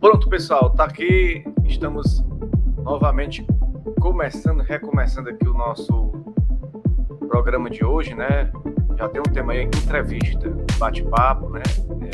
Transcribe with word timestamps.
Pronto, 0.00 0.28
pessoal, 0.28 0.70
tá 0.70 0.84
aqui. 0.84 1.44
Estamos 1.64 2.24
novamente 2.78 3.44
começando, 4.00 4.60
recomeçando 4.60 5.30
aqui 5.30 5.48
o 5.48 5.52
nosso 5.52 6.15
programa 7.26 7.70
de 7.70 7.84
hoje, 7.84 8.14
né? 8.14 8.50
Já 8.96 9.08
tem 9.08 9.20
um 9.20 9.24
tema 9.24 9.52
aí, 9.52 9.64
entrevista, 9.64 10.50
bate-papo, 10.78 11.50
né? 11.50 11.62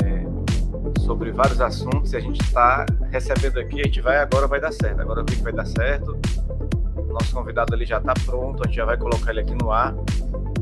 É, 0.03 0.99
sobre 1.01 1.31
vários 1.31 1.61
assuntos 1.61 2.13
e 2.13 2.17
a 2.17 2.19
gente 2.19 2.41
está 2.41 2.85
recebendo 3.11 3.59
aqui, 3.59 3.81
a 3.81 3.85
gente 3.85 4.01
vai 4.01 4.17
agora 4.17 4.47
vai 4.47 4.59
dar 4.59 4.71
certo, 4.71 5.01
agora 5.01 5.21
eu 5.21 5.25
vi 5.29 5.37
que 5.37 5.43
vai 5.43 5.53
dar 5.53 5.65
certo. 5.65 6.17
Nosso 7.07 7.33
convidado 7.33 7.73
ali 7.73 7.85
já 7.85 7.97
está 7.97 8.13
pronto, 8.25 8.63
a 8.63 8.67
gente 8.67 8.75
já 8.75 8.85
vai 8.85 8.97
colocar 8.97 9.31
ele 9.31 9.41
aqui 9.41 9.55
no 9.55 9.71
ar 9.71 9.93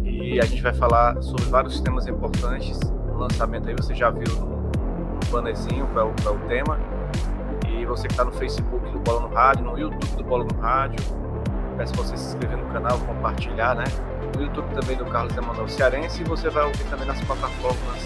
e 0.03 0.39
a 0.39 0.45
gente 0.45 0.61
vai 0.61 0.73
falar 0.73 1.21
sobre 1.21 1.45
vários 1.45 1.79
temas 1.81 2.07
importantes. 2.07 2.79
O 3.13 3.17
lançamento 3.17 3.69
aí 3.69 3.75
você 3.75 3.95
já 3.95 4.09
viu 4.09 4.33
no, 4.35 4.61
qual 5.29 5.47
é 5.47 6.03
o, 6.03 6.35
o 6.35 6.47
tema 6.47 6.77
você 7.91 8.07
que 8.07 8.13
está 8.13 8.23
no 8.23 8.31
Facebook 8.31 8.89
do 8.89 8.99
Bola 8.99 9.27
no 9.27 9.35
Rádio, 9.35 9.65
no 9.65 9.77
YouTube 9.77 10.15
do 10.15 10.23
Bola 10.23 10.45
no 10.45 10.61
Rádio. 10.61 10.97
Peço 11.75 11.93
você 11.95 12.15
se 12.15 12.27
inscrever 12.27 12.57
no 12.57 12.71
canal, 12.71 12.97
compartilhar, 12.99 13.75
né? 13.75 13.83
No 14.35 14.43
YouTube 14.43 14.73
também 14.73 14.97
do 14.97 15.05
Carlos 15.05 15.35
Emanuel 15.35 15.67
Cearense 15.67 16.21
e 16.21 16.23
você 16.23 16.49
vai 16.49 16.65
ouvir 16.65 16.83
também 16.85 17.05
nas 17.05 17.19
plataformas 17.21 17.99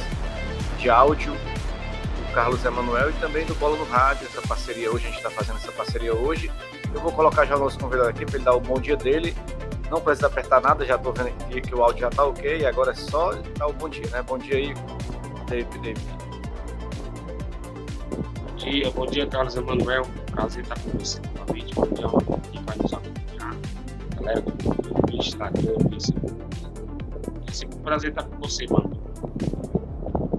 de 0.78 0.90
áudio 0.90 1.34
do 1.34 2.34
Carlos 2.34 2.64
Emanuel 2.66 3.10
e 3.10 3.14
também 3.14 3.46
do 3.46 3.56
Bola 3.56 3.78
no 3.78 3.86
Rádio, 3.86 4.28
essa 4.28 4.42
parceria 4.42 4.92
hoje, 4.92 5.06
a 5.06 5.08
gente 5.08 5.18
está 5.18 5.30
fazendo 5.30 5.58
essa 5.58 5.72
parceria 5.72 6.14
hoje. 6.14 6.52
Eu 6.94 7.02
vou 7.02 7.12
colocar 7.12 7.46
já 7.46 7.56
o 7.56 7.60
nosso 7.60 7.80
convidado 7.80 8.10
aqui 8.10 8.26
para 8.26 8.36
ele 8.36 8.44
dar 8.46 8.56
o 8.56 8.60
bom 8.60 8.80
dia 8.80 8.96
dele. 8.96 9.36
Não 9.90 10.02
precisa 10.02 10.28
apertar 10.28 10.62
nada, 10.62 10.86
já 10.86 10.96
estou 10.96 11.14
vendo 11.14 11.28
aqui 11.28 11.62
que 11.62 11.76
o 11.76 11.84
áudio 11.84 12.02
já 12.02 12.08
está 12.10 12.26
ok, 12.26 12.66
agora 12.66 12.92
é 12.92 12.96
só 12.96 13.34
dar 13.58 13.68
o 13.68 13.74
bom 13.74 13.88
dia, 13.88 14.08
né? 14.08 14.22
Bom 14.24 14.38
dia 14.38 14.58
aí, 14.58 14.74
David. 15.48 15.80
David 15.80 16.26
dia, 18.66 18.90
bom 18.92 19.06
dia 19.06 19.28
Carlos 19.28 19.56
Emanuel, 19.56 20.04
prazer 20.32 20.64
estar 20.64 20.80
com 20.80 20.98
você 20.98 21.22
novamente, 21.38 21.76
bom 21.76 21.84
dia 21.84 22.08
que 22.52 22.64
vai 22.64 22.78
nos 22.78 22.94
acompanhar, 22.94 23.56
galera 24.16 24.42
do 24.42 24.75
Instagram, 25.18 25.76
Facebook, 25.90 26.36
é 27.48 27.52
sempre 27.52 27.78
um 27.78 27.82
prazer 27.82 28.10
estar 28.12 28.24
com 28.24 28.38
você, 28.40 28.66
mano. 28.68 28.92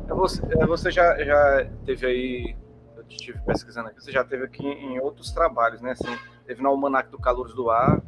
É 0.08 0.14
você, 0.14 0.42
é, 0.50 0.66
você 0.66 0.90
já, 0.90 1.22
já 1.24 1.66
teve 1.84 2.06
aí, 2.06 2.56
eu 2.96 3.04
estive 3.08 3.38
pesquisando 3.40 3.88
aqui, 3.88 4.02
você 4.02 4.12
já 4.12 4.24
teve 4.24 4.44
aqui 4.44 4.66
em 4.66 4.98
outros 5.00 5.30
trabalhos, 5.32 5.80
né, 5.80 5.92
assim, 5.92 6.16
teve 6.46 6.62
no 6.62 6.68
Almanac 6.68 7.10
do 7.10 7.18
Calores 7.18 7.54
do 7.54 7.70
Ar, 7.70 8.02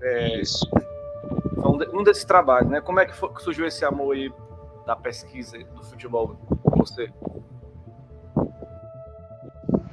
é, 0.00 0.40
Isso. 0.40 0.68
Um, 1.56 2.00
um 2.00 2.02
desses 2.02 2.24
trabalhos, 2.24 2.68
né, 2.68 2.80
como 2.80 3.00
é 3.00 3.06
que, 3.06 3.14
foi, 3.14 3.32
que 3.32 3.42
surgiu 3.42 3.66
esse 3.66 3.84
amor 3.84 4.14
aí 4.14 4.30
da 4.86 4.94
pesquisa 4.94 5.56
do 5.58 5.82
futebol 5.82 6.36
com 6.62 6.76
você? 6.76 7.10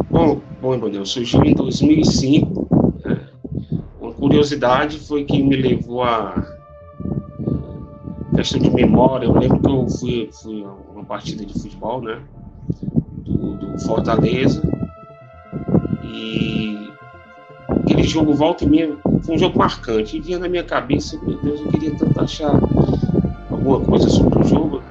Bom, 0.09 0.41
bom, 0.61 0.73
Emanuel, 0.73 1.05
surgiu 1.05 1.43
em 1.43 1.55
2005. 1.55 2.60
Curiosidade 4.21 4.99
foi 4.99 5.23
que 5.23 5.41
me 5.41 5.55
levou 5.55 6.03
a 6.03 6.45
questão 8.35 8.59
de 8.59 8.69
memória. 8.69 9.25
Eu 9.25 9.33
lembro 9.33 9.59
que 9.59 9.67
eu 9.67 9.89
fui, 9.89 10.29
fui 10.31 10.63
a 10.63 10.69
uma 10.93 11.03
partida 11.03 11.43
de 11.43 11.51
futebol, 11.59 12.03
né? 12.03 12.21
Do, 13.25 13.55
do 13.55 13.79
Fortaleza. 13.79 14.61
E 16.03 16.91
aquele 17.67 18.03
jogo 18.03 18.35
volta 18.35 18.63
e 18.63 18.69
meia 18.69 18.95
foi 19.23 19.33
um 19.33 19.39
jogo 19.39 19.57
marcante. 19.57 20.17
E 20.17 20.21
vinha 20.21 20.37
na 20.37 20.47
minha 20.47 20.63
cabeça, 20.63 21.19
meu 21.23 21.39
Deus, 21.41 21.59
eu 21.59 21.69
queria 21.69 21.95
tanto 21.95 22.21
achar 22.21 22.51
alguma 23.49 23.79
coisa 23.79 24.07
sobre 24.07 24.37
o 24.37 24.43
jogo. 24.43 24.83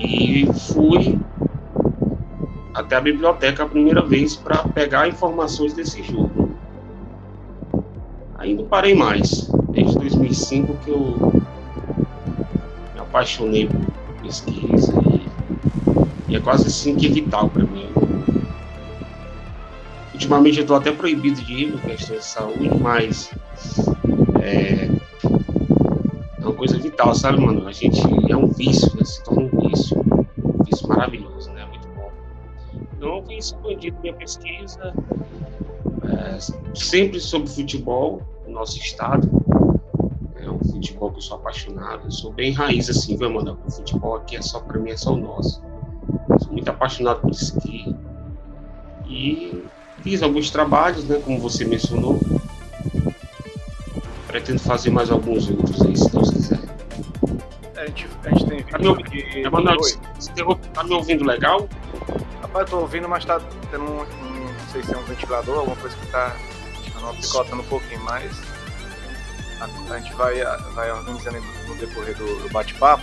E 0.00 0.46
fui 0.72 1.20
até 2.72 2.96
a 2.96 3.00
biblioteca 3.02 3.64
a 3.64 3.68
primeira 3.68 4.00
vez 4.00 4.34
para 4.34 4.66
pegar 4.68 5.06
informações 5.06 5.74
desse 5.74 6.02
jogo. 6.02 6.35
Aí 8.38 8.54
não 8.54 8.66
parei 8.66 8.94
mais. 8.94 9.50
Desde 9.70 9.98
2005 9.98 10.76
que 10.84 10.90
eu 10.90 11.32
me 12.94 13.00
apaixonei 13.00 13.66
por 13.66 14.22
pesquisa 14.22 14.92
e, 16.28 16.32
e 16.32 16.36
é 16.36 16.40
quase 16.40 16.66
assim 16.66 16.96
que 16.96 17.08
vital 17.08 17.48
para 17.48 17.64
mim. 17.64 17.88
Ultimamente 20.12 20.58
eu 20.58 20.62
estou 20.62 20.76
até 20.76 20.92
proibido 20.92 21.40
de 21.42 21.52
ir 21.52 21.72
por 21.72 21.80
questões 21.82 22.20
de 22.20 22.26
saúde, 22.26 22.70
mas 22.80 23.30
é, 24.40 24.88
é 26.40 26.42
uma 26.42 26.54
coisa 26.54 26.78
vital, 26.78 27.14
sabe, 27.14 27.40
mano? 27.40 27.66
A 27.68 27.72
gente 27.72 28.00
é 28.30 28.36
um 28.36 28.48
vício, 28.48 28.90
né? 28.96 29.04
se 29.04 29.22
torna 29.22 29.42
um 29.42 29.68
vício, 29.68 29.98
um 30.42 30.64
vício 30.64 30.88
maravilhoso, 30.88 31.50
né? 31.52 31.66
Então, 32.96 33.16
eu 33.16 33.22
tenho 33.22 33.38
expandido 33.38 33.98
minha 34.00 34.14
pesquisa 34.14 34.94
é, 36.08 36.38
sempre 36.74 37.20
sobre 37.20 37.48
futebol 37.48 38.22
no 38.46 38.52
nosso 38.52 38.78
estado. 38.78 39.28
É 40.36 40.50
um 40.50 40.58
futebol 40.58 41.10
que 41.10 41.18
eu 41.18 41.22
sou 41.22 41.36
apaixonado, 41.36 42.02
eu 42.04 42.10
sou 42.10 42.32
bem 42.32 42.52
raiz 42.52 42.88
assim, 42.88 43.16
viu, 43.16 43.30
mano? 43.30 43.58
O 43.66 43.70
futebol 43.70 44.16
aqui 44.16 44.36
é 44.36 44.42
só 44.42 44.60
para 44.60 44.78
mim, 44.78 44.90
é 44.90 44.96
só 44.96 45.12
o 45.12 45.16
nosso. 45.16 45.62
Eu 46.28 46.38
sou 46.38 46.52
muito 46.52 46.68
apaixonado 46.68 47.20
por 47.20 47.30
esqui. 47.30 47.94
E 49.08 49.64
fiz 50.02 50.22
alguns 50.22 50.50
trabalhos, 50.50 51.04
né, 51.04 51.20
como 51.24 51.38
você 51.40 51.64
mencionou. 51.64 52.20
Pretendo 54.28 54.60
fazer 54.60 54.90
mais 54.90 55.10
alguns 55.10 55.48
outros 55.48 55.82
aí, 55.82 55.96
se 55.96 56.10
Deus 56.10 56.30
quiser. 56.30 56.60
A 57.76 57.86
gente, 57.86 58.08
a 58.24 58.28
gente 58.30 58.46
tem 58.46 58.62
tá 58.62 58.78
me 58.78 58.88
ouvindo, 58.88 59.10
que... 59.10 60.70
tá 60.72 60.84
me 60.84 60.94
ouvindo 60.94 61.24
legal? 61.24 61.68
Rapaz, 62.42 62.66
eu 62.66 62.78
tô 62.78 62.80
ouvindo, 62.82 63.08
mas 63.08 63.24
tá 63.24 63.40
tendo 63.70 63.84
um, 63.84 64.25
sei 64.76 64.82
se 64.82 64.94
é 64.94 64.98
um 64.98 65.04
ventilador, 65.04 65.58
alguma 65.58 65.76
coisa 65.76 65.96
que 65.96 66.06
tá 66.08 66.36
picotando 67.20 67.62
um 67.62 67.66
pouquinho 67.66 68.00
mais. 68.00 68.32
A, 69.60 69.94
a 69.94 69.98
gente 69.98 70.14
vai, 70.14 70.44
vai 70.74 70.90
organizando 70.90 71.40
no 71.66 71.74
decorrer 71.76 72.16
do, 72.16 72.42
do 72.42 72.50
bate-papo. 72.50 73.02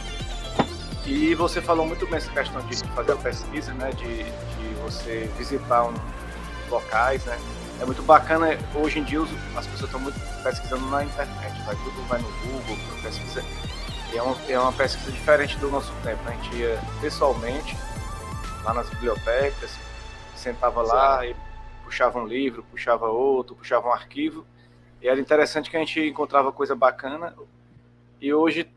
E 1.05 1.33
você 1.35 1.61
falou 1.61 1.85
muito 1.85 2.05
bem 2.05 2.17
essa 2.17 2.31
questão 2.31 2.61
de 2.67 2.75
fazer 2.89 3.11
a 3.13 3.15
pesquisa, 3.15 3.73
né? 3.73 3.91
De, 3.91 4.23
de 4.23 4.73
você 4.83 5.29
visitar 5.37 5.85
um, 5.85 5.93
locais, 6.69 7.25
né? 7.25 7.39
É 7.81 7.85
muito 7.85 8.03
bacana. 8.03 8.57
Hoje 8.75 8.99
em 8.99 9.03
dia 9.03 9.21
as 9.55 9.65
pessoas 9.67 9.89
estão 9.89 9.99
muito 9.99 10.19
pesquisando 10.43 10.85
na 10.87 11.03
internet. 11.03 11.61
Vai 11.65 11.75
tudo 11.75 12.07
vai 12.07 12.21
no 12.21 12.29
Google, 12.29 12.77
pesquisa. 13.01 13.43
É 14.13 14.21
uma, 14.21 14.37
é 14.47 14.59
uma 14.59 14.71
pesquisa 14.71 15.11
diferente 15.11 15.57
do 15.57 15.71
nosso 15.71 15.91
tempo. 16.03 16.23
Né? 16.23 16.37
A 16.39 16.43
gente 16.43 16.55
ia 16.55 16.79
pessoalmente 17.01 17.75
lá 18.63 18.73
nas 18.75 18.87
bibliotecas, 18.89 19.71
sentava 20.35 20.81
lá 20.83 21.25
e 21.25 21.35
puxava 21.93 22.19
um 22.19 22.25
livro, 22.25 22.65
puxava 22.71 23.07
outro, 23.07 23.55
puxava 23.55 23.87
um 23.87 23.91
arquivo. 23.91 24.45
E 24.99 25.07
era 25.07 25.19
interessante 25.19 25.69
que 25.69 25.77
a 25.77 25.79
gente 25.79 25.99
encontrava 26.01 26.51
coisa 26.51 26.75
bacana. 26.75 27.35
E 28.19 28.33
hoje 28.33 28.67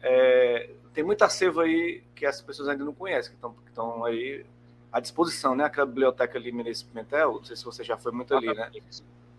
é, 0.00 0.70
tem 0.92 1.02
muita 1.02 1.24
acervo 1.24 1.60
aí 1.60 2.04
que 2.14 2.24
as 2.24 2.40
pessoas 2.40 2.68
ainda 2.68 2.84
não 2.84 2.94
conhecem, 2.94 3.34
que 3.34 3.68
estão, 3.68 4.04
aí 4.04 4.46
à 4.92 5.00
disposição, 5.00 5.56
né? 5.56 5.64
Aquela 5.64 5.86
biblioteca 5.86 6.38
ali 6.38 6.52
Menezes 6.52 6.84
Pimentel, 6.84 7.32
não 7.34 7.44
sei 7.44 7.56
se 7.56 7.64
você 7.64 7.82
já 7.82 7.96
foi 7.96 8.12
muito 8.12 8.34
ali, 8.34 8.46
né? 8.54 8.70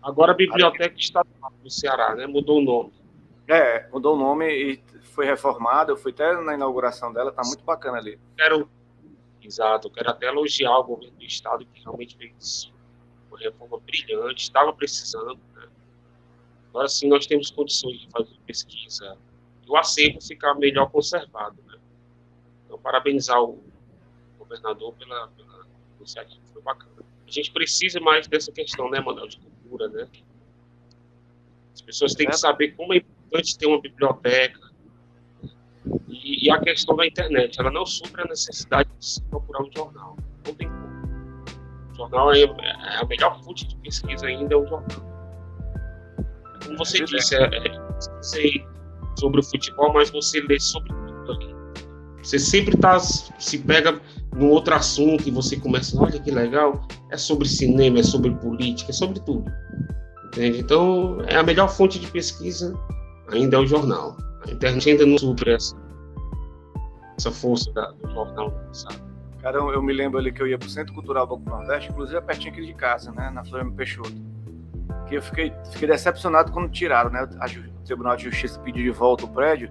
Agora 0.02 0.32
a 0.32 0.34
Biblioteca 0.34 0.94
Estadual 0.96 1.52
do 1.62 1.70
Ceará, 1.70 2.14
né? 2.14 2.26
Mudou 2.26 2.58
o 2.58 2.62
nome. 2.62 2.92
É, 3.48 3.88
mudou 3.90 4.14
o 4.14 4.18
nome 4.18 4.46
e 4.46 4.82
foi 5.02 5.24
reformada. 5.24 5.90
Eu 5.90 5.96
fui 5.96 6.12
até 6.12 6.38
na 6.42 6.54
inauguração 6.54 7.12
dela, 7.12 7.32
tá 7.32 7.42
muito 7.46 7.64
bacana 7.64 7.96
ali. 7.96 8.18
Quero 8.36 8.68
Exato, 9.42 9.86
eu 9.86 9.92
quero 9.92 10.10
até 10.10 10.26
elogiar 10.26 10.76
o 10.78 10.82
governo 10.82 11.16
do 11.16 11.24
estado 11.24 11.64
que 11.66 11.80
realmente 11.80 12.16
fez 12.16 12.72
uma 13.28 13.38
reforma 13.38 13.78
brilhante, 13.78 14.42
estava 14.42 14.72
precisando. 14.72 15.40
Né? 15.54 15.68
Agora 16.70 16.88
sim 16.88 17.08
nós 17.08 17.26
temos 17.26 17.50
condições 17.50 18.00
de 18.00 18.08
fazer 18.10 18.36
pesquisa 18.46 19.16
e 19.66 19.70
o 19.70 19.76
acervo 19.76 20.20
ficar 20.20 20.54
melhor 20.54 20.90
conservado. 20.90 21.56
Né? 21.66 21.78
Então, 22.64 22.78
parabenizar 22.78 23.42
o 23.42 23.62
governador 24.38 24.94
pela, 24.94 25.28
pela 25.28 25.66
iniciativa, 25.98 26.40
foi 26.52 26.62
bacana. 26.62 26.92
A 27.26 27.30
gente 27.30 27.52
precisa 27.52 28.00
mais 28.00 28.28
dessa 28.28 28.52
questão, 28.52 28.88
né, 28.88 29.00
Manuel, 29.00 29.26
de 29.26 29.38
cultura, 29.38 29.88
né? 29.88 30.08
As 31.74 31.82
pessoas 31.82 32.14
têm 32.14 32.28
que 32.28 32.36
saber 32.36 32.76
como 32.76 32.94
é 32.94 32.98
importante 32.98 33.58
ter 33.58 33.66
uma 33.66 33.80
biblioteca, 33.80 34.66
e, 36.08 36.46
e, 36.46 36.50
a 36.50 36.58
questão 36.60 36.96
da 36.96 37.06
internet, 37.06 37.60
ela 37.60 37.70
não 37.70 37.86
supra 37.86 38.24
a 38.24 38.28
necessidade 38.28 38.90
de 38.98 39.06
se 39.06 39.22
procurar 39.22 39.62
um 39.62 39.70
jornal. 39.72 40.16
Não 40.44 40.54
tem 40.54 40.68
como. 40.68 40.85
Jornal 41.96 42.32
é, 42.32 42.42
é 42.42 43.00
a 43.00 43.06
melhor 43.06 43.42
fonte 43.42 43.66
de 43.66 43.76
pesquisa 43.76 44.26
ainda, 44.26 44.54
é 44.54 44.56
o 44.56 44.66
jornal. 44.66 45.16
Como 46.64 46.78
você 46.78 47.04
disse, 47.04 47.34
é, 47.36 47.44
é, 47.44 47.96
sobre 49.18 49.40
o 49.40 49.42
futebol, 49.42 49.92
mas 49.92 50.10
você 50.10 50.40
lê 50.42 50.58
sobre 50.60 50.92
tudo 50.92 51.32
ali. 51.32 51.56
Você 52.22 52.38
sempre 52.38 52.76
tá, 52.76 52.98
se 52.98 53.58
pega 53.58 54.00
num 54.34 54.50
outro 54.50 54.74
assunto 54.74 55.26
e 55.26 55.30
você 55.30 55.56
começa, 55.56 56.00
olha 56.00 56.18
que 56.18 56.30
legal, 56.30 56.86
é 57.10 57.16
sobre 57.16 57.48
cinema, 57.48 58.00
é 58.00 58.02
sobre 58.02 58.30
política, 58.32 58.90
é 58.90 58.94
sobre 58.94 59.20
tudo. 59.20 59.50
Entende? 60.26 60.58
Então, 60.58 61.18
é 61.26 61.36
a 61.36 61.42
melhor 61.42 61.68
fonte 61.68 61.98
de 61.98 62.06
pesquisa 62.08 62.74
ainda 63.28 63.56
é 63.56 63.60
o 63.60 63.66
jornal. 63.66 64.16
A 64.46 64.50
internet 64.50 64.90
ainda 64.90 65.06
não 65.06 65.18
supre 65.18 65.52
essa, 65.52 65.76
essa 67.16 67.30
força 67.30 67.72
da, 67.72 67.90
do 67.92 68.10
jornal, 68.10 68.52
sabe? 68.72 69.00
Cara, 69.46 69.58
eu, 69.58 69.80
me 69.80 69.92
lembro 69.92 70.18
ali 70.18 70.32
que 70.32 70.42
eu 70.42 70.48
ia 70.48 70.58
pro 70.58 70.68
Centro 70.68 70.92
Cultural 70.92 71.24
Banco 71.24 71.48
Nordeste, 71.48 71.88
inclusive 71.88 72.18
é 72.18 72.20
pertinho 72.20 72.52
aqui 72.52 72.66
de 72.66 72.74
casa, 72.74 73.12
né, 73.12 73.30
na 73.30 73.44
Floriano 73.44 73.70
Peixoto. 73.70 74.10
Que 75.06 75.18
eu 75.18 75.22
fiquei, 75.22 75.52
fiquei 75.70 75.86
decepcionado 75.86 76.50
quando 76.50 76.68
tiraram, 76.68 77.10
né, 77.10 77.22
o 77.22 77.84
Tribunal 77.84 78.16
de 78.16 78.24
Justiça 78.24 78.58
pediu 78.58 78.82
de 78.82 78.90
volta 78.90 79.24
o 79.24 79.28
prédio. 79.28 79.70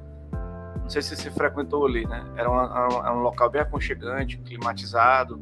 Não 0.82 0.88
sei 0.90 1.02
se 1.02 1.18
você 1.18 1.30
frequentou 1.30 1.86
ali, 1.86 2.08
né? 2.08 2.26
Era, 2.38 2.48
era 2.48 3.14
um 3.14 3.20
local 3.20 3.50
bem 3.50 3.64
aconchegante, 3.64 4.38
climatizado. 4.38 5.42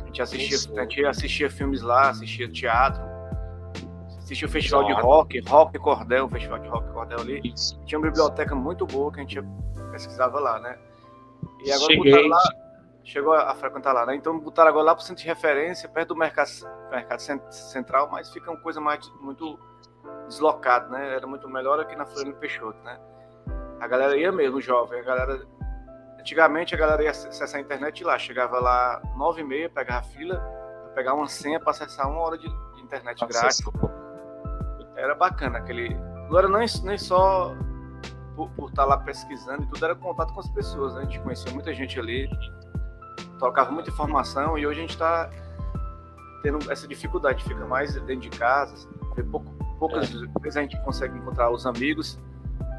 A 0.00 0.06
gente 0.06 0.22
assistia, 0.22 0.80
a 0.80 0.82
gente 0.82 1.04
assistia 1.04 1.50
filmes 1.50 1.82
lá, 1.82 2.10
assistia 2.10 2.48
teatro 2.48 3.02
assistia 4.18 4.46
o 4.46 4.50
festival 4.50 4.82
Exato. 4.84 5.00
de 5.00 5.02
rock, 5.04 5.40
rock 5.48 5.78
cordel, 5.80 6.26
o 6.26 6.28
festival 6.28 6.60
de 6.60 6.68
rock 6.68 6.92
cordel 6.92 7.18
ali. 7.18 7.40
Isso. 7.42 7.76
Tinha 7.86 7.98
uma 7.98 8.06
biblioteca 8.06 8.54
muito 8.54 8.86
boa 8.86 9.10
que 9.10 9.18
a 9.18 9.22
gente 9.24 9.42
pesquisava 9.90 10.38
lá, 10.38 10.60
né? 10.60 10.78
E 11.64 11.72
agora 11.72 11.92
Cheguei. 11.92 12.28
lá, 12.28 12.38
chegou 13.04 13.34
a, 13.34 13.54
frequentar 13.54 13.92
lá, 13.92 14.06
né? 14.06 14.14
Então 14.14 14.38
botaram 14.38 14.70
agora 14.70 14.86
lá 14.86 14.94
para 14.94 15.02
o 15.02 15.04
centro 15.04 15.22
de 15.22 15.28
referência, 15.28 15.88
perto 15.88 16.08
do 16.08 16.16
mercado, 16.16 16.48
mercado 16.90 17.20
central, 17.20 18.08
mas 18.10 18.30
fica 18.32 18.50
uma 18.50 18.60
coisa 18.60 18.80
mais 18.80 19.06
muito 19.20 19.58
deslocado, 20.26 20.90
né? 20.90 21.14
Era 21.14 21.26
muito 21.26 21.48
melhor 21.48 21.78
aqui 21.78 21.94
na 21.94 22.06
Floriano 22.06 22.36
Peixoto, 22.38 22.82
né? 22.82 22.98
A 23.80 23.86
galera 23.86 24.16
ia 24.16 24.32
mesmo, 24.32 24.60
jovem, 24.60 24.98
a 25.00 25.02
galera 25.02 25.46
Antigamente 26.18 26.74
a 26.74 26.78
galera 26.78 27.02
ia 27.02 27.10
acessar 27.10 27.54
a 27.54 27.60
internet 27.60 28.02
lá, 28.02 28.18
chegava 28.18 28.58
lá 28.58 29.02
nove 29.14 29.42
e 29.42 29.44
meia, 29.44 29.68
pegava 29.68 30.02
fila, 30.04 30.40
pegar 30.94 31.12
uma 31.12 31.28
senha 31.28 31.60
para 31.60 31.72
acessar 31.72 32.08
uma 32.08 32.18
hora 32.18 32.38
de 32.38 32.48
internet 32.80 33.26
grátis 33.26 33.62
era 34.96 35.14
bacana 35.14 35.58
aquele. 35.58 35.94
Não 36.30 36.38
era 36.38 36.48
nem, 36.48 36.66
nem 36.84 36.98
só 36.98 37.54
por, 38.34 38.48
por 38.52 38.70
estar 38.70 38.82
tá 38.82 38.88
lá 38.88 38.96
pesquisando 38.98 39.64
e 39.64 39.66
tudo, 39.66 39.84
era 39.84 39.94
contato 39.94 40.32
com 40.32 40.40
as 40.40 40.48
pessoas. 40.48 40.94
Né? 40.94 41.02
A 41.02 41.04
gente 41.04 41.20
conhecia 41.20 41.52
muita 41.52 41.74
gente 41.74 41.98
ali, 41.98 42.26
tocava 43.44 43.70
muita 43.70 43.90
informação 43.90 44.56
e 44.56 44.66
hoje 44.66 44.78
a 44.78 44.82
gente 44.82 44.90
está 44.90 45.30
tendo 46.42 46.70
essa 46.70 46.88
dificuldade, 46.88 47.44
fica 47.44 47.66
mais 47.66 47.94
dentro 47.94 48.16
de 48.16 48.30
casa, 48.30 48.88
pouco, 49.30 49.46
poucas 49.78 50.10
é. 50.10 50.40
vezes 50.40 50.56
a 50.56 50.62
gente 50.62 50.80
consegue 50.82 51.16
encontrar 51.18 51.50
os 51.50 51.66
amigos. 51.66 52.18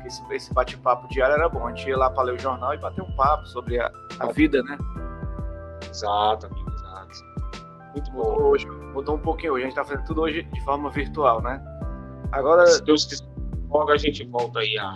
Esse, 0.05 0.21
esse 0.33 0.53
bate-papo 0.53 1.07
diário 1.07 1.35
era 1.35 1.49
bom. 1.49 1.65
A 1.65 1.69
gente 1.69 1.89
ia 1.89 1.97
lá 1.97 2.11
para 2.11 2.23
ler 2.23 2.35
o 2.35 2.39
jornal 2.39 2.73
e 2.73 2.77
bater 2.77 3.01
um 3.01 3.15
papo 3.15 3.45
sobre 3.47 3.79
a, 3.79 3.91
a 4.19 4.27
vida, 4.31 4.61
né? 4.63 4.77
Exato, 5.89 6.45
amigo, 6.45 6.71
exato. 6.71 7.09
Muito 7.93 8.11
bom. 8.11 8.31
Mudou, 8.31 8.51
hoje, 8.51 8.67
mudou 8.67 9.15
um 9.15 9.19
pouquinho 9.19 9.53
hoje. 9.53 9.63
A 9.63 9.67
gente 9.67 9.77
está 9.77 9.83
fazendo 9.83 10.05
tudo 10.05 10.21
hoje 10.21 10.43
de 10.43 10.63
forma 10.63 10.89
virtual, 10.91 11.41
né? 11.41 11.59
Agora. 12.31 12.67
Se 12.67 12.83
Deus 12.83 13.05
quiser, 13.05 13.25
logo 13.67 13.91
a 13.91 13.97
gente 13.97 14.23
volta 14.25 14.59
aí 14.59 14.77
a 14.77 14.95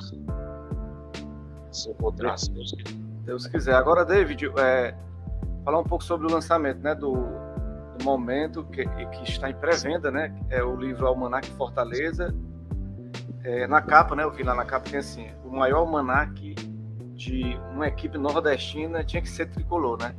se 1.71 1.89
encontrar, 1.89 2.37
se 2.37 2.51
Deus 2.51 2.71
quiser. 2.71 2.97
Deus 3.23 3.47
quiser. 3.47 3.75
Agora, 3.75 4.05
David, 4.05 4.51
é, 4.59 4.95
falar 5.63 5.79
um 5.79 5.83
pouco 5.83 6.03
sobre 6.03 6.27
o 6.27 6.31
lançamento 6.31 6.79
né, 6.79 6.95
do, 6.95 7.13
do 7.97 8.03
momento 8.03 8.63
que, 8.65 8.85
que 8.85 9.23
está 9.23 9.49
em 9.49 9.55
pré-venda, 9.55 10.11
né? 10.11 10.35
É 10.49 10.63
o 10.63 10.75
livro 10.75 11.07
Almanac 11.07 11.49
Fortaleza. 11.51 12.33
É, 13.43 13.67
na 13.67 13.81
capa, 13.81 14.15
né? 14.15 14.23
Eu 14.23 14.31
vi 14.31 14.43
lá 14.43 14.53
na 14.53 14.65
capa 14.65 14.89
tem 14.89 14.99
assim: 14.99 15.29
o 15.45 15.49
maior 15.49 15.79
almanac 15.79 16.55
de 17.15 17.59
uma 17.71 17.87
equipe 17.87 18.17
nordestina 18.17 19.03
tinha 19.03 19.21
que 19.21 19.29
ser 19.29 19.47
tricolor, 19.47 19.97
né? 20.01 20.15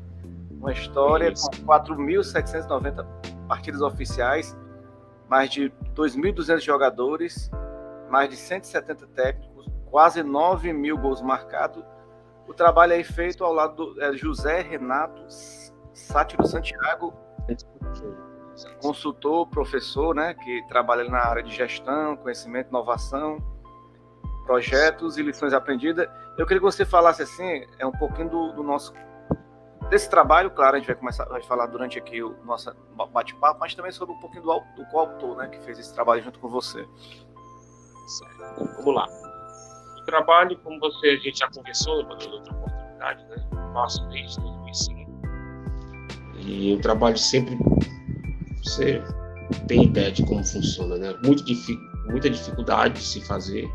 Uma 0.50 0.72
história 0.72 1.31
Isso. 1.31 1.50
com 1.50 1.66
4.790 1.66 3.06
partidas 3.48 3.81
oficiais 3.81 4.56
mais 5.31 5.48
de 5.48 5.72
2.200 5.94 6.58
jogadores, 6.60 7.48
mais 8.10 8.28
de 8.28 8.37
170 8.37 9.06
técnicos, 9.06 9.64
quase 9.87 10.25
9 10.25 10.72
mil 10.72 10.98
gols 10.98 11.22
marcados. 11.22 11.84
O 12.50 12.52
trabalho 12.52 12.94
é 12.94 13.05
feito 13.05 13.44
ao 13.44 13.52
lado 13.52 13.76
do 13.76 14.02
é, 14.02 14.12
José 14.12 14.61
Renato 14.61 15.25
Sátiro 15.94 16.44
Santiago, 16.44 17.14
consultor, 18.82 19.47
professor, 19.47 20.12
né, 20.17 20.35
que 20.35 20.67
trabalha 20.67 21.05
na 21.05 21.19
área 21.19 21.44
de 21.44 21.55
gestão, 21.55 22.17
conhecimento, 22.17 22.69
inovação, 22.69 23.38
projetos 24.44 25.17
e 25.17 25.23
lições 25.23 25.52
aprendidas. 25.52 26.08
Eu 26.37 26.44
queria 26.44 26.58
que 26.58 26.64
você 26.64 26.85
falasse 26.85 27.23
assim, 27.23 27.64
é 27.79 27.87
um 27.87 27.93
pouquinho 27.93 28.29
do, 28.29 28.52
do 28.55 28.64
nosso 28.64 28.93
desse 29.88 30.11
trabalho, 30.11 30.50
claro, 30.50 30.75
a 30.75 30.79
gente 30.81 30.88
vai 30.88 30.97
começar 30.97 31.32
a 31.32 31.41
falar 31.43 31.67
durante 31.67 31.99
aqui 31.99 32.20
o 32.20 32.37
nosso 32.44 32.75
bate-papo, 33.12 33.61
mas 33.61 33.76
também 33.76 33.93
sobre 33.93 34.12
um 34.12 34.19
pouquinho 34.19 34.43
do, 34.43 34.61
do 34.75 34.85
coautor, 34.87 35.37
né, 35.37 35.47
que 35.47 35.61
fez 35.61 35.79
esse 35.79 35.94
trabalho 35.94 36.20
junto 36.20 36.41
com 36.41 36.49
você. 36.49 36.85
Vamos 38.76 38.93
lá. 38.93 39.30
Trabalho, 40.11 40.59
como 40.65 40.81
você 40.81 41.09
a 41.11 41.17
gente 41.17 41.39
já 41.39 41.49
conversou 41.49 42.01
em 42.03 42.07
outra 42.07 42.53
oportunidade, 42.53 43.25
né, 43.27 43.37
faço 43.73 44.05
desde 44.09 44.41
2005. 44.41 45.11
E 46.41 46.75
o 46.75 46.81
trabalho 46.81 47.17
sempre 47.17 47.57
você 48.65 49.03
tem 49.69 49.85
ideia 49.85 50.11
de 50.11 50.25
como 50.25 50.45
funciona, 50.45 50.97
né? 50.97 51.15
Muito 51.25 51.45
muita 52.07 52.29
dificuldade 52.29 52.95
de 52.95 53.03
se 53.03 53.21
fazer 53.27 53.69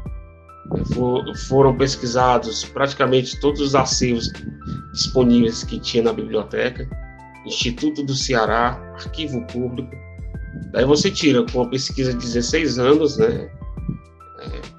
foram 1.48 1.78
pesquisados 1.78 2.66
praticamente 2.66 3.40
todos 3.40 3.62
os 3.62 3.76
acervos 3.76 4.32
disponíveis 4.94 5.64
que 5.64 5.80
tinha 5.80 6.04
na 6.04 6.12
biblioteca, 6.12 6.88
Instituto 7.46 8.04
do 8.04 8.16
Ceará, 8.16 8.72
Arquivo 8.96 9.46
Público. 9.48 9.92
Daí 10.72 10.84
você 10.84 11.12
tira 11.12 11.46
com 11.46 11.60
uma 11.60 11.70
pesquisa 11.70 12.12
de 12.12 12.18
16 12.18 12.80
anos, 12.80 13.18
né? 13.18 13.50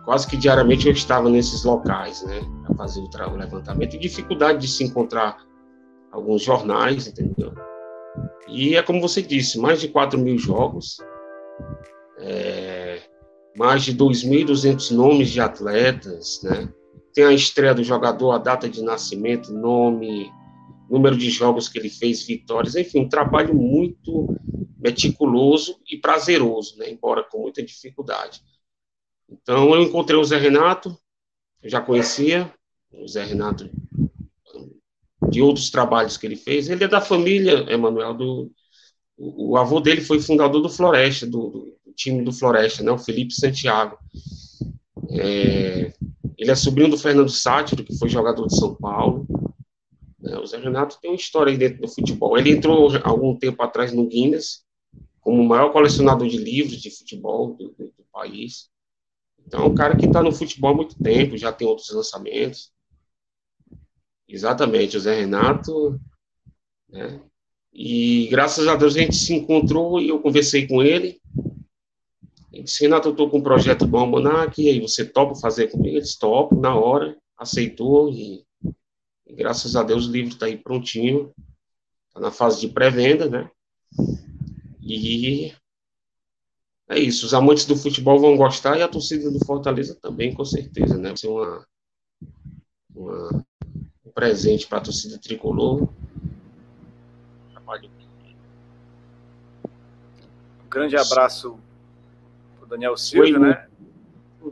Quase 0.06 0.28
que 0.28 0.36
diariamente 0.36 0.86
eu 0.86 0.92
estava 0.92 1.28
nesses 1.28 1.64
locais, 1.64 2.22
né? 2.22 2.40
Para 2.64 2.76
fazer 2.76 3.00
o, 3.00 3.08
o 3.32 3.36
levantamento 3.36 3.96
e 3.96 3.98
dificuldade 3.98 4.60
de 4.60 4.68
se 4.68 4.84
encontrar 4.84 5.36
alguns 6.12 6.42
jornais, 6.42 7.08
entendeu? 7.08 7.52
E 8.46 8.76
é 8.76 8.82
como 8.84 9.00
você 9.00 9.20
disse, 9.20 9.58
mais 9.58 9.80
de 9.80 9.88
4 9.88 10.16
mil 10.16 10.38
jogos. 10.38 10.98
É, 12.20 13.00
mais 13.58 13.82
de 13.82 13.96
2.200 13.96 14.92
nomes 14.92 15.28
de 15.28 15.40
atletas, 15.40 16.40
né? 16.44 16.72
Tem 17.12 17.24
a 17.24 17.32
estreia 17.32 17.74
do 17.74 17.82
jogador, 17.82 18.30
a 18.30 18.38
data 18.38 18.68
de 18.68 18.82
nascimento, 18.82 19.52
nome, 19.52 20.30
número 20.88 21.16
de 21.16 21.30
jogos 21.30 21.68
que 21.68 21.80
ele 21.80 21.90
fez, 21.90 22.24
vitórias, 22.24 22.76
enfim, 22.76 23.00
um 23.00 23.08
trabalho 23.08 23.52
muito 23.52 24.36
meticuloso 24.78 25.80
e 25.90 25.96
prazeroso, 25.96 26.78
né? 26.78 26.88
Embora 26.88 27.24
com 27.24 27.42
muita 27.42 27.60
dificuldade. 27.60 28.40
Então, 29.28 29.74
eu 29.74 29.82
encontrei 29.82 30.18
o 30.18 30.24
Zé 30.24 30.38
Renato, 30.38 30.96
eu 31.62 31.70
já 31.70 31.80
conhecia 31.80 32.52
o 32.92 33.06
Zé 33.08 33.24
Renato 33.24 33.68
de 35.30 35.42
outros 35.42 35.70
trabalhos 35.70 36.16
que 36.16 36.26
ele 36.26 36.36
fez. 36.36 36.68
Ele 36.68 36.84
é 36.84 36.88
da 36.88 37.00
família, 37.00 37.66
Emanuel, 37.68 38.14
do 38.14 38.52
o, 39.16 39.56
avô 39.56 39.80
dele 39.80 40.00
foi 40.00 40.20
fundador 40.20 40.60
do 40.60 40.68
Floresta, 40.68 41.26
do, 41.26 41.74
do 41.84 41.92
time 41.94 42.22
do 42.22 42.32
Floresta, 42.32 42.82
né, 42.82 42.92
o 42.92 42.98
Felipe 42.98 43.32
Santiago. 43.32 43.98
É, 45.10 45.92
ele 46.36 46.50
é 46.50 46.54
sobrinho 46.54 46.90
do 46.90 46.98
Fernando 46.98 47.30
Sátiro, 47.30 47.82
que 47.82 47.96
foi 47.98 48.08
jogador 48.08 48.46
de 48.46 48.56
São 48.56 48.74
Paulo. 48.74 49.26
É, 50.24 50.38
o 50.38 50.46
Zé 50.46 50.58
Renato 50.58 50.98
tem 51.00 51.10
uma 51.10 51.16
história 51.16 51.50
aí 51.50 51.56
dentro 51.56 51.80
do 51.80 51.88
futebol. 51.88 52.36
Ele 52.36 52.50
entrou 52.50 52.90
algum 53.02 53.34
tempo 53.36 53.62
atrás 53.62 53.92
no 53.92 54.06
Guinness, 54.06 54.64
como 55.20 55.42
o 55.42 55.48
maior 55.48 55.72
colecionador 55.72 56.28
de 56.28 56.36
livros 56.36 56.80
de 56.80 56.90
futebol 56.90 57.54
do, 57.54 57.68
do, 57.70 57.84
do 57.86 58.04
país. 58.12 58.68
Então, 59.46 59.62
é 59.62 59.66
um 59.66 59.74
cara 59.74 59.96
que 59.96 60.06
está 60.06 60.22
no 60.22 60.32
futebol 60.32 60.72
há 60.72 60.74
muito 60.74 60.96
tempo, 61.02 61.36
já 61.36 61.52
tem 61.52 61.66
outros 61.66 61.90
lançamentos. 61.90 62.72
Exatamente, 64.28 64.96
o 64.96 65.00
Zé 65.00 65.20
Renato. 65.20 66.00
Né? 66.88 67.20
E 67.72 68.26
graças 68.28 68.66
a 68.66 68.74
Deus 68.74 68.96
a 68.96 69.00
gente 69.00 69.14
se 69.14 69.34
encontrou 69.34 70.00
e 70.00 70.08
eu 70.08 70.20
conversei 70.20 70.66
com 70.66 70.82
ele. 70.82 71.20
Ele 72.52 72.62
disse, 72.64 72.82
Renato, 72.82 73.08
eu 73.08 73.12
estou 73.12 73.30
com 73.30 73.38
um 73.38 73.42
projeto 73.42 73.86
do 73.86 73.96
Almanac, 73.96 74.60
e 74.60 74.68
aí 74.68 74.80
você 74.80 75.04
topa 75.04 75.34
fazer 75.34 75.68
comigo? 75.68 75.94
Ele 75.94 76.00
disse, 76.00 76.18
topo, 76.18 76.58
na 76.58 76.74
hora, 76.74 77.16
aceitou, 77.36 78.08
e, 78.10 78.44
e 79.26 79.34
graças 79.34 79.76
a 79.76 79.82
Deus 79.82 80.08
o 80.08 80.10
livro 80.10 80.32
está 80.32 80.46
aí 80.46 80.56
prontinho, 80.56 81.32
está 82.08 82.18
na 82.18 82.30
fase 82.30 82.60
de 82.60 82.68
pré-venda, 82.68 83.28
né? 83.28 83.50
E 84.80 85.52
é 86.88 86.98
isso, 86.98 87.26
os 87.26 87.34
amantes 87.34 87.66
do 87.66 87.76
futebol 87.76 88.18
vão 88.18 88.36
gostar, 88.36 88.78
e 88.78 88.82
a 88.82 88.88
torcida 88.88 89.30
do 89.30 89.44
Fortaleza 89.44 89.96
também, 90.00 90.32
com 90.32 90.44
certeza, 90.44 90.96
né? 90.96 91.08
Vai 91.08 91.16
ser 91.16 91.28
uma, 91.28 91.66
uma 92.94 93.44
um 94.04 94.10
presente 94.14 94.66
para 94.66 94.78
a 94.78 94.82
torcida 94.82 95.18
tricolor. 95.18 95.88
Um 100.64 100.68
grande 100.68 100.96
abraço 100.96 101.58
o 102.62 102.66
Daniel 102.66 102.96
Silva, 102.96 103.38
né? 103.38 103.68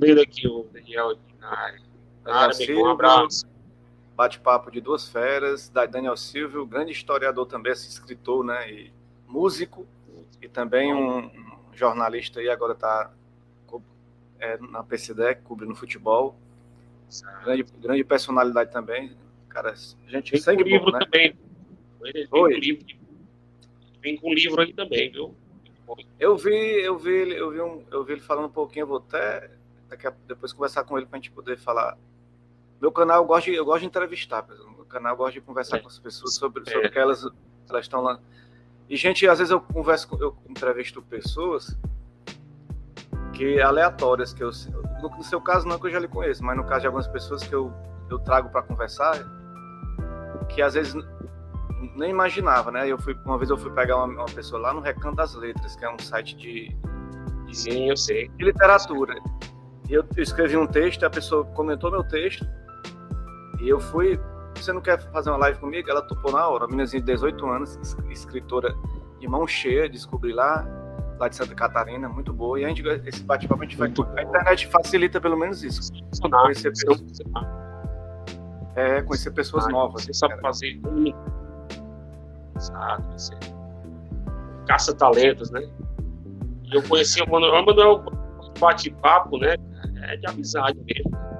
Vendo 0.01 0.21
aqui 0.21 0.49
o 0.49 0.65
Daniel 0.73 1.11
aqui 1.11 1.35
na 1.39 1.49
área. 1.49 1.81
Cara, 2.25 2.53
Silva, 2.53 2.81
um 2.81 2.91
abraço. 2.91 3.45
Bate-papo 4.17 4.71
de 4.71 4.81
duas 4.81 5.09
feras, 5.09 5.69
da 5.69 5.87
Daniel 5.87 6.17
Silvio, 6.17 6.65
grande 6.67 6.93
historiador 6.93 7.47
também, 7.47 7.73
escritor, 7.73 8.45
né? 8.45 8.71
E 8.73 8.93
músico, 9.27 9.87
e 10.41 10.49
também 10.49 10.95
um, 10.95 11.27
um 11.27 11.44
jornalista 11.79 12.43
e 12.43 12.49
agora 12.49 12.73
está 12.73 13.11
é, 14.39 14.59
na 14.59 14.83
PCDEC, 14.83 15.43
cobrindo 15.43 15.75
futebol. 15.75 16.37
Grande, 17.45 17.65
grande 17.81 18.05
personalidade 18.05 18.73
também. 18.73 19.17
Cara, 19.49 19.75
gente, 20.07 20.37
Vem 20.37 20.57
com 20.57 20.63
livro 20.63 20.87
bom, 20.87 20.99
né? 20.99 20.99
também. 21.05 21.39
Vem. 22.03 22.27
Com 22.27 22.47
livro, 22.49 22.87
vem 24.03 24.17
com 24.17 24.35
livro 24.35 24.61
aí 24.61 24.73
também, 24.73 25.11
viu? 25.11 25.35
Eu 26.19 26.37
vi, 26.37 26.51
eu 26.51 26.99
vi, 26.99 27.33
eu 27.33 27.51
vi, 27.51 27.61
um, 27.61 27.85
eu 27.91 28.05
vi 28.05 28.13
ele 28.13 28.21
falando 28.21 28.47
um 28.47 28.53
pouquinho, 28.53 28.83
eu 28.83 28.87
vou 28.87 28.97
até 28.99 29.51
daqui 29.89 30.07
a, 30.07 30.13
depois 30.27 30.53
conversar 30.53 30.85
com 30.85 30.97
ele 30.99 31.07
para 31.07 31.19
a 31.19 31.21
gente 31.21 31.31
poder 31.31 31.57
falar. 31.57 31.97
Meu 32.81 32.91
canal 32.91 33.23
eu 33.23 33.27
gosto 33.27 33.47
de, 33.47 33.55
eu 33.55 33.65
gosto 33.65 33.81
de 33.81 33.87
entrevistar, 33.87 34.47
meu 34.49 34.85
canal 34.87 35.13
eu 35.13 35.17
gosto 35.17 35.35
de 35.35 35.41
conversar 35.41 35.79
é. 35.79 35.81
com 35.81 35.89
as 35.89 35.99
pessoas 35.99 36.35
sobre, 36.35 36.63
é. 36.67 36.73
sobre 36.73 36.91
que 36.91 36.99
elas, 36.99 37.27
elas 37.69 37.85
estão 37.85 38.03
lá. 38.03 38.21
E 38.89 38.97
gente, 38.97 39.27
às 39.29 39.39
vezes 39.39 39.51
eu 39.51 39.61
converso, 39.61 40.09
eu 40.21 40.37
entrevisto 40.49 41.01
pessoas 41.03 41.77
que 43.33 43.61
aleatórias 43.61 44.33
que 44.33 44.43
eu 44.43 44.51
no, 45.01 45.23
seu 45.23 45.41
caso 45.41 45.67
não 45.67 45.79
que 45.79 45.87
eu 45.87 45.91
já 45.91 45.99
lhe 45.99 46.09
conheço, 46.09 46.45
mas 46.45 46.57
no 46.57 46.65
caso 46.65 46.83
de 46.83 46.87
algumas 46.87 47.07
pessoas 47.09 47.43
que 47.43 47.55
eu, 47.55 47.73
eu 48.11 48.19
trago 48.19 48.49
para 48.49 48.63
conversar, 48.63 49.19
que 50.49 50.63
às 50.63 50.75
vezes 50.75 50.95
nem 51.97 52.11
imaginava, 52.11 52.71
né? 52.71 52.89
Eu 52.89 52.99
fui 52.99 53.15
uma 53.25 53.37
vez 53.37 53.51
eu 53.51 53.59
fui 53.59 53.71
pegar 53.73 53.97
uma, 53.97 54.07
uma 54.07 54.25
pessoa 54.27 54.61
lá 54.61 54.73
no 54.73 54.81
Recanto 54.81 55.17
das 55.17 55.35
Letras, 55.35 55.77
que 55.77 55.85
é 55.85 55.91
um 55.91 55.99
site 55.99 56.37
de, 56.37 56.77
de 57.47 57.57
Sim, 57.57 57.91
eu 57.91 57.97
sei. 57.97 58.29
De 58.29 58.45
literatura. 58.45 59.15
E 59.89 59.93
eu, 59.93 60.05
eu 60.17 60.23
escrevi 60.23 60.57
um 60.57 60.67
texto, 60.67 61.05
a 61.05 61.11
pessoa 61.11 61.45
comentou 61.45 61.91
meu 61.91 62.05
texto, 62.05 62.47
e 63.61 63.69
eu 63.69 63.81
fui. 63.81 64.19
Você 64.57 64.73
não 64.73 64.81
quer 64.81 65.01
fazer 65.13 65.31
uma 65.31 65.39
live 65.39 65.59
comigo? 65.59 65.91
Ela 65.91 66.03
topou 66.03 66.33
na 66.33 66.47
hora. 66.47 66.65
Uma 66.65 66.69
meninazinha 66.69 67.01
de 67.01 67.13
18 67.13 67.47
anos, 67.47 67.79
escritora 68.11 68.75
de 69.19 69.29
mão 69.29 69.47
cheia, 69.47 69.89
descobri 69.89 70.33
lá, 70.33 70.67
lá 71.19 71.29
de 71.29 71.37
Santa 71.37 71.55
Catarina, 71.55 72.09
muito 72.09 72.33
boa. 72.33 72.61
E 72.61 72.65
a 72.65 72.69
gente, 72.69 72.83
esse 73.07 73.23
bate-papo 73.23 73.63
a 73.63 73.67
gente 73.67 73.77
vai. 73.77 73.93
A 74.17 74.23
internet 74.23 74.67
facilita 74.69 75.21
pelo 75.21 75.37
menos 75.37 75.63
isso. 75.63 75.93
Conhecer 76.21 76.71
pessoas, 76.71 77.03
é, 78.77 79.03
conhecer 79.03 79.31
pessoas 79.33 79.69
novas. 79.69 80.05
Você 80.05 80.15
sabe 80.15 80.41
fazer 80.41 80.81
sabe? 82.59 83.13
Você 83.13 83.35
caça-talentos, 84.67 85.51
né? 85.51 85.69
E 86.65 86.77
eu 86.77 86.83
conheci 86.83 87.23
o 87.23 87.31
Manuel, 87.31 87.63
o 87.63 87.67
Manuel 87.67 88.05
bate-papo, 88.59 89.39
né? 89.39 89.57
É 90.03 90.17
de 90.17 90.27
amizade 90.27 90.79
mesmo. 90.85 91.34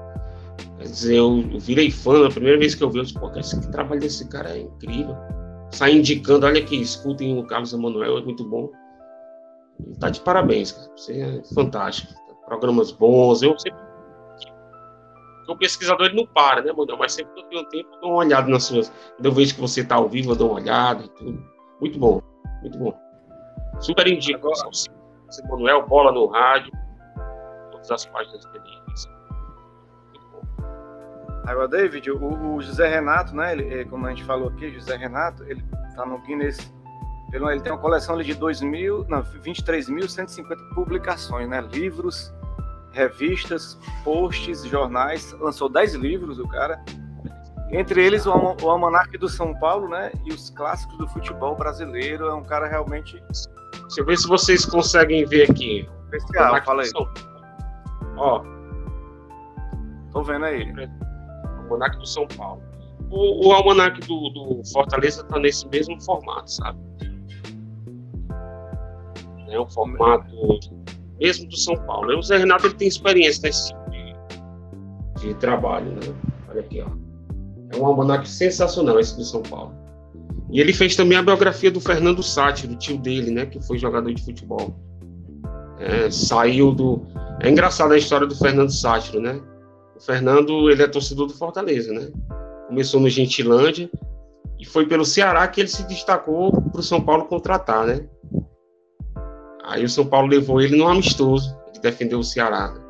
Quer 0.85 0.91
dizer, 0.91 1.17
eu 1.17 1.43
virei 1.61 1.91
fã, 1.91 2.27
a 2.27 2.31
primeira 2.31 2.59
vez 2.59 2.75
que 2.75 2.85
eu 2.85 2.91
vi, 2.91 2.99
eu 2.99 3.05
disse, 3.05 3.19
pô, 3.19 3.31
esse 3.39 3.71
trabalho 3.71 4.03
desse 4.03 4.29
cara 4.29 4.51
é 4.51 4.61
incrível. 4.61 5.17
Sai 5.71 5.93
indicando, 5.93 6.45
olha 6.45 6.61
aqui, 6.61 6.79
escutem 6.79 7.39
o 7.39 7.47
Carlos 7.47 7.73
Emanuel, 7.73 8.19
é 8.19 8.21
muito 8.21 8.45
bom. 8.45 8.71
Ele 9.83 9.97
tá 9.97 10.11
de 10.11 10.21
parabéns, 10.21 10.73
cara. 10.73 10.91
Você 10.95 11.23
é 11.23 11.55
fantástico. 11.55 12.13
Programas 12.45 12.93
bons. 12.93 13.43
Eu 13.43 13.59
sempre. 13.59 13.83
O 15.49 15.57
pesquisador 15.57 16.09
ele 16.09 16.17
não 16.17 16.27
para, 16.27 16.61
né, 16.61 16.71
Manuel? 16.71 16.99
Mas 16.99 17.15
sempre 17.15 17.33
que 17.33 17.41
eu 17.41 17.49
tenho 17.49 17.69
tempo, 17.71 17.89
eu 17.95 18.01
dou 18.03 18.11
uma 18.11 18.19
olhada 18.19 18.47
nas 18.47 18.65
suas. 18.65 18.93
Quando 19.17 19.25
eu 19.25 19.33
vejo 19.33 19.55
que 19.55 19.63
você 19.63 19.81
está 19.81 19.95
ao 19.95 20.07
vivo, 20.07 20.33
eu 20.33 20.37
dou 20.37 20.51
uma 20.51 20.61
olhada 20.61 21.03
e 21.03 21.09
tudo. 21.09 21.43
Muito 21.81 21.99
bom, 21.99 22.21
muito 22.61 22.79
bom. 22.79 22.95
Super 23.81 24.07
indico. 24.07 24.49
Agora... 24.49 24.71
Manuel, 25.49 25.87
bola 25.87 26.13
no 26.13 26.27
rádio, 26.27 26.71
todas 27.73 27.91
as 27.91 28.05
páginas 28.05 28.45
dele. 28.53 28.84
Agora, 31.47 31.69
David, 31.69 32.11
o, 32.11 32.55
o, 32.55 32.63
José 32.63 32.89
Renato, 32.89 33.37
né? 33.37 33.53
Ele, 33.53 33.81
é, 33.81 33.85
como 33.85 34.07
a 34.07 34.11
gente 34.11 34.25
falou 34.25 34.49
aqui, 34.49 34.71
José 34.71 34.97
Renato, 34.97 35.45
ele 35.45 35.63
está 35.89 36.07
no 36.07 36.19
Guinness. 36.21 36.73
Ele, 37.33 37.45
ele 37.47 37.61
tem 37.61 37.73
uma 37.73 37.81
coleção 37.81 38.17
de 38.17 38.35
23.150 38.35 40.75
publicações, 40.75 41.49
né? 41.49 41.61
Livros, 41.61 42.33
revistas, 42.93 43.79
posts, 44.03 44.65
jornais. 44.65 45.33
Lançou 45.33 45.69
10 45.69 45.95
livros, 45.95 46.39
o 46.39 46.49
cara. 46.49 46.83
Entre 47.71 48.03
eles, 48.03 48.25
o, 48.25 48.57
o 48.63 48.71
Almanac 48.71 49.19
do 49.19 49.29
São 49.29 49.55
Paulo, 49.59 49.89
né? 49.89 50.13
E 50.25 50.33
os 50.33 50.49
clássicos 50.51 50.97
do 50.97 51.07
futebol 51.09 51.55
brasileiro. 51.57 52.27
É 52.27 52.35
um 52.35 52.45
cara 52.45 52.67
realmente. 52.67 53.23
Deixa 53.83 54.01
eu 54.01 54.07
ver 54.07 54.17
se 54.17 54.27
vocês 54.27 54.65
conseguem 54.65 55.27
ver 55.27 55.51
aqui. 55.51 55.87
Especial, 56.05 56.65
fala 56.65 56.83
aí. 56.83 56.91
Ó. 58.17 58.43
Tô 60.11 60.23
vendo 60.23 60.47
aí. 60.47 60.73
Almanac 61.65 61.99
do 61.99 62.07
São 62.07 62.27
Paulo. 62.29 62.63
O, 63.11 63.49
o 63.49 63.53
Almanac 63.53 64.01
do, 64.07 64.31
do 64.31 64.63
Fortaleza 64.73 65.23
está 65.23 65.39
nesse 65.39 65.69
mesmo 65.69 66.01
formato, 66.03 66.51
sabe? 66.51 66.79
É 69.49 69.61
um 69.61 69.69
formato 69.69 70.27
mesmo 71.21 71.49
do 71.49 71.57
São 71.57 71.77
Paulo. 71.87 72.19
O 72.19 72.23
Zé 72.23 72.39
Renato 72.39 72.67
ele 72.67 72.75
tem 72.75 72.89
experiência 72.89 73.43
nesse 73.43 73.69
tipo 73.69 73.91
de, 73.91 75.29
de 75.29 75.35
trabalho, 75.35 75.93
né? 75.93 76.15
Olha 76.49 76.61
aqui, 76.61 76.81
ó. 76.81 76.89
É 77.73 77.81
um 77.81 77.87
almanac 77.87 78.29
sensacional 78.29 78.99
esse 78.99 79.17
do 79.17 79.25
São 79.25 79.43
Paulo. 79.43 79.75
E 80.51 80.61
ele 80.61 80.73
fez 80.73 80.95
também 80.95 81.19
a 81.19 81.23
biografia 81.23 81.71
do 81.71 81.81
Fernando 81.81 82.23
Sátiro, 82.23 82.75
do 82.75 82.79
tio 82.79 82.99
dele, 82.99 83.31
né? 83.31 83.47
Que 83.47 83.61
foi 83.61 83.79
jogador 83.79 84.13
de 84.13 84.23
futebol. 84.23 84.75
É, 85.79 86.11
saiu 86.11 86.73
do. 86.73 87.07
É 87.41 87.51
engraçada 87.51 87.95
a 87.95 87.99
história 87.99 88.27
do 88.27 88.37
Fernando 88.37 88.71
Sátiro, 88.71 89.21
né? 89.21 89.41
O 89.97 90.01
Fernando, 90.01 90.71
ele 90.71 90.83
é 90.83 90.89
torcedor 90.89 91.27
do 91.27 91.35
Fortaleza, 91.35 91.93
né? 91.93 92.11
Começou 92.67 93.01
no 93.01 93.09
Gentilândia 93.09 93.91
e 94.59 94.65
foi 94.65 94.87
pelo 94.87 95.05
Ceará 95.05 95.47
que 95.47 95.61
ele 95.61 95.69
se 95.69 95.87
destacou 95.87 96.51
para 96.53 96.81
o 96.81 96.83
São 96.83 97.01
Paulo 97.01 97.27
contratar, 97.27 97.87
né? 97.87 98.09
Aí 99.63 99.85
o 99.85 99.89
São 99.89 100.07
Paulo 100.07 100.29
levou 100.29 100.61
ele 100.61 100.77
no 100.77 100.87
amistoso, 100.87 101.57
que 101.73 101.81
defendeu 101.81 102.19
o 102.19 102.25
Ceará. 102.25 102.73
Né? 102.73 102.85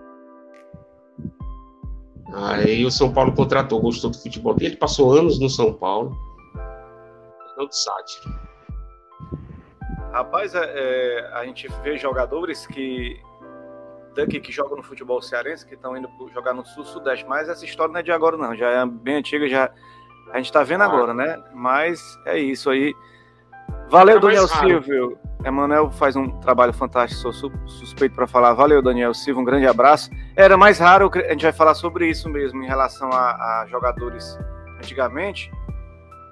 Aí 2.35 2.85
o 2.85 2.91
São 2.91 3.13
Paulo 3.13 3.33
contratou, 3.33 3.81
gostou 3.81 4.11
do 4.11 4.19
futebol 4.19 4.55
dele, 4.55 4.77
passou 4.77 5.13
anos 5.13 5.39
no 5.39 5.49
São 5.49 5.73
Paulo. 5.73 6.17
Fernando 7.49 7.73
Sátiro. 7.73 8.55
Rapaz, 10.13 10.55
é, 10.55 10.61
é, 10.65 11.31
a 11.35 11.45
gente 11.45 11.69
vê 11.83 11.97
jogadores 11.97 12.67
que 12.67 13.17
que 14.15 14.53
jogam 14.53 14.77
no 14.77 14.83
futebol 14.83 15.21
cearense, 15.21 15.67
que 15.67 15.75
estão 15.75 15.97
indo 15.97 16.09
jogar 16.33 16.55
no 16.55 16.65
sul-sudeste, 16.65 17.27
mas 17.29 17.49
essa 17.49 17.65
história 17.65 17.93
não 17.93 18.01
é 18.01 18.03
de 18.03 18.13
agora, 18.13 18.37
não, 18.37 18.55
já 18.55 18.71
é 18.71 18.87
bem 18.87 19.17
antiga, 19.17 19.49
já 19.49 19.71
a 20.33 20.37
gente 20.39 20.47
está 20.47 20.63
vendo 20.63 20.83
ah. 20.83 20.87
agora, 20.87 21.15
né? 21.15 21.43
Mas 21.53 22.01
é 22.27 22.39
isso 22.39 22.71
aí. 22.71 22.95
Valeu, 23.89 24.17
é 24.17 24.21
Daniel 24.21 24.49
Silvio. 24.49 25.19
Emanuel 25.45 25.91
faz 25.91 26.17
um 26.17 26.29
trabalho 26.41 26.73
fantástico, 26.73 27.33
sou 27.33 27.53
suspeito 27.67 28.15
para 28.15 28.27
falar. 28.27 28.55
Valeu, 28.55 28.81
Daniel 28.81 29.13
Silva, 29.13 29.41
um 29.41 29.45
grande 29.45 29.67
abraço. 29.67 30.11
Era 30.35 30.57
mais 30.57 30.79
raro, 30.79 31.11
a 31.15 31.33
gente 31.33 31.43
vai 31.43 31.53
falar 31.53 31.75
sobre 31.75 32.09
isso 32.09 32.29
mesmo, 32.29 32.63
em 32.63 32.67
relação 32.67 33.11
a, 33.13 33.63
a 33.63 33.67
jogadores 33.69 34.39
antigamente, 34.79 35.51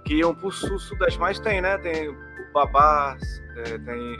que 0.05 0.15
iam 0.15 0.35
para 0.35 0.49
o 0.49 0.51
sul-sudeste, 0.51 1.21
mas 1.21 1.39
tem, 1.39 1.61
né? 1.61 1.77
Tem 1.79 2.09
o 2.09 2.17
Babá, 2.55 3.17
é, 3.59 3.79
tem. 3.79 4.17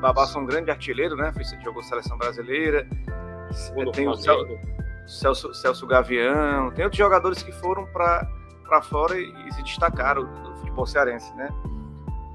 Babá 0.00 0.26
são 0.26 0.42
um 0.42 0.46
grande 0.46 0.70
artilheiro, 0.70 1.16
né? 1.16 1.32
Jogou 1.64 1.82
seleção 1.82 2.16
brasileira. 2.18 2.86
tem 3.92 4.08
o 4.08 4.14
Celso, 5.06 5.54
Celso 5.54 5.86
Gavião, 5.86 6.70
tem 6.72 6.84
outros 6.84 6.98
jogadores 6.98 7.42
que 7.42 7.52
foram 7.52 7.86
para 7.86 8.82
fora 8.82 9.16
e, 9.18 9.48
e, 9.48 9.52
se 9.52 9.62
destacaram 9.62 10.24
do 10.24 10.56
futebol 10.56 10.84
cearense, 10.84 11.32
né? 11.36 11.48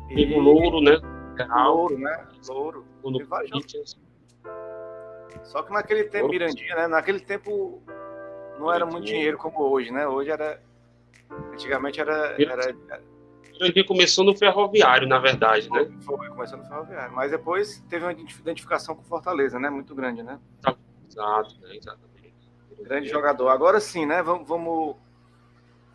E, 0.09 0.33
o 0.33 0.39
Louro, 0.39 0.81
né? 0.81 0.97
Louro, 1.65 1.97
né? 1.97 2.27
Louro. 2.47 2.85
Só 5.43 5.63
que 5.63 5.73
naquele 5.73 6.05
tempo, 6.05 6.27
Louro. 6.27 6.39
Mirandinha, 6.39 6.75
né? 6.75 6.87
Naquele 6.87 7.19
tempo 7.19 7.81
não 8.57 8.71
era 8.71 8.85
muito 8.85 9.05
dinheiro 9.05 9.37
como 9.37 9.59
hoje, 9.61 9.91
né? 9.91 10.07
Hoje 10.07 10.31
era. 10.31 10.61
Antigamente 11.51 11.99
era. 11.99 12.35
era... 12.39 12.75
Mirandinha 13.61 13.85
começou 13.85 14.25
no 14.25 14.35
ferroviário, 14.35 15.07
na 15.07 15.19
verdade, 15.19 15.69
né? 15.69 15.87
Foi, 16.01 16.27
começou 16.29 16.57
no 16.57 16.65
ferroviário. 16.65 17.13
Mas 17.13 17.29
depois 17.29 17.79
teve 17.87 18.03
uma 18.03 18.11
identificação 18.11 18.95
com 18.95 19.03
Fortaleza, 19.03 19.59
né? 19.59 19.69
Muito 19.69 19.93
grande, 19.93 20.23
né? 20.23 20.39
Exato, 21.07 21.59
né? 21.61 21.75
exatamente. 21.75 22.33
Grande 22.81 23.07
jogador. 23.07 23.49
Agora 23.49 23.79
sim, 23.79 24.05
né? 24.05 24.23
Vamos, 24.23 24.47
vamos 24.47 24.95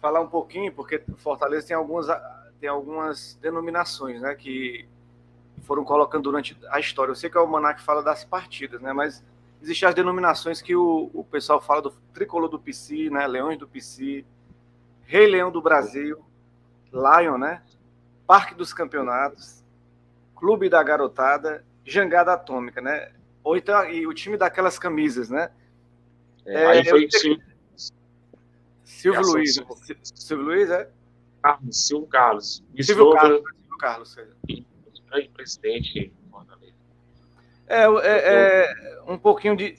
falar 0.00 0.20
um 0.20 0.28
pouquinho, 0.28 0.72
porque 0.72 1.02
Fortaleza 1.16 1.66
tem 1.66 1.76
algumas, 1.76 2.06
tem 2.60 2.68
algumas 2.68 3.34
denominações, 3.42 4.20
né? 4.20 4.34
Que 4.36 4.86
foram 5.62 5.84
colocando 5.84 6.22
durante 6.22 6.56
a 6.70 6.78
história. 6.78 7.10
Eu 7.10 7.16
sei 7.16 7.28
que 7.28 7.36
o 7.36 7.40
Almanac 7.40 7.82
fala 7.82 8.02
das 8.02 8.24
partidas, 8.24 8.80
né? 8.80 8.92
Mas 8.92 9.24
existem 9.60 9.88
as 9.88 9.94
denominações 9.94 10.62
que 10.62 10.76
o, 10.76 11.10
o 11.12 11.24
pessoal 11.24 11.60
fala 11.60 11.82
do 11.82 11.90
tricolor 12.14 12.48
do 12.48 12.60
PC, 12.60 13.10
né? 13.10 13.26
Leões 13.26 13.58
do 13.58 13.66
PC, 13.66 14.24
Rei 15.02 15.26
Leão 15.26 15.50
do 15.50 15.60
Brasil, 15.60 16.24
Lion, 16.92 17.38
né? 17.38 17.62
Parque 18.26 18.54
dos 18.54 18.72
Campeonatos, 18.72 19.64
Clube 20.34 20.68
da 20.68 20.82
Garotada, 20.82 21.64
Jangada 21.84 22.32
Atômica, 22.32 22.80
né? 22.80 23.12
Ou 23.42 23.56
então, 23.56 23.88
e 23.88 24.06
o 24.06 24.14
time 24.14 24.36
daquelas 24.36 24.78
camisas, 24.78 25.30
né? 25.30 25.50
É, 26.44 26.66
aí 26.66 26.84
foi, 26.84 27.08
se, 27.10 27.40
Silvio 28.84 29.22
Luiz. 29.22 29.54
Silvio, 29.54 29.76
Silvio 30.02 30.44
Luiz, 30.44 30.70
é? 30.70 30.88
Carlos, 31.42 31.86
Silvio 31.86 32.06
Carlos. 32.08 32.64
Silvio 32.80 33.10
Carlos. 33.12 33.42
Silvio 33.42 33.78
Carlos. 33.78 34.16
Grande 35.08 35.28
presidente 35.28 36.12
é, 37.68 37.82
é, 37.82 38.64
é, 38.64 39.02
um 39.08 39.18
pouquinho 39.18 39.56
de 39.56 39.76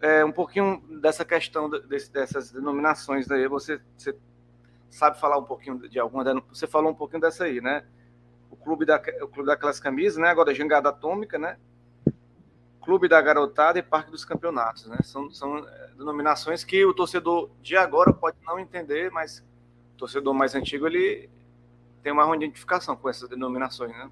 é, 0.00 0.24
um 0.24 0.32
pouquinho 0.32 0.82
dessa 1.00 1.24
questão 1.24 1.70
desse, 1.70 2.10
dessas 2.10 2.50
denominações 2.50 3.30
aí. 3.30 3.46
Você, 3.46 3.80
você, 3.96 4.16
sabe 4.92 5.18
falar 5.18 5.38
um 5.38 5.44
pouquinho 5.44 5.88
de 5.88 5.98
alguma? 5.98 6.24
Você 6.52 6.66
falou 6.66 6.90
um 6.90 6.94
pouquinho 6.94 7.20
dessa 7.20 7.44
aí, 7.44 7.60
né? 7.60 7.84
O 8.50 8.56
clube 8.56 8.84
da 8.84 8.96
o 9.22 9.28
clube 9.28 9.46
daquelas 9.46 9.80
camisas, 9.80 10.18
né? 10.18 10.28
Agora 10.28 10.54
Jangada 10.54 10.90
Atômica, 10.90 11.38
né? 11.38 11.56
Clube 12.82 13.08
da 13.08 13.20
Garotada 13.20 13.78
e 13.78 13.82
Parque 13.82 14.10
dos 14.10 14.24
Campeonatos, 14.24 14.86
né? 14.86 14.98
São, 15.02 15.30
são 15.30 15.58
é, 15.58 15.90
denominações 15.96 16.62
que 16.64 16.84
o 16.84 16.92
torcedor 16.92 17.50
de 17.62 17.76
agora 17.76 18.12
pode 18.12 18.36
não 18.44 18.58
entender, 18.58 19.10
mas 19.10 19.38
o 19.94 19.98
torcedor 19.98 20.34
mais 20.34 20.54
antigo 20.54 20.86
ele 20.86 21.30
tem 22.02 22.12
uma 22.12 22.36
identificação 22.36 22.96
com 22.96 23.08
essas 23.08 23.28
denominações, 23.28 23.92
né? 23.92 24.10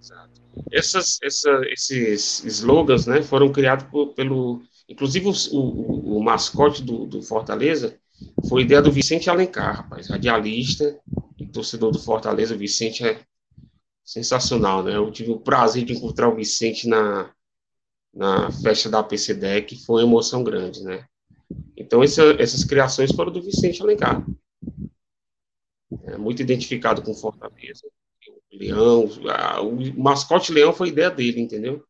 Exato. 0.00 0.40
Essas, 0.72 1.18
essa, 1.22 1.60
esses 1.66 2.42
slogans 2.44 3.06
né, 3.06 3.22
foram 3.22 3.52
criados 3.52 3.84
por, 3.86 4.14
pelo. 4.14 4.62
Inclusive, 4.88 5.28
o, 5.28 5.58
o, 5.58 6.18
o 6.18 6.24
mascote 6.24 6.82
do, 6.82 7.06
do, 7.06 7.22
Fortaleza 7.22 7.99
foi 8.48 8.62
ideia 8.62 8.82
do 8.82 8.92
Vicente 8.92 9.30
Alencar, 9.30 9.76
rapaz, 9.76 10.08
radialista 10.08 10.98
e 11.38 11.46
torcedor 11.46 11.92
do 11.92 11.98
Fortaleza. 11.98 12.54
O 12.54 12.58
Vicente 12.58 13.06
é 13.06 13.20
sensacional, 14.04 14.82
né? 14.82 14.96
Eu 14.96 15.10
tive 15.10 15.30
o 15.30 15.40
prazer 15.40 15.84
de 15.84 15.92
encontrar 15.92 16.28
o 16.28 16.34
Vicente 16.34 16.88
na, 16.88 17.32
na 18.12 18.50
festa 18.50 18.88
da 18.88 19.02
PCDEC, 19.02 19.84
foi 19.84 20.02
uma 20.02 20.10
emoção 20.10 20.42
grande, 20.42 20.82
né? 20.82 21.06
Então, 21.76 22.02
essa, 22.02 22.22
essas 22.38 22.64
criações 22.64 23.12
foram 23.12 23.32
do 23.32 23.42
Vicente 23.42 23.82
Alencar. 23.82 24.24
É 26.04 26.16
muito 26.16 26.42
identificado 26.42 27.02
com 27.02 27.14
Fortaleza. 27.14 27.86
Leão, 28.52 29.08
a, 29.28 29.60
o 29.60 30.00
mascote 30.00 30.52
Leão 30.52 30.72
foi 30.72 30.88
ideia 30.88 31.10
dele, 31.10 31.40
entendeu? 31.40 31.84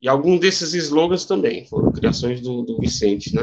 E 0.00 0.08
algum 0.08 0.38
desses 0.38 0.74
slogans 0.74 1.24
também 1.24 1.66
foram 1.66 1.90
criações 1.90 2.40
do, 2.40 2.62
do 2.62 2.78
Vicente, 2.78 3.34
né? 3.34 3.42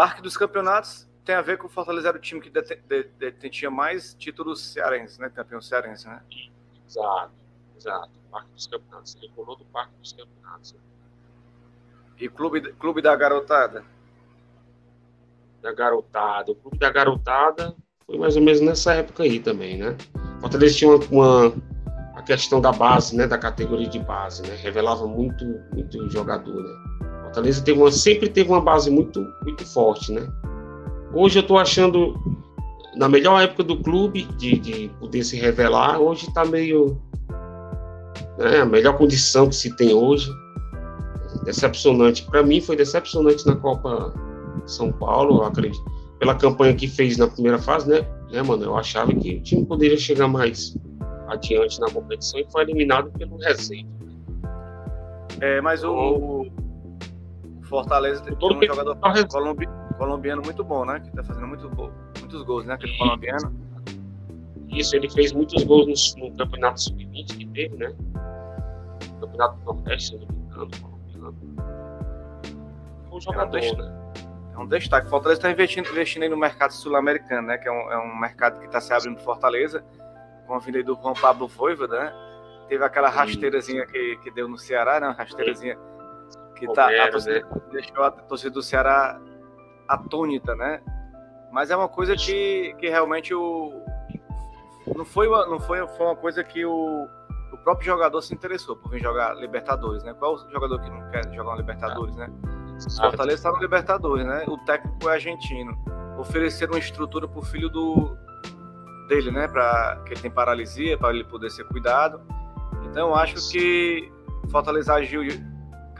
Parque 0.00 0.22
dos 0.22 0.34
Campeonatos 0.34 1.06
tem 1.26 1.34
a 1.34 1.42
ver 1.42 1.58
com 1.58 1.66
o 1.66 1.68
Fortaleza 1.68 2.08
era 2.08 2.16
o 2.16 2.20
time 2.20 2.40
que 2.40 2.50
detinha 3.38 3.70
mais 3.70 4.14
títulos 4.14 4.72
cearenses, 4.72 5.18
né? 5.18 5.28
Campeão 5.28 5.60
cearense, 5.60 6.08
né? 6.08 6.22
Exato, 6.88 7.32
exato. 7.76 8.10
Parque 8.30 8.50
dos 8.54 8.66
Campeonatos. 8.66 9.14
Ele 9.16 9.30
pulou 9.36 9.56
do 9.56 9.64
Parque 9.66 9.92
dos 10.00 10.14
Campeonatos. 10.14 10.74
E 12.18 12.30
Clube, 12.30 12.72
Clube 12.78 13.02
da 13.02 13.14
Garotada? 13.14 13.84
Da 15.60 15.70
Garotada. 15.70 16.50
O 16.50 16.54
Clube 16.54 16.78
da 16.78 16.90
Garotada 16.90 17.76
foi 18.06 18.16
mais 18.16 18.36
ou 18.36 18.42
menos 18.42 18.62
nessa 18.62 18.94
época 18.94 19.24
aí 19.24 19.38
também, 19.38 19.76
né? 19.76 19.98
Fortaleza 20.40 20.78
tinha 20.78 20.90
uma, 20.90 21.04
uma, 21.10 21.54
a 22.16 22.22
questão 22.22 22.58
da 22.58 22.72
base, 22.72 23.14
né, 23.14 23.26
da 23.26 23.36
categoria 23.36 23.86
de 23.86 23.98
base, 23.98 24.40
né? 24.48 24.54
Revelava 24.54 25.06
muito, 25.06 25.44
muito 25.74 26.08
jogador, 26.08 26.54
né? 26.54 26.99
Fortaleza 27.30 27.62
teve 27.62 27.78
uma, 27.78 27.92
sempre 27.92 28.28
teve 28.28 28.50
uma 28.50 28.60
base 28.60 28.90
muito, 28.90 29.24
muito 29.44 29.64
forte, 29.64 30.12
né? 30.12 30.28
Hoje 31.14 31.38
eu 31.38 31.42
estou 31.42 31.58
achando 31.58 32.14
na 32.96 33.08
melhor 33.08 33.40
época 33.40 33.62
do 33.62 33.80
clube 33.80 34.24
de, 34.36 34.58
de 34.58 34.90
poder 34.98 35.22
se 35.22 35.36
revelar. 35.36 36.00
Hoje 36.00 36.26
está 36.26 36.44
meio 36.44 37.00
né, 38.36 38.60
a 38.60 38.66
melhor 38.66 38.96
condição 38.96 39.48
que 39.48 39.54
se 39.54 39.74
tem 39.76 39.94
hoje. 39.94 40.28
Decepcionante. 41.44 42.24
Para 42.24 42.42
mim 42.42 42.60
foi 42.60 42.76
decepcionante 42.76 43.46
na 43.46 43.54
Copa 43.54 44.12
São 44.66 44.90
Paulo, 44.92 45.42
acredito 45.42 45.84
pela 46.18 46.34
campanha 46.34 46.74
que 46.74 46.86
fez 46.86 47.16
na 47.16 47.26
primeira 47.26 47.58
fase, 47.58 47.88
né, 47.88 48.06
né, 48.30 48.42
mano? 48.42 48.64
Eu 48.64 48.76
achava 48.76 49.12
que 49.14 49.36
o 49.36 49.42
time 49.42 49.64
poderia 49.64 49.96
chegar 49.96 50.28
mais 50.28 50.76
adiante 51.28 51.80
na 51.80 51.90
competição 51.90 52.38
e 52.38 52.46
foi 52.50 52.62
eliminado 52.62 53.10
pelo 53.12 53.38
Resende. 53.38 53.88
É, 55.40 55.60
mas 55.62 55.82
o, 55.82 55.90
o 55.90 56.46
Fortaleza 57.70 58.22
tem 58.24 58.34
um 58.34 58.62
jogador 58.62 58.96
colombi, 59.30 59.68
colombiano 59.96 60.42
muito 60.42 60.64
bom, 60.64 60.84
né? 60.84 60.98
Que 60.98 61.10
tá 61.12 61.22
fazendo 61.22 61.46
muito, 61.46 61.70
muitos 62.18 62.42
gols, 62.42 62.66
né? 62.66 62.74
Aquele 62.74 62.98
colombiano. 62.98 63.54
Isso, 64.68 64.96
ele 64.96 65.08
fez 65.08 65.32
muitos 65.32 65.62
gols 65.62 66.16
no, 66.16 66.30
no 66.30 66.36
Campeonato 66.36 66.80
Sub-20 66.80 67.38
que 67.38 67.46
teve, 67.46 67.76
né? 67.76 67.94
No 69.14 69.20
Campeonato 69.20 69.64
Nordeste, 69.64 70.08
se 70.08 70.12
não 70.14 70.20
me 70.20 70.44
engano, 70.44 70.70
colombiano. 70.82 71.36
Foi 73.08 73.18
um 73.18 73.20
jogador, 73.20 73.58
é 73.58 73.72
um 73.72 73.76
né? 73.76 74.00
um 74.58 74.66
destaque. 74.66 75.08
Fortaleza 75.08 75.38
está 75.38 75.50
investindo, 75.50 75.88
investindo 75.88 76.28
no 76.28 76.36
mercado 76.36 76.72
sul-americano, 76.72 77.46
né? 77.46 77.56
Que 77.56 77.68
é 77.68 77.72
um, 77.72 77.92
é 77.92 77.98
um 77.98 78.18
mercado 78.18 78.58
que 78.58 78.66
está 78.66 78.80
se 78.80 78.92
abrindo 78.92 79.20
Fortaleza, 79.20 79.84
com 80.46 80.54
a 80.54 80.58
vinda 80.58 80.82
do 80.82 80.96
Juan 80.96 81.14
Pablo 81.14 81.46
Voivoda, 81.46 82.00
né? 82.00 82.12
Teve 82.68 82.84
aquela 82.84 83.08
rasteirazinha 83.08 83.86
que, 83.86 84.16
que 84.22 84.30
deu 84.32 84.48
no 84.48 84.58
Ceará, 84.58 84.98
né? 84.98 85.06
Uma 85.06 85.14
rasteirazinha 85.14 85.78
que 86.66 86.72
tá, 86.74 86.88
a 86.88 87.10
torcida, 87.10 87.40
né? 87.40 87.62
deixou 87.72 88.04
a 88.04 88.10
torcida 88.10 88.50
do 88.50 88.62
Ceará 88.62 89.20
atônita, 89.88 90.54
né? 90.54 90.82
Mas 91.50 91.70
é 91.70 91.76
uma 91.76 91.88
coisa 91.88 92.14
que, 92.14 92.74
que 92.78 92.88
realmente 92.88 93.34
o, 93.34 93.72
não 94.96 95.04
foi 95.04 95.28
uma, 95.28 95.46
não 95.46 95.58
foi, 95.58 95.86
foi 95.88 96.06
uma 96.06 96.16
coisa 96.16 96.44
que 96.44 96.64
o, 96.64 97.08
o 97.52 97.58
próprio 97.58 97.86
jogador 97.86 98.20
se 98.22 98.34
interessou 98.34 98.76
por 98.76 98.90
vir 98.90 99.00
jogar 99.00 99.34
Libertadores, 99.34 100.02
né? 100.04 100.14
Qual 100.14 100.38
jogador 100.50 100.80
que 100.80 100.90
não 100.90 101.10
quer 101.10 101.24
jogar 101.32 101.50
uma 101.50 101.56
Libertadores, 101.56 102.14
né? 102.16 102.30
Fortaleza 102.96 103.36
está 103.36 103.52
no 103.52 103.58
Libertadores, 103.58 104.26
né? 104.26 104.44
O 104.46 104.56
técnico 104.58 105.08
é 105.08 105.14
argentino. 105.14 105.76
Ofereceram 106.18 106.72
uma 106.74 106.78
estrutura 106.78 107.26
para 107.26 107.38
o 107.38 107.42
filho 107.42 107.68
do 107.68 108.16
dele, 109.08 109.30
né? 109.30 109.48
Para 109.48 110.02
que 110.06 110.14
ele 110.14 110.20
tem 110.20 110.30
paralisia, 110.30 110.96
para 110.96 111.10
ele 111.10 111.24
poder 111.24 111.50
ser 111.50 111.64
cuidado. 111.64 112.20
Então, 112.84 113.08
eu 113.08 113.14
acho 113.14 113.50
que 113.50 114.10
Fortaleza 114.50 114.94
agiu 114.94 115.22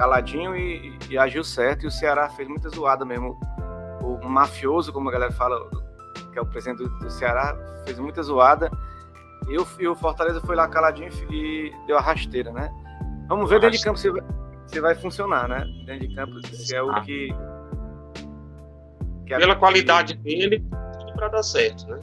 caladinho 0.01 0.57
e, 0.57 0.99
e, 1.11 1.19
agiu 1.19 1.45
certo. 1.45 1.85
E 1.85 1.87
o 1.87 1.91
Ceará 1.91 2.31
fez 2.31 2.49
muita 2.49 2.71
zoada 2.71 3.05
mesmo. 3.05 3.39
O, 4.01 4.15
o 4.15 4.29
mafioso, 4.29 4.91
como 4.95 5.11
a 5.11 5.13
galera 5.13 5.31
fala, 5.31 5.61
que 6.33 6.39
é 6.39 6.43
o 6.43 6.47
presidente 6.47 6.79
do, 6.79 6.89
do 7.01 7.11
Ceará, 7.11 7.55
fez 7.85 7.99
muita 7.99 8.23
zoada. 8.23 8.71
E 9.47 9.59
o, 9.59 9.67
e 9.79 9.87
o, 9.87 9.95
Fortaleza 9.95 10.41
foi 10.41 10.57
lá 10.57 10.67
caladinho 10.67 11.11
e 11.31 11.71
deu 11.87 11.99
a 11.99 12.01
rasteira, 12.01 12.51
né? 12.51 12.71
Vamos 13.29 13.51
ver 13.51 13.61
dentro 13.61 13.77
de 13.77 13.85
campo 13.85 13.99
se, 13.99 14.11
se 14.67 14.81
vai 14.81 14.95
funcionar, 14.95 15.47
né? 15.47 15.67
Dentro 15.85 16.09
de 16.09 16.15
campo, 16.15 16.47
se 16.47 16.75
é 16.75 16.83
o 16.83 17.03
que. 17.03 17.29
que 19.27 19.37
Pela 19.37 19.57
qualidade 19.57 20.15
dele, 20.15 20.65
tudo 20.99 21.13
para 21.13 21.29
dar 21.29 21.43
certo, 21.43 21.87
né? 21.87 22.01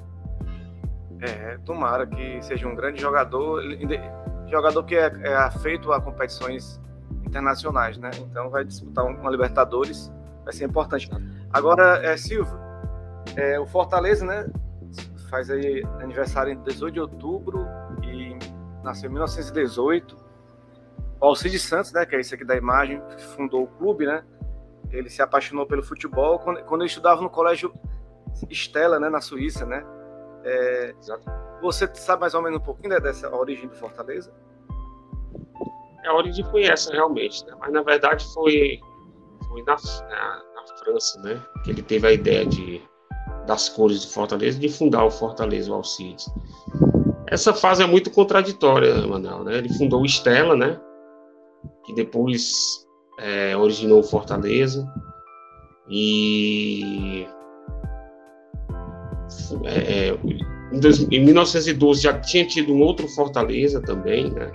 É, 1.22 1.58
tomara 1.66 2.06
que 2.06 2.40
seja 2.44 2.68
um 2.68 2.76
grande 2.76 3.02
jogador, 3.02 3.64
jogador 4.48 4.84
que 4.84 4.96
é, 4.96 5.12
é 5.24 5.36
afeito 5.36 5.92
a 5.92 6.00
competições 6.00 6.80
internacionais, 7.28 7.98
né? 7.98 8.12
Então 8.20 8.50
vai 8.50 8.64
disputar 8.64 9.06
uma 9.06 9.30
Libertadores, 9.30 10.12
vai 10.44 10.54
ser 10.54 10.66
importante. 10.66 11.10
Agora, 11.52 12.04
é, 12.06 12.16
Silvio, 12.18 12.60
é, 13.36 13.60
o 13.60 13.66
Fortaleza, 13.66 14.26
né? 14.26 14.50
Faz 15.30 15.50
aí 15.50 15.84
aniversário 16.00 16.54
em 16.54 16.64
18 16.64 16.94
de 16.94 17.00
outubro 17.02 17.68
e 18.02 18.38
nasceu 18.84 19.10
em 19.10 19.14
1918 19.14 20.28
o 21.20 21.26
Alcides 21.26 21.64
Santos, 21.64 21.92
né, 21.92 22.06
que 22.06 22.16
é 22.16 22.20
esse 22.20 22.36
aqui 22.36 22.46
da 22.46 22.56
imagem, 22.56 23.02
fundou 23.36 23.64
o 23.64 23.68
clube, 23.68 24.06
né? 24.06 24.24
Ele 24.92 25.10
se 25.10 25.22
apaixonou 25.22 25.66
pelo 25.66 25.84
futebol 25.84 26.40
quando, 26.40 26.64
quando 26.64 26.82
ele 26.82 26.90
estudava 26.90 27.22
no 27.22 27.30
colégio 27.30 27.74
Estela, 28.50 29.00
né, 29.00 29.10
na 29.10 29.20
Suíça, 29.20 29.66
né? 29.66 29.84
É, 30.44 30.94
você 31.62 31.90
sabe 31.96 32.22
mais 32.22 32.34
ou 32.34 32.42
menos 32.42 32.60
um 32.60 32.64
pouquinho 32.64 32.90
né, 32.90 33.00
dessa 33.00 33.34
origem 33.36 33.68
do 33.68 33.76
Fortaleza? 33.76 34.32
A 36.08 36.16
origem 36.16 36.46
foi 36.46 36.64
essa 36.64 36.92
realmente, 36.92 37.46
né? 37.46 37.54
Mas 37.60 37.72
na 37.72 37.82
verdade 37.82 38.26
foi, 38.34 38.80
foi 39.48 39.64
na, 39.64 39.76
na, 39.76 40.44
na 40.56 40.78
França, 40.80 41.22
né? 41.22 41.42
Que 41.64 41.72
ele 41.72 41.82
teve 41.82 42.08
a 42.08 42.12
ideia 42.12 42.46
de 42.46 42.82
das 43.46 43.70
cores 43.70 44.06
do 44.06 44.12
Fortaleza, 44.12 44.60
de 44.60 44.68
fundar 44.68 45.06
o 45.06 45.12
Fortaleza, 45.12 45.72
o 45.72 45.76
Alcides. 45.76 46.30
Essa 47.28 47.54
fase 47.54 47.82
é 47.82 47.88
muito 47.88 48.12
contraditória, 48.12 49.08
Manuel, 49.08 49.46
né? 49.46 49.58
Ele 49.58 49.74
fundou 49.74 50.02
o 50.02 50.06
Estela, 50.06 50.54
né? 50.54 50.78
que 51.88 51.94
depois 51.94 52.86
é, 53.18 53.56
originou 53.56 54.04
Fortaleza. 54.04 54.86
E 55.90 57.26
é, 59.64 60.10
é 60.10 60.20
em 61.10 61.24
1912 61.24 62.02
já 62.02 62.20
tinha 62.20 62.46
tido 62.46 62.74
um 62.74 62.82
outro 62.82 63.08
Fortaleza 63.08 63.82
também, 63.82 64.30
né? 64.30 64.52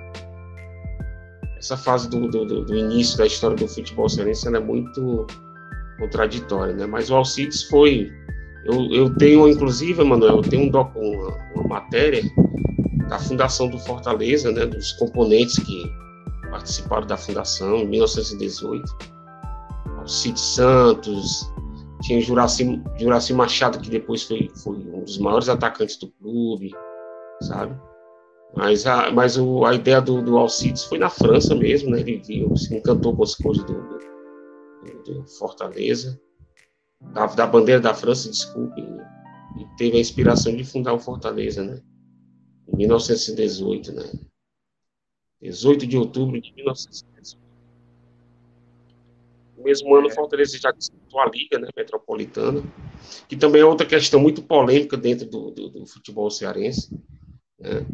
Essa 1.62 1.76
fase 1.76 2.10
do, 2.10 2.26
do, 2.26 2.64
do 2.64 2.74
início 2.74 3.16
da 3.16 3.24
história 3.24 3.56
do 3.56 3.68
futebol 3.68 4.08
cearense 4.08 4.48
é 4.48 4.58
muito 4.58 5.24
contraditória, 5.96 6.74
né? 6.74 6.86
Mas 6.86 7.08
o 7.08 7.14
Alcides 7.14 7.62
foi. 7.62 8.10
Eu, 8.64 8.92
eu 8.92 9.14
tenho, 9.14 9.48
inclusive, 9.48 10.02
Manuel, 10.02 10.38
eu 10.38 10.42
tenho 10.42 10.64
um 10.64 10.68
doc, 10.68 10.90
uma, 10.96 11.38
uma 11.54 11.68
matéria 11.68 12.20
da 13.08 13.16
fundação 13.16 13.68
do 13.68 13.78
Fortaleza, 13.78 14.50
né? 14.50 14.66
Dos 14.66 14.90
componentes 14.94 15.56
que 15.60 15.84
participaram 16.50 17.06
da 17.06 17.16
fundação 17.16 17.76
em 17.76 17.86
1918. 17.86 19.12
Alcide 20.00 20.40
Santos, 20.40 21.48
tinha 22.00 22.20
Juraci, 22.20 22.82
Juraci 22.98 23.32
Machado, 23.32 23.78
que 23.78 23.88
depois 23.88 24.24
foi, 24.24 24.50
foi 24.64 24.74
um 24.78 25.04
dos 25.04 25.16
maiores 25.18 25.48
atacantes 25.48 25.96
do 25.96 26.08
clube, 26.08 26.72
sabe? 27.42 27.72
Mas 28.54 28.86
a, 28.86 29.10
mas 29.10 29.38
o, 29.38 29.64
a 29.64 29.74
ideia 29.74 30.00
do, 30.00 30.22
do 30.22 30.36
Alcides 30.36 30.84
foi 30.84 30.98
na 30.98 31.08
França 31.08 31.54
mesmo, 31.54 31.90
né? 31.90 32.00
Ele 32.00 32.18
viu, 32.18 32.54
se 32.56 32.74
encantou 32.74 33.16
com 33.16 33.22
as 33.22 33.34
coisas 33.34 33.64
do, 33.64 33.74
do, 33.74 35.02
do 35.04 35.26
Fortaleza, 35.38 36.20
da, 37.00 37.26
da, 37.26 37.46
bandeira 37.46 37.80
da 37.80 37.94
França, 37.94 38.28
desculpe, 38.28 38.80
e 38.80 39.76
teve 39.76 39.96
a 39.96 40.00
inspiração 40.00 40.54
de 40.54 40.64
fundar 40.64 40.92
o 40.92 40.98
Fortaleza, 40.98 41.64
né? 41.64 41.80
Em 42.68 42.76
1918, 42.76 43.92
né? 43.92 44.12
18 45.40 45.86
de 45.86 45.96
outubro 45.96 46.40
de 46.40 46.52
1918. 46.54 47.42
No 49.56 49.64
mesmo 49.64 49.94
ano, 49.94 50.08
o 50.08 50.10
é. 50.10 50.14
Fortaleza 50.14 50.58
já 50.58 50.70
disputou 50.70 51.20
a 51.20 51.26
Liga 51.26 51.58
né, 51.58 51.68
Metropolitana, 51.76 52.62
que 53.28 53.36
também 53.36 53.62
é 53.62 53.64
outra 53.64 53.86
questão 53.86 54.20
muito 54.20 54.42
polêmica 54.42 54.96
dentro 54.96 55.26
do, 55.26 55.50
do, 55.50 55.68
do 55.70 55.86
futebol 55.86 56.30
cearense, 56.30 56.94
né, 57.58 57.84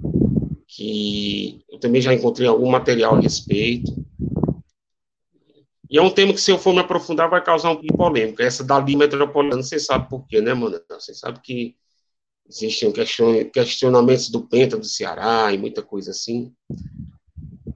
que 0.69 1.65
eu 1.71 1.81
também 1.81 2.01
já 2.01 2.13
encontrei 2.13 2.47
algum 2.47 2.71
material 2.71 3.17
a 3.17 3.21
respeito. 3.21 3.91
E 5.91 5.97
é 5.97 6.03
um 6.03 6.11
tema 6.11 6.35
que, 6.35 6.41
se 6.41 6.51
eu 6.51 6.59
for 6.59 6.75
me 6.75 6.81
aprofundar, 6.81 7.31
vai 7.31 7.43
causar 7.43 7.71
um 7.71 7.77
pouco 7.77 7.89
de 7.91 7.97
polêmica. 7.97 8.45
Essa 8.45 8.63
da 8.63 8.79
Liga 8.79 8.99
Metropolitana, 8.99 9.63
você 9.63 9.81
sabe 9.81 10.09
por 10.11 10.27
quê, 10.27 10.43
né, 10.43 10.53
mano? 10.53 10.79
Você 10.91 11.15
sabe 11.15 11.41
que 11.41 11.75
existem 12.47 12.93
questionamentos 13.51 14.29
do 14.29 14.47
Penta 14.47 14.77
do 14.77 14.85
Ceará 14.85 15.51
e 15.53 15.57
muita 15.57 15.83
coisa 15.83 16.11
assim. 16.11 16.53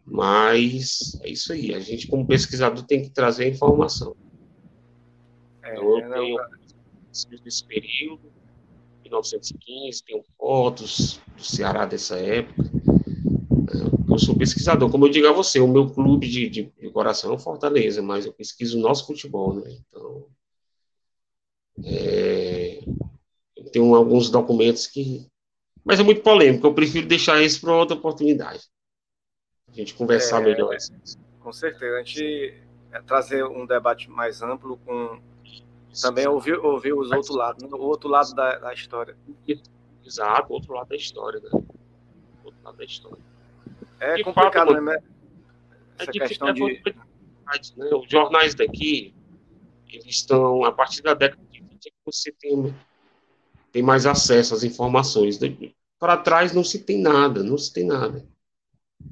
Mas 0.05 1.18
é 1.22 1.31
isso 1.31 1.55
aí, 1.55 1.74
a 1.74 1.81
gente 1.81 2.07
como 2.07 2.26
pesquisador 2.26 2.85
tem 2.85 3.02
que 3.02 3.09
trazer 3.09 3.44
a 3.44 3.48
informação. 3.48 4.14
É, 5.62 5.72
então, 5.72 5.98
eu 5.98 6.11
tenho 6.12 6.37
desse 7.42 7.64
período, 7.64 8.31
1915, 9.02 10.05
tenho 10.05 10.22
fotos 10.37 11.18
do 11.35 11.42
Ceará 11.42 11.87
dessa 11.87 12.18
época. 12.18 12.82
Eu 14.12 14.18
sou 14.18 14.37
pesquisador, 14.37 14.90
como 14.90 15.07
eu 15.07 15.11
digo 15.11 15.27
a 15.27 15.33
você, 15.33 15.61
o 15.61 15.68
meu 15.68 15.88
clube 15.88 16.29
de, 16.29 16.48
de, 16.48 16.62
de 16.64 16.90
coração 16.90 17.33
é 17.33 17.35
o 17.35 17.38
Fortaleza, 17.38 18.03
mas 18.03 18.27
eu 18.27 18.33
pesquiso 18.33 18.79
o 18.79 18.83
nosso 18.83 19.07
futebol, 19.07 19.55
né? 19.55 19.79
Então, 19.88 20.27
é, 21.85 22.81
eu 23.57 23.64
tenho 23.70 23.94
alguns 23.94 24.31
documentos 24.31 24.87
que. 24.87 25.27
Mas 25.85 25.98
é 25.98 26.03
muito 26.03 26.22
polêmico, 26.22 26.66
eu 26.66 26.75
prefiro 26.75 27.07
deixar 27.07 27.42
isso 27.42 27.61
para 27.61 27.75
outra 27.75 27.96
oportunidade 27.96 28.70
a 29.72 29.75
gente 29.75 29.94
conversar 29.94 30.42
é, 30.42 30.44
melhor. 30.44 30.77
Com 31.40 31.53
certeza. 31.53 31.96
A 31.96 32.03
gente 32.03 32.55
é, 32.92 33.01
trazer 33.01 33.44
um 33.44 33.66
debate 33.66 34.11
mais 34.11 34.42
amplo 34.42 34.77
com 34.85 35.20
também 36.01 36.27
ouvir, 36.27 36.59
ouvir 36.59 36.92
os 36.92 37.11
outros 37.11 37.35
lados, 37.35 37.70
o 37.70 37.77
outro 37.77 38.09
lado 38.09 38.35
da, 38.35 38.59
da 38.59 38.72
história. 38.72 39.16
Exato, 40.05 40.51
o 40.51 40.55
outro 40.55 40.72
lado 40.75 40.88
da 40.88 40.96
história, 40.96 41.40
né? 41.40 41.51
O 41.53 42.46
outro 42.46 42.61
lado 42.62 42.77
da 42.77 42.85
história. 42.85 43.32
É 44.03 44.17
de 44.17 44.25
complicado, 44.25 44.73
fato, 44.73 44.81
né? 44.83 44.99
Essa 45.97 46.11
é 46.11 46.27
questão 46.27 46.53
de... 46.53 46.83
Né? 47.77 47.91
Os 47.95 48.11
jornais 48.11 48.55
daqui, 48.55 49.15
eles 49.88 50.07
estão, 50.07 50.65
a 50.65 50.73
partir 50.73 51.03
da 51.03 51.15
década 51.15 51.43
de 51.51 51.61
20, 51.61 51.87
é 51.87 51.93
você 52.05 52.33
tem, 52.33 52.75
tem 53.71 53.83
mais 53.83 54.05
acesso 54.05 54.55
às 54.55 54.65
informações. 54.65 55.38
Para 56.01 56.17
trás 56.17 56.53
não 56.53 56.65
se 56.65 56.81
tem 56.81 57.01
nada, 57.01 57.45
não 57.45 57.57
se 57.57 57.73
tem 57.73 57.87
nada. 57.87 58.27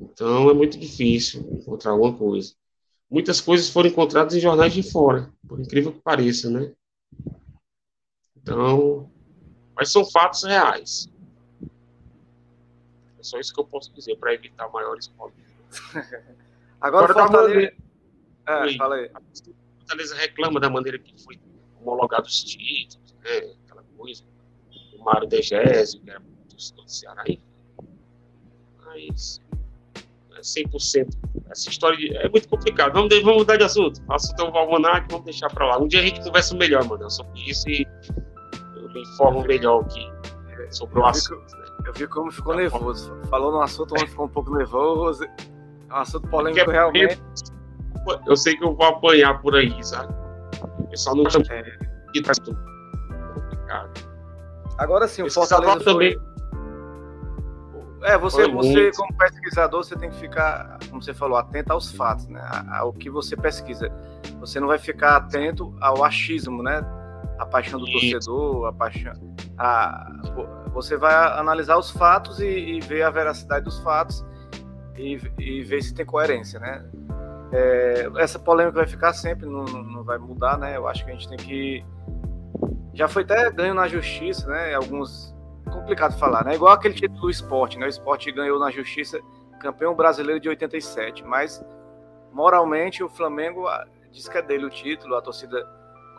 Então 0.01 0.51
é 0.51 0.55
muito 0.55 0.77
difícil 0.77 1.41
encontrar 1.53 1.93
alguma 1.93 2.17
coisa. 2.17 2.53
Muitas 3.09 3.41
coisas 3.41 3.69
foram 3.69 3.91
encontradas 3.91 4.35
em 4.35 4.41
jornais 4.41 4.73
de 4.73 4.83
fora, 4.83 5.33
por 5.47 5.61
incrível 5.61 5.93
que 5.93 6.01
pareça, 6.01 6.51
né? 6.51 6.73
Então, 8.37 9.09
mas 9.77 9.93
são 9.93 10.05
fatos 10.05 10.43
reais. 10.43 11.09
É 13.21 13.23
só 13.23 13.39
isso 13.39 13.53
que 13.55 13.61
eu 13.61 13.65
posso 13.65 13.93
dizer 13.93 14.17
para 14.17 14.33
evitar 14.33 14.69
maiores 14.71 15.09
polêmicas. 15.09 15.55
Agora, 16.81 17.05
Agora 17.05 17.29
Fortaleza... 17.29 17.73
É, 18.47 18.77
fala 18.77 18.95
aí. 18.97 19.11
A 19.15 19.21
Fortaleza 19.79 20.15
reclama 20.17 20.59
da 20.59 20.71
maneira 20.71 20.99
que 20.99 21.23
foi 21.23 21.39
homologado 21.81 22.27
os 22.27 22.43
títulos, 22.43 23.15
né? 23.23 23.55
Aquela 23.67 23.85
coisa. 23.97 24.25
O 24.95 25.05
Mário 25.05 25.29
Degésio, 25.29 26.01
que 26.01 26.11
era 26.11 26.21
do 26.21 26.89
Ceará, 26.89 27.25
Mas 28.87 29.41
100%. 30.41 31.17
Essa 31.51 31.69
história 31.69 32.19
é 32.19 32.29
muito 32.29 32.49
complicada. 32.49 32.93
Vamos, 32.93 33.15
vamos 33.21 33.37
mudar 33.37 33.57
de 33.57 33.65
assunto. 33.65 34.01
O 34.09 34.13
assunto 34.13 34.41
é 34.41 34.45
o 34.45 34.57
Almanac, 34.57 35.07
vamos 35.11 35.27
deixar 35.27 35.51
para 35.51 35.67
lá. 35.67 35.79
Um 35.79 35.87
dia 35.87 36.01
a 36.01 36.03
gente 36.03 36.23
conversa 36.23 36.55
melhor, 36.57 36.85
mano, 36.85 37.11
sobre 37.11 37.41
isso 37.49 37.69
e 37.69 37.87
eu 38.77 38.89
me 38.93 39.03
informo 39.03 39.43
melhor 39.43 39.83
aqui 39.85 40.11
sobre 40.71 40.99
o 40.99 41.07
assunto. 41.07 41.60
Eu 41.91 41.95
vi 41.95 42.07
como 42.07 42.31
ficou 42.31 42.55
nervoso. 42.55 43.13
Falou 43.29 43.51
no 43.51 43.61
assunto, 43.61 43.95
onde 43.95 44.07
ficou 44.07 44.27
um 44.27 44.29
pouco 44.29 44.55
nervoso. 44.55 45.25
É 45.25 45.93
um 45.93 45.97
assunto 45.97 46.29
polêmico, 46.29 46.71
realmente. 46.71 47.21
Eu 48.27 48.37
sei 48.37 48.57
que 48.57 48.63
eu 48.63 48.77
vou 48.77 48.87
apanhar 48.87 49.43
por 49.43 49.57
aí, 49.57 49.83
sabe? 49.85 50.15
O 50.79 50.85
pessoal 50.85 51.17
não 51.17 51.29
chama 51.29 51.45
é. 51.51 51.63
de 52.13 52.23
complicado. 52.23 54.09
Agora 54.79 55.09
sim, 55.09 55.25
o 55.25 55.31
Fortaleza 55.31 55.81
foi... 55.81 55.85
também 55.85 56.31
é, 58.03 58.17
você, 58.17 58.49
você 58.49 58.93
como 58.93 59.13
pesquisador, 59.15 59.85
você 59.85 59.95
tem 59.95 60.09
que 60.09 60.17
ficar, 60.17 60.79
como 60.89 61.03
você 61.03 61.13
falou, 61.13 61.37
atento 61.37 61.73
aos 61.73 61.93
fatos, 61.93 62.27
né? 62.29 62.41
Ao 62.71 62.93
que 62.93 63.11
você 63.11 63.37
pesquisa. 63.37 63.93
Você 64.39 64.59
não 64.59 64.69
vai 64.69 64.79
ficar 64.79 65.17
atento 65.17 65.75
ao 65.81 66.03
achismo, 66.03 66.63
né? 66.63 66.81
A 67.39 67.45
paixão 67.45 67.79
do 67.79 67.87
Isso. 67.87 68.13
torcedor, 68.13 68.67
a 68.69 68.73
paixão. 68.73 69.13
A, 69.59 70.11
você 70.73 70.97
vai 70.97 71.15
analisar 71.39 71.77
os 71.77 71.91
fatos 71.91 72.41
e, 72.41 72.47
e 72.47 72.81
ver 72.81 73.03
a 73.03 73.11
veracidade 73.11 73.65
dos 73.65 73.79
fatos 73.81 74.25
e, 74.97 75.19
e, 75.39 75.63
ver 75.63 75.83
se 75.83 75.95
tem 75.95 76.05
coerência, 76.05 76.61
né? 76.61 76.85
É, 77.53 78.09
essa 78.19 78.39
polêmica 78.39 78.79
vai 78.79 78.87
ficar 78.87 79.13
sempre, 79.13 79.47
não, 79.47 79.65
não 79.65 80.05
vai 80.05 80.19
mudar, 80.19 80.59
né? 80.59 80.77
Eu 80.77 80.87
acho 80.87 81.05
que 81.05 81.11
a 81.11 81.15
gente 81.15 81.29
tem 81.29 81.39
que. 81.39 81.85
Já 82.95 83.09
foi 83.09 83.23
até 83.23 83.51
ganho 83.51 83.75
na 83.75 83.89
justiça, 83.89 84.47
né? 84.49 84.75
Alguns 84.75 85.35
complicado 85.71 86.19
falar, 86.19 86.45
né? 86.45 86.55
Igual 86.55 86.73
aquele 86.73 86.95
título 86.95 87.21
do 87.21 87.31
esporte, 87.31 87.79
né? 87.79 87.87
O 87.87 87.89
esporte 87.89 88.31
ganhou 88.31 88.59
na 88.59 88.71
justiça 88.71 89.21
campeão 89.61 89.95
brasileiro 89.95 90.41
de 90.41 90.49
87, 90.49 91.25
mas 91.25 91.65
moralmente 92.33 93.03
o 93.03 93.09
Flamengo 93.09 93.67
ah, 93.67 93.87
diz 94.11 94.29
que 94.29 94.39
é 94.39 94.43
dele 94.43 94.65
o 94.67 94.71
título, 94.71 95.17
a 95.17 95.23
torcida 95.23 95.67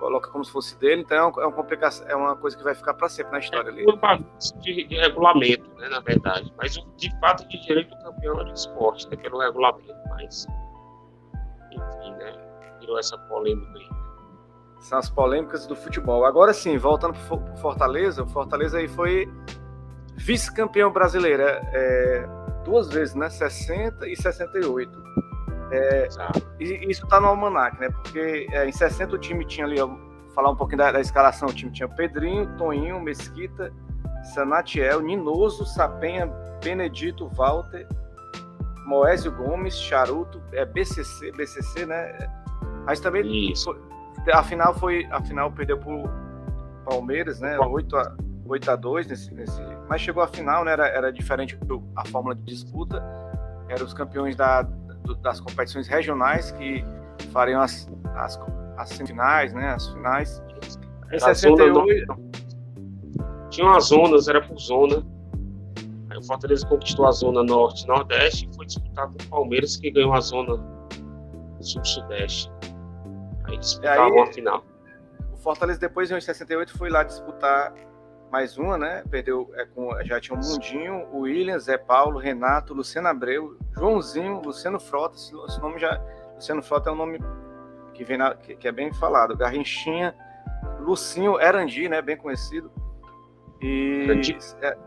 coloca 0.02 0.32
como 0.32 0.44
se 0.44 0.52
fosse 0.52 0.76
dele, 0.80 1.04
então 1.04 1.16
é, 1.16 1.46
uma, 1.46 1.52
complicação, 1.52 2.08
é 2.10 2.16
uma 2.16 2.36
coisa 2.36 2.58
que 2.58 2.64
vai 2.64 2.74
ficar 2.74 2.96
para 2.96 3.08
sempre 3.08 3.32
na 3.34 3.40
história 3.40 3.70
é 3.70 3.72
ali. 3.72 3.86
De, 4.60 4.88
de, 4.88 4.96
regulamento, 4.96 5.70
né, 5.78 5.88
na 5.90 6.00
verdade, 6.00 6.52
mas 6.58 6.74
de 6.98 7.20
fato 7.20 7.48
de 7.48 7.62
direito 7.62 7.96
do 7.96 8.04
campeão 8.04 8.42
é 8.42 8.46
do 8.46 8.54
esporte, 8.54 9.08
né, 9.10 9.16
pelo 9.16 9.40
regulamento, 9.40 9.94
mas 10.10 10.48
enfim, 11.72 12.12
né, 12.16 12.34
virou 12.80 12.98
essa 12.98 13.16
polêmica 13.18 13.78
aí. 13.78 13.90
São 14.80 14.98
as 14.98 15.12
polêmicas 15.12 15.68
do 15.68 15.76
futebol. 15.76 16.26
Agora 16.26 16.52
sim, 16.52 16.76
voltando 16.80 17.14
para 17.14 17.36
o 17.36 17.58
Fortaleza, 17.58 18.24
o 18.24 18.28
Fortaleza 18.28 18.80
aí 18.80 18.88
foi 18.88 19.32
vice-campeão 20.16 20.92
brasileiro 20.92 21.44
é, 21.44 22.28
duas 22.66 22.90
vezes, 22.90 23.14
né? 23.14 23.30
60 23.30 24.08
e 24.08 24.16
68. 24.16 24.92
É, 25.72 26.10
e 26.60 26.92
isso 26.92 27.06
está 27.06 27.20
no 27.20 27.28
almanac, 27.28 27.80
né? 27.80 27.90
Porque 27.90 28.48
é, 28.52 28.68
em 28.68 28.72
60 28.72 29.16
o 29.16 29.18
time 29.18 29.46
tinha 29.46 29.66
ali, 29.66 29.80
vou 29.80 29.98
falar 30.36 30.52
um 30.52 30.56
pouquinho 30.56 30.80
da, 30.80 30.92
da, 30.92 31.00
escalação, 31.00 31.48
o 31.48 31.54
time 31.54 31.72
tinha 31.72 31.88
Pedrinho, 31.88 32.56
Toninho, 32.58 33.00
Mesquita, 33.00 33.72
Sanatiel, 34.34 35.02
Ninoso, 35.02 35.66
Sapenha, 35.66 36.28
Benedito, 36.62 37.30
Walter, 37.30 37.88
Moésio 38.86 39.32
Gomes, 39.32 39.80
Charuto, 39.80 40.42
é 40.52 40.66
BCC, 40.66 41.32
BCC, 41.32 41.86
né? 41.86 42.30
Mas 42.86 43.00
também 43.00 43.52
Isso. 43.52 43.74
A 44.34 44.44
final 44.44 44.74
foi. 44.76 45.08
A 45.12 45.22
final 45.22 45.52
perdeu 45.52 45.78
pro 45.78 46.04
Palmeiras, 46.86 47.40
né? 47.40 47.58
8 47.58 47.96
a, 47.98 48.16
8 48.46 48.72
a 48.72 48.76
2 48.76 49.08
nesse, 49.08 49.34
nesse. 49.34 49.62
Mas 49.90 50.02
chegou 50.02 50.22
a 50.22 50.28
final, 50.28 50.64
né? 50.64 50.74
Era, 50.74 50.88
era 50.88 51.14
diferente 51.14 51.58
a 51.96 52.06
fórmula 52.06 52.36
de 52.36 52.44
disputa. 52.44 53.02
Eram 53.70 53.86
os 53.86 53.94
campeões 53.94 54.36
da, 54.36 54.68
das 55.22 55.40
competições 55.40 55.88
regionais 55.88 56.52
que 56.52 56.84
fariam 57.32 57.62
as, 57.62 57.88
as, 58.16 58.40
as 58.78 58.90
semifinais, 58.90 59.54
né? 59.54 59.70
As 59.70 59.88
finais. 59.90 60.42
Em 61.12 61.20
68. 61.20 62.32
Tinha 63.50 63.68
umas 63.68 63.86
zonas, 63.86 64.28
era 64.28 64.42
por 64.42 64.58
zona. 64.58 65.06
Aí 66.10 66.18
o 66.18 66.24
Fortaleza 66.24 66.66
conquistou 66.68 67.06
a 67.06 67.12
zona 67.12 67.44
norte 67.44 67.88
nordeste 67.88 68.48
e 68.50 68.56
foi 68.56 68.66
disputar 68.66 69.08
com 69.08 69.14
o 69.14 69.28
Palmeiras, 69.30 69.78
que 69.78 69.92
ganhou 69.92 70.14
a 70.14 70.22
zona 70.22 70.58
sul-sudeste. 71.60 72.50
Aí 73.46 73.58
disputavam 73.58 74.24
aí, 74.24 74.30
a 74.30 74.34
final. 74.34 74.64
O 75.34 75.38
Fortaleza, 75.38 75.80
depois 75.80 76.12
em 76.12 76.20
68, 76.20 76.78
foi 76.78 76.90
lá 76.90 77.04
disputar 77.04 77.74
mais 78.32 78.58
uma, 78.58 78.78
né? 78.78 79.04
Perdeu, 79.12 79.52
é, 79.56 79.66
com, 79.66 79.92
já 80.06 80.20
tinha 80.20 80.40
o 80.40 80.42
Mundinho, 80.42 81.06
o 81.12 81.20
William, 81.22 81.60
Zé 81.60 81.78
Paulo, 81.78 82.18
Renato, 82.18 82.74
Luciano 82.74 83.10
Abreu, 83.10 83.58
Joãozinho, 83.78 84.42
Luciano 84.42 84.80
Frota. 84.80 85.18
Esse, 85.18 85.36
esse 85.48 85.60
nome 85.60 85.78
já. 85.78 86.02
Luciano 86.36 86.64
Frota 86.64 86.90
é 86.90 86.94
um 86.94 86.96
nome 86.96 87.20
que, 87.94 88.06
vem 88.06 88.18
na, 88.18 88.34
que, 88.34 88.56
que, 88.56 88.68
é 88.68 88.72
bem 88.72 88.94
falado. 88.94 89.36
Garrinchinha, 89.36 90.16
Lucinho 90.80 91.40
Erandi, 91.42 91.90
né? 91.90 92.02
Bem 92.02 92.16
conhecido. 92.16 92.72
E 93.62 94.08
é, 94.62 94.78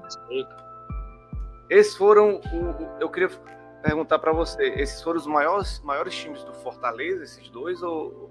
esses 1.68 1.94
foram 1.96 2.36
o, 2.36 3.00
eu 3.00 3.10
queria 3.10 3.28
perguntar 3.82 4.18
para 4.18 4.32
você, 4.32 4.68
esses 4.70 5.02
foram 5.02 5.20
os 5.20 5.26
maiores 5.26 5.80
maiores 5.84 6.14
times 6.14 6.42
do 6.44 6.52
Fortaleza, 6.54 7.22
esses 7.22 7.48
dois 7.50 7.82
ou 7.82 8.30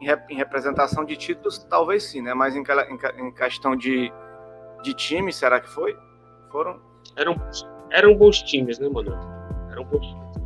em, 0.00 0.08
em 0.30 0.36
representação 0.36 1.04
de 1.04 1.16
títulos, 1.16 1.58
talvez 1.64 2.04
sim, 2.04 2.22
né? 2.22 2.34
Mas 2.34 2.56
em, 2.56 2.62
em, 2.62 3.26
em 3.26 3.30
questão 3.30 3.76
de, 3.76 4.10
de 4.82 4.94
time, 4.94 5.32
será 5.32 5.60
que 5.60 5.68
foi? 5.68 5.96
Foram? 6.50 6.80
Eram, 7.16 7.36
eram 7.90 8.16
bons 8.16 8.42
times, 8.42 8.78
né, 8.78 8.88
mano? 8.88 9.12
Eram 9.70 9.84
bons 9.84 10.06
times. 10.06 10.36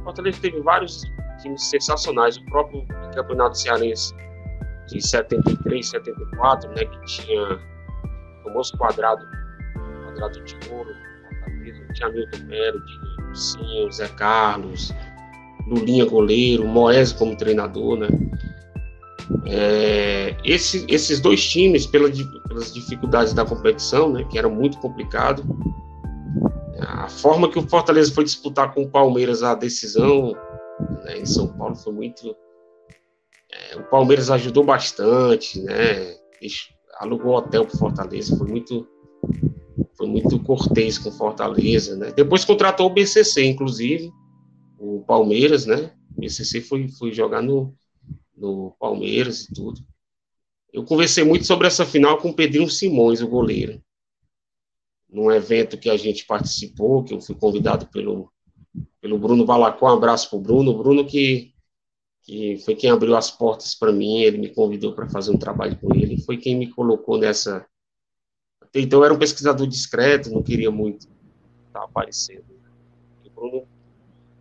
O 0.00 0.04
Fortaleza 0.04 0.40
teve 0.40 0.60
vários 0.60 1.02
times 1.40 1.62
sensacionais. 1.64 2.36
O 2.36 2.44
próprio 2.46 2.86
Campeonato 3.14 3.58
Cearense 3.58 4.14
de 4.88 5.00
73, 5.00 5.88
74, 5.88 6.70
né? 6.70 6.84
Que 6.84 7.00
tinha 7.04 7.42
o 7.42 8.44
famoso 8.44 8.76
quadrado, 8.76 9.26
quadrado 10.04 10.44
de 10.44 10.54
ouro, 10.70 10.90
Fortaleza. 11.40 11.86
Tinha 11.94 12.08
Milton 12.10 12.44
Melo, 12.46 12.82
Sim, 13.34 13.90
Zé 13.90 14.08
Carlos, 14.08 14.92
Lulinha 15.66 16.06
goleiro, 16.06 16.66
Moés 16.66 17.12
como 17.12 17.36
treinador, 17.36 17.98
né? 17.98 18.08
É, 19.46 20.36
esse, 20.44 20.84
esses 20.88 21.20
dois 21.20 21.44
times, 21.46 21.86
pela, 21.86 22.10
pelas 22.48 22.72
dificuldades 22.72 23.32
da 23.32 23.44
competição, 23.44 24.12
né, 24.12 24.24
que 24.24 24.38
era 24.38 24.48
muito 24.48 24.78
complicado, 24.78 25.44
a 26.78 27.08
forma 27.08 27.50
que 27.50 27.58
o 27.58 27.68
Fortaleza 27.68 28.12
foi 28.12 28.24
disputar 28.24 28.72
com 28.72 28.82
o 28.82 28.90
Palmeiras 28.90 29.42
a 29.42 29.54
decisão 29.54 30.34
né, 31.04 31.18
em 31.18 31.26
São 31.26 31.48
Paulo 31.48 31.74
foi 31.74 31.92
muito. 31.92 32.36
É, 33.50 33.76
o 33.76 33.84
Palmeiras 33.84 34.30
ajudou 34.30 34.64
bastante, 34.64 35.60
né? 35.60 36.16
Alugou 36.98 37.34
hotel 37.34 37.64
para 37.64 37.78
Fortaleza, 37.78 38.36
foi 38.36 38.48
muito, 38.48 38.86
foi 39.96 40.06
muito 40.06 40.38
cortês 40.40 40.98
com 40.98 41.10
Fortaleza, 41.10 41.96
né? 41.96 42.12
Depois 42.14 42.44
contratou 42.44 42.86
o 42.86 42.92
BCC, 42.92 43.44
inclusive, 43.44 44.10
o 44.78 45.02
Palmeiras, 45.06 45.66
né? 45.66 45.92
O 46.16 46.20
BCC 46.20 46.60
foi, 46.60 46.88
foi 46.88 47.12
jogar 47.12 47.42
no, 47.42 47.74
no 48.36 48.76
Palmeiras 48.78 49.44
e 49.44 49.54
tudo. 49.54 49.80
Eu 50.72 50.84
conversei 50.84 51.24
muito 51.24 51.46
sobre 51.46 51.66
essa 51.66 51.86
final 51.86 52.18
com 52.18 52.28
o 52.28 52.34
Pedrinho 52.34 52.68
Simões, 52.68 53.22
o 53.22 53.28
goleiro. 53.28 53.82
Num 55.08 55.30
evento 55.32 55.78
que 55.78 55.88
a 55.88 55.96
gente 55.96 56.26
participou, 56.26 57.02
que 57.02 57.14
eu 57.14 57.20
fui 57.20 57.34
convidado 57.34 57.86
pelo, 57.86 58.30
pelo 59.00 59.18
Bruno 59.18 59.46
Balacó. 59.46 59.88
Um 59.88 59.96
abraço 59.96 60.28
para 60.28 60.38
o 60.38 60.42
Bruno. 60.42 60.76
Bruno 60.76 61.06
que, 61.06 61.54
que 62.22 62.58
foi 62.58 62.74
quem 62.74 62.90
abriu 62.90 63.16
as 63.16 63.30
portas 63.30 63.74
para 63.74 63.90
mim, 63.90 64.18
ele 64.18 64.36
me 64.36 64.52
convidou 64.52 64.92
para 64.92 65.08
fazer 65.08 65.30
um 65.30 65.38
trabalho 65.38 65.78
com 65.78 65.94
ele, 65.94 66.20
foi 66.20 66.36
quem 66.36 66.54
me 66.54 66.68
colocou 66.68 67.16
nessa. 67.16 67.66
Até 68.60 68.80
então 68.80 68.98
eu 68.98 69.04
era 69.04 69.14
um 69.14 69.18
pesquisador 69.18 69.66
discreto, 69.66 70.30
não 70.30 70.42
queria 70.42 70.70
muito 70.70 71.08
estar 71.68 71.84
aparecendo. 71.84 72.44
E 73.24 73.28
o 73.28 73.30
Bruno 73.30 73.66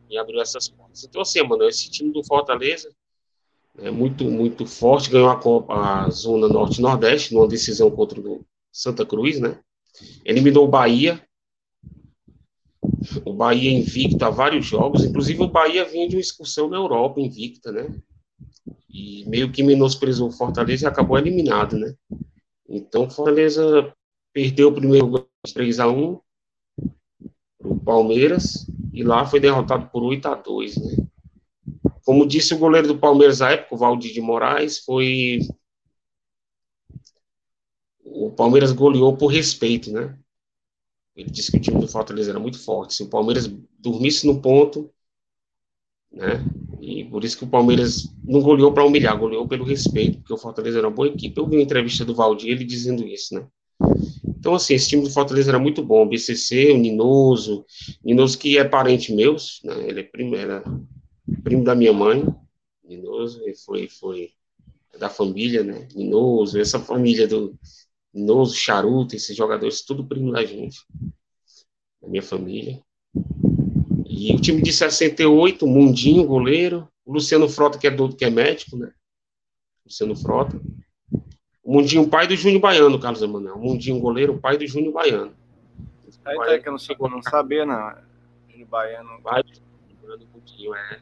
me 0.10 0.18
abriu 0.18 0.42
essas 0.42 0.68
portas. 0.68 1.04
Então, 1.04 1.22
assim, 1.22 1.42
mano, 1.44 1.64
esse 1.64 1.90
time 1.90 2.12
do 2.12 2.24
Fortaleza 2.24 2.94
é 3.80 3.92
muito, 3.92 4.26
muito 4.26 4.66
forte, 4.66 5.10
ganhou 5.10 5.30
a, 5.30 5.40
Copa, 5.40 5.74
a 5.74 6.10
Zona 6.10 6.48
Norte-Nordeste, 6.48 7.34
numa 7.34 7.48
decisão 7.48 7.92
contra 7.92 8.20
o 8.20 8.46
Santa 8.72 9.06
Cruz, 9.06 9.40
né? 9.40 9.60
Eliminou 10.24 10.66
o 10.66 10.70
Bahia. 10.70 11.22
O 13.26 13.34
Bahia 13.34 13.72
invicto 13.72 14.24
a 14.24 14.30
vários 14.30 14.66
jogos, 14.66 15.04
inclusive 15.04 15.44
o 15.44 15.50
Bahia 15.50 15.86
vinha 15.86 16.08
de 16.08 16.16
uma 16.16 16.22
excursão 16.22 16.70
na 16.70 16.78
Europa 16.78 17.20
invicta, 17.20 17.72
né? 17.72 17.94
E 18.90 19.26
meio 19.28 19.52
que 19.52 19.64
menosprezou 19.64 20.30
o 20.30 20.32
Fortaleza 20.32 20.86
e 20.86 20.88
acabou 20.88 21.18
eliminado, 21.18 21.78
né? 21.78 21.94
Então 22.68 23.10
Fortaleza 23.10 23.94
perdeu 24.34 24.70
o 24.70 24.74
primeiro 24.74 25.28
3 25.54 25.80
a 25.80 25.88
1 25.88 26.20
o 27.60 27.80
Palmeiras 27.80 28.68
e 28.94 29.04
lá 29.04 29.26
foi 29.26 29.40
derrotado 29.40 29.90
por 29.90 30.04
8 30.04 30.28
a 30.28 30.36
2, 30.36 30.78
né? 30.78 31.06
Como 32.06 32.26
disse 32.26 32.54
o 32.54 32.58
goleiro 32.60 32.88
do 32.88 33.00
Palmeiras 33.00 33.42
à 33.42 33.52
época, 33.52 33.76
o 33.76 33.78
Valdir 33.78 34.14
de 34.14 34.22
Moraes, 34.22 34.80
foi. 34.80 35.40
O 38.04 38.32
Palmeiras 38.32 38.72
goleou 38.72 39.18
por 39.18 39.28
respeito, 39.28 39.92
né? 39.92 40.18
Ele 41.16 41.30
disse 41.30 41.52
que 41.52 41.58
o 41.58 41.62
time 41.62 41.80
do 41.80 41.88
Fortaleza 41.88 42.30
era 42.30 42.40
muito 42.40 42.60
forte. 42.64 42.94
Se 42.94 43.04
o 43.04 43.10
Palmeiras 43.10 43.48
dormisse 43.80 44.28
no 44.28 44.40
ponto, 44.40 44.92
né? 46.12 46.46
E 46.80 47.04
por 47.06 47.24
isso 47.24 47.38
que 47.38 47.44
o 47.44 47.50
Palmeiras 47.50 48.08
não 48.24 48.42
goleou 48.42 48.72
para 48.72 48.86
humilhar, 48.86 49.18
goleou 49.18 49.48
pelo 49.48 49.66
respeito, 49.66 50.20
porque 50.20 50.34
o 50.34 50.38
Fortaleza 50.38 50.78
era 50.78 50.88
uma 50.88 50.96
boa 50.96 51.08
equipe. 51.08 51.38
Eu 51.40 51.48
vi 51.48 51.56
uma 51.56 51.64
entrevista 51.64 52.06
do 52.06 52.14
Valdir 52.14 52.52
ele 52.52 52.64
dizendo 52.64 53.08
isso, 53.08 53.34
né? 53.34 53.48
Então, 54.28 54.54
assim, 54.54 54.76
esse 54.76 54.90
time 54.90 55.04
do 55.04 55.10
Fortaleza 55.10 55.50
era 55.50 55.60
muito 55.60 55.84
bom. 55.84 56.04
O 56.04 56.10
BCC, 56.10 56.72
o 56.72 56.78
Ninoso, 56.78 57.66
Ninoso 58.04 58.38
que 58.38 58.58
é 58.58 58.64
parente 58.64 59.12
meu, 59.12 59.36
né? 59.64 59.88
Ele 59.88 60.02
é 60.02 60.04
primeira, 60.04 60.64
primo 61.44 61.64
da 61.64 61.76
minha 61.76 61.94
mãe, 61.94 62.26
Ninoso, 62.84 63.42
e 63.48 63.56
foi, 63.56 63.88
foi 63.88 64.32
da 64.98 65.10
família, 65.10 65.64
né? 65.64 65.88
Ninoso, 65.96 66.60
essa 66.60 66.80
família 66.80 67.28
do 67.28 67.58
Ninoso, 68.14 68.56
Charuto, 68.56 69.16
esses 69.16 69.36
jogadores, 69.36 69.82
tudo 69.82 70.06
primo 70.06 70.32
da 70.32 70.44
gente, 70.46 70.80
da 72.02 72.08
minha 72.08 72.24
família. 72.24 72.80
E 74.06 74.34
o 74.34 74.40
time 74.40 74.62
de 74.62 74.72
68, 74.72 75.68
Mundinho, 75.68 76.26
goleiro, 76.26 76.88
o 77.04 77.14
Luciano 77.14 77.50
Frota, 77.50 77.78
que 77.78 77.88
é 77.88 77.92
do, 77.92 78.16
que 78.16 78.24
é 78.24 78.30
médico, 78.30 78.78
né? 78.78 78.92
Luciano 79.86 80.16
Frota. 80.16 80.60
O 81.64 81.74
Mundinho, 81.74 82.08
pai 82.08 82.28
do 82.28 82.36
Júnior 82.36 82.62
Baiano, 82.62 83.00
Carlos 83.00 83.22
Emanuel. 83.22 83.56
O 83.56 83.60
Mundinho, 83.60 84.00
goleiro, 84.00 84.40
pai 84.40 84.58
do 84.58 84.68
Júnior 84.68 84.94
Baiano. 84.94 85.34
Aí 86.24 86.38
tá, 86.38 86.60
que 86.60 86.70
eu 86.70 86.74
não, 87.00 87.10
não 87.10 87.22
sabia, 87.22 87.66
não. 87.66 87.96
Júnior 88.50 88.68
Baiano. 88.70 89.22
Pai 89.22 89.44
do 89.44 89.50
Júnior 89.50 90.00
Baiano, 90.02 90.28
Mundinho, 90.34 90.76
é. 90.76 91.02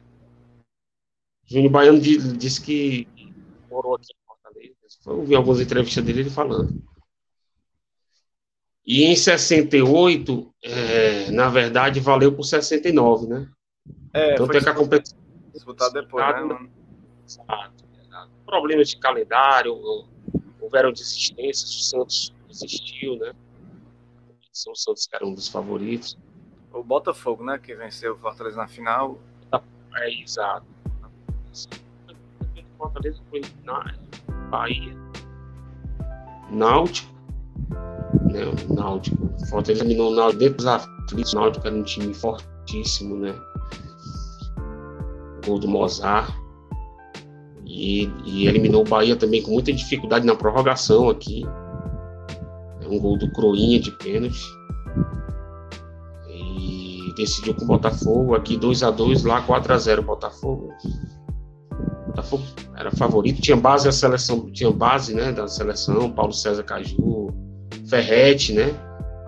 Júnior 1.46 1.70
Baiano 1.70 2.00
disse 2.00 2.60
que 2.60 3.08
morou 3.70 3.96
aqui 3.96 4.12
em 4.12 4.26
Fortaleza. 4.26 4.74
Eu 5.06 5.24
vi 5.24 5.34
algumas 5.34 5.60
entrevistas 5.60 6.04
dele 6.04 6.20
ele 6.20 6.30
falando. 6.30 6.82
E 8.86 9.04
em 9.04 9.16
68, 9.16 10.54
é, 10.62 11.30
na 11.30 11.48
verdade, 11.48 12.00
valeu 12.00 12.32
por 12.32 12.44
69, 12.44 13.26
né? 13.26 13.48
É, 14.12 14.34
então 14.34 14.46
tem 14.46 14.62
que 14.62 14.68
a 14.68 14.74
competição. 14.74 15.18
Disputar 15.52 15.90
depois, 15.90 16.24
né? 16.24 16.68
Exato. 17.26 17.84
Problemas 18.44 18.90
de 18.90 18.98
calendário, 18.98 19.74
houveram 20.60 20.92
desistências, 20.92 21.74
o 21.74 21.82
Santos 21.82 22.34
desistiu, 22.46 23.16
né? 23.18 23.32
São 24.52 24.74
Santos 24.74 25.06
que 25.06 25.16
era 25.16 25.26
um 25.26 25.34
dos 25.34 25.48
favoritos. 25.48 26.16
O 26.72 26.82
Botafogo, 26.82 27.44
né? 27.44 27.58
Que 27.58 27.74
venceu 27.74 28.14
o 28.14 28.18
Fortaleza 28.18 28.56
na 28.56 28.68
final. 28.68 29.18
É, 29.96 30.22
exato. 30.22 30.66
Fortaleza 32.78 33.18
foi 33.30 33.40
Bahia, 34.50 34.96
Náutico, 36.50 37.14
né? 38.30 38.44
O 38.44 38.74
Náutico. 38.74 39.28
Fortaleza 39.48 39.84
eliminou 39.84 40.12
o 40.12 40.14
Náutico 40.14 40.38
dentro 40.38 40.56
dos 40.56 40.66
aflitos. 40.66 41.32
O 41.32 41.36
Náutico 41.36 41.66
era 41.66 41.76
um 41.76 41.82
time 41.82 42.14
fortíssimo, 42.14 43.16
né? 43.16 43.34
Gol 45.46 45.58
do 45.58 45.68
Mozart. 45.68 46.32
E, 47.64 48.04
e, 48.24 48.46
eliminou 48.46 48.82
o 48.82 48.88
Bahia 48.88 49.16
também 49.16 49.42
com 49.42 49.50
muita 49.50 49.72
dificuldade 49.72 50.24
na 50.24 50.34
prorrogação 50.34 51.08
aqui. 51.08 51.44
Um 52.88 52.98
gol 52.98 53.18
do 53.18 53.30
Croinha 53.32 53.80
de 53.80 53.90
pênalti. 53.90 54.44
E 56.28 57.12
decidiu 57.16 57.54
com 57.54 57.64
o 57.64 57.68
Botafogo. 57.68 58.34
Aqui 58.34 58.56
2 58.56 58.82
a 58.82 58.90
2 58.90 59.24
lá 59.24 59.42
4 59.42 59.72
a 59.72 59.78
0 59.78 60.02
Botafogo. 60.02 60.72
Botafogo 62.14 62.44
era 62.76 62.92
favorito, 62.92 63.42
tinha 63.42 63.56
base 63.56 63.86
da 63.86 63.92
seleção, 63.92 64.48
tinha 64.52 64.70
base, 64.70 65.14
né, 65.14 65.32
da 65.32 65.48
seleção, 65.48 66.10
Paulo 66.12 66.32
César 66.32 66.62
Caju, 66.62 67.34
Ferrete, 67.88 68.52
né, 68.52 68.72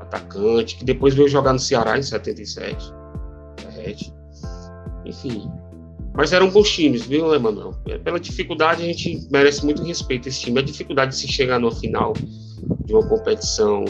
atacante, 0.01 0.77
que 0.77 0.85
depois 0.85 1.13
veio 1.13 1.29
jogar 1.29 1.53
no 1.53 1.59
Ceará 1.59 1.99
em 1.99 2.03
77. 2.03 2.93
Ferrete. 3.59 4.15
Enfim. 5.05 5.51
Mas 6.15 6.33
eram 6.33 6.49
bons 6.49 6.71
times, 6.71 7.05
viu, 7.05 7.35
Emanuel? 7.35 7.75
É, 7.89 7.99
pela 7.99 8.21
dificuldade, 8.21 8.83
a 8.83 8.87
gente 8.87 9.29
merece 9.31 9.65
muito 9.65 9.83
respeito 9.83 10.29
esse 10.29 10.41
time. 10.41 10.61
A 10.61 10.63
dificuldade 10.63 11.11
de 11.11 11.19
se 11.19 11.29
chegar 11.29 11.59
no 11.59 11.71
final 11.71 12.15
de 12.85 12.95
uma 12.95 13.07
competição 13.07 13.85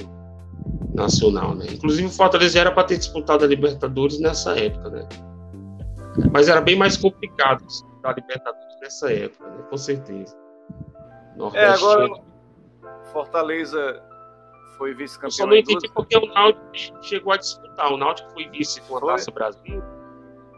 nacional, 0.95 1.55
né? 1.55 1.67
Inclusive 1.71 2.09
o 2.09 2.11
Fortaleza 2.11 2.59
era 2.59 2.73
para 2.73 2.83
ter 2.83 2.99
disputado 2.99 3.45
a 3.45 3.47
Libertadores 3.47 4.19
nessa 4.19 4.59
época, 4.59 4.91
né? 4.91 5.09
Mas 6.33 6.49
era 6.49 6.61
bem 6.61 6.75
mais 6.75 6.97
complicado 6.97 7.65
disputar 7.65 8.13
a 8.13 8.15
Libertadores 8.15 8.66
nessa 8.87 9.13
época, 9.13 9.49
né? 9.49 9.63
com 9.69 9.77
certeza. 9.77 10.37
Nordeste 11.37 11.85
é, 11.85 11.89
agora 11.89 12.23
Fortaleza 13.13 14.03
foi 14.79 14.95
vice-campeão. 14.95 15.29
Eu 15.29 15.33
só 15.33 15.47
não 15.47 15.57
entendi 15.57 15.89
porque 15.93 16.17
o 16.17 16.27
Náutico 16.27 17.03
chegou 17.03 17.33
a 17.33 17.37
disputar. 17.37 17.93
O 17.93 17.97
Náutico 17.97 18.31
foi 18.31 18.49
vice 18.49 18.81
com 18.83 18.97
a 18.99 19.01
Taça 19.01 19.31
Brasil 19.31 19.83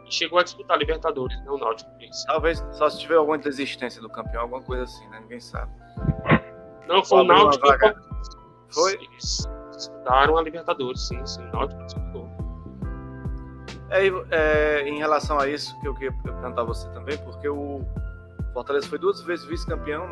e 0.05 0.13
chegou 0.13 0.39
a 0.39 0.43
disputar 0.43 0.77
a 0.77 0.79
Libertadores, 0.79 1.37
né, 1.43 1.51
o 1.51 1.57
Náutico 1.57 1.89
fez. 1.97 2.23
Talvez 2.25 2.63
só 2.71 2.89
se 2.89 2.99
tiver 2.99 3.15
alguma 3.15 3.37
desistência 3.37 4.01
do 4.01 4.09
campeão, 4.09 4.41
alguma 4.43 4.61
coisa 4.61 4.83
assim, 4.83 5.07
né? 5.09 5.19
Ninguém 5.21 5.39
sabe. 5.39 5.71
Não, 6.87 7.03
foi 7.03 7.19
o 7.19 7.23
Náutico 7.23 7.67
foi? 8.69 8.93
Eles 8.93 9.47
disputaram 9.75 10.37
a 10.37 10.43
Libertadores, 10.43 11.07
sim, 11.07 11.25
sim, 11.25 11.41
o 11.41 11.51
Náutico 11.51 11.83
disputou. 11.85 12.29
É, 13.91 14.07
é, 14.29 14.87
em 14.87 14.99
relação 14.99 15.39
a 15.39 15.47
isso, 15.47 15.79
que 15.81 15.87
eu 15.87 15.93
queria 15.95 16.13
perguntar 16.21 16.61
a 16.61 16.63
você 16.63 16.87
também, 16.89 17.17
porque 17.19 17.49
o 17.49 17.83
Fortaleza 18.53 18.87
foi 18.87 18.97
duas 18.97 19.21
vezes 19.21 19.45
vice-campeão, 19.45 20.09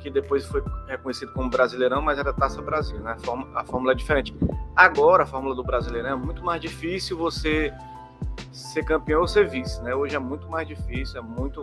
que 0.00 0.10
depois 0.10 0.46
foi 0.46 0.62
reconhecido 0.86 1.32
como 1.32 1.50
Brasileirão, 1.50 2.00
mas 2.00 2.18
era 2.18 2.32
Taça 2.32 2.62
Brasil, 2.62 2.98
né? 3.00 3.16
A 3.54 3.64
fórmula, 3.64 3.92
é 3.92 3.94
diferente. 3.94 4.34
Agora, 4.74 5.24
a 5.24 5.26
fórmula 5.26 5.54
do 5.54 5.64
Brasileirão 5.64 6.10
é 6.10 6.14
muito 6.14 6.44
mais 6.44 6.60
difícil 6.60 7.16
você 7.16 7.72
ser 8.52 8.84
campeão 8.84 9.20
ou 9.22 9.28
ser 9.28 9.48
vice, 9.48 9.82
né? 9.82 9.94
Hoje 9.94 10.16
é 10.16 10.18
muito 10.18 10.48
mais 10.48 10.66
difícil, 10.66 11.18
é 11.18 11.22
muito, 11.22 11.62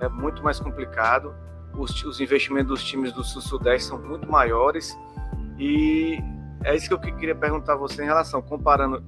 é 0.00 0.08
muito 0.08 0.42
mais 0.42 0.60
complicado. 0.60 1.34
Os, 1.74 2.02
os 2.04 2.20
investimentos 2.20 2.68
dos 2.68 2.84
times 2.84 3.12
do 3.12 3.22
Sul-Sudeste 3.22 3.88
são 3.88 3.98
muito 3.98 4.30
maiores 4.30 4.96
e 5.58 6.18
é 6.64 6.74
isso 6.74 6.88
que 6.88 6.94
eu 6.94 6.98
queria 6.98 7.34
perguntar 7.34 7.74
a 7.74 7.76
você 7.76 8.02
em 8.02 8.06
relação, 8.06 8.40
comparando 8.42 9.02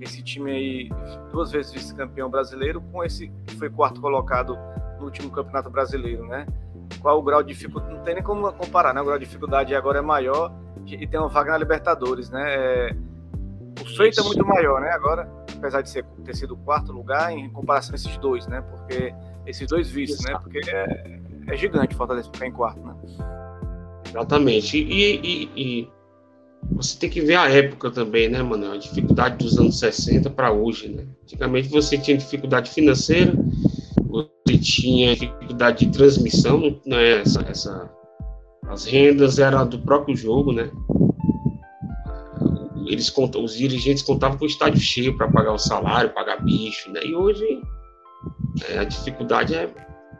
esse 0.00 0.22
time 0.22 0.50
aí, 0.50 0.90
duas 1.30 1.52
vezes 1.52 1.72
vice-campeão 1.72 2.28
brasileiro, 2.28 2.80
com 2.80 3.04
esse 3.04 3.28
que 3.46 3.56
foi 3.56 3.70
quarto 3.70 4.00
colocado 4.00 4.58
no 5.02 5.06
último 5.08 5.30
campeonato 5.30 5.68
brasileiro, 5.68 6.26
né? 6.26 6.46
Qual 7.00 7.18
o 7.18 7.22
grau 7.22 7.42
de 7.42 7.52
dificuldade? 7.52 7.94
Não 7.94 8.02
tem 8.02 8.14
nem 8.14 8.22
como 8.22 8.50
comparar, 8.52 8.94
né? 8.94 9.00
O 9.00 9.04
grau 9.04 9.18
de 9.18 9.24
dificuldade 9.24 9.74
agora 9.74 9.98
é 9.98 10.02
maior 10.02 10.52
e 10.86 11.06
tem 11.06 11.18
uma 11.18 11.28
vaga 11.28 11.52
na 11.52 11.58
Libertadores, 11.58 12.30
né? 12.30 12.54
É... 12.54 12.96
O 13.80 13.96
feito 13.96 14.20
é 14.20 14.22
muito 14.22 14.46
maior, 14.46 14.80
né? 14.80 14.90
Agora, 14.90 15.28
apesar 15.56 15.82
de 15.82 15.90
ser, 15.90 16.04
ter 16.24 16.36
sido 16.36 16.54
o 16.54 16.56
quarto 16.56 16.92
lugar, 16.92 17.32
em 17.32 17.50
comparação 17.50 17.92
a 17.92 17.96
esses 17.96 18.16
dois, 18.18 18.46
né? 18.46 18.62
Porque 18.62 19.14
esses 19.46 19.66
dois 19.68 19.90
vices, 19.90 20.24
né? 20.24 20.38
Porque 20.38 20.60
é, 20.70 21.20
é 21.48 21.56
gigante 21.56 21.94
Fortaleza 21.94 22.30
ficar 22.32 22.46
em 22.46 22.52
quarto, 22.52 22.80
né? 22.80 22.94
Exatamente. 24.08 24.78
E, 24.78 25.20
e, 25.22 25.50
e, 25.56 25.88
você 26.72 26.98
tem 26.98 27.10
que 27.10 27.20
ver 27.20 27.36
a 27.36 27.50
época 27.50 27.90
também, 27.90 28.28
né, 28.28 28.42
mano? 28.42 28.72
A 28.72 28.76
dificuldade 28.76 29.38
dos 29.38 29.58
anos 29.58 29.78
60 29.78 30.30
para 30.30 30.52
hoje, 30.52 30.88
né? 30.88 31.06
Antigamente 31.22 31.68
você 31.68 31.98
tinha 31.98 32.16
dificuldade 32.16 32.70
financeira, 32.70 33.32
você 34.52 34.58
tinha 34.58 35.16
dificuldade 35.16 35.86
de 35.86 35.92
transmissão, 35.92 36.80
né? 36.84 37.20
Essa, 37.20 37.42
essa, 37.48 37.90
as 38.68 38.84
rendas 38.84 39.38
eram 39.38 39.66
do 39.66 39.78
próprio 39.78 40.16
jogo, 40.16 40.52
né? 40.52 40.70
Eles 42.86 43.08
contam, 43.08 43.42
os 43.42 43.56
dirigentes 43.56 44.02
contavam 44.02 44.36
com 44.36 44.44
o 44.44 44.48
estádio 44.48 44.80
cheio 44.80 45.16
para 45.16 45.30
pagar 45.30 45.52
o 45.52 45.58
salário, 45.58 46.12
pagar 46.12 46.42
bicho, 46.42 46.90
né? 46.90 47.00
E 47.04 47.14
hoje 47.14 47.62
é, 48.68 48.78
a 48.78 48.84
dificuldade 48.84 49.54
é 49.54 49.70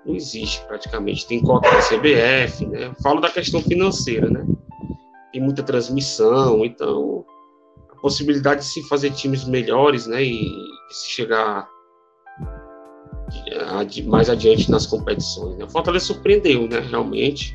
não 0.07 0.16
existe 0.16 0.64
praticamente. 0.66 1.27
Tem 1.27 1.40
cota 1.40 1.71
da 1.71 1.79
CBF, 1.79 2.66
né? 2.66 2.92
Falo 3.03 3.21
da 3.21 3.31
questão 3.31 3.62
financeira, 3.62 4.29
né? 4.29 4.45
Tem 5.33 5.40
muita 5.40 5.62
transmissão, 5.62 6.64
então 6.64 7.25
a 7.90 8.01
possibilidade 8.01 8.61
de 8.61 8.66
se 8.66 8.83
fazer 8.88 9.11
times 9.11 9.45
melhores, 9.45 10.07
né? 10.07 10.23
E 10.23 10.40
de 10.40 10.97
se 10.97 11.11
chegar 11.11 11.68
mais 14.07 14.31
adiante 14.31 14.71
nas 14.71 14.87
competições. 14.87 15.57
Né? 15.57 15.64
O 15.64 15.68
Fortaleza 15.68 16.07
surpreendeu, 16.07 16.68
né? 16.68 16.81
Realmente. 16.81 17.55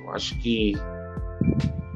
Eu 0.00 0.10
acho 0.10 0.36
que 0.38 0.72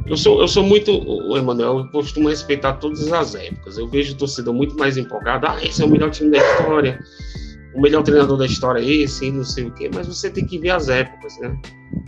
eu 0.07 0.17
sou, 0.17 0.41
eu 0.41 0.49
sou 0.49 0.63
muito, 0.63 0.91
o 0.91 1.37
Emanuel, 1.37 1.79
eu 1.79 1.89
costumo 1.89 2.29
respeitar 2.29 2.75
todas 2.75 3.13
as 3.13 3.35
épocas. 3.35 3.79
Eu 3.79 3.89
vejo 3.89 4.15
o 4.15 4.17
torcedor 4.19 4.53
muito 4.53 4.77
mais 4.77 4.97
empolgado. 4.97 5.47
Ah, 5.47 5.59
esse 5.63 5.83
é 5.83 5.87
o 5.87 5.89
melhor 5.89 6.11
time 6.11 6.31
da 6.31 6.39
história 6.39 6.99
o 7.75 7.81
melhor 7.81 8.03
treinador 8.03 8.37
da 8.37 8.47
história 8.47 8.81
é 8.81 8.85
esse, 8.85 9.31
não 9.31 9.45
sei 9.45 9.65
o 9.65 9.71
quê, 9.73 9.91
mas 9.93 10.07
você 10.07 10.31
tem 10.31 10.45
que 10.45 10.59
ver 10.59 10.71
as 10.71 10.89
épocas, 10.89 11.39
né? 11.41 11.57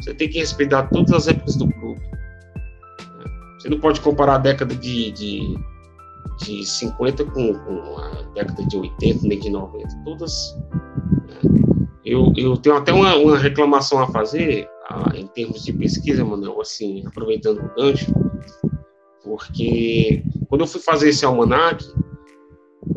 Você 0.00 0.14
tem 0.14 0.28
que 0.28 0.38
respeitar 0.38 0.84
todas 0.84 1.12
as 1.12 1.28
épocas 1.28 1.56
do 1.56 1.68
clube. 1.68 2.00
Né? 2.00 3.24
Você 3.58 3.68
não 3.68 3.80
pode 3.80 4.00
comparar 4.00 4.34
a 4.36 4.38
década 4.38 4.74
de, 4.74 5.10
de, 5.12 5.58
de 6.38 6.64
50 6.64 7.24
com, 7.26 7.54
com 7.54 7.98
a 7.98 8.22
década 8.34 8.66
de 8.66 8.76
80, 8.76 9.26
nem 9.26 9.38
de 9.38 9.50
90. 9.50 9.88
Todas. 10.04 10.56
Né? 11.26 11.50
Eu, 12.04 12.32
eu 12.36 12.56
tenho 12.56 12.76
até 12.76 12.92
uma, 12.92 13.16
uma 13.16 13.38
reclamação 13.38 13.98
a 14.00 14.06
fazer 14.08 14.68
em 15.14 15.26
termos 15.26 15.64
de 15.64 15.72
pesquisa, 15.72 16.24
Manuel, 16.24 16.60
assim, 16.60 17.02
aproveitando 17.06 17.58
o 17.58 17.74
gancho, 17.74 18.12
porque 19.22 20.22
quando 20.48 20.60
eu 20.62 20.66
fui 20.66 20.80
fazer 20.80 21.08
esse 21.08 21.24
almanac, 21.24 21.84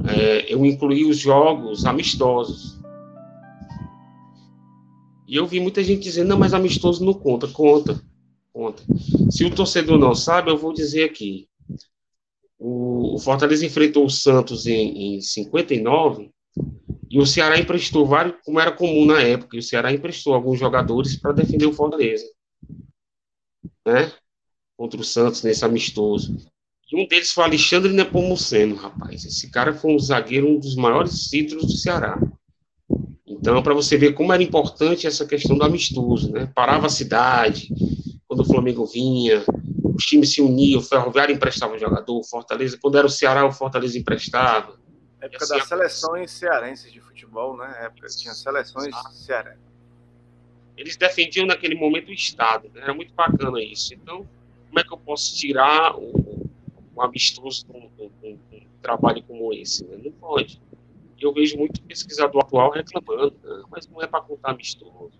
é, 0.07 0.53
eu 0.53 0.65
incluí 0.65 1.05
os 1.05 1.17
jogos 1.17 1.85
amistosos. 1.85 2.79
E 5.27 5.35
eu 5.35 5.45
vi 5.45 5.59
muita 5.59 5.83
gente 5.83 6.03
dizendo, 6.03 6.29
não, 6.29 6.39
mas 6.39 6.53
amistoso 6.53 7.03
não 7.03 7.13
conta. 7.13 7.47
Conta, 7.47 8.01
conta. 8.53 8.83
Se 9.29 9.43
o 9.45 9.53
torcedor 9.53 9.97
não 9.97 10.15
sabe, 10.15 10.49
eu 10.49 10.57
vou 10.57 10.73
dizer 10.73 11.03
aqui. 11.03 11.47
O, 12.59 13.15
o 13.15 13.19
Fortaleza 13.19 13.65
enfrentou 13.65 14.05
o 14.05 14.09
Santos 14.09 14.65
em, 14.65 15.17
em 15.17 15.21
59 15.21 16.31
e 17.09 17.19
o 17.19 17.25
Ceará 17.25 17.57
emprestou 17.57 18.05
vários, 18.05 18.35
como 18.43 18.59
era 18.59 18.71
comum 18.71 19.05
na 19.05 19.21
época, 19.21 19.55
e 19.55 19.59
o 19.59 19.63
Ceará 19.63 19.93
emprestou 19.93 20.33
alguns 20.33 20.59
jogadores 20.59 21.15
para 21.15 21.31
defender 21.31 21.65
o 21.65 21.73
Fortaleza. 21.73 22.25
Né? 23.85 24.11
Contra 24.75 24.99
o 24.99 25.03
Santos 25.03 25.43
nesse 25.43 25.63
amistoso. 25.63 26.35
E 26.91 27.01
um 27.01 27.07
deles 27.07 27.31
foi 27.31 27.43
Alexandre 27.43 27.93
Nepomuceno, 27.93 28.75
rapaz. 28.75 29.25
Esse 29.25 29.49
cara 29.49 29.73
foi 29.73 29.93
um 29.93 29.99
zagueiro, 29.99 30.49
um 30.49 30.59
dos 30.59 30.75
maiores 30.75 31.29
títulos 31.29 31.65
do 31.65 31.77
Ceará. 31.77 32.19
Então, 33.25 33.61
para 33.61 33.73
você 33.73 33.97
ver 33.97 34.13
como 34.13 34.33
era 34.33 34.41
importante 34.41 35.05
essa 35.05 35.25
questão 35.25 35.57
do 35.57 35.63
amistoso, 35.63 36.31
né? 36.31 36.51
Parava 36.55 36.87
a 36.87 36.89
cidade, 36.89 37.69
quando 38.27 38.41
o 38.41 38.45
Flamengo 38.45 38.85
vinha, 38.85 39.43
os 39.97 40.05
times 40.05 40.33
se 40.33 40.41
uniam, 40.41 40.79
o 40.79 40.83
Ferroviário 40.83 41.33
emprestava 41.33 41.73
o 41.73 41.79
jogador, 41.79 42.19
o 42.19 42.23
Fortaleza, 42.23 42.77
quando 42.79 42.97
era 42.97 43.07
o 43.07 43.09
Ceará, 43.09 43.45
o 43.45 43.51
Fortaleza 43.51 43.97
emprestava. 43.97 44.77
Época 45.19 45.43
assim, 45.43 45.57
das 45.57 45.67
seleções 45.67 46.31
cearenses 46.31 46.93
de 46.93 47.01
futebol, 47.01 47.57
né? 47.57 47.75
Época 47.81 48.07
tinha 48.09 48.33
seleções 48.35 48.95
cearenses. 49.11 49.65
Eles 50.77 50.95
defendiam 50.95 51.47
naquele 51.47 51.73
momento 51.73 52.09
o 52.09 52.13
Estado, 52.13 52.69
né? 52.73 52.81
era 52.83 52.93
muito 52.93 53.11
bacana 53.15 53.59
isso. 53.59 53.95
Então, 53.95 54.27
como 54.67 54.79
é 54.79 54.83
que 54.83 54.93
eu 54.93 54.97
posso 54.97 55.35
tirar 55.35 55.95
o, 55.97 56.47
um 56.95 57.01
amistoso 57.01 57.65
com, 57.65 57.79
um, 57.79 58.11
um, 58.23 58.37
um, 58.53 58.61
trabalho 58.81 59.23
como 59.23 59.51
esse. 59.51 59.83
Né? 59.83 59.97
Não 60.03 60.11
pode. 60.11 60.61
Eu 61.19 61.33
vejo 61.33 61.57
muito 61.57 61.81
pesquisador 61.81 62.43
atual 62.43 62.69
reclamando, 62.69 63.35
né? 63.43 63.63
mas 63.71 63.87
não 63.87 63.99
é 64.01 64.05
para 64.05 64.21
contar 64.21 64.51
amistoso. 64.51 65.11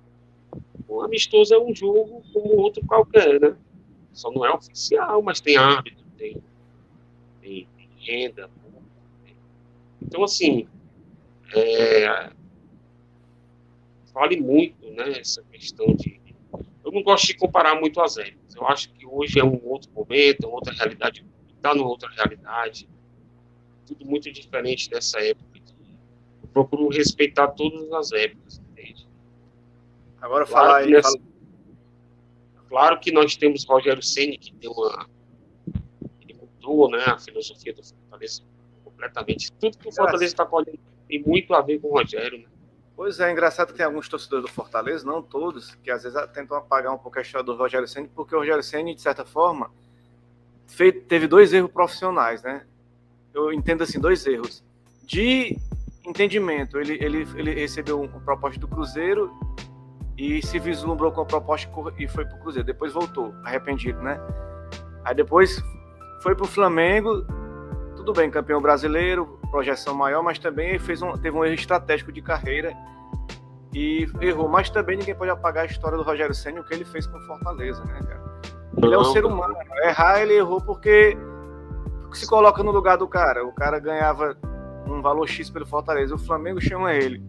Um 0.88 1.02
amistoso 1.02 1.56
é 1.56 1.60
um 1.60 1.74
jogo 1.74 2.24
como 2.32 2.56
outro 2.58 2.86
qualquer, 2.86 3.40
né? 3.42 3.58
Só 4.18 4.32
não 4.32 4.46
é 4.46 4.52
oficial, 4.52 5.22
mas 5.22 5.40
tem 5.40 5.58
árbitro, 5.58 6.04
tem, 6.18 6.42
tem, 7.40 7.68
tem 7.78 7.90
renda. 8.00 8.50
Tem... 9.24 9.36
Então, 10.02 10.24
assim, 10.24 10.68
é, 11.54 12.32
vale 14.12 14.42
muito 14.42 14.90
né, 14.92 15.20
essa 15.20 15.44
questão 15.44 15.94
de. 15.94 16.20
Eu 16.84 16.92
não 16.92 17.04
gosto 17.04 17.28
de 17.28 17.36
comparar 17.36 17.80
muito 17.80 18.02
as 18.02 18.18
épocas. 18.18 18.56
Eu 18.56 18.66
acho 18.68 18.92
que 18.94 19.06
hoje 19.06 19.40
é 19.40 19.44
um 19.44 19.62
outro 19.64 19.92
momento, 19.92 20.46
é 20.46 20.48
outra 20.48 20.74
realidade 20.74 21.24
está 21.68 21.76
numa 21.76 21.90
outra 21.90 22.10
realidade. 22.10 22.90
Tudo 23.86 24.06
muito 24.06 24.32
diferente 24.32 24.90
dessa 24.90 25.20
época. 25.20 25.46
Eu 26.42 26.50
procuro 26.50 26.88
respeitar 26.88 27.50
todas 27.50 27.92
as 27.92 28.12
épocas, 28.12 28.62
entende? 28.72 29.08
Agora 30.22 30.46
claro 30.46 30.68
falar 30.68 30.78
aí. 30.80 30.92
Nessa... 30.92 31.12
Fala... 31.12 31.37
Claro 32.70 33.00
que 33.00 33.12
nós 33.12 33.36
temos 33.36 33.66
Rogério 33.66 34.04
Ceni 34.04 34.38
que 34.38 34.54
deu 34.54 34.72
uma. 34.72 35.08
Ele 36.22 36.34
mudou 36.34 36.90
né, 36.90 37.04
a 37.06 37.18
filosofia 37.18 37.74
do 37.74 37.84
Fortaleza 37.84 38.44
completamente. 38.84 39.52
Tudo 39.54 39.78
que 39.78 39.88
o 39.88 39.92
Fortaleza 39.92 40.26
está 40.26 40.46
colhendo 40.46 40.80
tem 41.08 41.22
muito 41.24 41.54
a 41.54 41.62
ver 41.62 41.80
com 41.80 41.88
o 41.88 41.92
Rogério, 41.92 42.40
né? 42.40 42.46
Pois 42.96 43.20
é, 43.20 43.30
é 43.30 43.32
engraçado 43.32 43.68
que 43.68 43.76
tem 43.76 43.86
alguns 43.86 44.10
torcedores 44.10 44.46
do 44.46 44.52
Fortaleza, 44.52 45.06
não 45.06 45.22
todos, 45.22 45.76
que 45.76 45.92
às 45.92 46.02
vezes 46.02 46.20
tentam 46.34 46.58
apagar 46.58 46.92
um 46.94 46.98
pouco 46.98 47.20
a 47.20 47.22
história 47.22 47.46
do 47.46 47.56
Rogério 47.56 47.88
Ceni, 47.88 48.08
porque 48.08 48.36
o 48.36 48.40
Rogério 48.40 48.63
Ceni, 48.63 48.96
de 48.96 49.02
certa 49.02 49.24
forma, 49.24 49.72
feito, 50.65 51.02
teve 51.02 51.28
dois 51.28 51.54
erros 51.54 51.72
profissionais, 51.72 52.42
né? 52.42 52.65
Eu 53.34 53.54
entendo 53.54 53.84
assim, 53.84 54.00
dois 54.00 54.26
erros. 54.26 54.63
De 55.04 55.56
entendimento, 56.04 56.80
ele, 56.80 56.94
ele, 56.94 57.28
ele 57.36 57.54
recebeu 57.54 58.02
um, 58.02 58.08
proposta 58.08 58.60
do 58.60 58.68
Cruzeiro 58.68 59.32
e 60.18 60.42
se 60.46 60.58
vislumbrou 60.58 61.12
com 61.12 61.22
a 61.22 61.26
proposta 61.26 61.70
e 62.00 62.08
foi 62.08 62.26
para 62.26 62.36
o 62.36 62.40
Cruzeiro. 62.40 62.65
Depois 62.65 62.92
voltou, 62.92 63.34
arrependido, 63.44 64.02
né? 64.02 64.20
Aí 65.06 65.13
depois 65.13 65.62
foi 66.24 66.36
para 66.36 66.44
o 66.44 66.48
Flamengo, 66.48 67.24
tudo 67.96 68.13
bem, 68.13 68.30
campeão 68.32 68.60
brasileiro, 68.60 69.40
projeção 69.52 69.94
maior, 69.94 70.24
mas 70.24 70.40
também 70.40 70.80
fez 70.80 71.02
um, 71.02 71.13
teve 71.13 71.38
um 71.38 71.46
erro 71.46 71.54
estratégico 71.54 72.12
de 72.12 72.22
carreira 72.22 72.76
e 73.74 74.10
errou. 74.20 74.50
Mas 74.50 74.70
também 74.70 74.98
ninguém 74.98 75.15
pode 75.15 75.30
apagar 75.30 75.63
a 75.63 75.68
história 75.68 75.98
do 75.98 76.04
Rogério 76.04 76.34
Senna, 76.34 76.62
o 76.62 76.63
que 76.63 76.74
ele 76.74 76.86
fez 76.86 77.06
com 77.06 77.20
Fortaleza, 77.22 77.84
né, 77.86 78.00
cara? 78.02 78.28
Ele 78.82 78.94
é 78.94 78.98
um 78.98 79.06
ser 79.06 79.24
humano. 79.24 79.56
Errar, 79.84 80.22
ele 80.22 80.34
errou 80.34 80.62
porque 80.62 81.15
se 82.13 82.28
coloca 82.28 82.63
no 82.63 82.72
lugar 82.72 82.98
do 82.98 83.08
cara. 83.08 83.46
O 83.46 83.52
cara 83.52 83.80
ganhava 83.80 84.36
um 84.88 85.02
valor 85.02 85.28
X 85.28 85.50
pelo 85.50 85.65
Fortaleza. 85.65 86.15
O 86.15 86.20
Flamengo 86.20 86.60
chama 86.62 86.94
ele 86.94 87.22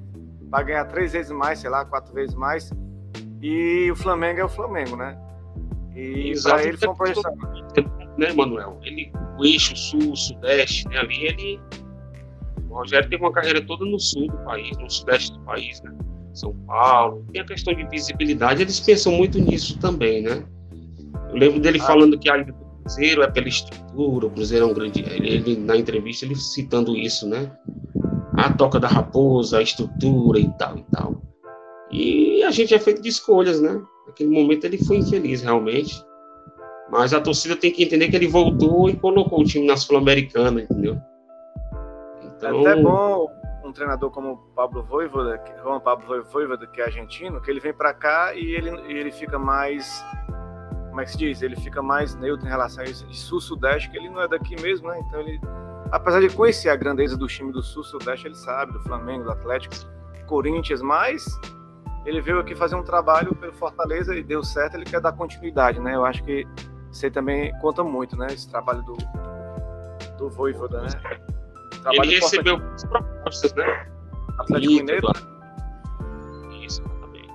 para 0.51 0.64
ganhar 0.64 0.84
três 0.86 1.12
vezes 1.12 1.30
mais, 1.30 1.59
sei 1.59 1.70
lá, 1.70 1.84
quatro 1.84 2.12
vezes 2.14 2.34
mais. 2.34 2.70
E 3.40 3.90
o 3.90 3.96
Flamengo 3.96 4.40
é 4.40 4.44
o 4.44 4.49
Flamengo, 4.49 4.96
né? 4.96 5.16
E 5.94 6.32
para 6.42 6.64
ele 6.64 6.76
foi 6.76 6.88
uma 6.88 6.96
projeção. 6.96 7.34
Né, 8.16 8.32
Manuel? 8.32 8.80
Ele, 8.82 9.12
o 9.38 9.44
eixo 9.44 9.76
sul, 9.76 10.14
sudeste, 10.16 10.88
né? 10.88 10.99
Ali 10.99 11.26
ele. 11.26 11.61
O 12.68 12.74
Rogério 12.74 13.09
teve 13.09 13.22
uma 13.22 13.32
carreira 13.32 13.64
toda 13.64 13.84
no 13.84 13.99
sul 13.99 14.26
do 14.26 14.36
país, 14.38 14.76
no 14.76 14.90
sudeste 14.90 15.32
do 15.32 15.40
país, 15.40 15.80
né? 15.82 15.92
São 16.34 16.53
Paulo. 16.66 17.24
Tem 17.32 17.42
a 17.42 17.44
questão 17.44 17.74
de 17.74 17.84
visibilidade, 17.88 18.62
eles 18.62 18.78
pensam 18.80 19.12
muito 19.12 19.38
nisso 19.38 19.78
também, 19.78 20.22
né? 20.22 20.44
Eu 21.30 21.36
lembro 21.36 21.61
dele 21.61 21.78
ah. 21.80 21.84
falando 21.84 22.18
que 22.18 22.28
a 22.28 22.36
do 22.36 22.55
Cruzeiro 22.82 23.22
é 23.22 23.30
pela 23.30 23.49
estrutura, 23.49 24.26
o 24.26 24.30
Cruzeiro 24.30 24.64
é 24.66 24.68
um 24.68 24.74
grande. 24.74 25.01
Ele, 25.01 25.28
ele, 25.28 25.57
na 25.57 25.76
entrevista, 25.76 26.24
ele 26.24 26.36
citando 26.36 26.96
isso, 26.96 27.28
né? 27.28 27.51
A 28.39 28.53
toca 28.53 28.78
da 28.78 28.89
raposa, 28.89 29.59
a 29.59 29.62
estrutura 29.62 30.39
e 30.39 30.49
tal 30.53 30.78
e 30.78 30.82
tal. 30.84 31.22
E 31.91 32.43
a 32.45 32.51
gente 32.51 32.74
é 32.74 32.78
feito 32.78 33.03
de 33.03 33.09
escolhas, 33.09 33.61
né? 33.61 33.80
Naquele 34.07 34.30
momento 34.30 34.64
ele 34.64 34.78
foi 34.78 34.99
infeliz, 34.99 35.43
realmente. 35.43 36.05
Mas 36.91 37.12
a 37.12 37.20
torcida 37.20 37.57
tem 37.57 37.70
que 37.70 37.84
entender 37.84 38.09
que 38.09 38.16
ele 38.16 38.28
voltou 38.28 38.89
e 38.89 38.97
colocou 38.97 39.41
o 39.41 39.45
time 39.45 39.66
na 39.66 39.76
Sul-Americana, 39.76 40.62
entendeu? 40.62 40.97
Então... 42.22 42.66
É 42.66 42.72
até 42.72 42.82
bom 42.82 43.28
um 43.64 43.72
treinador 43.72 44.11
como 44.11 44.32
o 44.32 44.36
Pablo 44.55 44.82
Voivoda, 44.82 45.43
Juan 45.62 45.80
Pablo 45.80 46.24
Voivoda, 46.24 46.66
que 46.66 46.80
é 46.80 46.84
argentino, 46.84 47.41
que 47.41 47.51
ele 47.51 47.61
vem 47.61 47.74
para 47.74 47.93
cá 47.93 48.34
e 48.34 48.55
ele, 48.55 48.70
ele 48.91 49.11
fica 49.11 49.39
mais 49.39 50.03
como 50.99 51.03
é 51.03 51.05
que 51.05 51.12
se 51.12 51.18
diz? 51.18 51.43
Ele 51.43 51.55
fica 51.55 51.80
mais 51.80 52.16
neutro 52.16 52.45
em 52.45 52.51
relação 52.51 52.82
a 52.82 52.86
isso 52.89 53.07
de 53.07 53.16
sul-sudeste, 53.16 53.89
que 53.89 53.97
ele 53.97 54.09
não 54.09 54.20
é 54.20 54.26
daqui 54.26 54.61
mesmo, 54.61 54.89
né? 54.89 54.99
Então 55.07 55.20
ele, 55.20 55.41
apesar 55.91 56.20
de 56.20 56.28
conhecer 56.30 56.68
a 56.68 56.76
grandeza 56.76 57.16
do 57.16 57.26
time 57.26 57.53
do 57.53 57.62
sul-sudeste, 57.62 58.26
ele 58.26 58.34
sabe, 58.34 58.72
do 58.72 58.80
Flamengo, 58.80 59.24
do 59.24 59.30
Atlético, 59.30 59.74
Corinthians, 60.26 60.82
mas 60.82 61.26
ele 62.05 62.20
veio 62.20 62.39
aqui 62.39 62.55
fazer 62.55 62.76
um 62.76 62.82
trabalho 62.82 63.34
pelo 63.34 63.53
Fortaleza 63.53 64.14
e 64.14 64.22
deu 64.22 64.45
certo, 64.45 64.76
ele 64.76 64.84
quer 64.84 65.01
dar 65.01 65.12
continuidade, 65.12 65.80
né? 65.80 65.95
Eu 65.95 66.05
acho 66.05 66.22
que 66.22 66.47
isso 66.91 67.05
aí 67.05 67.11
também 67.11 67.53
conta 67.61 67.82
muito, 67.82 68.16
né? 68.16 68.28
Esse 68.30 68.49
trabalho 68.49 68.82
do, 68.82 68.97
do 70.16 70.30
Voivoda, 70.30 70.82
né? 70.82 70.89
Trabalho 71.82 72.03
ele 72.03 72.14
recebeu 72.20 72.57
as 72.74 72.84
propostas, 72.84 73.55
né? 73.55 73.86
Atlético 74.39 74.72
Isso, 74.72 74.84
Mineiro. 74.84 75.09
Isso, 76.62 76.82
também. 77.01 77.28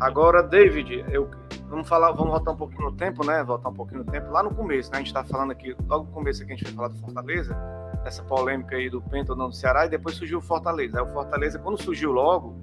Agora, 0.00 0.42
David, 0.42 1.04
eu 1.10 1.30
vamos 1.70 1.88
falar, 1.88 2.10
vamos 2.10 2.32
voltar 2.32 2.50
um 2.50 2.56
pouquinho 2.56 2.82
no 2.82 2.92
tempo, 2.92 3.24
né? 3.24 3.42
Voltar 3.44 3.68
um 3.68 3.74
pouquinho 3.74 4.04
no 4.04 4.10
tempo. 4.10 4.30
Lá 4.30 4.42
no 4.42 4.52
começo, 4.52 4.90
né? 4.90 4.98
A 4.98 5.00
gente 5.00 5.14
tá 5.14 5.24
falando 5.24 5.52
aqui, 5.52 5.74
logo 5.88 6.04
no 6.04 6.10
começo 6.10 6.42
aqui 6.42 6.52
a 6.52 6.56
gente 6.56 6.64
vai 6.64 6.74
falar 6.74 6.88
do 6.88 6.98
Fortaleza, 6.98 7.56
essa 8.04 8.22
polêmica 8.24 8.76
aí 8.76 8.90
do 8.90 9.00
Penta 9.00 9.32
ou 9.32 9.38
não 9.38 9.48
do 9.48 9.54
Ceará, 9.54 9.86
e 9.86 9.88
depois 9.88 10.16
surgiu 10.16 10.38
o 10.38 10.42
Fortaleza. 10.42 10.98
Aí 10.98 11.04
o 11.04 11.12
Fortaleza, 11.12 11.58
quando 11.58 11.80
surgiu 11.80 12.10
logo, 12.10 12.60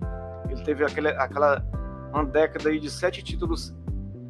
ele 0.49 0.62
teve 0.62 0.84
aquele, 0.84 1.08
aquela 1.10 1.66
uma 2.12 2.26
década 2.26 2.70
aí 2.70 2.80
de 2.80 2.89
sete 2.89 3.24
títulos 3.24 3.74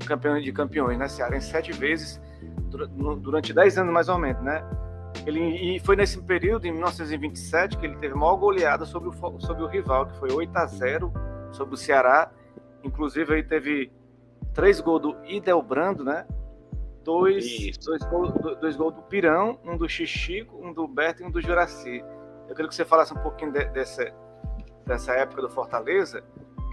campeões 0.05 0.43
de 0.43 0.53
campeões, 0.53 0.97
né? 0.97 1.07
Ceará 1.07 1.35
em 1.35 1.41
sete 1.41 1.73
vezes 1.73 2.21
durante 3.19 3.53
dez 3.53 3.77
anos 3.77 3.91
mais 3.91 4.07
ou 4.09 4.17
menos, 4.17 4.41
né? 4.43 4.63
Ele, 5.25 5.75
e 5.75 5.79
foi 5.79 5.95
nesse 5.95 6.21
período, 6.21 6.67
em 6.67 6.71
1927, 6.71 7.77
que 7.77 7.85
ele 7.85 7.95
teve 7.95 8.13
a 8.13 8.17
maior 8.17 8.35
goleada 8.35 8.85
sobre 8.85 9.09
o, 9.09 9.39
sobre 9.39 9.63
o 9.63 9.67
rival, 9.67 10.05
que 10.05 10.17
foi 10.19 10.31
8 10.31 10.55
a 10.55 10.65
0 10.67 11.11
sobre 11.51 11.73
o 11.73 11.77
Ceará. 11.77 12.29
Inclusive, 12.83 13.33
aí 13.33 13.43
teve 13.43 13.91
três 14.57 14.81
gols 14.81 15.01
do 15.03 15.15
Idelbrando, 15.23 16.03
né? 16.03 16.25
Dois, 17.03 17.77
dois, 17.77 18.03
gols, 18.09 18.33
dois 18.59 18.75
gols 18.75 18.95
do 18.95 19.03
Pirão, 19.03 19.59
um 19.63 19.77
do 19.77 19.87
Xixico, 19.87 20.57
um 20.57 20.73
do 20.73 20.87
Berto 20.87 21.21
e 21.21 21.25
um 21.25 21.31
do 21.31 21.39
Juraci. 21.39 22.03
Eu 22.49 22.55
queria 22.55 22.67
que 22.67 22.75
você 22.75 22.83
falasse 22.83 23.13
um 23.13 23.19
pouquinho 23.19 23.53
de, 23.53 23.63
dessa, 23.65 24.11
dessa 24.85 25.13
época 25.13 25.43
do 25.43 25.49
Fortaleza, 25.49 26.23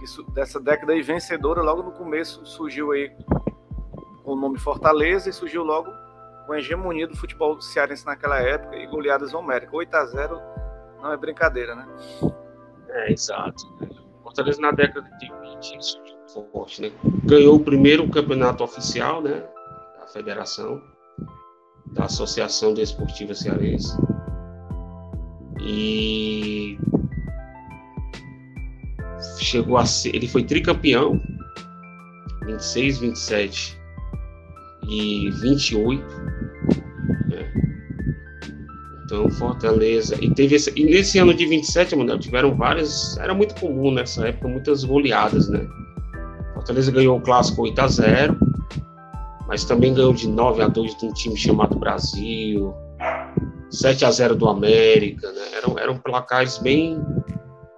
que, 0.01 0.33
dessa 0.33 0.59
década 0.59 0.95
aí 0.95 1.03
vencedora, 1.03 1.61
logo 1.61 1.83
no 1.83 1.93
começo 1.93 2.45
surgiu 2.47 2.91
aí 2.91 3.15
o 4.25 4.35
nome 4.35 4.59
Fortaleza 4.59 5.29
e 5.29 5.33
surgiu 5.33 5.63
logo 5.63 5.93
com 6.47 6.55
a 6.55 6.59
hegemonia 6.59 7.07
do 7.07 7.17
futebol 7.17 7.61
cearense 7.61 8.07
naquela 8.07 8.41
época 8.41 8.77
e 8.77 8.87
goleadas 8.87 9.35
homéricas. 9.35 9.75
8 9.75 9.95
a 9.95 10.07
0 10.07 10.41
não 11.03 11.13
é 11.13 11.17
brincadeira, 11.19 11.75
né? 11.75 11.87
É, 12.89 13.13
exato. 13.13 13.63
Fortaleza 14.35 14.61
na 14.61 14.73
década 14.73 15.09
de 15.21 15.31
20 15.31 15.85
surgiu 15.85 16.17
forte, 16.53 16.83
né? 16.83 16.91
Ganhou 17.23 17.55
o 17.55 17.61
primeiro 17.61 18.09
campeonato 18.11 18.65
oficial, 18.65 19.23
né? 19.23 19.45
Da 20.01 20.09
federação, 20.09 20.83
da 21.93 22.07
Associação 22.07 22.75
Desportiva 22.75 23.33
Cearense. 23.33 23.97
E 25.61 26.77
chegou 29.39 29.79
a 29.79 29.87
ser, 29.87 30.17
ele 30.17 30.27
foi 30.27 30.43
tricampeão 30.43 31.21
26, 32.45 32.99
27 32.99 33.79
e 34.89 35.31
28. 35.31 36.24
Então, 39.15 39.31
Fortaleza. 39.31 40.17
E 40.21 40.29
teve 40.29 40.57
esse, 40.57 40.73
e 40.75 40.85
nesse 40.85 41.19
ano 41.21 41.33
de 41.33 41.47
27, 41.47 41.95
Manuel, 41.95 42.19
tiveram 42.19 42.55
várias. 42.55 43.17
Era 43.19 43.33
muito 43.33 43.55
comum 43.61 43.93
nessa 43.93 44.27
época, 44.27 44.49
muitas 44.49 44.83
goleadas, 44.83 45.49
né? 45.49 45.65
Fortaleza 46.53 46.91
ganhou 46.91 47.17
o 47.17 47.21
clássico 47.21 47.63
8 47.63 47.79
a 47.81 47.87
0 47.87 48.39
mas 49.47 49.63
também 49.65 49.93
ganhou 49.93 50.15
de 50.15 50.27
9 50.27 50.63
a 50.63 50.69
2 50.69 50.97
de 50.97 51.05
um 51.05 51.13
time 51.13 51.37
chamado 51.37 51.79
Brasil, 51.79 52.75
7 53.71 54.07
a 54.07 54.11
0 54.11 54.35
do 54.35 54.49
América, 54.49 55.31
né? 55.31 55.43
Eram, 55.59 55.79
eram 55.79 55.99
placares 55.99 56.57
bem, 56.59 56.99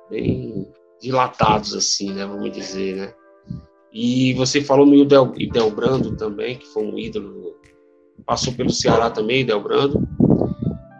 bem 0.08 0.66
dilatados, 1.02 1.74
assim, 1.74 2.12
né? 2.12 2.24
Vamos 2.24 2.52
dizer, 2.52 2.96
né? 2.96 3.12
E 3.92 4.32
você 4.34 4.62
falou 4.62 4.86
no 4.86 4.94
Idel, 4.94 5.32
Idel 5.36 5.70
Brando 5.70 6.16
também, 6.16 6.56
que 6.56 6.66
foi 6.68 6.84
um 6.84 6.96
ídolo, 6.96 7.56
passou 8.24 8.52
pelo 8.54 8.70
Ceará 8.70 9.10
também, 9.10 9.40
Idel 9.40 9.60
Brando. 9.60 10.06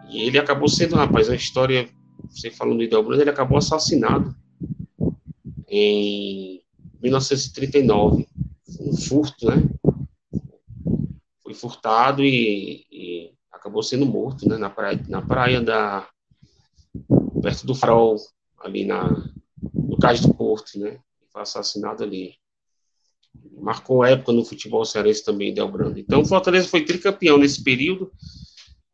E 0.09 0.21
ele 0.21 0.37
acabou 0.37 0.67
sendo, 0.67 0.95
rapaz, 0.95 1.29
a 1.29 1.35
história, 1.35 1.89
você 2.29 2.49
falou 2.49 2.75
no 2.75 2.83
Idel 2.83 3.03
Brando, 3.03 3.21
ele 3.21 3.29
acabou 3.29 3.57
assassinado 3.57 4.35
em 5.67 6.61
1939. 7.01 8.27
Um 8.79 8.95
furto, 8.95 9.47
né? 9.47 9.63
Foi 11.41 11.53
furtado 11.53 12.23
e, 12.23 12.85
e 12.91 13.31
acabou 13.51 13.83
sendo 13.83 14.05
morto, 14.05 14.47
né? 14.47 14.57
Na 14.57 14.69
praia, 14.69 15.05
na 15.07 15.21
praia 15.21 15.61
da. 15.61 16.07
perto 17.41 17.65
do 17.65 17.75
farol, 17.75 18.17
ali 18.59 18.85
na, 18.85 19.29
no 19.73 19.97
Cais 19.97 20.21
do 20.21 20.33
Porto, 20.33 20.79
né? 20.79 20.99
Foi 21.31 21.41
assassinado 21.41 22.03
ali 22.03 22.35
marcou 23.59 24.05
época 24.05 24.31
no 24.31 24.45
futebol 24.45 24.85
cearense 24.85 25.23
também, 25.23 25.53
Delbrando. 25.53 25.99
Então, 25.99 26.21
o 26.21 26.25
Fortaleza 26.25 26.67
foi 26.67 26.85
tricampeão 26.85 27.37
nesse 27.37 27.63
período 27.63 28.11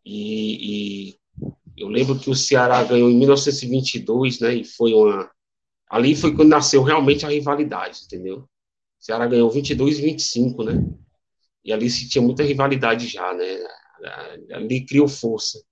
e, 0.06 1.10
e, 1.10 1.20
eu 1.78 1.88
lembro 1.88 2.20
que 2.20 2.30
o 2.30 2.36
Ceará 2.36 2.84
ganhou 2.84 3.10
em 3.10 3.18
1922, 3.18 4.40
né, 4.40 4.56
e 4.56 4.64
foi 4.64 4.94
uma... 4.94 5.30
Ali 5.90 6.16
foi 6.16 6.36
quando 6.36 6.50
nasceu 6.50 6.82
realmente 6.82 7.26
a 7.26 7.30
rivalidade, 7.30 8.02
entendeu? 8.06 8.40
O 8.40 8.48
Ceará 9.00 9.28
ganhou 9.28 9.50
22 9.50 10.00
e 10.00 10.02
25, 10.02 10.64
né? 10.64 10.74
E 11.64 11.72
ali 11.72 11.90
se 11.90 12.10
tinha 12.10 12.22
muita 12.22 12.44
rivalidade 12.44 13.08
já, 13.08 13.34
né? 13.34 13.60
Ali 14.52 14.86
criou 14.86 15.08
força 15.08 15.64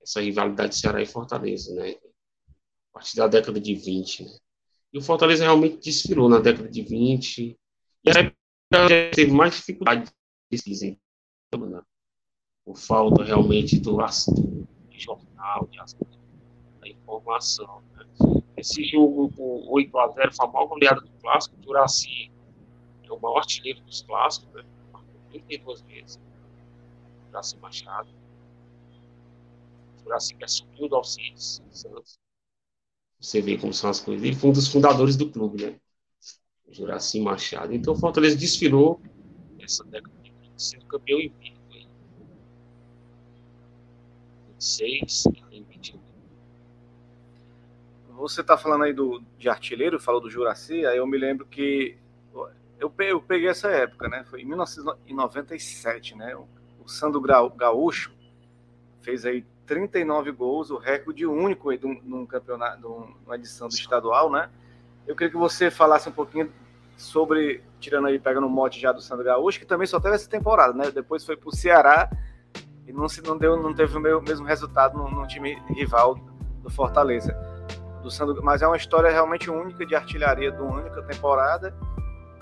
essa 0.00 0.20
rivalidade 0.20 0.76
Ceará 0.76 1.02
e 1.02 1.06
Fortaleza, 1.06 1.74
né? 1.74 1.90
A 1.90 2.94
partir 2.94 3.16
da 3.16 3.26
década 3.26 3.60
de 3.60 3.74
20, 3.74 4.24
né? 4.24 4.30
E 4.92 4.98
o 4.98 5.02
Fortaleza 5.02 5.44
realmente 5.44 5.84
desfilou 5.84 6.28
na 6.28 6.40
década 6.40 6.68
de 6.68 6.82
20, 6.82 7.58
e 8.04 8.10
aí 8.16 8.32
teve 9.14 9.32
mais 9.32 9.54
dificuldade 9.54 10.10
de 10.50 10.98
né? 11.52 11.82
Por 12.68 12.76
falta 12.76 13.24
realmente 13.24 13.80
do 13.80 13.96
de 13.96 14.98
jornal, 14.98 15.66
da 16.80 16.86
informação. 16.86 17.82
Né? 17.96 18.42
Esse 18.58 18.84
jogo 18.84 19.32
com 19.32 19.66
8 19.70 19.98
a 19.98 20.08
0 20.08 20.34
foi 20.34 20.46
a 20.46 20.50
maior 20.50 20.66
goleada 20.66 21.00
do 21.00 21.08
clássico. 21.22 21.56
O 21.58 21.62
Juraci 21.64 22.30
é 23.04 23.10
o 23.10 23.18
maior 23.18 23.38
artilheiro 23.38 23.80
dos 23.80 24.02
clássicos, 24.02 24.52
né? 24.52 24.62
marcou 24.92 25.14
32 25.30 25.80
vezes. 25.80 26.20
Juraci 27.28 27.56
Machado. 27.56 28.10
O 29.96 30.02
Juraci 30.02 30.34
que 30.34 30.44
assumiu 30.44 30.90
do 30.90 30.96
Alcides 30.96 31.62
Santos. 31.70 32.18
Você 33.18 33.40
vê 33.40 33.56
como 33.56 33.72
são 33.72 33.88
as 33.88 33.98
coisas. 33.98 34.22
Ele 34.22 34.36
foi 34.36 34.50
um 34.50 34.52
dos 34.52 34.68
fundadores 34.68 35.16
do 35.16 35.30
clube, 35.30 35.64
né? 35.64 35.80
Juraci 36.70 37.18
Machado. 37.18 37.72
Então 37.72 37.94
o 37.94 37.96
Fortaleza 37.96 38.36
desfilou 38.36 39.00
essa 39.58 39.82
década 39.84 40.14
de 40.22 40.32
20, 40.32 40.52
sendo 40.58 40.84
campeão 40.84 41.18
invicto. 41.18 41.57
26 44.58 45.24
e 45.52 45.62
21. 45.62 46.00
Você 48.16 48.40
está 48.40 48.58
falando 48.58 48.82
aí 48.82 48.92
do, 48.92 49.22
de 49.38 49.48
artilheiro, 49.48 50.00
falou 50.00 50.20
do 50.20 50.28
Juraci, 50.28 50.84
aí 50.84 50.98
eu 50.98 51.06
me 51.06 51.16
lembro 51.16 51.46
que 51.46 51.96
eu 52.80 52.90
peguei, 52.90 53.12
eu 53.12 53.22
peguei 53.22 53.48
essa 53.48 53.68
época, 53.68 54.08
né? 54.08 54.24
Foi 54.28 54.42
em 54.42 54.44
1997, 54.44 56.16
né? 56.16 56.34
O, 56.36 56.48
o 56.84 56.88
Sandro 56.88 57.20
Gaúcho 57.20 58.12
fez 59.02 59.24
aí 59.24 59.44
39 59.66 60.32
gols, 60.32 60.70
o 60.70 60.78
recorde 60.78 61.24
único 61.26 61.70
aí 61.70 61.80
num 61.82 62.26
campeonato, 62.26 62.80
numa 62.80 63.36
edição 63.36 63.68
do 63.68 63.74
estadual, 63.74 64.30
né? 64.30 64.50
Eu 65.06 65.14
queria 65.14 65.30
que 65.30 65.36
você 65.36 65.70
falasse 65.70 66.08
um 66.08 66.12
pouquinho 66.12 66.52
sobre, 66.96 67.62
tirando 67.78 68.08
aí, 68.08 68.18
pegando 68.18 68.48
o 68.48 68.50
mote 68.50 68.80
já 68.80 68.90
do 68.90 69.00
Sandro 69.00 69.24
Gaúcho, 69.24 69.60
que 69.60 69.66
também 69.66 69.86
só 69.86 70.00
teve 70.00 70.16
essa 70.16 70.28
temporada, 70.28 70.72
né? 70.72 70.90
Depois 70.90 71.24
foi 71.24 71.36
para 71.36 71.48
o 71.48 71.54
Ceará 71.54 72.10
e 72.88 72.92
não, 72.92 73.06
se, 73.06 73.22
não, 73.22 73.36
deu, 73.36 73.62
não 73.62 73.74
teve 73.74 73.96
o 73.96 74.22
mesmo 74.22 74.46
resultado 74.46 74.96
no, 74.96 75.10
no 75.10 75.26
time 75.26 75.62
rival 75.68 76.18
do 76.62 76.70
Fortaleza. 76.70 77.36
Do 78.02 78.10
Sandro, 78.10 78.42
mas 78.42 78.62
é 78.62 78.66
uma 78.66 78.76
história 78.76 79.10
realmente 79.10 79.50
única 79.50 79.84
de 79.84 79.94
artilharia 79.94 80.50
de 80.50 80.62
uma 80.62 80.80
única 80.80 81.02
temporada. 81.02 81.76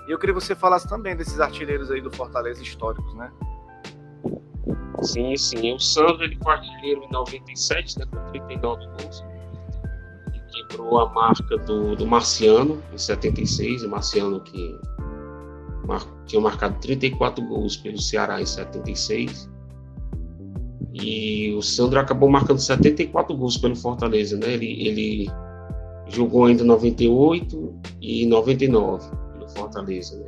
E 0.06 0.12
eu 0.12 0.18
queria 0.18 0.34
que 0.34 0.40
você 0.40 0.54
falasse 0.54 0.88
também 0.88 1.16
desses 1.16 1.40
artilheiros 1.40 1.90
aí 1.90 2.00
do 2.00 2.12
Fortaleza 2.12 2.62
históricos, 2.62 3.12
né? 3.14 3.32
Sim, 5.02 5.36
sim. 5.36 5.74
O 5.74 5.80
Sandro 5.80 6.22
ele 6.22 6.38
foi 6.40 6.52
artilheiro 6.52 7.02
em 7.02 7.10
97, 7.10 7.98
né, 7.98 8.06
com 8.06 8.30
39 8.30 8.86
gols. 8.86 9.24
E 10.32 10.66
quebrou 10.68 11.00
a 11.00 11.12
marca 11.12 11.56
do, 11.58 11.96
do 11.96 12.06
Marciano 12.06 12.80
em 12.92 12.98
76. 12.98 13.82
O 13.82 13.88
Marciano 13.88 14.40
que 14.40 14.78
mar, 15.84 16.02
tinha 16.26 16.40
marcado 16.40 16.78
34 16.80 17.44
gols 17.44 17.76
pelo 17.76 18.00
Ceará 18.00 18.40
em 18.40 18.46
76. 18.46 19.55
E 21.02 21.52
o 21.52 21.60
Sandro 21.60 22.00
acabou 22.00 22.30
marcando 22.30 22.58
74 22.58 23.36
gols 23.36 23.58
pelo 23.58 23.76
Fortaleza, 23.76 24.36
né? 24.38 24.54
Ele, 24.54 24.88
ele 24.88 25.30
jogou 26.08 26.46
ainda 26.46 26.64
98 26.64 27.74
e 28.00 28.24
99 28.26 29.10
pelo 29.32 29.48
Fortaleza, 29.50 30.18
né? 30.18 30.26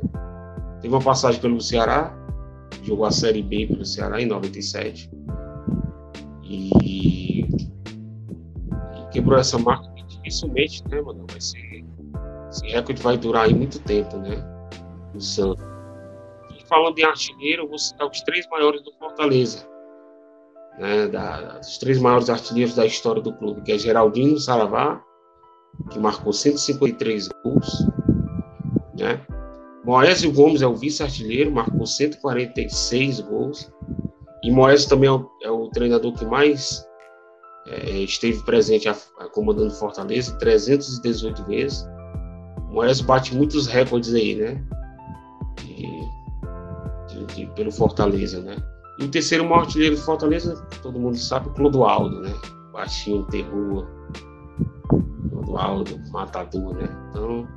Teve 0.79 0.93
uma 0.93 1.01
passagem 1.01 1.41
pelo 1.41 1.59
Ceará, 1.59 2.15
jogou 2.83 3.05
a 3.05 3.11
Série 3.11 3.41
B 3.41 3.65
pelo 3.65 3.83
Ceará 3.83 4.21
em 4.21 4.27
97 4.27 5.09
e, 6.43 6.69
e 6.83 7.47
quebrou 9.11 9.39
essa 9.39 9.57
marca 9.57 9.89
dificilmente, 10.07 10.83
né, 10.87 11.01
mano? 11.01 11.25
Vai 11.31 11.41
ser, 11.41 11.83
esse 12.51 12.67
recorde 12.67 13.01
vai 13.01 13.17
durar 13.17 13.45
aí 13.45 13.55
muito 13.55 13.79
tempo, 13.79 14.17
né? 14.17 14.37
No 15.15 15.19
Santos. 15.19 15.65
E 16.55 16.63
falando 16.67 16.97
em 16.99 17.03
artilheiro, 17.03 17.63
eu 17.63 17.69
vou 17.69 17.79
citar 17.79 18.07
os 18.07 18.21
três 18.21 18.47
maiores 18.49 18.83
do 18.83 18.93
Fortaleza 18.93 19.68
né, 20.79 21.07
da, 21.07 21.57
dos 21.57 21.77
três 21.77 21.99
maiores 21.99 22.29
artilheiros 22.29 22.73
da 22.73 22.85
história 22.85 23.21
do 23.21 23.33
clube, 23.33 23.61
que 23.61 23.73
é 23.73 23.77
Geraldino 23.77 24.39
Saravá, 24.39 25.03
que 25.91 25.99
marcou 25.99 26.31
153 26.31 27.29
gols, 27.43 27.85
né? 28.97 29.21
Moésio 29.85 30.31
Gomes 30.31 30.61
é 30.61 30.67
o 30.67 30.75
vice-artilheiro, 30.75 31.51
marcou 31.51 31.85
146 31.85 33.21
gols. 33.21 33.71
E 34.43 34.51
Moésio 34.51 34.89
também 34.89 35.09
é 35.09 35.11
o, 35.11 35.29
é 35.43 35.51
o 35.51 35.69
treinador 35.69 36.13
que 36.13 36.25
mais 36.25 36.85
é, 37.67 37.89
esteve 37.99 38.43
presente 38.43 38.87
a, 38.87 38.95
a 39.19 39.29
comandando 39.29 39.73
Fortaleza, 39.73 40.37
318 40.37 41.43
vezes. 41.45 41.87
Moésio 42.69 43.05
bate 43.05 43.35
muitos 43.35 43.67
recordes 43.67 44.13
aí, 44.13 44.35
né? 44.35 44.63
De, 45.57 47.25
de, 47.25 47.25
de, 47.35 47.45
pelo 47.53 47.71
Fortaleza, 47.71 48.41
né? 48.41 48.57
E 48.99 49.05
o 49.05 49.09
terceiro 49.09 49.45
maior 49.45 49.61
artilheiro 49.61 49.95
de 49.95 50.01
Fortaleza, 50.01 50.61
todo 50.81 50.99
mundo 50.99 51.17
sabe, 51.17 51.47
o 51.47 51.51
Clodoaldo, 51.53 52.21
né? 52.21 52.33
Baixinho, 52.73 53.23
terror. 53.25 53.87
Clodoaldo, 55.29 55.97
matador, 56.11 56.73
né? 56.75 56.89
Então, 57.09 57.47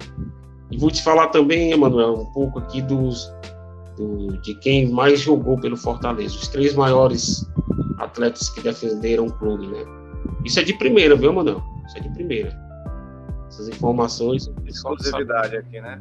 e 0.71 0.79
vou 0.79 0.91
te 0.91 1.03
falar 1.03 1.29
também, 1.29 1.73
Emanuel, 1.73 2.15
um 2.15 2.33
pouco 2.33 2.61
aqui 2.61 2.81
dos 2.81 3.31
do, 3.97 4.39
de 4.41 4.55
quem 4.61 4.91
mais 4.91 5.21
jogou 5.21 5.59
pelo 5.61 5.77
Fortaleza, 5.77 6.35
os 6.35 6.49
três 6.49 6.75
maiores 6.75 7.47
atletas 7.99 8.49
que 8.51 8.63
defenderam 8.63 9.27
o 9.27 9.33
clube, 9.33 9.67
né? 9.67 9.85
Isso 10.45 10.61
é 10.61 10.63
de 10.63 10.75
primeira, 10.75 11.15
viu, 11.17 11.31
Emanuel? 11.31 11.63
Isso 11.87 11.99
é 11.99 12.01
de 12.01 12.09
primeira. 12.15 12.57
Essas 13.49 13.69
informações. 13.69 14.51
Exclusividade 14.65 15.57
aqui, 15.57 15.81
né? 15.81 16.01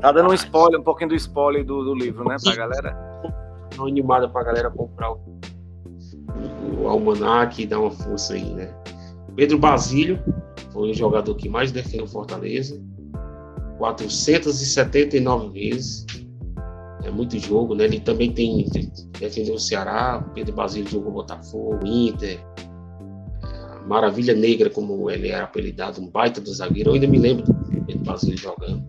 Tá 0.00 0.12
dando 0.12 0.30
um 0.30 0.34
spoiler, 0.34 0.80
um 0.80 0.84
pouquinho 0.84 1.10
do 1.10 1.14
spoiler 1.14 1.64
do, 1.64 1.84
do 1.84 1.94
livro, 1.94 2.24
né, 2.28 2.36
pra 2.42 2.54
galera? 2.54 3.15
Uma 3.76 3.88
animada 3.88 4.28
pra 4.28 4.44
galera 4.44 4.70
comprar 4.70 5.12
o, 5.12 5.20
o 6.80 6.88
almanac 6.88 7.60
e 7.60 7.66
dar 7.66 7.80
uma 7.80 7.90
força 7.90 8.34
aí, 8.34 8.54
né? 8.54 8.74
Pedro 9.34 9.58
Basílio 9.58 10.18
foi 10.72 10.90
o 10.90 10.94
jogador 10.94 11.34
que 11.34 11.48
mais 11.48 11.70
defendeu 11.70 12.06
Fortaleza, 12.06 12.82
479 13.78 15.48
vezes. 15.50 16.06
É 17.04 17.10
muito 17.10 17.38
jogo, 17.38 17.74
né? 17.74 17.84
Ele 17.84 18.00
também 18.00 18.32
tem 18.32 18.66
defendeu 19.20 19.54
o 19.54 19.60
Ceará, 19.60 20.24
Pedro 20.34 20.54
Basílio 20.54 20.90
jogou 20.90 21.12
Botafogo, 21.12 21.86
Inter, 21.86 22.40
é, 23.44 23.86
Maravilha 23.86 24.34
Negra, 24.34 24.68
como 24.70 25.10
ele 25.10 25.28
era 25.28 25.44
apelidado, 25.44 26.00
um 26.00 26.08
baita 26.08 26.40
do 26.40 26.52
zagueiro. 26.52 26.90
Eu 26.90 26.94
ainda 26.94 27.06
me 27.06 27.18
lembro 27.18 27.44
do 27.44 27.84
Pedro 27.84 28.04
Basílio 28.04 28.38
jogando. 28.38 28.84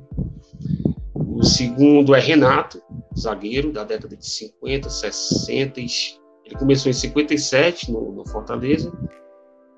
O 1.13 1.43
segundo 1.43 2.15
é 2.15 2.19
Renato, 2.19 2.81
zagueiro 3.17 3.71
da 3.71 3.83
década 3.83 4.15
de 4.15 4.25
50, 4.25 4.89
60. 4.89 5.79
Ele 5.79 6.55
começou 6.57 6.89
em 6.89 6.93
57 6.93 7.91
no, 7.91 8.11
no 8.11 8.27
Fortaleza 8.27 8.91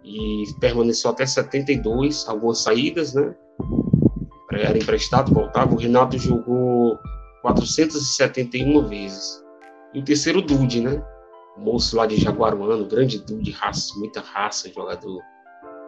e 0.03 0.43
permaneceu 0.59 1.11
até 1.11 1.25
72, 1.25 2.27
algumas 2.27 2.59
saídas, 2.59 3.13
né? 3.13 3.35
Era 4.51 4.77
emprestado, 4.77 5.33
voltava. 5.33 5.73
O 5.73 5.77
Renato 5.77 6.17
jogou 6.17 6.97
471 7.41 8.87
vezes. 8.87 9.43
E 9.93 9.99
o 9.99 10.03
terceiro, 10.03 10.41
Dude, 10.41 10.81
né? 10.81 11.03
O 11.57 11.61
moço 11.61 11.95
lá 11.95 12.05
de 12.05 12.15
Jaguaruano, 12.17 12.87
grande 12.87 13.19
Dude, 13.19 13.51
raça, 13.51 13.97
muita 13.97 14.21
raça, 14.21 14.71
jogador 14.73 15.21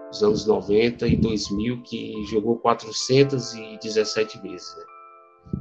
dos 0.09 0.23
anos 0.23 0.45
90 0.45 1.07
e 1.07 1.15
2000, 1.15 1.81
que 1.83 2.23
jogou 2.25 2.57
417 2.57 4.41
vezes, 4.41 4.75
né? 4.77 4.83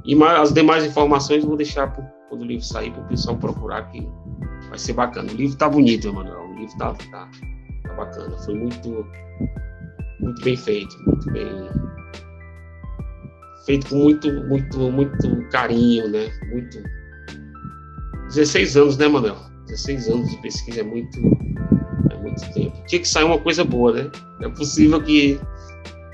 E 0.03 0.21
as 0.23 0.53
demais 0.53 0.85
informações 0.85 1.45
vou 1.45 1.55
deixar 1.55 1.87
para 1.87 2.03
quando 2.29 2.41
o 2.41 2.45
livro 2.45 2.65
sair 2.65 2.91
para 2.91 3.03
o 3.03 3.07
pessoal 3.07 3.37
procurar, 3.37 3.83
que 3.91 4.07
vai 4.69 4.79
ser 4.79 4.93
bacana. 4.93 5.31
O 5.31 5.35
livro 5.35 5.57
tá 5.57 5.69
bonito, 5.69 6.07
Emanuel. 6.07 6.49
O 6.49 6.59
livro 6.59 6.77
tá, 6.77 6.93
tá, 6.93 7.29
tá 7.83 7.93
bacana. 7.93 8.37
Foi 8.39 8.55
muito, 8.55 9.05
muito 10.19 10.41
bem 10.43 10.55
feito, 10.55 10.97
muito 11.05 11.31
bem 11.31 11.69
feito 13.65 13.87
com 13.89 13.95
muito, 13.95 14.31
muito, 14.45 14.79
muito 14.91 15.49
carinho, 15.49 16.09
né? 16.09 16.31
Muito 16.49 16.81
16 18.27 18.77
anos, 18.77 18.97
né, 18.97 19.07
Manuel? 19.07 19.37
16 19.67 20.07
anos 20.09 20.29
de 20.29 20.37
pesquisa 20.37 20.81
é 20.81 20.83
muito, 20.83 21.19
é 22.09 22.17
muito 22.17 22.53
tempo. 22.53 22.75
Tinha 22.87 23.01
que 23.01 23.07
sair 23.07 23.25
uma 23.25 23.37
coisa 23.37 23.63
boa, 23.63 23.91
né? 23.93 24.11
É 24.41 24.49
possível 24.49 25.01
que 25.01 25.39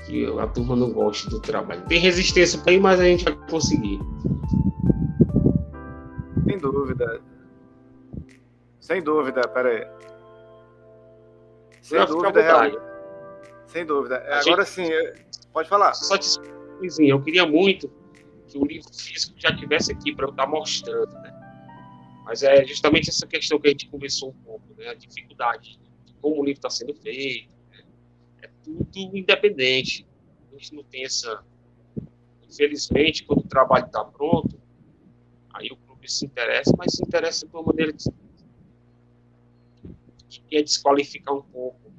que 0.08 0.26
a 0.38 0.46
turma 0.46 0.74
não 0.74 0.90
goste 0.90 1.28
do 1.28 1.38
trabalho. 1.40 1.84
Tem 1.86 2.00
resistência 2.00 2.58
para 2.60 2.72
ir, 2.72 2.80
mas 2.80 2.98
a 2.98 3.04
gente 3.04 3.24
vai 3.24 3.36
conseguir. 3.48 3.98
Sem 6.44 6.58
dúvida. 6.58 7.20
Sem 8.80 9.02
dúvida, 9.02 9.42
peraí. 9.48 9.86
Sem 11.82 12.06
dúvida, 12.06 12.40
é... 12.40 12.88
Sem 13.66 13.84
dúvida. 13.84 14.16
A 14.16 14.40
Agora 14.40 14.64
gente... 14.64 14.88
sim, 14.88 14.88
pode 15.52 15.68
falar. 15.68 15.92
Só 15.92 16.16
te 16.16 16.26
eu 17.00 17.20
queria 17.20 17.44
muito 17.44 17.90
que 18.46 18.56
o 18.56 18.64
livro 18.64 18.88
físico 18.94 19.34
já 19.36 19.54
tivesse 19.54 19.92
aqui 19.92 20.14
para 20.14 20.26
eu 20.26 20.30
estar 20.30 20.44
tá 20.44 20.48
mostrando, 20.48 21.12
né? 21.14 21.34
Mas 22.24 22.42
é 22.42 22.64
justamente 22.64 23.10
essa 23.10 23.26
questão 23.26 23.58
que 23.58 23.66
a 23.66 23.70
gente 23.70 23.88
conversou 23.88 24.30
um 24.30 24.44
pouco, 24.44 24.64
né? 24.78 24.88
A 24.88 24.94
dificuldade 24.94 25.78
de 26.06 26.14
como 26.14 26.40
o 26.40 26.44
livro 26.44 26.58
está 26.58 26.70
sendo 26.70 26.94
feito, 26.94 27.57
tudo 28.92 29.16
independente. 29.16 30.06
A 30.52 30.56
gente 30.56 30.74
não 30.74 30.84
tem 30.84 31.04
essa. 31.04 31.44
Infelizmente, 32.48 33.24
quando 33.24 33.40
o 33.40 33.48
trabalho 33.48 33.86
está 33.86 34.04
pronto, 34.04 34.58
aí 35.52 35.68
o 35.70 35.76
clube 35.76 36.10
se 36.10 36.24
interessa, 36.24 36.72
mas 36.76 36.92
se 36.92 37.02
interessa 37.02 37.46
de 37.46 37.54
uma 37.54 37.62
maneira 37.62 37.92
que, 37.92 38.10
que 40.28 40.40
quer 40.48 40.62
desqualificar 40.62 41.34
um 41.34 41.42
pouco 41.42 41.92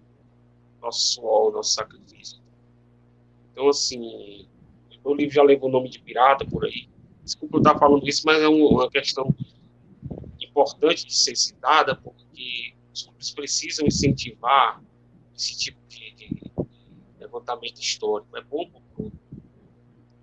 nosso 0.82 1.14
suor, 1.14 1.54
nosso 1.54 1.74
sacrifício. 1.74 2.40
Então, 3.52 3.70
assim, 3.70 4.48
o 5.04 5.14
livro 5.14 5.34
já 5.34 5.44
levou 5.44 5.70
o 5.70 5.72
nome 5.72 5.90
de 5.90 6.00
pirata 6.00 6.46
por 6.46 6.66
aí. 6.66 6.90
Desculpa 7.24 7.58
eu 7.58 7.62
estar 7.62 7.78
falando 7.78 8.08
isso, 8.08 8.24
mas 8.26 8.42
é 8.42 8.48
uma 8.48 8.90
questão 8.90 9.36
importante 10.40 11.06
de 11.06 11.14
ser 11.14 11.36
citada, 11.36 11.96
porque 11.96 12.74
os 12.94 13.04
clubes 13.04 13.32
precisam 13.32 13.86
incentivar 13.86 14.82
esse 15.36 15.58
tipo 15.58 15.80
de, 15.88 16.09
de 16.09 16.09
levantamento 17.40 17.80
histórico. 17.80 18.38
É 18.38 18.42
bom 18.42 18.70
para 18.70 19.06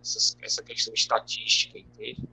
essa, 0.00 0.36
essa 0.42 0.62
questão 0.62 0.94
estatística, 0.94 1.78
entende? 1.78 2.28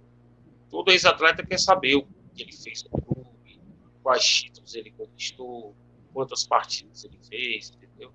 Todo 0.70 0.92
ex-atleta 0.92 1.46
quer 1.46 1.60
saber 1.60 1.96
o 1.96 2.08
que 2.34 2.44
ele 2.44 2.52
fez 2.52 2.84
no 2.84 3.02
clube, 3.02 3.60
quais 4.02 4.26
títulos 4.26 4.76
ele 4.76 4.92
conquistou, 4.92 5.76
quantas 6.14 6.46
partidas 6.46 7.04
ele 7.04 7.20
fez, 7.28 7.72
entendeu? 7.72 8.12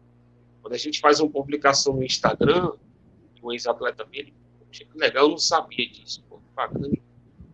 Quando 0.62 0.75
a 0.75 0.79
gente 0.79 1.01
faz 1.01 1.21
uma 1.21 1.31
publicação 1.31 1.95
no 1.95 2.05
Instagram, 2.05 2.73
o 3.41 3.53
ex-atleta 3.53 4.05
vê, 4.05 4.19
ele, 4.19 4.35
poxa, 4.59 4.85
que 4.85 4.99
legal, 4.99 5.25
eu 5.25 5.31
não 5.31 5.39
sabia 5.39 5.89
disso, 5.89 6.23
pô, 6.29 6.41
bacana 6.55 6.89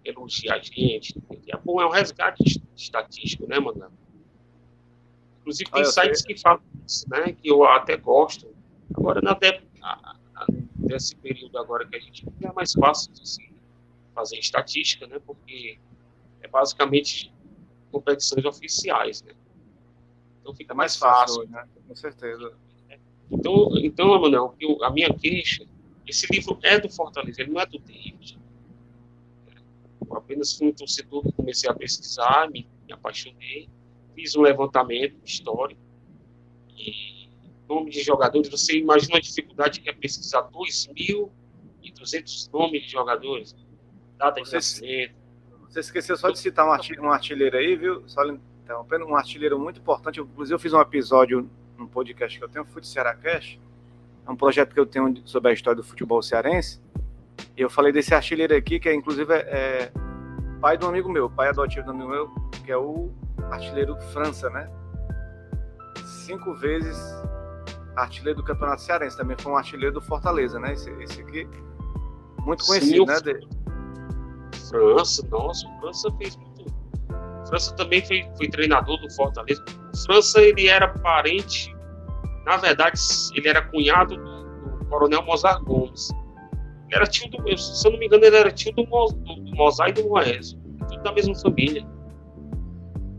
elogiar 0.05 0.57
a 0.57 0.59
gente, 0.63 1.15
é 1.49 1.57
bom, 1.57 1.81
é 1.81 1.87
um 1.87 1.91
resgate 1.91 2.63
estatístico, 2.77 3.47
né, 3.47 3.59
mano? 3.59 3.91
Inclusive 5.41 5.71
tem 5.71 5.83
ah, 5.83 5.85
sites 5.85 6.21
sei. 6.21 6.35
que 6.35 6.41
falam 6.41 6.63
isso, 6.87 7.09
né? 7.11 7.33
Que 7.33 7.49
eu 7.51 7.65
até 7.65 7.97
gosto. 7.97 8.55
Agora, 8.93 9.21
na 9.23 9.35
desse 10.77 11.17
período 11.17 11.59
agora 11.59 11.87
que 11.87 11.97
a 11.97 12.01
gente 12.01 12.27
é 12.43 12.53
mais 12.53 12.73
fácil 12.73 13.13
de 13.13 13.29
se 13.29 13.55
fazer 14.15 14.39
estatística, 14.39 15.07
né? 15.07 15.19
Porque 15.25 15.79
é 16.41 16.49
basicamente 16.49 17.33
competições 17.91 18.45
oficiais, 18.45 19.23
né? 19.23 19.33
Então 20.41 20.55
fica 20.55 20.75
é 20.75 20.77
mais, 20.77 20.97
fácil, 20.97 21.49
né? 21.49 21.67
Com 21.89 21.97
certeza. 21.97 22.55
Então, 23.31 23.71
então, 23.79 24.21
Manuel, 24.21 24.55
a 24.83 24.91
minha 24.91 25.13
queixa, 25.13 25.67
esse 26.07 26.27
livro 26.31 26.59
é 26.63 26.79
do 26.79 26.91
Fortaleza, 26.91 27.41
ele 27.41 27.53
não 27.53 27.61
é 27.61 27.67
do 27.67 27.79
David. 27.79 28.39
Eu 30.07 30.17
apenas 30.17 30.53
fui 30.53 30.69
um 30.69 30.73
torcedor, 30.73 31.25
comecei 31.33 31.69
a 31.69 31.75
pesquisar, 31.75 32.51
me, 32.51 32.69
me 32.87 32.93
apaixonei, 32.93 33.69
fiz 34.15 34.37
um 34.37 34.43
levantamento 34.43 35.17
histórico 35.25 35.81
e 36.77 37.14
nome 37.69 37.91
de 37.91 38.03
jogadores, 38.03 38.49
você 38.49 38.79
imagina 38.79 39.19
a 39.19 39.21
dificuldade 39.21 39.81
que 39.81 39.89
é 39.89 39.93
pesquisar 39.93 40.43
2.200 40.51 42.51
nomes 42.53 42.83
de 42.83 42.91
jogadores, 42.91 43.55
data 44.17 44.41
de 44.41 44.49
você, 44.49 44.57
nascimento. 44.57 45.15
Você 45.69 45.81
esqueceu 45.81 46.17
só 46.17 46.31
de 46.31 46.39
citar 46.39 46.67
um 46.67 46.73
artilheiro, 46.73 47.05
um 47.05 47.11
artilheiro 47.11 47.57
aí, 47.57 47.75
viu? 47.75 48.03
Só 48.07 48.23
interrompendo, 48.63 49.07
um 49.07 49.17
artilheiro 49.17 49.59
muito 49.59 49.81
importante. 49.81 50.21
Inclusive, 50.21 50.55
eu 50.55 50.59
fiz 50.59 50.73
um 50.73 50.81
episódio 50.81 51.51
no 51.77 51.89
podcast 51.89 52.39
que 52.39 52.45
eu 52.45 52.49
tenho, 52.49 52.65
Fute 52.65 52.87
Ceará 52.87 53.15
Cash. 53.15 53.59
É 54.27 54.31
um 54.31 54.37
projeto 54.37 54.73
que 54.73 54.81
eu 54.81 54.87
tenho 54.87 55.15
sobre 55.27 55.51
a 55.51 55.55
história 55.55 55.77
do 55.77 55.83
futebol 55.83 56.23
cearense. 56.23 56.81
E 57.57 57.61
eu 57.61 57.69
falei 57.69 57.93
desse 57.93 58.15
artilheiro 58.15 58.55
aqui, 58.55 58.79
que 58.79 58.89
é 58.89 58.95
inclusive 58.95 59.35
é, 59.35 59.93
pai 60.61 60.79
do 60.79 60.87
amigo 60.87 61.11
meu, 61.11 61.29
pai 61.29 61.49
adotivo 61.49 61.85
do 61.85 61.91
amigo 61.91 62.09
meu, 62.09 62.31
que 62.65 62.73
é 62.73 62.77
o 62.77 63.13
artilheiro 63.51 63.97
França, 64.13 64.49
né? 64.51 64.71
Cinco 66.25 66.55
vezes 66.55 66.97
artilheiro 67.97 68.39
do 68.39 68.45
Campeonato 68.45 68.83
Cearense, 68.83 69.17
também 69.17 69.37
foi 69.39 69.53
um 69.53 69.57
artilheiro 69.57 69.95
do 69.95 70.01
Fortaleza, 70.01 70.59
né? 70.59 70.73
Esse, 70.73 70.91
esse 71.03 71.21
aqui, 71.21 71.49
muito 72.41 72.65
conhecido, 72.65 73.07
Sim, 73.07 73.07
né? 73.07 73.21
De... 73.21 73.65
França, 74.69 75.27
nossa, 75.29 75.67
o 75.69 75.81
França 75.81 76.11
fez 76.19 76.37
muito. 76.37 76.65
O 76.65 77.47
França 77.47 77.75
também 77.77 78.05
foi, 78.05 78.29
foi 78.37 78.49
treinador 78.49 78.99
do 79.01 79.11
Fortaleza. 79.15 79.63
O 79.93 79.99
França, 80.07 80.41
ele 80.41 80.67
era 80.67 80.89
parente, 80.89 81.75
na 82.45 82.57
verdade, 82.57 82.99
ele 83.35 83.49
era 83.49 83.63
cunhado 83.63 84.17
do, 84.17 84.79
do 84.79 84.85
Coronel 84.87 85.23
Mozart 85.23 85.63
Gomes. 85.65 86.11
Ele 86.87 86.97
era 86.97 87.07
tio 87.07 87.31
do, 87.31 87.59
se 87.59 87.87
eu 87.87 87.93
não 87.93 87.99
me 87.99 88.07
engano, 88.07 88.25
ele 88.25 88.37
era 88.37 88.51
tio 88.51 88.73
do, 88.73 88.87
Mo, 88.87 89.07
do, 89.13 89.35
do 89.37 89.57
Mozart 89.57 89.91
e 89.91 90.03
do 90.03 90.09
Moésio. 90.09 90.59
Tudo 90.89 91.03
da 91.03 91.13
mesma 91.13 91.35
família. 91.37 91.87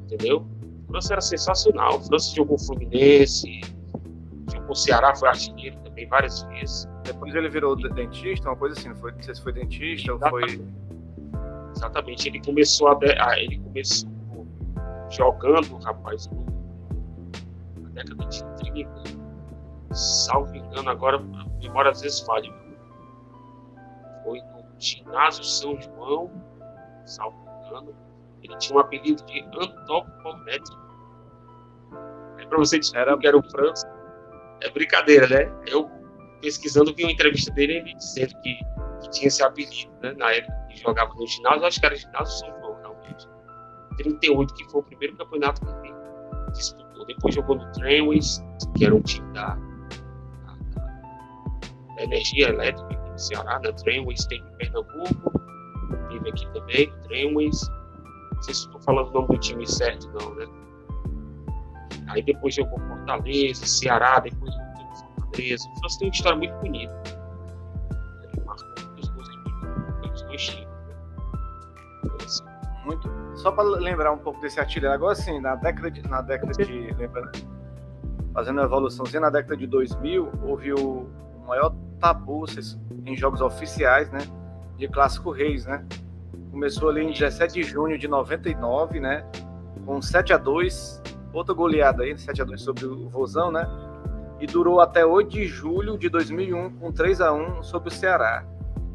Entendeu? 0.04 0.46
O 0.88 0.92
França 0.92 1.14
era 1.14 1.22
sensacional. 1.22 1.98
O 1.98 2.02
França 2.02 2.36
jogou 2.36 2.60
Fluminense, 2.60 3.62
o 4.68 4.76
Ceará 4.76 5.16
foi 5.16 5.30
artilheiro 5.30 5.78
também 5.80 6.08
várias 6.08 6.44
vezes. 6.44 6.88
Depois 7.04 7.36
ele 7.36 7.50
virou 7.50 7.76
dentista, 7.76 8.50
uma 8.50 8.56
coisa 8.56 8.78
assim, 8.78 8.90
não, 8.90 8.96
foi, 8.96 9.12
não 9.12 9.22
sei 9.22 9.36
se 9.36 9.42
foi 9.42 9.54
dentista 9.54 10.12
Exatamente. 10.12 10.58
ou 10.58 10.66
foi. 10.66 10.86
Exatamente, 11.76 12.30
ele 12.30 12.42
começou 12.42 12.88
a, 12.88 13.00
ah, 13.20 13.40
ele 13.40 13.60
começou 13.60 14.10
jogando, 15.10 15.78
rapaz, 15.84 16.30
na 17.78 17.90
década 17.90 18.26
de 18.26 18.44
30, 18.72 18.90
salvo 19.92 20.56
engano, 20.56 20.90
agora, 20.90 21.22
embora 21.62 21.92
às 21.92 22.02
vezes 22.02 22.22
falhe, 22.22 22.52
foi 24.24 24.40
no 24.40 24.64
ginásio 24.80 25.44
São 25.44 25.80
João, 25.82 26.32
salvo 27.06 27.38
engano, 27.68 27.94
ele 28.42 28.58
tinha 28.58 28.78
um 28.78 28.80
apelido 28.80 29.24
de 29.26 29.42
antropométrico. 29.42 30.86
É 32.38 32.46
para 32.46 32.58
você 32.58 32.80
descobrir 32.80 33.02
era... 33.02 33.18
que 33.18 33.28
era 33.28 33.38
o 33.38 33.44
França 33.52 33.95
é 34.62 34.70
brincadeira, 34.70 35.28
né? 35.28 35.52
Eu 35.68 35.90
pesquisando 36.42 36.94
vi 36.94 37.04
uma 37.04 37.12
entrevista 37.12 37.52
dele 37.54 37.78
ele 37.78 37.96
dizendo 37.96 38.34
que, 38.42 38.60
que 39.02 39.10
tinha 39.10 39.28
esse 39.28 39.44
apelido, 39.44 39.92
né? 40.02 40.14
Na 40.14 40.32
época 40.32 40.54
que 40.70 40.80
jogava 40.80 41.14
no 41.14 41.28
ginásio, 41.28 41.66
acho 41.66 41.80
que 41.80 41.86
era 41.86 41.96
ginásio 41.96 42.40
São 42.40 42.60
João, 42.60 42.78
realmente. 42.82 43.28
38, 43.98 44.54
que 44.54 44.66
foi 44.66 44.82
o 44.82 44.84
primeiro 44.84 45.16
campeonato 45.18 45.62
que 45.66 45.88
ele 45.88 45.96
disputou. 46.54 47.06
Depois 47.06 47.36
jogou 47.36 47.56
no 47.56 47.72
Tramways, 47.72 48.44
que 48.78 48.86
era 48.86 48.96
um 48.96 49.02
time 49.02 49.32
da, 49.34 49.56
da, 51.96 52.04
Energia 52.04 52.50
Elétrica 52.50 52.94
aqui 52.94 53.10
no 53.10 53.20
Ceará, 53.20 53.54
na 53.54 53.60
né? 53.60 53.72
Tramways, 53.72 54.26
teve 54.26 54.44
em 54.48 54.58
Pernambuco, 54.58 55.42
teve 56.10 56.30
aqui 56.30 56.48
também, 56.54 56.88
no 56.88 57.02
Tramways. 57.08 57.70
Não 58.34 58.44
sei 58.44 58.54
se 58.54 58.66
estou 58.66 58.82
falando 58.82 59.10
o 59.10 59.14
nome 59.14 59.28
do 59.30 59.38
time 59.38 59.66
certo, 59.66 60.12
não, 60.20 60.36
né? 60.36 60.46
Aí 62.08 62.22
depois 62.22 62.56
jogou 62.56 62.80
Fortaleza, 62.80 63.66
Ceará, 63.66 64.20
depois 64.20 64.54
voltou 64.56 64.86
Fortaleza. 65.16 65.68
O 65.70 65.80
França 65.80 66.00
tem 66.00 66.08
uma 66.08 66.14
história 66.14 66.38
muito 66.38 66.56
bonita. 66.56 67.02
Ele 68.34 68.44
marcou 68.46 68.68
muitas 68.68 69.10
coisas 69.10 69.36
pelos 70.02 70.22
dois 70.24 70.42
times. 70.42 70.68
Né? 70.68 70.76
Muito. 72.86 73.10
Só 73.36 73.52
para 73.52 73.64
lembrar 73.64 74.12
um 74.12 74.18
pouco 74.18 74.40
desse 74.42 74.60
artilheiro, 74.60 74.94
agora 74.94 75.16
sim, 75.16 75.40
na 75.40 75.56
década 75.56 75.92
de. 75.92 76.08
Na 76.08 76.22
década 76.22 76.52
de 76.52 76.94
lembrando, 76.94 77.32
fazendo 78.34 78.62
a 78.62 78.64
evoluçãozinha, 78.64 79.22
na 79.22 79.30
década 79.30 79.58
de 79.58 79.68
2000, 79.68 80.32
houve 80.44 80.74
o 80.74 81.08
maior 81.48 81.74
tabu 82.00 82.46
em 83.06 83.16
jogos 83.16 83.42
oficiais, 83.42 84.10
né? 84.12 84.20
De 84.78 84.88
Clássico 84.88 85.32
Reis, 85.32 85.66
né? 85.66 85.86
Começou 86.52 86.90
ali 86.90 87.02
em 87.02 87.12
17 87.12 87.54
de 87.54 87.64
junho 87.64 87.98
de 87.98 88.08
99, 88.08 89.00
né? 89.00 89.26
Com 89.86 90.02
7 90.02 90.34
a 90.34 90.38
2 90.38 91.02
outra 91.38 91.54
goleada 91.54 92.04
aí, 92.04 92.14
7x2 92.14 92.58
sobre 92.58 92.86
o 92.86 93.10
Vozão, 93.10 93.52
né? 93.52 93.68
E 94.40 94.48
durou 94.48 94.80
até 94.82 95.06
8 95.06 95.30
de 95.30 95.46
julho 95.46 95.98
de 95.98 96.10
2001 96.10 96.78
com 96.78 96.92
3 96.92 97.22
a 97.22 97.34
1 97.34 97.64
sobre 97.64 97.90
o 97.90 97.92
Ceará. 97.92 98.46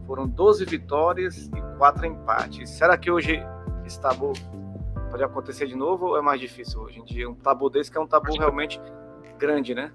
Foram 0.06 0.26
12 0.26 0.64
vitórias 0.64 1.46
e 1.46 1.78
4 1.78 2.06
empates. 2.06 2.70
Será 2.70 2.96
que 2.98 3.10
hoje 3.10 3.42
esse 3.86 4.00
tabu 4.00 4.32
pode 5.10 5.22
acontecer 5.22 5.66
de 5.66 5.74
novo 5.74 6.08
ou 6.08 6.18
é 6.18 6.22
mais 6.22 6.40
difícil 6.40 6.80
hoje 6.80 7.00
em 7.00 7.04
dia? 7.04 7.28
Um 7.28 7.34
tabu 7.34 7.70
desse 7.70 7.90
que 7.90 7.96
é 7.96 8.00
um 8.00 8.06
tabu 8.06 8.32
realmente 8.38 8.80
grande, 9.38 9.74
né? 9.74 9.92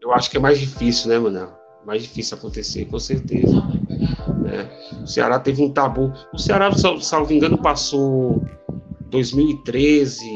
Eu 0.00 0.12
acho 0.12 0.30
que 0.30 0.36
é 0.36 0.40
mais 0.40 0.58
difícil, 0.58 1.08
né, 1.08 1.18
Manel? 1.18 1.50
Mais 1.86 2.02
difícil 2.02 2.36
acontecer, 2.36 2.84
com 2.86 2.98
certeza. 2.98 3.56
É. 4.46 5.02
O 5.02 5.06
Ceará 5.06 5.38
teve 5.38 5.62
um 5.62 5.72
tabu. 5.72 6.12
O 6.32 6.38
Ceará, 6.38 6.70
salvo 6.72 7.32
engano, 7.32 7.56
passou 7.56 8.44
2013, 9.08 10.26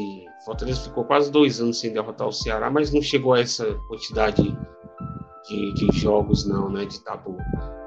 Fortaleza 0.49 0.81
ficou 0.81 1.05
quase 1.05 1.31
dois 1.31 1.61
anos 1.61 1.79
sem 1.79 1.93
derrotar 1.93 2.27
o 2.27 2.31
Ceará, 2.31 2.71
mas 2.71 2.91
não 2.91 3.03
chegou 3.03 3.35
a 3.35 3.39
essa 3.39 3.71
quantidade 3.87 4.57
de, 5.47 5.73
de 5.75 5.99
jogos, 5.99 6.43
não, 6.47 6.71
né? 6.71 6.85
De 6.85 6.99
tabu. 7.01 7.37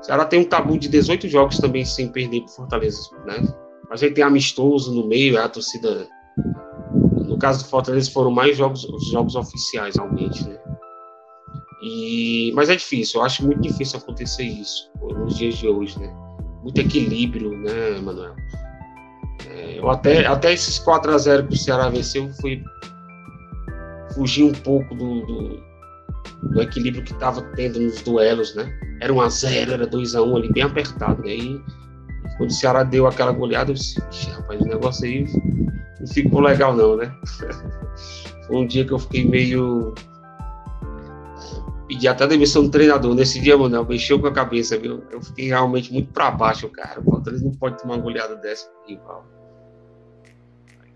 O 0.00 0.04
Ceará 0.04 0.24
tem 0.24 0.40
um 0.40 0.44
tabu 0.44 0.78
de 0.78 0.88
18 0.88 1.26
jogos 1.26 1.58
também 1.58 1.84
sem 1.84 2.06
perder 2.12 2.42
para 2.42 2.52
Fortaleza, 2.52 3.00
né? 3.26 3.42
Mas 3.90 4.00
aí 4.00 4.14
tem 4.14 4.22
amistoso 4.22 4.94
no 4.94 5.08
meio, 5.08 5.40
a 5.40 5.48
torcida. 5.48 6.08
No 7.26 7.36
caso 7.36 7.64
do 7.64 7.68
Fortaleza 7.68 8.08
foram 8.12 8.30
mais 8.30 8.56
jogos, 8.56 8.86
jogos 9.10 9.34
oficiais, 9.34 9.96
realmente, 9.96 10.48
né? 10.48 10.56
E, 11.82 12.52
mas 12.54 12.70
é 12.70 12.76
difícil, 12.76 13.20
eu 13.20 13.26
acho 13.26 13.44
muito 13.44 13.60
difícil 13.60 13.98
acontecer 13.98 14.44
isso 14.44 14.88
nos 15.00 15.36
dias 15.36 15.58
de 15.58 15.66
hoje, 15.66 15.98
né? 15.98 16.14
Muito 16.62 16.80
equilíbrio, 16.80 17.50
né, 17.58 18.00
Manuel? 18.00 18.36
Eu 19.76 19.90
até, 19.90 20.26
até 20.26 20.52
esses 20.52 20.78
4 20.78 21.12
a 21.12 21.18
0 21.18 21.48
que 21.48 21.54
o 21.54 21.58
Ceará 21.58 21.88
venceu, 21.88 22.30
fui 22.40 22.62
fugir 24.14 24.44
um 24.44 24.52
pouco 24.52 24.94
do, 24.94 25.26
do, 25.26 25.62
do 26.50 26.62
equilíbrio 26.62 27.02
que 27.02 27.12
estava 27.12 27.42
tendo 27.56 27.80
nos 27.80 28.00
duelos, 28.02 28.54
né? 28.54 28.72
Era 29.00 29.12
1 29.12 29.20
a 29.20 29.28
0 29.28 29.72
era 29.72 29.86
2 29.86 30.14
a 30.14 30.22
1 30.22 30.36
ali, 30.36 30.52
bem 30.52 30.62
apertado. 30.62 31.22
Né? 31.22 31.34
E 31.34 31.62
quando 32.36 32.50
o 32.50 32.52
Ceará 32.52 32.84
deu 32.84 33.06
aquela 33.06 33.32
goleada, 33.32 33.70
eu 33.70 33.74
disse, 33.74 34.00
rapaz, 34.30 34.60
o 34.60 34.66
negócio 34.66 35.04
aí 35.04 35.26
não 35.98 36.06
ficou 36.06 36.40
legal 36.40 36.76
não, 36.76 36.96
né? 36.96 37.12
Foi 38.46 38.56
um 38.56 38.66
dia 38.66 38.84
que 38.84 38.92
eu 38.92 38.98
fiquei 38.98 39.24
meio 39.24 39.94
pedi 41.92 42.08
até 42.08 42.24
a 42.24 42.26
demissão 42.26 42.64
do 42.64 42.70
treinador. 42.70 43.14
Nesse 43.14 43.38
dia, 43.38 43.56
Manuel, 43.56 43.84
mexeu 43.84 44.18
com 44.18 44.26
a 44.26 44.32
cabeça, 44.32 44.78
viu? 44.78 45.04
Eu 45.10 45.20
fiquei 45.20 45.48
realmente 45.48 45.92
muito 45.92 46.10
para 46.10 46.30
baixo, 46.30 46.66
cara. 46.70 47.00
O 47.00 47.04
Fortaleza 47.04 47.44
não 47.44 47.52
pode 47.52 47.78
tomar 47.78 47.94
uma 47.96 48.02
goleada 48.02 48.34
dessa 48.36 48.70
rival. 48.86 49.26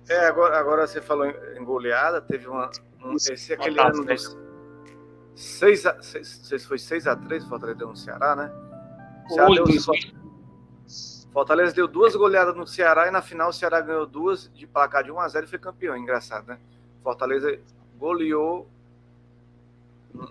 É, 0.09 0.27
agora, 0.27 0.59
agora 0.59 0.87
você 0.87 1.03
falou 1.03 1.27
em 1.27 1.65
goleada, 1.65 2.23
teve 2.23 2.49
uma. 2.49 2.71
Um, 3.05 3.15
esse 3.17 3.53
é 3.53 3.57
aquele 3.57 3.79
ano 3.79 4.05
dos. 4.05 4.37
6 5.35 5.85
a, 5.85 6.01
6, 6.01 6.65
foi 6.65 6.79
6 6.79 7.07
a 7.07 7.15
3 7.15 7.45
o 7.45 7.49
Fortaleza 7.51 7.79
deu 7.79 7.89
no 7.89 7.97
Ceará, 7.97 8.35
né? 8.35 8.51
Ceará 9.29 9.49
deu, 9.49 9.67
Fortaleza 11.31 11.75
deu 11.75 11.87
duas 11.87 12.17
goleadas 12.17 12.57
no 12.57 12.67
Ceará 12.67 13.07
e 13.07 13.11
na 13.11 13.21
final 13.21 13.51
o 13.51 13.53
Ceará 13.53 13.83
ganhou 13.83 14.07
duas 14.07 14.51
de 14.55 14.67
placar 14.67 15.05
de 15.05 15.13
1 15.13 15.21
a 15.21 15.29
0 15.29 15.45
e 15.45 15.49
foi 15.51 15.59
campeão. 15.59 15.95
Engraçado, 15.95 16.47
né? 16.47 16.59
Fortaleza 17.03 17.61
goleou 17.99 18.67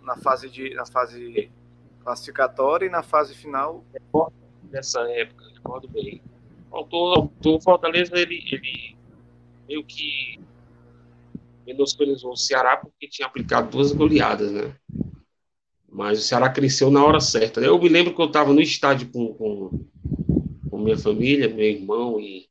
na 0.03 0.17
fase 0.17 0.49
de 0.49 0.73
na 0.73 0.85
fase 0.85 1.49
classificatória 2.03 2.85
e 2.85 2.89
na 2.89 3.03
fase 3.03 3.33
final. 3.33 3.83
Nessa 4.71 5.01
época, 5.11 5.45
recordo 5.53 5.87
bem. 5.87 6.21
O 6.71 7.61
Fortaleza 7.61 8.17
ele, 8.17 8.43
ele 8.51 8.97
meio 9.67 9.83
que 9.83 10.39
menosprezou 11.65 12.33
o 12.33 12.37
Ceará 12.37 12.77
porque 12.77 13.07
tinha 13.07 13.27
aplicado 13.27 13.71
duas 13.71 13.91
goleadas, 13.91 14.51
né? 14.51 14.75
Mas 15.89 16.19
o 16.19 16.21
Ceará 16.21 16.49
cresceu 16.49 16.91
na 16.91 17.03
hora 17.03 17.19
certa. 17.19 17.61
Eu 17.61 17.79
me 17.79 17.87
lembro 17.87 18.13
que 18.13 18.21
eu 18.21 18.25
estava 18.25 18.53
no 18.53 18.61
estádio 18.61 19.09
com, 19.11 19.33
com, 19.33 19.85
com, 20.69 20.77
minha 20.77 20.97
família, 20.97 21.47
meu 21.47 21.65
irmão, 21.65 22.19
e, 22.19 22.49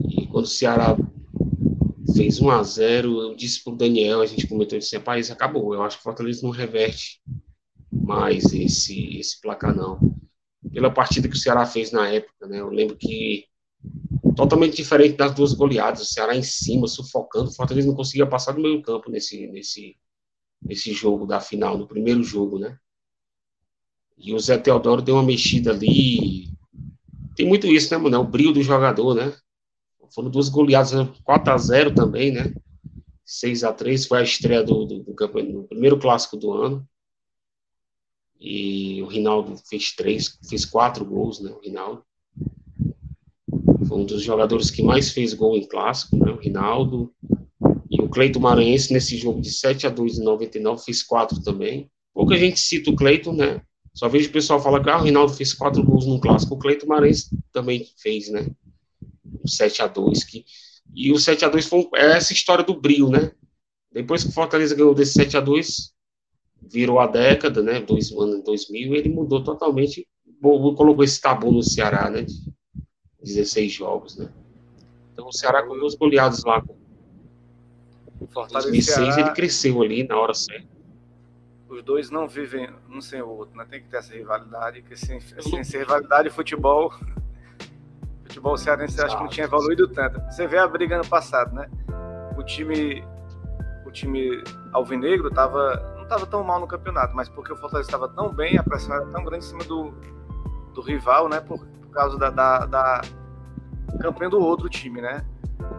e 0.00 0.26
quando 0.26 0.46
o 0.46 0.48
Ceará 0.48 0.96
fez 2.16 2.40
1 2.40 2.50
a 2.50 2.62
0 2.62 3.20
eu 3.20 3.34
disse 3.34 3.62
para 3.62 3.72
o 3.72 3.76
Daniel, 3.76 4.20
a 4.20 4.26
gente 4.26 4.46
comentou, 4.46 4.78
disse, 4.78 4.96
rapaz, 4.96 5.30
acabou. 5.30 5.74
Eu 5.74 5.82
acho 5.82 5.96
que 5.96 6.00
o 6.00 6.04
Fortaleza 6.04 6.42
não 6.42 6.50
reverte 6.50 7.20
mais 7.92 8.44
esse, 8.52 9.18
esse 9.18 9.40
placar, 9.40 9.74
não. 9.74 9.98
Pela 10.72 10.90
partida 10.90 11.28
que 11.28 11.34
o 11.34 11.38
Ceará 11.38 11.64
fez 11.66 11.92
na 11.92 12.08
época, 12.08 12.46
né? 12.46 12.60
Eu 12.60 12.68
lembro 12.68 12.96
que 12.96 13.46
totalmente 14.34 14.76
diferente 14.76 15.16
das 15.16 15.34
duas 15.34 15.52
goleadas, 15.52 16.02
o 16.02 16.04
Ceará 16.04 16.36
em 16.36 16.42
cima, 16.42 16.86
sufocando, 16.86 17.50
o 17.50 17.54
Fortaleza 17.54 17.86
não 17.88 17.94
conseguia 17.94 18.26
passar 18.26 18.52
do 18.52 18.60
meio 18.60 18.82
campo 18.82 19.10
nesse, 19.10 19.46
nesse, 19.46 19.96
nesse 20.62 20.92
jogo 20.92 21.26
da 21.26 21.40
final, 21.40 21.78
no 21.78 21.86
primeiro 21.86 22.22
jogo, 22.22 22.58
né? 22.58 22.78
E 24.18 24.34
o 24.34 24.38
Zé 24.38 24.58
Teodoro 24.58 25.02
deu 25.02 25.14
uma 25.14 25.22
mexida 25.22 25.70
ali, 25.70 26.50
tem 27.34 27.46
muito 27.46 27.66
isso, 27.66 27.92
né, 27.92 27.98
mano? 27.98 28.20
O 28.20 28.24
brilho 28.24 28.52
do 28.52 28.62
jogador, 28.62 29.14
né? 29.14 29.32
Foram 30.14 30.30
duas 30.30 30.48
goleadas, 30.48 30.92
4 31.24 31.52
a 31.52 31.58
0 31.58 31.94
também, 31.94 32.32
né? 32.32 32.52
6 33.24 33.64
a 33.64 33.72
3 33.72 34.06
foi 34.06 34.20
a 34.20 34.22
estreia 34.22 34.62
do, 34.62 34.84
do, 34.84 35.02
do 35.02 35.42
no 35.42 35.64
primeiro 35.64 35.98
clássico 35.98 36.36
do 36.36 36.52
ano. 36.52 36.88
E 38.40 39.02
o 39.02 39.06
Rinaldo 39.06 39.56
fez 39.68 39.92
três, 39.92 40.38
fez 40.48 40.64
quatro 40.64 41.04
gols, 41.04 41.40
né? 41.40 41.50
O 41.50 41.60
Rinaldo. 41.60 42.04
Foi 43.88 43.98
um 43.98 44.04
dos 44.04 44.22
jogadores 44.22 44.70
que 44.70 44.82
mais 44.82 45.10
fez 45.10 45.32
gol 45.34 45.56
em 45.56 45.66
clássico, 45.66 46.16
né? 46.16 46.30
O 46.30 46.36
Rinaldo. 46.36 47.12
E 47.90 48.00
o 48.00 48.08
Cleito 48.08 48.38
Maranhense, 48.38 48.92
nesse 48.92 49.16
jogo 49.16 49.40
de 49.40 49.50
7 49.50 49.86
a 49.86 49.90
2 49.90 50.18
em 50.18 50.24
99, 50.24 50.84
fez 50.84 51.02
quatro 51.02 51.42
também. 51.42 51.90
Pouca 52.12 52.36
gente 52.36 52.60
cita 52.60 52.90
o 52.90 52.96
Cleito, 52.96 53.32
né? 53.32 53.62
Só 53.94 54.08
vejo 54.08 54.28
o 54.28 54.32
pessoal 54.32 54.60
falar 54.60 54.82
que 54.82 54.90
ah, 54.90 54.98
o 54.98 55.02
Rinaldo 55.02 55.32
fez 55.32 55.54
quatro 55.54 55.82
gols 55.82 56.06
no 56.06 56.20
clássico. 56.20 56.54
O 56.54 56.58
Cleito 56.58 56.86
Maranhense 56.86 57.30
também 57.52 57.86
fez, 57.96 58.28
né? 58.30 58.46
O 59.46 59.48
7 59.48 59.82
a 59.82 59.86
2 59.86 60.24
que 60.24 60.44
E 60.94 61.12
o 61.12 61.18
7 61.18 61.44
a 61.44 61.48
2 61.48 61.66
foi 61.66 61.88
é 61.94 62.16
essa 62.16 62.32
história 62.32 62.64
do 62.64 62.74
brilho, 62.74 63.08
né? 63.08 63.30
Depois 63.92 64.24
que 64.24 64.30
o 64.30 64.32
Fortaleza 64.32 64.74
ganhou 64.74 64.94
desse 64.94 65.12
7 65.12 65.36
a 65.36 65.40
2 65.40 65.94
virou 66.60 66.98
a 66.98 67.06
década, 67.06 67.62
né? 67.62 67.80
Dois, 67.80 68.10
ano 68.10 68.42
2000, 68.42 68.94
ele 68.94 69.08
mudou 69.08 69.42
totalmente. 69.42 70.06
Colocou 70.42 71.04
esse 71.04 71.20
tabu 71.20 71.50
no 71.52 71.62
Ceará, 71.62 72.10
né? 72.10 72.22
De 72.22 72.34
16 73.22 73.72
jogos, 73.72 74.16
né? 74.16 74.28
Então 75.12 75.28
o 75.28 75.32
Ceará 75.32 75.62
com 75.62 75.78
duas 75.78 75.94
goleadas 75.94 76.44
lá. 76.44 76.62
Em 78.20 78.26
2006 78.52 78.84
Ceará, 78.84 79.20
ele 79.20 79.30
cresceu 79.32 79.80
ali 79.80 80.02
na 80.06 80.18
hora 80.18 80.34
certa. 80.34 80.68
Os 81.68 81.82
dois 81.82 82.10
não 82.10 82.28
vivem 82.28 82.68
um 82.90 83.00
sem 83.00 83.20
o 83.22 83.28
outro, 83.28 83.56
né? 83.56 83.66
Tem 83.68 83.80
que 83.82 83.88
ter 83.88 83.96
essa 83.96 84.14
rivalidade, 84.14 84.80
porque 84.80 84.96
sem, 84.96 85.20
sem, 85.20 85.64
sem 85.64 85.80
rivalidade 85.80 86.30
futebol, 86.30 86.92
futebol 88.36 88.56
cearense 88.56 89.00
acho 89.00 89.16
que 89.16 89.22
não 89.22 89.30
tinha 89.30 89.46
evoluído 89.46 89.88
tanto. 89.88 90.20
Você 90.30 90.46
vê 90.46 90.58
a 90.58 90.68
briga 90.68 90.96
ano 90.96 91.08
passado, 91.08 91.54
né? 91.54 91.68
O 92.36 92.42
time 92.42 93.02
o 93.86 93.90
time 93.90 94.42
alvinegro 94.72 95.30
tava 95.30 95.94
não 95.96 96.06
tava 96.06 96.26
tão 96.26 96.44
mal 96.44 96.60
no 96.60 96.66
campeonato, 96.66 97.16
mas 97.16 97.28
porque 97.28 97.52
o 97.52 97.56
Fortaleza 97.56 97.88
estava 97.88 98.08
tão 98.08 98.32
bem, 98.32 98.58
a 98.58 98.62
pressão 98.62 98.94
era 98.94 99.06
tão 99.06 99.24
grande 99.24 99.44
em 99.44 99.48
cima 99.48 99.64
do, 99.64 99.92
do 100.74 100.82
rival, 100.82 101.28
né? 101.28 101.40
Por, 101.40 101.58
por 101.58 101.90
causa 101.90 102.18
da, 102.18 102.30
da, 102.30 102.66
da 102.66 103.00
campanha 104.00 104.30
do 104.30 104.40
outro 104.40 104.68
time, 104.68 105.00
né? 105.00 105.24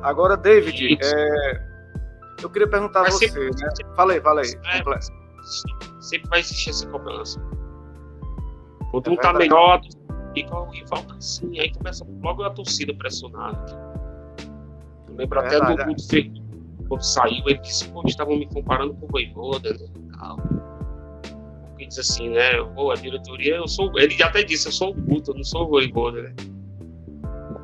Agora, 0.02 0.36
David, 0.36 0.98
é, 1.02 1.62
eu 2.42 2.50
queria 2.50 2.68
perguntar 2.68 3.02
a 3.02 3.12
você, 3.12 3.30
sempre, 3.30 3.52
né? 3.52 3.70
Falei, 3.96 4.20
falei. 4.20 4.46
É, 4.66 5.00
sempre 6.02 6.30
vai 6.30 6.40
existir 6.40 6.72
essa 6.72 6.88
cobrança. 6.88 7.40
Quando 8.92 9.10
é 9.10 9.12
um 9.12 9.16
tá 9.18 9.34
melhor, 9.34 9.80
fica 10.38 10.56
o 10.56 10.70
rival 10.70 11.04
tá 11.04 11.16
assim, 11.16 11.60
aí 11.60 11.74
começa 11.74 12.06
logo 12.22 12.44
a 12.44 12.50
torcida 12.52 12.94
pressionada. 12.94 13.66
Eu 15.08 15.16
lembro 15.16 15.40
é 15.40 15.46
até 15.46 15.60
do, 15.60 15.76
do, 15.76 15.96
do, 15.96 16.88
quando 16.88 17.02
saiu, 17.02 17.44
ele 17.48 17.60
disse, 17.60 17.90
pô, 17.90 18.04
estavam 18.06 18.38
me 18.38 18.48
comparando 18.48 18.94
com 18.94 19.06
o 19.06 19.10
Voivoda, 19.10 19.74
né? 19.74 19.88
tal. 20.18 20.38
Porque 21.70 21.88
diz 21.88 22.00
assim, 22.00 22.30
né? 22.30 22.64
Pô, 22.76 22.92
a 22.92 22.96
diretoria, 22.96 23.56
eu 23.56 23.68
sou. 23.68 23.92
Ele 24.00 24.22
até 24.22 24.44
disse, 24.44 24.68
eu 24.68 24.72
sou 24.72 24.92
o 24.92 24.96
puto, 24.96 25.32
eu 25.32 25.36
não 25.36 25.44
sou 25.44 25.66
o 25.66 25.70
voivoda, 25.70 26.24
né? 26.24 26.36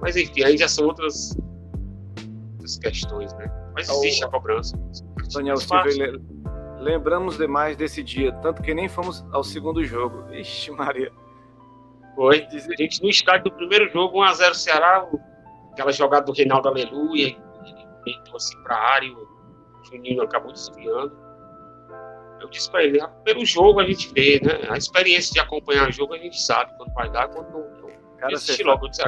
Mas 0.02 0.16
enfim, 0.18 0.44
aí 0.44 0.58
já 0.58 0.68
são 0.68 0.86
outras, 0.86 1.38
outras 2.54 2.78
questões, 2.78 3.34
né? 3.36 3.52
Mas 3.74 3.90
existe 3.90 4.24
a 4.24 4.28
cobrança. 4.28 4.78
Daniel 5.34 5.58
Silva, 5.58 5.86
lembramos 6.80 7.38
demais 7.38 7.76
desse 7.76 8.04
dia, 8.04 8.32
tanto 8.34 8.62
que 8.62 8.74
nem 8.74 8.88
fomos 8.88 9.26
ao 9.32 9.44
segundo 9.44 9.84
jogo. 9.84 10.32
Ixi, 10.32 10.72
Maria. 10.72 11.12
Foi. 12.16 12.48
A 12.52 12.82
gente 12.82 13.02
no 13.02 13.10
estádio 13.10 13.46
do 13.46 13.52
primeiro 13.52 13.90
jogo, 13.90 14.24
1x0 14.24 14.54
Ceará, 14.54 15.08
aquela 15.72 15.92
jogada 15.92 16.26
do 16.26 16.32
Reinaldo 16.32 16.68
Aleluia, 16.68 17.28
ele 17.28 17.88
deitou 18.06 18.36
assim 18.36 18.62
pra 18.64 18.78
área, 18.78 19.12
o 19.12 19.28
Juninho 19.84 20.22
acabou 20.22 20.52
desviando 20.52 21.24
eu 22.44 22.50
disse 22.50 22.70
para 22.70 22.84
ele, 22.84 23.00
pelo 23.24 23.46
jogo 23.46 23.80
a 23.80 23.86
gente 23.86 24.14
vê, 24.14 24.40
né? 24.44 24.68
A 24.70 24.78
experiência 24.78 25.34
de 25.34 25.40
acompanhar 25.40 25.88
o 25.88 25.92
jogo 25.92 26.14
a 26.14 26.18
gente 26.18 26.40
sabe 26.40 26.72
quando 26.78 26.94
vai 26.94 27.10
dar, 27.10 27.30
quando 27.30 27.50
não. 27.52 27.64
Cara, 28.18 28.38
você 28.38 28.62
logo, 28.64 28.86
eu 28.86 28.90
disse, 28.90 29.04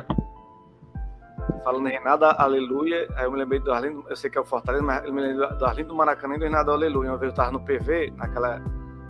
Falando 1.64 1.88
em 1.88 1.92
Renata 1.92 2.28
Aleluia, 2.32 3.08
aí 3.16 3.26
eu 3.26 3.32
me 3.32 3.38
lembrei 3.38 3.60
do 3.60 3.72
Arlindo, 3.72 4.06
eu 4.10 4.16
sei 4.16 4.30
que 4.30 4.38
é 4.38 4.42
o 4.42 4.46
Fortaleza, 4.46 4.84
mas 4.84 5.04
eu 5.04 5.14
me 5.14 5.22
lembrei 5.22 5.48
do 5.58 5.66
Arlindo 5.66 5.90
do 5.90 5.96
Maracanã 5.96 6.36
e 6.36 6.40
do 6.40 6.46
Renata 6.46 6.72
Aleluia. 6.72 7.12
Uma 7.12 7.18
vez 7.18 7.32
eu 7.32 7.36
tava 7.36 7.52
no 7.52 7.60
PV, 7.60 8.14
naquela. 8.16 8.62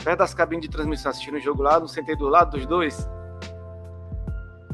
perto 0.03 0.19
das 0.19 0.33
cabines 0.33 0.65
de 0.65 0.71
transmissão, 0.71 1.11
assistindo 1.11 1.35
o 1.35 1.39
jogo 1.39 1.61
lá, 1.61 1.79
não 1.79 1.87
sentei 1.87 2.15
do 2.15 2.27
lado 2.27 2.51
dos 2.51 2.65
dois. 2.65 3.07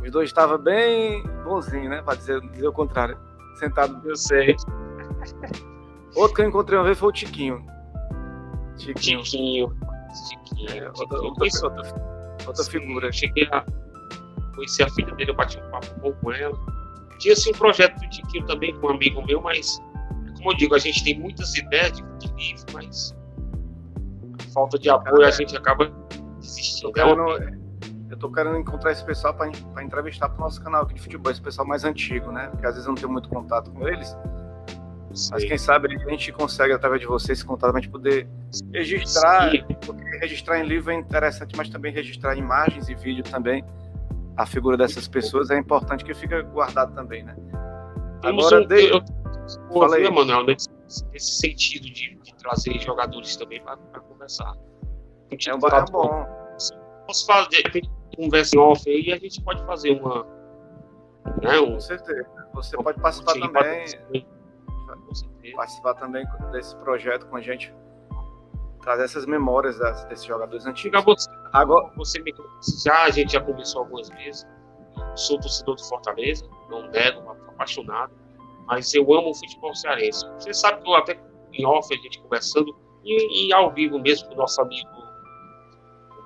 Os 0.04 0.12
dois 0.12 0.30
estavam 0.30 0.58
bem 0.58 1.24
bonzinhos, 1.43 1.89
né? 1.89 2.02
Para 2.02 2.16
dizer, 2.16 2.41
dizer 2.52 2.68
o 2.68 2.74
contrário. 2.74 3.18
Sentado. 3.56 4.02
Eu 4.08 4.16
sei. 4.16 4.56
Outro 6.16 6.36
que 6.36 6.41
eu 6.41 6.49
encontrei 6.49 6.78
uma 6.78 6.86
vez 6.86 6.97
foi 6.97 7.10
o 7.10 7.12
Tiquinho. 7.12 7.66
Tiquinho. 8.78 9.22
Tiquinho. 9.22 9.78
Tiquinho. 10.30 10.84
É, 10.84 10.88
outra, 10.88 11.22
outra, 11.22 11.45
outra, 11.64 12.45
outra 12.47 12.64
figura. 12.64 13.12
Cheguei 13.12 13.47
a 13.52 13.64
conhecer 14.56 14.84
a 14.84 14.89
filha 14.89 15.14
dele, 15.16 15.32
eu 15.32 15.36
bati 15.36 15.60
um 15.60 15.72
papo 15.72 16.14
com 16.14 16.32
ela. 16.34 16.58
Tinha 17.20 17.34
assim, 17.34 17.52
um 17.52 17.58
projeto 17.58 17.99
do 17.99 18.10
Tiquinho 18.10 18.45
também 18.45 18.76
com 18.80 18.88
um 18.88 18.91
amigo 18.91 19.24
meu, 19.26 19.41
mas, 19.41 19.80
como 20.38 20.52
eu 20.52 20.58
digo, 20.58 20.76
a 20.76 20.80
gente 20.80 21.04
tem 21.04 21.20
muitas 21.20 21.56
ideias 21.56 21.91
de, 21.93 22.04
de 22.18 22.34
livro, 22.34 22.66
mas 22.74 23.16
falta 24.54 24.78
de 24.78 24.89
apoio 24.89 25.26
a 25.26 25.32
gente 25.32 25.56
acaba 25.56 25.91
desistindo. 26.39 26.91
Eu 28.12 28.18
tô 28.18 28.30
querendo 28.30 28.57
encontrar 28.57 28.91
esse 28.91 29.03
pessoal 29.05 29.34
para 29.34 29.84
entrevistar 29.84 30.28
pro 30.28 30.41
nosso 30.41 30.62
canal 30.62 30.84
aqui 30.84 30.93
de 30.95 31.01
futebol, 31.01 31.32
esse 31.32 31.41
pessoal 31.41 31.66
mais 31.66 31.86
antigo, 31.86 32.30
né? 32.30 32.49
Porque 32.49 32.68
às 32.68 32.74
vezes 32.74 32.86
eu 32.86 32.91
não 32.91 32.95
tenho 32.95 33.12
muito 33.12 33.30
contato 33.30 33.72
com 33.72 33.88
eles. 33.88 34.16
Mas 35.32 35.43
quem 35.45 35.57
sabe 35.57 35.93
a 35.93 36.09
gente 36.09 36.32
consegue, 36.34 36.74
através 36.74 37.01
de 37.01 37.07
você, 37.07 37.32
esse 37.32 37.45
contato, 37.45 37.76
a 37.76 37.80
gente 37.80 37.89
poder 37.89 38.28
registrar, 38.74 39.49
porque 39.86 40.18
registrar 40.18 40.59
em 40.59 40.68
livro 40.68 40.91
é 40.91 40.95
interessante, 40.95 41.55
mas 41.55 41.70
também 41.70 41.93
registrar 41.93 42.36
imagens 42.36 42.89
e 42.89 42.95
vídeo 42.95 43.24
também. 43.24 43.64
A 44.36 44.45
figura 44.45 44.76
dessas 44.76 45.07
pessoas 45.07 45.49
é 45.49 45.57
importante 45.57 46.03
que 46.03 46.14
fica 46.14 46.41
guardado 46.41 46.93
também, 46.93 47.24
né? 47.24 47.36
Agora, 48.24 48.62
um, 48.62 48.68
de... 48.68 48.89
eu, 48.89 49.01
falei, 49.74 50.09
Manuel, 50.09 50.45
nesse, 50.45 50.70
nesse 51.12 51.39
sentido 51.39 51.86
de, 51.86 52.16
de, 52.16 52.36
trazer 52.36 52.80
jogadores 52.80 53.36
também 53.36 53.62
para 53.62 53.78
conversar. 53.78 54.53
É 55.47 55.55
um 55.55 55.59
barato 55.59 55.91
bom. 55.91 56.26
Posso 57.05 57.26
fazer, 57.26 57.64
conversa 58.22 58.55
em 58.55 58.59
off 58.59 58.89
aí 58.89 59.01
e 59.07 59.13
a 59.13 59.17
gente 59.17 59.41
pode 59.41 59.63
fazer 59.65 59.91
uma. 59.99 60.26
Né, 61.41 61.59
um, 61.59 61.74
com 61.74 61.80
certeza. 61.80 62.26
Você 62.53 62.78
pode 62.78 62.99
participar 62.99 63.34
também 63.34 63.86
participar 65.55 65.93
também 65.95 66.26
desse 66.51 66.76
projeto 66.78 67.26
com 67.28 67.36
a 67.36 67.41
gente, 67.41 67.74
trazer 68.82 69.03
essas 69.03 69.26
memórias 69.26 69.78
das, 69.78 70.05
desses 70.05 70.26
jogadores 70.26 70.65
antigos. 70.65 71.03
Você, 71.03 71.30
Agora, 71.51 71.91
você 71.95 72.22
me 72.22 72.34
já 72.84 73.03
a 73.03 73.09
gente 73.09 73.34
já 73.34 73.41
conversou 73.41 73.82
algumas 73.82 74.09
vezes. 74.09 74.47
Sou 75.15 75.39
torcedor 75.39 75.76
do 75.76 75.84
Fortaleza, 75.84 76.45
não 76.69 76.89
nego, 76.89 77.30
apaixonado, 77.49 78.13
mas 78.67 78.93
eu 78.93 79.03
amo 79.13 79.32
o 79.32 79.34
futebol 79.34 79.74
cearense. 79.76 80.26
Você 80.39 80.53
sabe 80.53 80.82
que 80.82 80.89
eu 80.89 80.95
até 80.95 81.19
em 81.53 81.65
off 81.65 81.93
a 81.93 81.97
gente 81.97 82.22
conversando 82.22 82.76
e, 83.03 83.47
e 83.47 83.53
ao 83.53 83.72
vivo 83.72 83.99
mesmo 83.99 84.30
com 84.30 84.36
o 84.36 84.38
nosso 84.38 84.61
amigo 84.61 84.89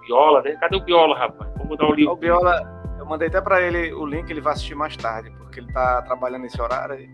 Biola, 0.05 0.41
né? 0.41 0.55
Cadê 0.59 0.77
o 0.77 0.81
Biola, 0.81 1.17
rapaz? 1.17 1.51
Vamos 1.57 1.77
dar 1.77 1.85
o 1.85 1.93
link. 1.93 2.07
O 2.07 2.15
Biola, 2.15 2.61
eu 2.99 3.05
mandei 3.05 3.27
até 3.27 3.41
para 3.41 3.61
ele 3.61 3.93
o 3.93 4.05
link, 4.05 4.29
ele 4.29 4.41
vai 4.41 4.53
assistir 4.53 4.75
mais 4.75 4.95
tarde, 4.97 5.31
porque 5.31 5.59
ele 5.59 5.71
tá 5.73 6.01
trabalhando 6.03 6.43
nesse 6.43 6.61
horário. 6.61 6.99
E 6.99 7.09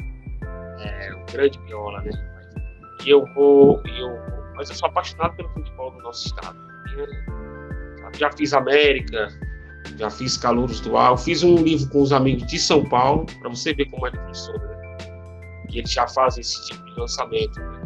é, 0.80 1.14
um 1.16 1.26
grande 1.32 1.60
viola, 1.60 2.02
né? 2.02 2.12
E 3.06 3.10
eu 3.10 3.26
vou, 3.34 3.82
eu, 3.86 4.20
mas 4.56 4.70
eu 4.70 4.76
sou 4.76 4.90
apaixonado 4.90 5.36
pelo 5.36 5.50
futebol 5.50 5.92
do 5.92 6.00
nosso 6.00 6.28
estado. 6.28 6.58
Eu, 6.96 7.08
já 8.18 8.32
fiz 8.32 8.54
América, 8.54 9.30
já 9.98 10.10
fiz 10.10 10.38
Calouros 10.38 10.82
do 10.82 10.98
Ar, 10.98 11.18
fiz 11.18 11.44
um 11.44 11.56
livro 11.56 11.90
com 11.90 12.02
os 12.02 12.12
amigos 12.12 12.46
de 12.48 12.60
São 12.60 12.84
Paulo, 12.84 13.26
para 13.40 13.50
você 13.50 13.74
ver 13.74 13.86
como 13.86 14.06
é 14.08 14.12
que 14.12 14.18
funciona, 14.18 14.66
né? 14.66 14.98
E 15.72 15.80
eles 15.80 15.92
já 15.92 16.08
fazem 16.08 16.42
esse 16.42 16.68
tipo 16.68 16.84
de 16.86 17.00
lançamento. 17.00 17.60
Né? 17.60 17.82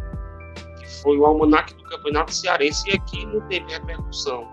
que 0.79 0.87
foi 1.01 1.17
o 1.17 1.25
almanac 1.25 1.73
do 1.73 1.83
Campeonato 1.83 2.33
Cearense, 2.33 2.89
e 2.89 2.93
aqui 2.93 3.25
não 3.25 3.41
teve 3.47 3.71
repercussão. 3.71 4.47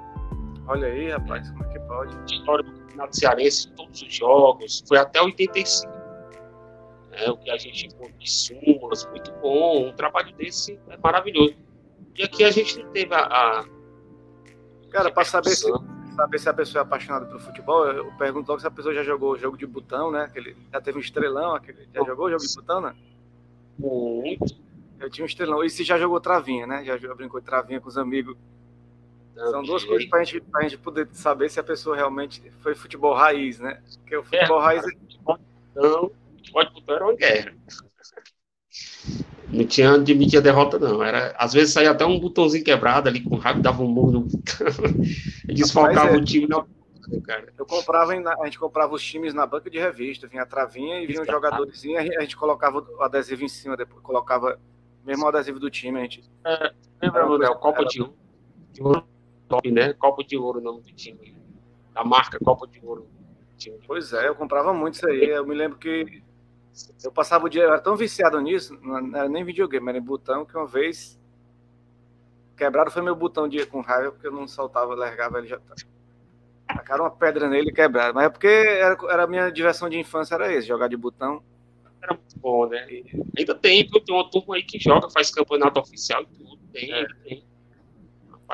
Olha 0.67 0.87
aí, 0.87 1.11
rapaz, 1.11 1.51
como 1.51 1.65
é 1.65 1.69
que 1.69 1.81
pode? 1.81 2.17
História 2.33 2.65
do 2.65 2.73
Campeonato 2.73 3.17
Cearense, 3.17 3.71
todos 3.73 4.03
os 4.03 4.15
jogos, 4.15 4.85
foi 4.87 4.99
até 4.99 5.21
85. 5.21 5.93
É, 7.13 7.31
o 7.31 7.37
que 7.37 7.51
a 7.51 7.59
gente 7.59 7.87
encontra 7.87 8.13
de 8.13 8.31
súmulas, 8.31 9.07
muito 9.11 9.31
bom, 9.33 9.89
um 9.89 9.93
trabalho 9.93 10.35
desse 10.35 10.79
é 10.89 10.97
maravilhoso. 10.97 11.57
E 12.17 12.23
aqui 12.23 12.45
a 12.45 12.51
gente 12.51 12.79
não 12.79 12.91
teve 12.91 13.15
a. 13.15 13.21
a 13.21 13.65
Cara, 14.91 15.11
para 15.11 15.25
saber 15.25 15.51
se, 15.51 15.71
saber 16.17 16.39
se 16.39 16.49
a 16.49 16.55
pessoa 16.55 16.83
é 16.83 16.85
apaixonada 16.85 17.27
pelo 17.27 17.41
futebol, 17.41 17.87
eu 17.87 18.13
pergunto 18.13 18.49
logo 18.49 18.61
se 18.61 18.67
a 18.67 18.71
pessoa 18.71 18.95
já 18.95 19.03
jogou 19.03 19.33
o 19.33 19.39
jogo 19.39 19.57
de 19.57 19.67
botão, 19.67 20.11
né? 20.11 20.25
Aquele, 20.25 20.57
já 20.71 20.81
teve 20.81 20.99
um 20.99 21.01
estrelão, 21.01 21.55
aquele, 21.55 21.89
já 21.93 22.05
jogou 22.05 22.27
o 22.27 22.31
jogo 22.31 22.47
de 22.47 22.55
botão, 22.55 22.81
né? 22.81 22.95
Muito. 23.79 24.55
Eu 25.01 25.11
tinha 25.11 25.25
um 25.25 25.27
estrelão. 25.27 25.65
E 25.65 25.71
se 25.71 25.83
já 25.83 25.99
jogou 25.99 26.21
travinha, 26.21 26.67
né? 26.67 26.85
Já 26.85 26.97
brincou 27.15 27.41
de 27.41 27.47
travinha 27.47 27.81
com 27.81 27.89
os 27.89 27.99
amigos. 27.99 28.37
São 29.35 29.63
duas 29.63 29.85
coisas 29.85 30.09
para 30.09 30.23
gente, 30.25 30.43
a 30.55 30.63
gente 30.63 30.79
poder 30.79 31.09
saber 31.13 31.51
se 31.51 31.59
a 31.59 31.65
pessoa 31.65 31.97
realmente 31.97 32.43
foi 32.61 32.75
futebol 32.75 33.15
raiz, 33.15 33.59
né? 33.59 33.83
Porque 33.99 34.17
o 34.17 34.23
futebol 34.23 34.61
é, 34.61 34.65
raiz. 34.65 34.85
Não, 35.75 36.11
futebol 36.37 36.65
de 36.65 36.73
botão 36.73 36.95
era 36.95 37.05
uma 37.05 37.15
guerra. 37.15 37.55
Não 39.49 39.67
tinha 39.67 39.93
admitir 39.93 40.39
a 40.39 40.43
derrota, 40.43 40.79
não. 40.79 41.03
Era, 41.03 41.35
às 41.39 41.53
vezes 41.53 41.73
saía 41.73 41.91
até 41.91 42.05
um 42.05 42.19
botãozinho 42.19 42.65
quebrado 42.65 43.09
ali 43.09 43.23
com 43.23 43.37
raiva, 43.37 43.61
dava 43.61 43.83
um 43.83 43.89
murro 43.89 44.13
no 44.13 44.29
e 45.49 45.53
desfalcava 45.55 46.11
é. 46.11 46.17
o 46.17 46.25
time 46.25 46.47
na 46.47 46.65
cara. 47.25 47.53
Eu 47.59 47.67
comprava, 47.67 48.13
a 48.13 48.45
gente 48.45 48.59
comprava 48.59 48.95
os 48.95 49.05
times 49.05 49.35
na 49.35 49.47
banca 49.47 49.69
de 49.69 49.79
revista, 49.79 50.27
vinha 50.27 50.43
a 50.43 50.47
travinha 50.47 51.01
e 51.01 51.07
vinha 51.07 51.21
os 51.21 51.27
jogadores, 51.27 51.83
a 51.85 52.21
gente 52.21 52.37
colocava 52.37 52.79
o 52.79 53.03
adesivo 53.03 53.45
em 53.45 53.49
cima, 53.49 53.77
depois 53.77 54.01
colocava 54.03 54.59
mesmo 55.05 55.25
o 55.25 55.29
adesivo 55.29 55.59
do 55.59 55.71
time, 55.71 55.99
a 55.99 56.03
gente. 56.03 56.23
É, 56.45 56.73
lembra, 57.03 57.27
Léo? 57.27 57.57
Copa 57.57 57.85
de 57.85 58.03
ouro. 58.81 59.05
Top, 59.53 59.71
né? 59.71 59.93
Copa 59.93 60.25
de 60.25 60.35
ouro 60.35 60.61
o 60.61 60.63
nome 60.63 60.81
do 60.81 60.93
time. 60.93 61.37
Da 61.93 62.03
marca 62.03 62.39
Copa 62.43 62.67
de 62.67 62.81
Ouro. 62.83 63.07
Pois 63.87 64.15
é, 64.15 64.27
eu 64.29 64.35
comprava 64.35 64.73
muito 64.73 64.95
isso 64.95 65.07
aí. 65.07 65.29
Eu 65.29 65.47
me 65.47 65.55
lembro 65.55 65.77
que 65.77 66.23
eu 67.05 67.13
passava 67.13 67.45
o 67.45 67.49
dia, 67.51 67.65
eu 67.65 67.69
era 67.69 67.79
tão 67.79 67.95
viciado 67.95 68.41
nisso, 68.41 68.75
não 68.81 69.15
era 69.15 69.29
nem 69.29 69.45
videogame, 69.45 69.91
era 69.91 69.99
em 69.99 70.03
botão, 70.03 70.47
que 70.47 70.57
uma 70.57 70.67
vez 70.67 71.21
quebrado 72.57 72.91
foi 72.91 73.03
meu 73.03 73.15
botão 73.15 73.47
de 73.47 73.67
com 73.67 73.83
raiva, 73.83 74.13
porque 74.13 74.27
eu 74.27 74.33
não 74.33 74.49
saltava, 74.49 74.95
largava 74.95 75.39
ele 75.39 75.49
já 75.49 75.59
tá. 75.59 75.75
Tacaram 76.67 77.05
uma 77.05 77.11
pedra 77.11 77.47
nele 77.47 77.69
e 77.69 77.75
quebraram. 77.75 78.15
Mas 78.15 78.25
é 78.25 78.29
porque 78.31 78.47
era, 78.47 78.97
era 79.11 79.25
a 79.25 79.27
minha 79.27 79.51
diversão 79.51 79.91
de 79.91 79.99
infância, 79.99 80.35
era 80.35 80.51
esse, 80.51 80.67
jogar 80.67 80.89
de 80.89 80.97
botão. 80.97 81.43
Era 82.03 82.15
muito 82.15 82.39
bom, 82.39 82.67
né? 82.67 82.87
Ainda 83.37 83.55
tem? 83.55 83.87
Tem 83.87 84.15
uma 84.15 84.31
turma 84.31 84.57
aí 84.57 84.63
que 84.63 84.79
joga, 84.79 85.11
faz 85.11 85.31
campeonato 85.31 85.79
oficial 85.79 86.23
e 86.23 86.27
tudo. 86.27 86.59
Tem, 86.73 86.91
é. 86.91 87.07
tem. 87.23 87.52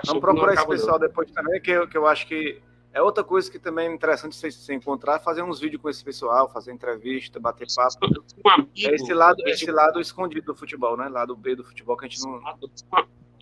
Vamos 0.06 0.20
procurar 0.20 0.54
esse 0.54 0.66
pessoal 0.66 0.98
não. 0.98 1.06
depois 1.06 1.30
também, 1.30 1.60
que 1.60 1.70
eu, 1.70 1.88
que 1.88 1.96
eu 1.96 2.06
acho 2.06 2.26
que 2.26 2.60
é 2.92 3.02
outra 3.02 3.22
coisa 3.22 3.50
que 3.50 3.58
também 3.58 3.88
é 3.88 3.94
interessante 3.94 4.34
você 4.34 4.50
se 4.50 4.74
encontrar, 4.74 5.20
fazer 5.20 5.42
uns 5.42 5.60
vídeos 5.60 5.80
com 5.80 5.88
esse 5.88 6.02
pessoal, 6.02 6.50
fazer 6.50 6.72
entrevista, 6.72 7.38
bater 7.38 7.66
papo. 7.74 8.06
Um 8.44 8.50
amigo, 8.50 8.70
é 8.76 8.94
esse 8.94 9.12
lado, 9.12 9.36
esse 9.46 9.70
lado 9.70 10.00
escondido 10.00 10.46
do 10.46 10.54
futebol, 10.54 10.96
né? 10.96 11.08
Lado 11.08 11.36
B 11.36 11.54
do 11.54 11.64
futebol 11.64 11.96
que 11.96 12.06
a 12.06 12.08
gente 12.08 12.20
não. 12.22 12.40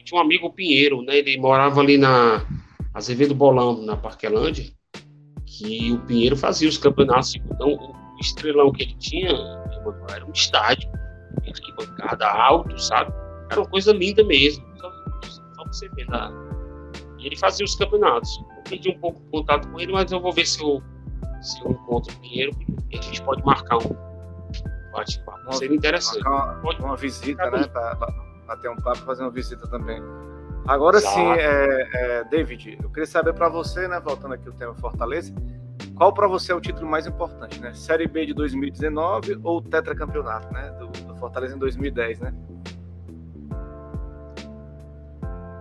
Tinha 0.05 0.21
um 0.21 0.23
amigo 0.23 0.53
Pinheiro, 0.53 1.03
né? 1.03 1.19
Ele 1.19 1.39
morava 1.39 1.81
ali 1.81 1.97
na 1.97 2.45
Azevedo 2.93 3.35
Bolão, 3.35 3.83
na 3.83 3.97
Parquelândia, 3.97 4.67
que 5.45 5.93
o 5.93 5.99
Pinheiro 6.07 6.37
fazia 6.37 6.69
os 6.69 6.79
campeonatos. 6.79 7.35
Então, 7.37 7.69
o 7.69 8.21
estrelão 8.21 8.73
que 8.73 8.83
ele 8.83 8.95
tinha 8.99 9.31
era 10.11 10.25
um 10.25 10.33
estádio, 10.33 10.89
arquibancada 11.47 12.27
alto, 12.27 12.79
sabe? 12.81 13.13
Era 13.51 13.61
uma 13.61 13.69
coisa 13.69 13.93
linda 13.93 14.25
mesmo. 14.25 14.65
Só, 14.79 14.91
só 15.55 15.65
você 15.67 15.89
ver 15.91 16.07
na. 16.07 16.46
Ele 17.27 17.37
fazia 17.37 17.65
os 17.65 17.75
campeonatos 17.75 18.41
perdi 18.69 18.91
um 18.91 18.99
pouco 18.99 19.21
de 19.21 19.31
contato 19.31 19.69
com 19.69 19.81
ele, 19.81 19.93
mas 19.93 20.11
eu 20.13 20.21
vou 20.21 20.33
ver 20.33 20.47
se 20.47 20.63
eu, 20.63 20.83
se 21.41 21.61
eu 21.61 21.71
encontro 21.71 22.15
o 22.15 22.21
Pinheiro 22.21 22.53
e 22.91 22.99
a 22.99 23.03
gente 23.03 23.23
pode 23.23 23.45
marcar 23.45 23.77
um 23.79 23.97
bate-papo. 24.93 25.53
Seria 25.55 25.77
interessante. 25.77 26.27
Uma, 26.27 26.61
uma 26.79 26.97
visita, 26.97 27.51
né? 27.51 27.67
Bater 28.47 28.71
um 28.71 28.77
papo 28.77 28.99
fazer 28.99 29.23
uma 29.23 29.31
visita 29.31 29.67
também. 29.69 30.01
Agora 30.67 30.99
Exato. 30.99 31.15
sim, 31.15 31.31
é, 31.33 31.89
é, 31.95 32.25
David, 32.25 32.79
eu 32.83 32.89
queria 32.91 33.07
saber 33.07 33.33
para 33.35 33.49
você, 33.49 33.87
né, 33.87 34.01
voltando 34.01 34.35
aqui 34.35 34.49
o 34.49 34.53
tema 34.53 34.75
Fortaleza, 34.75 35.33
qual 35.95 36.13
para 36.13 36.27
você 36.27 36.51
é 36.51 36.55
o 36.55 36.61
título 36.61 36.89
mais 36.89 37.07
importante, 37.07 37.61
né? 37.61 37.73
Série 37.73 38.09
B 38.09 38.27
de 38.27 38.35
2019 38.35 39.39
ou 39.45 39.63
tetracampeonato, 39.63 40.53
né, 40.53 40.71
do, 40.73 40.89
do 40.89 41.17
Fortaleza 41.17 41.55
em 41.55 41.59
2010, 41.59 42.19
né? 42.19 42.35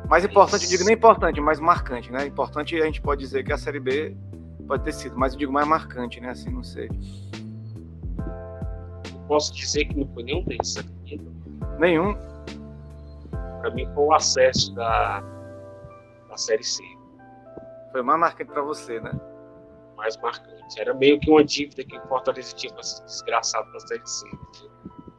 Mais 0.09 0.23
importante, 0.23 0.63
eu 0.65 0.69
digo 0.69 0.83
nem 0.83 0.93
importante, 0.93 1.41
mais 1.41 1.59
marcante, 1.59 2.11
né? 2.11 2.25
Importante 2.25 2.79
a 2.79 2.85
gente 2.85 3.01
pode 3.01 3.21
dizer 3.21 3.43
que 3.43 3.51
a 3.51 3.57
Série 3.57 3.79
B 3.79 4.15
pode 4.67 4.83
ter 4.83 4.91
sido, 4.91 5.17
mas 5.17 5.33
eu 5.33 5.39
digo 5.39 5.51
mais 5.51 5.67
marcante, 5.67 6.19
né? 6.21 6.29
Assim, 6.29 6.49
não 6.49 6.63
sei. 6.63 6.89
Eu 9.11 9.19
posso 9.27 9.53
dizer 9.53 9.85
que 9.85 9.97
não 9.97 10.07
foi 10.13 10.23
nenhum 10.23 10.43
desses, 10.43 10.77
acredita? 10.77 11.25
Nenhum? 11.79 12.15
Para 13.61 13.71
mim 13.71 13.85
foi 13.93 14.03
o 14.03 14.13
acesso 14.13 14.73
da, 14.75 15.21
da 16.29 16.37
Série 16.37 16.63
C. 16.63 16.83
Foi 17.91 18.03
mais 18.03 18.19
marcante 18.19 18.51
para 18.51 18.61
você, 18.61 18.99
né? 18.99 19.11
Mais 19.97 20.15
marcante. 20.17 20.79
Era 20.79 20.93
meio 20.93 21.19
que 21.19 21.31
uma 21.31 21.43
dívida 21.43 21.83
que 21.83 21.97
o 21.97 22.07
Fortaleza 22.07 22.53
tinha 22.55 22.71
com 22.71 22.79
esse 22.79 23.03
desgraçado 23.05 23.71
da 23.71 23.79
Série 23.79 24.05
C. 24.05 24.27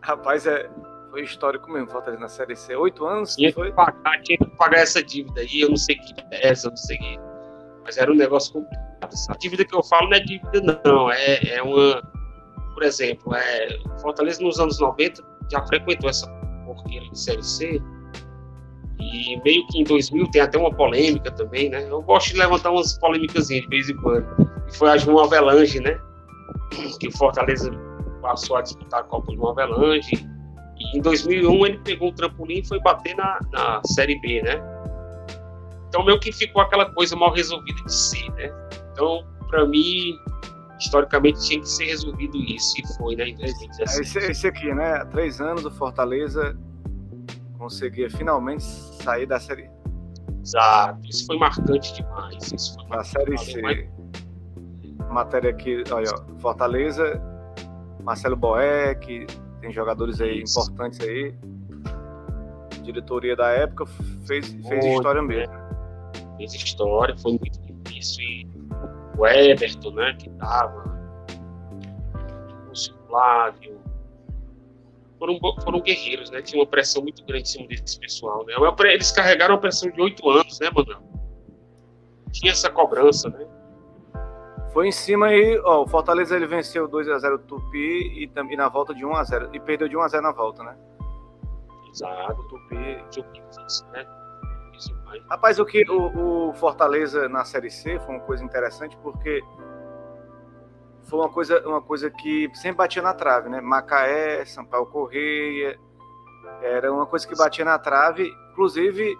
Rapaz, 0.03 0.47
é, 0.47 0.71
foi 1.11 1.23
histórico 1.23 1.71
mesmo, 1.71 1.89
Fortaleza 1.91 2.21
na 2.21 2.29
Série 2.29 2.57
C. 2.57 2.75
Oito 2.77 3.07
anos? 3.07 3.37
Tinha 3.37 3.53
foi? 3.53 3.71
que, 3.71 3.77
pagar, 3.77 4.23
tinha 4.23 4.39
que 4.39 4.47
pagar 4.57 4.79
essa 4.79 5.03
dívida 5.03 5.41
aí, 5.41 5.61
eu 5.61 5.71
não 5.71 5.77
sei 5.77 5.97
que 5.97 6.15
é 6.31 6.49
essa, 6.49 6.67
eu 6.67 6.71
não 6.71 6.77
sei 6.77 6.99
que. 6.99 7.19
Mas 7.85 7.97
era 7.97 8.11
um 8.11 8.17
negócio 8.17 8.53
complicado. 8.53 9.15
A 9.29 9.37
dívida 9.37 9.65
que 9.65 9.77
eu 9.77 9.83
falo 9.83 10.09
não 10.11 10.17
é 10.17 10.21
dívida, 10.21 10.81
não. 10.85 11.11
É, 11.11 11.55
é 11.55 11.63
uma. 11.63 12.03
Por 12.75 12.83
exemplo, 12.83 13.35
é, 13.35 13.79
Fortaleza 14.01 14.43
nos 14.43 14.59
anos 14.59 14.79
90 14.81 15.23
já 15.51 15.65
frequentou 15.67 16.11
essa 16.11 16.29
porqueira 16.65 17.09
de 17.09 17.19
Série 17.19 17.43
C. 17.43 17.81
E 18.99 19.41
meio 19.45 19.67
que 19.69 19.81
em 19.81 19.85
2000 19.85 20.31
tem 20.31 20.43
até 20.43 20.59
uma 20.59 20.71
polêmica 20.75 21.31
também, 21.31 21.69
né? 21.69 21.87
Eu 21.89 22.03
gosto 22.03 22.33
de 22.33 22.39
levantar 22.39 22.71
umas 22.71 22.99
polêmicas 22.99 23.49
de 23.49 23.67
vez 23.69 23.89
em 23.89 23.97
quando. 23.99 24.27
E 24.67 24.77
foi 24.77 24.91
a 24.91 24.97
João 24.97 25.25
Avelange, 25.25 25.81
né? 25.81 25.99
Que 26.99 27.09
o 27.09 27.13
Fortaleza 27.17 27.71
passou 28.21 28.57
a 28.57 28.63
disputar 28.63 29.01
a 29.01 29.05
Copa 29.05 29.33
João 29.33 29.51
Avelange 29.51 30.36
e 30.79 30.99
em 30.99 31.01
2001 31.01 31.67
ele 31.67 31.79
pegou 31.79 32.11
o 32.11 32.13
trampolim 32.13 32.59
e 32.59 32.67
foi 32.67 32.81
bater 32.81 33.15
na, 33.17 33.41
na 33.53 33.81
Série 33.85 34.19
B, 34.21 34.43
né? 34.43 34.61
Então 35.89 36.05
meio 36.05 36.19
que 36.21 36.33
ficou 36.33 36.63
aquela 36.63 36.91
coisa 36.91 37.17
mal 37.17 37.33
resolvida 37.33 37.83
de 37.85 37.95
si, 37.95 38.31
né? 38.33 38.53
Então, 38.93 39.25
para 39.49 39.65
mim, 39.67 40.15
historicamente 40.79 41.41
tinha 41.47 41.61
que 41.61 41.69
ser 41.69 41.87
resolvido 41.87 42.37
isso 42.39 42.75
e 42.81 42.97
foi, 42.97 43.17
né? 43.17 43.29
Em 43.29 43.37
2017. 43.37 44.01
Esse, 44.01 44.19
esse 44.31 44.47
aqui, 44.47 44.75
né? 44.75 44.95
Há 44.97 45.07
três 45.07 45.41
anos 45.41 45.65
o 45.65 45.71
Fortaleza 45.71 46.57
conseguia 47.59 48.11
finalmente 48.11 48.63
sair 48.63 49.27
da 49.27 49.41
Série 49.41 49.71
Exato, 50.47 51.01
isso 51.09 51.27
foi 51.27 51.37
marcante 51.39 51.93
demais. 51.95 52.53
Isso 52.53 52.75
foi 52.75 52.97
na 52.97 53.03
Série 53.03 53.37
C. 53.37 53.61
Mais... 53.61 53.89
Matéria 55.11 55.51
aqui, 55.51 55.83
olha, 55.91 56.11
Fortaleza, 56.39 57.21
Marcelo 58.03 58.37
Boeck, 58.37 59.27
tem 59.67 59.73
jogadores 59.73 60.21
aí 60.21 60.43
importantes 60.43 61.01
aí. 61.01 61.35
A 62.73 62.83
diretoria 62.83 63.35
da 63.35 63.49
época 63.51 63.87
fez, 64.27 64.49
fez 64.69 64.85
história 64.85 65.23
mesmo. 65.23 65.55
Fez 66.37 66.55
história, 66.55 67.17
foi 67.19 67.33
muito 67.33 67.59
difícil. 67.61 68.23
E 68.23 68.49
o 69.19 69.27
Everton, 69.27 69.91
né, 69.91 70.17
que 70.19 70.31
tava, 70.31 70.85
o 72.71 73.09
Flávio, 73.09 73.81
foram, 75.19 75.39
foram 75.63 75.81
guerreiros, 75.81 76.31
né? 76.31 76.43
Tinha 76.43 76.61
uma 76.61 76.67
pressão 76.67 77.03
muito 77.03 77.25
grande 77.25 77.43
em 77.43 77.47
cima 77.47 77.67
desse 77.67 77.99
pessoal, 77.99 78.45
né? 78.47 78.55
Eles 78.93 79.11
carregaram 79.11 79.55
uma 79.55 79.61
pressão 79.61 79.91
de 79.91 80.01
oito 80.01 80.29
anos, 80.31 80.61
né, 80.61 80.71
Manuel? 80.73 81.03
Tinha 82.31 82.53
essa 82.53 82.71
cobrança, 82.71 83.31
né? 83.31 83.47
Foi 84.77 84.89
em 84.89 84.93
cima 84.93 85.29
aí, 85.29 85.59
ó, 85.65 85.85
o 85.85 85.89
Fortaleza 85.89 86.37
ele 86.37 86.47
venceu 86.47 86.87
2 86.87 87.09
a 87.09 87.19
0 87.19 87.37
o 87.37 87.39
Tupi 87.39 87.79
e, 87.79 88.31
e 88.31 88.57
na 88.59 88.69
volta 88.69 88.95
de 88.95 89.07
1 89.07 89.17
a 89.17 89.25
0 89.25 89.49
e 89.55 89.59
perdeu 89.59 89.89
de 89.89 89.97
1 89.97 90.03
a 90.03 90.09
0 90.09 90.23
na 90.23 90.33
volta, 90.33 90.63
né? 90.63 90.77
Exato. 91.91 92.43
O 92.43 92.45
Tupi, 92.45 92.77
né? 93.91 94.07
Rapaz, 95.31 95.59
o 95.59 95.65
que 95.65 95.83
o, 95.91 96.49
o, 96.51 96.53
Fortaleza 96.53 97.27
na 97.27 97.43
Série 97.43 97.71
C 97.71 97.99
foi 98.01 98.17
uma 98.17 98.25
coisa 98.25 98.45
interessante 98.45 98.99
porque 98.99 99.43
foi 101.05 101.21
uma 101.21 101.31
coisa, 101.31 101.67
uma 101.67 101.81
coisa 101.81 102.11
que 102.11 102.51
sempre 102.53 102.77
batia 102.77 103.01
na 103.01 103.15
trave, 103.15 103.49
né? 103.49 103.63
Macaé, 103.63 104.45
Sampaio 104.45 104.85
Correia, 104.85 105.81
era 106.61 106.93
uma 106.93 107.07
coisa 107.07 107.27
que 107.27 107.35
batia 107.35 107.65
na 107.65 107.79
trave, 107.79 108.31
inclusive 108.53 109.19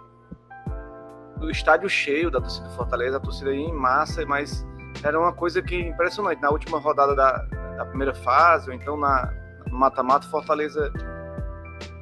o 1.41 1.49
estádio 1.49 1.89
cheio 1.89 2.29
da 2.29 2.39
torcida 2.39 2.67
do 2.67 2.75
Fortaleza, 2.75 3.17
a 3.17 3.19
torcida 3.19 3.51
ia 3.51 3.67
em 3.67 3.73
massa, 3.73 4.23
mas 4.23 4.66
era 5.03 5.19
uma 5.19 5.33
coisa 5.33 5.61
que 5.61 5.75
impressionante. 5.75 6.41
Na 6.41 6.49
última 6.49 6.79
rodada 6.79 7.15
da, 7.15 7.31
da 7.77 7.85
primeira 7.85 8.13
fase, 8.13 8.69
ou 8.69 8.75
então 8.75 8.97
na, 8.97 9.33
mata-mata, 9.71 10.27
Fortaleza, 10.27 10.91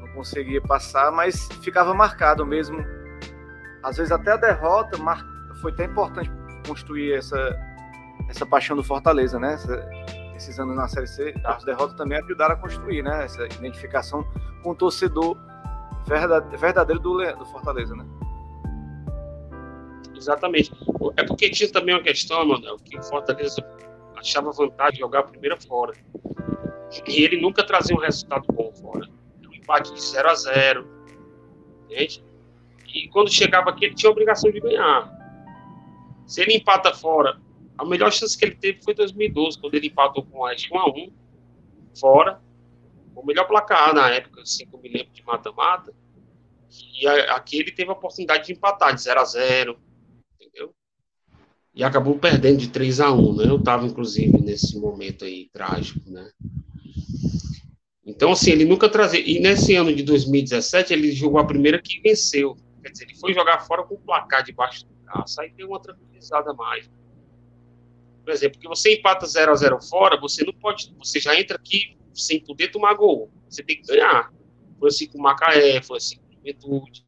no 0.01 0.13
conseguia 0.13 0.61
passar, 0.61 1.11
mas 1.11 1.47
ficava 1.61 1.93
marcado 1.93 2.45
mesmo. 2.45 2.83
Às 3.83 3.97
vezes 3.97 4.11
até 4.11 4.31
a 4.31 4.37
derrota 4.37 4.97
foi 5.61 5.71
até 5.71 5.85
importante 5.85 6.31
construir 6.67 7.13
essa, 7.13 7.37
essa 8.29 8.45
paixão 8.45 8.75
do 8.75 8.83
Fortaleza, 8.83 9.39
né? 9.39 9.53
Essa, 9.53 9.89
esses 10.35 10.59
anos 10.59 10.75
na 10.75 10.87
Série 10.87 11.07
C, 11.07 11.33
as 11.43 11.63
derrotas 11.63 11.95
também 11.95 12.17
ajudaram 12.17 12.55
a 12.55 12.57
construir, 12.57 13.03
né? 13.03 13.25
Essa 13.25 13.45
identificação 13.45 14.23
com 14.63 14.71
o 14.71 14.75
torcedor 14.75 15.37
verdadeiro 16.57 16.99
do, 16.99 17.17
do 17.35 17.45
Fortaleza, 17.45 17.95
né? 17.95 18.05
Exatamente. 20.15 20.71
É 21.17 21.23
porque 21.23 21.49
tinha 21.49 21.71
também 21.71 21.95
uma 21.95 22.01
questão, 22.01 22.45
Manuel, 22.45 22.77
que 22.77 22.97
o 22.97 23.03
Fortaleza 23.03 23.61
achava 24.15 24.51
vantagem 24.51 24.93
de 24.93 24.99
jogar 24.99 25.19
a 25.19 25.23
primeira 25.23 25.59
fora. 25.59 25.93
E 27.07 27.23
ele 27.23 27.41
nunca 27.41 27.65
trazia 27.65 27.95
um 27.95 27.99
resultado 27.99 28.45
bom 28.51 28.71
fora. 28.73 29.07
Um 29.47 29.53
empate 29.53 29.93
de 29.93 30.01
0 30.01 30.29
a 30.29 30.35
0 30.35 30.87
entende? 31.85 32.23
E 32.87 33.09
quando 33.09 33.29
chegava 33.31 33.69
aqui, 33.69 33.85
ele 33.85 33.95
tinha 33.95 34.09
a 34.09 34.13
obrigação 34.13 34.49
de 34.51 34.59
ganhar. 34.59 35.11
Se 36.25 36.41
ele 36.41 36.55
empata 36.55 36.93
fora, 36.93 37.39
a 37.77 37.85
melhor 37.85 38.11
chance 38.11 38.37
que 38.37 38.45
ele 38.45 38.55
teve 38.55 38.81
foi 38.81 38.93
em 38.93 38.97
2012, 38.97 39.59
quando 39.59 39.75
ele 39.75 39.87
empatou 39.87 40.23
com 40.23 40.39
o 40.39 40.41
Oeste 40.43 40.73
1 40.73 40.79
a 40.79 40.89
1 40.89 41.13
fora. 41.99 42.41
O 43.15 43.25
melhor 43.25 43.47
placar 43.47 43.93
na 43.93 44.09
época, 44.09 44.41
assim, 44.41 44.65
que 44.65 44.75
eu 44.75 44.79
me 44.79 44.89
lembro 44.89 45.11
de 45.13 45.23
mata-mata. 45.23 45.93
E 46.99 47.07
aqui 47.07 47.59
ele 47.59 47.71
teve 47.71 47.89
a 47.89 47.93
oportunidade 47.93 48.47
de 48.47 48.53
empatar 48.53 48.93
de 48.93 49.01
0 49.01 49.19
a 49.19 49.23
0 49.23 49.71
entendeu? 49.71 49.84
E 51.75 51.83
acabou 51.83 52.17
perdendo 52.17 52.57
de 52.57 52.69
3 52.69 53.01
a 53.01 53.11
1 53.11 53.35
né? 53.35 53.45
Eu 53.47 53.57
estava, 53.57 53.85
inclusive, 53.85 54.39
nesse 54.39 54.79
momento 54.79 55.25
aí 55.25 55.49
trágico, 55.51 56.09
né? 56.09 56.31
Então, 58.05 58.31
assim, 58.31 58.51
ele 58.51 58.63
nunca 58.63 58.87
trazia. 58.87 59.19
E 59.19 59.39
nesse 59.39 59.75
ano 59.75 59.93
de 59.93 60.01
2017, 60.03 60.93
ele 60.93 61.11
jogou 61.11 61.39
a 61.39 61.45
primeira 61.45 61.81
que 61.81 61.99
venceu. 61.99 62.55
Quer 62.81 62.91
dizer, 62.91 63.03
ele 63.05 63.15
foi 63.15 63.33
jogar 63.33 63.59
fora 63.65 63.83
com 63.83 63.95
o 63.95 63.99
placar 63.99 64.43
debaixo 64.43 64.85
do 64.85 64.93
braço, 65.03 65.41
aí 65.41 65.51
deu 65.51 65.67
uma 65.67 65.81
tranquilizada 65.81 66.53
mais. 66.53 66.89
Por 68.23 68.31
exemplo, 68.31 68.53
porque 68.53 68.67
você 68.67 68.95
empata 68.95 69.25
0 69.25 69.51
a 69.51 69.55
0 69.55 69.81
fora, 69.81 70.19
você 70.19 70.45
não 70.45 70.53
pode. 70.53 70.93
Você 70.97 71.19
já 71.19 71.37
entra 71.37 71.57
aqui 71.57 71.97
sem 72.13 72.39
poder 72.39 72.69
tomar 72.69 72.93
gol. 72.93 73.29
Você 73.49 73.61
tem 73.61 73.81
que 73.81 73.87
ganhar. 73.87 74.31
Foi 74.79 74.87
assim 74.87 75.07
com 75.07 75.17
o 75.17 75.21
Macaé, 75.21 75.81
foi 75.81 75.97
assim 75.97 76.17
com 76.17 76.27
o 76.27 76.33
Juventude. 76.37 77.05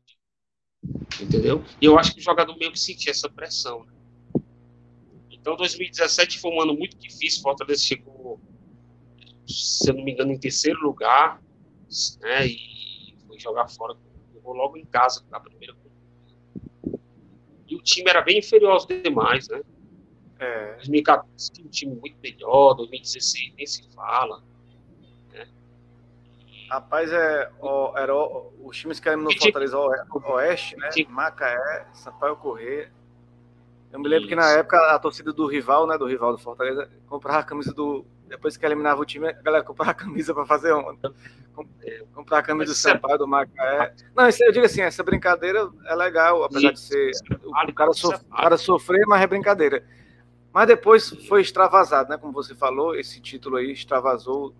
Entendeu? 1.21 1.63
E 1.81 1.85
eu 1.85 1.97
acho 1.97 2.13
que 2.13 2.19
o 2.19 2.23
jogador 2.23 2.57
meio 2.57 2.71
que 2.71 2.79
sentia 2.79 3.11
essa 3.11 3.29
pressão. 3.29 3.85
Né? 3.85 3.96
Então, 5.47 5.55
2017 5.55 6.41
foi 6.41 6.51
um 6.51 6.61
ano 6.61 6.73
muito 6.73 6.97
difícil. 6.97 7.41
Fortaleza 7.41 7.81
chegou, 7.81 8.37
se 9.47 9.89
eu 9.89 9.93
não 9.93 10.03
me 10.03 10.11
engano, 10.11 10.33
em 10.33 10.37
terceiro 10.37 10.77
lugar, 10.81 11.41
né? 12.19 12.47
E 12.47 13.15
foi 13.25 13.39
jogar 13.39 13.69
fora, 13.69 13.95
jogou 14.33 14.53
logo 14.53 14.75
em 14.75 14.83
casa 14.83 15.23
na 15.31 15.39
primeira. 15.39 15.73
E 17.65 17.77
o 17.77 17.81
time 17.81 18.09
era 18.09 18.21
bem 18.21 18.39
inferior 18.39 18.71
aos 18.71 18.85
demais, 18.85 19.47
né? 19.47 19.61
É. 20.37 20.73
2014 20.75 21.53
tinha 21.53 21.65
um 21.65 21.69
time 21.69 21.95
muito 21.95 22.17
melhor, 22.21 22.73
2016 22.73 23.53
nem 23.55 23.65
se 23.65 23.89
fala. 23.95 24.43
Né? 25.31 25.47
Rapaz, 26.69 27.09
é, 27.09 27.49
o, 27.61 27.97
era 27.97 28.13
o, 28.13 28.51
os 28.65 28.75
times 28.75 28.99
que 28.99 29.07
eram 29.07 29.21
no 29.21 29.31
Fortaleza 29.31 29.77
Oeste, 29.79 30.75
né? 30.75 30.89
Macaé, 31.07 31.87
Sampaio 31.93 32.35
Corrêa, 32.35 32.91
eu 33.91 33.99
me 33.99 34.07
lembro 34.07 34.25
Isso. 34.25 34.29
que 34.29 34.35
na 34.35 34.49
época 34.51 34.77
a 34.93 34.99
torcida 34.99 35.31
do 35.31 35.47
rival, 35.47 35.87
né, 35.87 35.97
do 35.97 36.05
rival 36.05 36.31
do 36.31 36.37
Fortaleza, 36.37 36.89
comprava 37.07 37.39
a 37.39 37.43
camisa 37.43 37.73
do. 37.73 38.05
Depois 38.27 38.57
que 38.57 38.65
eliminava 38.65 39.01
o 39.01 39.05
time, 39.05 39.29
a 39.29 39.41
galera 39.41 39.63
comprava 39.63 39.91
a 39.91 39.93
camisa 39.93 40.33
para 40.33 40.45
fazer 40.45 40.73
onda. 40.73 41.13
Comprar 42.13 42.39
a 42.39 42.43
camisa 42.43 42.71
Mas 42.71 42.83
do 42.83 42.89
é 42.89 42.93
Sampaio, 42.93 43.17
do 43.17 43.27
Macaé. 43.27 43.93
Não, 44.15 44.27
isso, 44.27 44.43
eu 44.43 44.51
digo 44.51 44.65
assim, 44.65 44.81
essa 44.81 45.01
brincadeira 45.03 45.69
é 45.85 45.95
legal, 45.95 46.43
apesar 46.43 46.71
de 46.71 46.79
ser. 46.79 47.11
O 47.43 47.73
cara, 47.73 47.93
so, 47.93 48.09
o 48.09 48.35
cara 48.35 48.57
sofrer, 48.57 49.05
mas 49.07 49.21
é 49.21 49.27
brincadeira. 49.27 49.83
Mas 50.53 50.67
depois 50.67 51.09
foi 51.27 51.41
extravasado, 51.41 52.09
né? 52.09 52.17
Como 52.17 52.33
você 52.33 52.53
falou, 52.53 52.95
esse 52.95 53.21
título 53.21 53.55
aí 53.57 53.71
extravasou. 53.71 54.53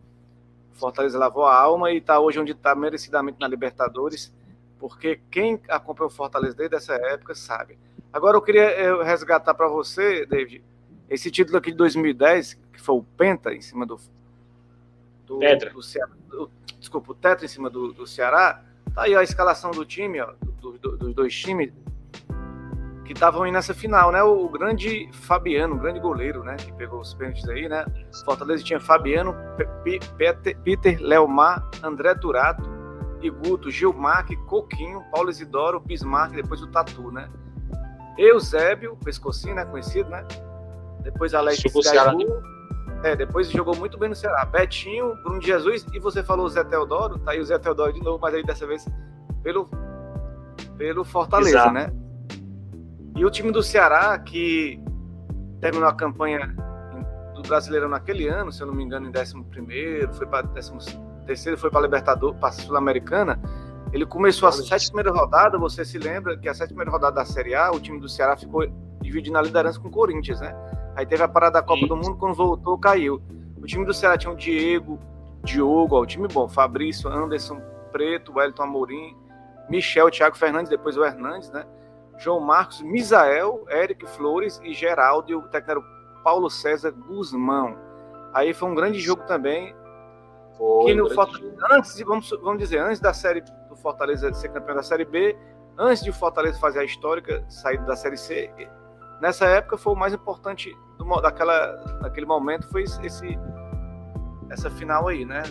Fortaleza 0.73 1.17
lavou 1.17 1.45
a 1.45 1.55
alma 1.55 1.91
e 1.91 1.97
está 1.97 2.19
hoje 2.19 2.39
onde 2.39 2.51
está 2.51 2.75
merecidamente 2.75 3.39
na 3.39 3.47
Libertadores, 3.47 4.31
porque 4.77 5.19
quem 5.29 5.59
acompanha 5.67 6.07
o 6.07 6.11
Fortaleza 6.11 6.55
desde 6.55 6.75
essa 6.75 6.93
época 6.93 7.33
sabe. 7.35 7.77
Agora 8.17 8.35
eu 8.35 8.41
queria 8.41 8.63
eh, 8.63 9.03
resgatar 9.03 9.53
para 9.53 9.67
você, 9.67 10.25
David, 10.25 10.63
esse 11.07 11.29
título 11.29 11.55
aqui 11.59 11.69
de 11.69 11.77
2010, 11.77 12.55
que 12.73 12.81
foi 12.81 12.95
o 12.95 13.03
Penta 13.03 13.53
em 13.53 13.61
cima 13.61 13.85
do. 13.85 13.95
do. 15.23 15.37
Do, 15.69 15.81
do, 16.27 16.51
desculpa, 16.79 17.11
o 17.11 17.13
Tetra 17.13 17.45
em 17.45 17.47
cima 17.47 17.69
do, 17.69 17.93
do 17.93 18.07
Ceará. 18.07 18.63
Tá 18.95 19.03
aí 19.03 19.15
a 19.15 19.21
escalação 19.21 19.69
do 19.69 19.85
time, 19.85 20.19
ó, 20.19 20.33
do, 20.59 20.79
dos 20.79 21.13
dois 21.13 21.35
times 21.35 21.71
que 23.05 23.13
estavam 23.13 23.43
aí 23.43 23.51
nessa 23.51 23.75
final, 23.75 24.11
né? 24.11 24.23
O, 24.23 24.49
grande 24.49 25.07
Fabiano, 25.13 25.75
o 25.75 25.77
grande 25.77 25.99
goleiro, 25.99 26.43
né? 26.43 26.55
Que 26.55 26.73
pegou 26.73 26.99
os 26.99 27.13
pênaltis 27.13 27.47
aí, 27.47 27.69
né? 27.69 27.85
Fortaleza 28.25 28.63
tinha 28.63 28.79
Fabiano, 28.79 29.35
P 29.83 29.99
Peter, 30.17 30.57
Peter 30.61 30.99
Leomar, 30.99 31.69
André 31.83 32.15
Turato, 32.15 32.67
Iguto, 33.21 33.69
Gilmar, 33.69 34.25
Coquinho, 34.47 35.03
Paulo 35.11 35.29
Isidoro, 35.29 35.79
Bismarck, 35.79 36.33
depois 36.33 36.63
o 36.63 36.67
Tatu, 36.67 37.11
né? 37.11 37.29
Eusébio, 38.17 38.97
pescocinho, 39.03 39.55
né? 39.55 39.65
Conhecido, 39.65 40.09
né? 40.09 40.25
Depois 41.01 41.33
Alex 41.33 41.61
Gaibu. 41.93 42.41
É, 43.03 43.15
depois 43.15 43.49
jogou 43.49 43.75
muito 43.75 43.97
bem 43.97 44.09
no 44.09 44.15
Ceará. 44.15 44.43
Betinho, 44.45 45.15
Bruno 45.23 45.41
Jesus 45.41 45.85
e 45.93 45.99
você 45.99 46.23
falou 46.23 46.49
Zé 46.49 46.63
Teodoro, 46.63 47.19
tá 47.19 47.31
aí 47.31 47.39
o 47.39 47.45
Zé 47.45 47.59
Teodoro 47.59 47.93
de 47.93 48.01
novo, 48.01 48.19
mas 48.19 48.33
aí 48.33 48.43
dessa 48.43 48.65
vez 48.65 48.85
pelo, 49.43 49.69
pelo 50.77 51.05
Fortaleza, 51.05 51.49
Exato. 51.49 51.73
né? 51.73 51.93
E 53.15 53.23
o 53.23 53.29
time 53.29 53.51
do 53.51 53.61
Ceará, 53.61 54.17
que 54.17 54.81
terminou 55.61 55.87
a 55.87 55.93
campanha 55.93 56.55
do 57.35 57.43
Brasileiro 57.43 57.87
naquele 57.87 58.27
ano, 58.27 58.51
se 58.51 58.61
eu 58.61 58.67
não 58.67 58.73
me 58.73 58.83
engano, 58.83 59.07
em 59.07 59.09
11, 59.09 60.07
foi 60.13 60.25
para 60.25 60.47
13, 60.47 61.55
foi 61.55 61.69
para 61.69 61.81
Libertadores, 61.81 62.39
para 62.39 62.51
Sul-Americana 62.51 63.39
ele 63.93 64.05
começou 64.05 64.47
a 64.49 64.51
sete 64.51 64.87
primeiras 64.87 65.17
rodadas, 65.17 65.59
você 65.59 65.85
se 65.85 65.97
lembra 65.97 66.37
que 66.37 66.49
a 66.49 66.53
sete 66.53 66.69
primeira 66.69 66.91
rodada 66.91 67.15
da 67.15 67.25
Série 67.25 67.55
A, 67.55 67.71
o 67.71 67.79
time 67.79 67.99
do 67.99 68.09
Ceará 68.09 68.35
ficou 68.35 68.65
dividindo 69.01 69.33
na 69.33 69.41
liderança 69.41 69.79
com 69.79 69.87
o 69.87 69.91
Corinthians, 69.91 70.41
né? 70.41 70.53
Aí 70.95 71.05
teve 71.05 71.23
a 71.23 71.27
parada 71.27 71.61
da 71.61 71.65
Copa 71.65 71.81
Sim. 71.81 71.87
do 71.87 71.95
Mundo, 71.95 72.17
quando 72.17 72.35
voltou, 72.35 72.77
caiu. 72.77 73.21
O 73.61 73.65
time 73.65 73.85
do 73.85 73.93
Ceará 73.93 74.17
tinha 74.17 74.33
o 74.33 74.35
Diego, 74.35 74.99
Diogo, 75.43 75.95
ó, 75.95 76.01
o 76.01 76.05
time 76.05 76.27
bom, 76.27 76.47
Fabrício, 76.47 77.09
Anderson, 77.09 77.61
Preto, 77.91 78.33
Wellington 78.35 78.63
Amorim, 78.63 79.15
Michel, 79.69 80.11
Thiago 80.11 80.37
Fernandes, 80.37 80.69
depois 80.69 80.97
o 80.97 81.05
Hernandes, 81.05 81.49
né? 81.51 81.65
João 82.17 82.39
Marcos, 82.39 82.81
Misael, 82.81 83.65
Eric 83.69 84.05
Flores 84.07 84.59
e 84.63 84.73
Geraldo, 84.73 85.31
e 85.31 85.35
o 85.35 85.43
técnico 85.43 85.85
Paulo 86.23 86.49
César 86.49 86.91
Guzmão. 86.91 87.77
Aí 88.33 88.53
foi 88.53 88.69
um 88.69 88.75
grande 88.75 88.99
jogo 88.99 89.23
também. 89.23 89.75
Foi, 90.57 90.85
que 90.85 90.95
no 90.95 91.07
antes 91.71 91.99
vamos, 92.01 92.29
vamos 92.41 92.57
dizer, 92.57 92.79
antes 92.79 92.99
da 92.99 93.13
série 93.13 93.43
Fortaleza 93.77 94.33
ser 94.33 94.49
campeão 94.49 94.75
da 94.75 94.83
Série 94.83 95.05
B, 95.05 95.37
antes 95.77 96.03
de 96.03 96.09
o 96.09 96.13
Fortaleza 96.13 96.59
fazer 96.59 96.79
a 96.79 96.83
histórica 96.83 97.43
saída 97.49 97.83
da 97.85 97.95
Série 97.95 98.17
C. 98.17 98.51
Nessa 99.21 99.45
época 99.45 99.77
foi 99.77 99.93
o 99.93 99.95
mais 99.95 100.13
importante 100.13 100.71
do, 100.97 101.21
daquela, 101.21 101.75
daquele 102.01 102.25
momento 102.25 102.67
foi 102.69 102.83
esse 102.83 103.37
essa 104.49 104.69
final 104.69 105.07
aí, 105.07 105.25
né? 105.25 105.43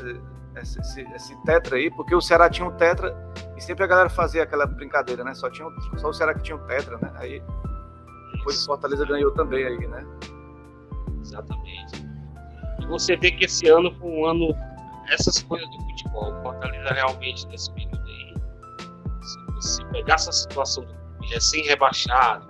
Esse, 0.56 0.80
esse, 0.80 1.02
esse, 1.14 1.42
tetra 1.44 1.76
aí, 1.76 1.90
porque 1.90 2.14
o 2.14 2.20
Ceará 2.20 2.48
tinha 2.48 2.66
um 2.66 2.72
tetra 2.72 3.14
e 3.56 3.60
sempre 3.60 3.84
a 3.84 3.86
galera 3.86 4.08
fazia 4.08 4.42
aquela 4.42 4.64
brincadeira, 4.66 5.22
né? 5.22 5.34
Só 5.34 5.50
tinha 5.50 5.68
só 5.98 6.08
o 6.08 6.14
Ceará 6.14 6.32
que 6.34 6.42
tinha 6.42 6.56
um 6.56 6.66
tetra, 6.66 6.96
né? 6.96 7.12
Aí 7.16 7.42
depois 8.32 8.62
o 8.62 8.66
Fortaleza 8.66 9.04
ganhou 9.04 9.32
também 9.32 9.64
aí, 9.64 9.86
né? 9.86 10.06
Exatamente. 11.20 12.06
E 12.80 12.86
você 12.86 13.16
vê 13.16 13.30
que 13.32 13.44
esse 13.44 13.68
ano 13.68 13.92
foi 13.96 14.08
um 14.08 14.24
ano 14.24 14.54
essas 15.10 15.42
coisas 15.42 15.68
do 15.68 15.82
futebol, 15.82 16.32
o 16.32 16.42
Fortaleza 16.42 16.94
realmente 16.94 17.46
nesse 17.48 17.70
período 17.72 17.95
se 19.60 19.84
pegar 19.86 20.14
essa 20.14 20.32
situação 20.32 20.84
do 20.84 20.94
clube 20.94 21.26
recém-rebaixado, 21.32 22.46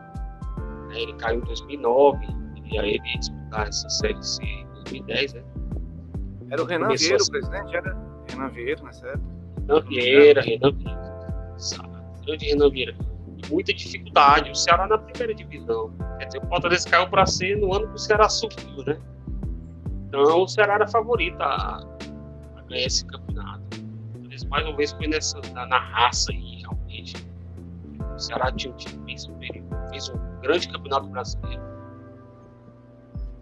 né, 0.88 1.00
ele 1.00 1.12
caiu 1.14 1.40
em 1.40 1.44
2009, 1.44 2.26
e 2.64 2.78
aí 2.78 2.94
ele 2.94 3.08
ia 3.08 3.18
disputar 3.18 3.68
essa 3.68 3.88
Série 3.88 4.22
C 4.22 4.42
em 4.42 4.66
2010, 4.74 5.34
né? 5.34 5.44
Era 6.50 6.62
o 6.62 6.66
Renan 6.66 6.88
Vieira, 6.88 7.16
assim. 7.16 7.28
o 7.28 7.30
presidente, 7.30 7.76
era 7.76 7.96
Renan 8.28 8.48
Vieira 8.50 8.82
nessa 8.82 9.06
época. 9.08 9.36
Renan 9.60 9.80
Vieira, 9.80 10.42
Renan 10.42 10.72
Vieira, 10.72 11.16
grande 12.26 12.46
Renan 12.46 12.70
Vieira. 12.70 12.96
E 13.36 13.50
muita 13.50 13.72
dificuldade, 13.72 14.50
o 14.50 14.54
Ceará 14.54 14.86
na 14.86 14.98
primeira 14.98 15.34
divisão. 15.34 15.92
Quer 16.18 16.26
dizer, 16.26 16.38
o 16.38 16.48
Fortaleza 16.48 16.88
caiu 16.88 17.08
para 17.08 17.26
C 17.26 17.54
no 17.56 17.72
ano 17.74 17.88
que 17.88 17.94
o 17.94 17.98
Ceará 17.98 18.28
subiu, 18.28 18.84
né? 18.86 18.98
Então 20.08 20.42
o 20.42 20.48
Ceará 20.48 20.74
era 20.74 20.86
favorito 20.86 21.40
a, 21.40 21.84
a 22.56 22.62
ganhar 22.62 22.86
esse 22.86 23.04
campeonato. 23.06 23.62
Mais 24.50 24.66
uma 24.66 24.76
vez 24.76 24.92
foi 24.92 25.08
nessa, 25.08 25.40
na, 25.52 25.66
na 25.66 25.78
raça 25.78 26.30
aí, 26.30 26.62
o 28.16 28.20
Ceará 28.20 28.50
tinha 28.52 28.72
um 28.72 28.76
time 28.76 28.96
bem 29.04 29.18
superior, 29.18 29.64
fez 29.90 30.08
um 30.08 30.40
grande 30.40 30.68
campeonato 30.68 31.06
brasileiro. 31.08 31.62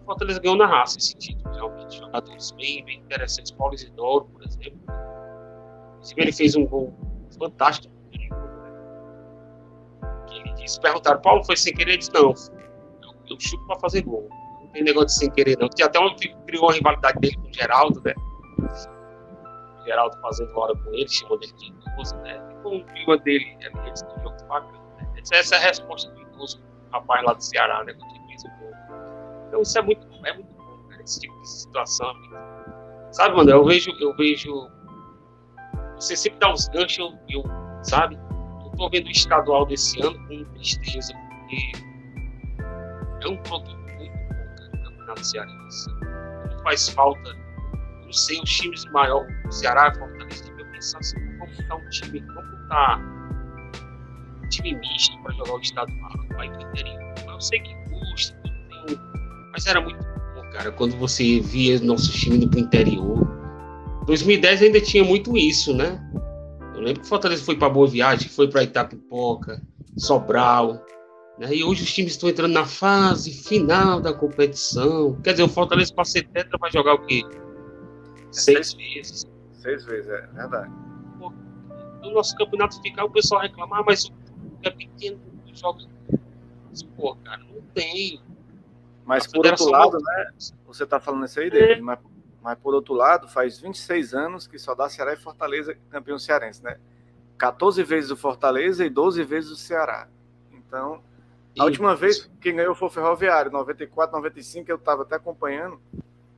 O 0.01 0.05
Fortaleza 0.05 0.39
ganhou 0.39 0.57
na 0.57 0.67
raça 0.67 0.97
esse 0.99 1.15
título, 1.15 1.55
realmente. 1.55 1.97
Jogadores 1.97 2.51
bem, 2.51 2.85
bem 2.85 2.99
interessantes. 2.99 3.51
Paulo 3.51 3.73
Isidoro, 3.73 4.25
por 4.25 4.43
exemplo. 4.43 4.79
Ele 6.15 6.31
fez 6.31 6.55
um 6.55 6.67
gol 6.67 6.93
fantástico. 7.39 7.93
Que 10.27 10.35
ele 10.35 10.53
disse, 10.53 10.79
perguntaram, 10.79 11.19
Paulo, 11.21 11.43
foi 11.43 11.57
sem 11.57 11.73
querer? 11.73 11.93
Ele 11.93 11.97
disse, 11.97 12.13
não, 12.13 12.21
eu, 12.21 12.35
eu 13.31 13.39
chuto 13.39 13.65
para 13.65 13.79
fazer 13.79 14.03
gol. 14.03 14.29
Não 14.61 14.67
tem 14.67 14.83
negócio 14.83 15.07
de 15.07 15.13
sem 15.15 15.31
querer, 15.31 15.57
não. 15.57 15.69
Tinha 15.69 15.87
até 15.87 15.99
um 15.99 16.15
criou 16.45 16.69
a 16.69 16.73
rivalidade 16.73 17.19
dele 17.19 17.37
com 17.37 17.47
o 17.47 17.53
Geraldo, 17.53 17.99
né? 18.05 18.13
O 19.79 19.85
Geraldo 19.85 20.15
fazendo 20.21 20.55
hora 20.55 20.75
com 20.75 20.93
ele, 20.93 21.09
chamou 21.09 21.39
dele 21.39 21.53
de 21.53 21.67
idoso, 21.67 22.15
né? 22.17 22.54
Com 22.65 22.77
o 22.77 22.85
clima 22.85 23.17
dele, 23.19 23.57
ele 23.61 23.91
disse, 23.91 24.05
um 24.05 24.23
jogo 24.23 24.35
bacana. 24.47 24.79
Né? 24.97 25.21
Essa 25.31 25.55
é 25.55 25.57
a 25.57 25.61
resposta 25.61 26.11
do 26.11 26.21
idoso, 26.21 26.61
rapaz 26.91 27.23
lá 27.23 27.33
do 27.33 27.43
Ceará, 27.43 27.83
né? 27.83 27.93
Fez 28.27 28.43
o. 28.43 29.47
Então 29.47 29.61
isso 29.61 29.77
é 29.77 29.81
muito, 29.81 30.07
é 30.25 30.33
muito 30.33 30.51
bom, 30.53 30.87
cara, 30.89 31.01
esse 31.03 31.19
tipo 31.19 31.39
de 31.39 31.49
situação. 31.49 32.13
Sabe, 33.11 33.35
mano, 33.35 33.51
eu 33.51 33.63
vejo, 33.63 33.91
eu 34.01 34.15
vejo 34.17 34.69
você 35.95 36.15
sempre 36.15 36.39
dá 36.39 36.51
uns 36.51 36.67
ganchos, 36.69 37.13
eu, 37.29 37.43
sabe? 37.83 38.15
Eu 38.63 38.71
tô 38.77 38.89
vendo 38.89 39.07
o 39.07 39.11
estadual 39.11 39.65
desse 39.65 40.01
ano 40.05 40.17
com 40.27 40.43
tristeza, 40.53 41.13
porque 41.13 41.71
é 43.21 43.27
um 43.27 43.37
produto 43.37 43.77
muito 43.77 44.11
bom, 44.11 44.55
cara, 44.55 44.71
o 44.73 44.83
Campeonato 44.83 45.23
Cearense. 45.23 45.89
Não 46.51 46.59
faz 46.63 46.89
falta, 46.89 47.33
não 48.03 48.11
sei, 48.11 48.41
os 48.41 48.49
times 48.49 48.85
maiores, 48.91 49.33
o 49.45 49.51
Ceará, 49.51 49.93
Fortaleza, 49.95 50.44
pensar 50.75 50.99
assim, 50.99 51.15
vamos 51.39 51.57
botar 51.57 51.75
um 51.75 51.89
time, 51.89 52.19
vamos 52.19 52.59
botar 52.59 52.99
um 54.43 54.49
time 54.49 54.75
misto 54.75 55.17
para 55.23 55.33
jogar 55.33 55.53
o 55.53 55.59
estadual, 55.59 56.11
vai 56.35 56.49
pro 56.51 56.61
interior. 56.61 57.13
Eu 57.27 57.41
sei 57.41 57.59
que 57.59 57.73
custa, 57.89 58.35
tem, 58.43 58.97
mas 59.51 59.65
era 59.65 59.81
muito 59.81 60.03
bom, 60.03 60.49
cara, 60.51 60.71
quando 60.71 60.95
você 60.97 61.39
via 61.39 61.79
nosso 61.79 62.11
time 62.11 62.37
indo 62.37 62.49
pro 62.49 62.59
interior 62.59 63.35
2010 64.05 64.61
ainda 64.61 64.81
tinha 64.81 65.03
muito 65.03 65.35
isso, 65.35 65.73
né? 65.73 65.99
Eu 66.75 66.81
lembro 66.81 67.01
que 67.01 67.05
o 67.05 67.09
Fortaleza 67.09 67.43
foi 67.43 67.55
para 67.55 67.69
Boa 67.69 67.87
Viagem, 67.87 68.29
foi 68.29 68.47
para 68.47 68.63
Itapipoca, 68.63 69.61
Sobral, 69.97 70.85
né? 71.39 71.53
E 71.53 71.63
hoje 71.63 71.83
os 71.83 71.93
times 71.93 72.11
estão 72.13 72.29
entrando 72.29 72.53
na 72.53 72.65
fase 72.65 73.31
final 73.31 73.99
da 73.99 74.13
competição. 74.13 75.19
Quer 75.23 75.31
dizer, 75.31 75.43
o 75.43 75.49
Fortaleza 75.49 75.93
para 75.93 76.05
ser 76.05 76.27
tetra 76.27 76.57
vai 76.59 76.71
jogar 76.71 76.93
o 76.95 77.05
quê? 77.05 77.23
Seis 78.31 78.73
vezes. 78.73 79.25
Seis 79.65 79.83
vezes, 79.83 80.07
é 80.09 80.27
verdade. 80.27 80.71
No 82.01 82.11
nosso 82.11 82.35
campeonato 82.37 82.79
ficar, 82.81 83.03
o 83.03 83.09
pessoal 83.09 83.41
reclamar, 83.41 83.83
mas 83.83 84.05
o 84.05 84.13
é 84.61 84.69
pequeno 84.69 85.19
joga. 85.53 85.83
Pô, 86.95 87.15
cara, 87.15 87.41
não 87.43 87.61
tem. 87.73 88.21
Mas 89.03 89.25
por 89.25 89.45
outro 89.45 89.69
lado, 89.71 89.97
né? 89.97 90.31
Você 90.67 90.83
está 90.83 90.99
falando 90.99 91.25
isso 91.25 91.39
aí, 91.39 91.49
David, 91.49 91.79
é. 91.79 91.81
mas 91.81 91.99
mas, 92.45 92.59
por 92.59 92.75
outro 92.75 92.93
lado, 92.93 93.27
faz 93.27 93.59
26 93.59 94.13
anos 94.13 94.45
que 94.45 94.59
só 94.59 94.75
dá 94.75 94.87
Ceará 94.87 95.13
e 95.13 95.17
Fortaleza 95.17 95.75
campeão 95.89 96.19
cearense, 96.19 96.63
né? 96.63 96.77
14 97.39 97.81
vezes 97.81 98.11
o 98.11 98.15
Fortaleza 98.15 98.85
e 98.85 98.89
12 98.89 99.23
vezes 99.23 99.49
o 99.49 99.55
Ceará. 99.55 100.07
Então, 100.51 101.01
a 101.57 101.63
última 101.63 101.95
vez 101.95 102.29
quem 102.39 102.55
ganhou 102.55 102.75
foi 102.75 102.87
o 102.87 102.91
Ferroviário, 102.91 103.51
94, 103.51 104.15
95, 104.15 104.69
eu 104.69 104.75
estava 104.75 105.01
até 105.01 105.15
acompanhando. 105.15 105.81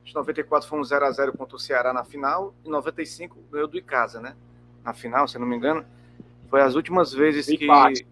Em 0.08 0.14
94 0.14 0.68
foi 0.68 0.78
um 0.78 0.82
0x0 0.82 1.36
contra 1.36 1.56
o 1.56 1.58
Ceará 1.58 1.92
na 1.92 2.02
final, 2.02 2.54
e 2.64 2.70
95 2.70 3.38
ganhou 3.52 3.68
do 3.68 3.76
Icasa, 3.76 4.20
né? 4.20 4.34
Na 4.82 4.94
final, 4.94 5.28
se 5.28 5.38
não 5.38 5.46
me 5.46 5.54
engano. 5.56 5.84
Foi 6.48 6.62
as 6.62 6.74
últimas 6.74 7.12
vezes 7.12 7.46
que. 7.46 7.66
0x0 7.66 8.04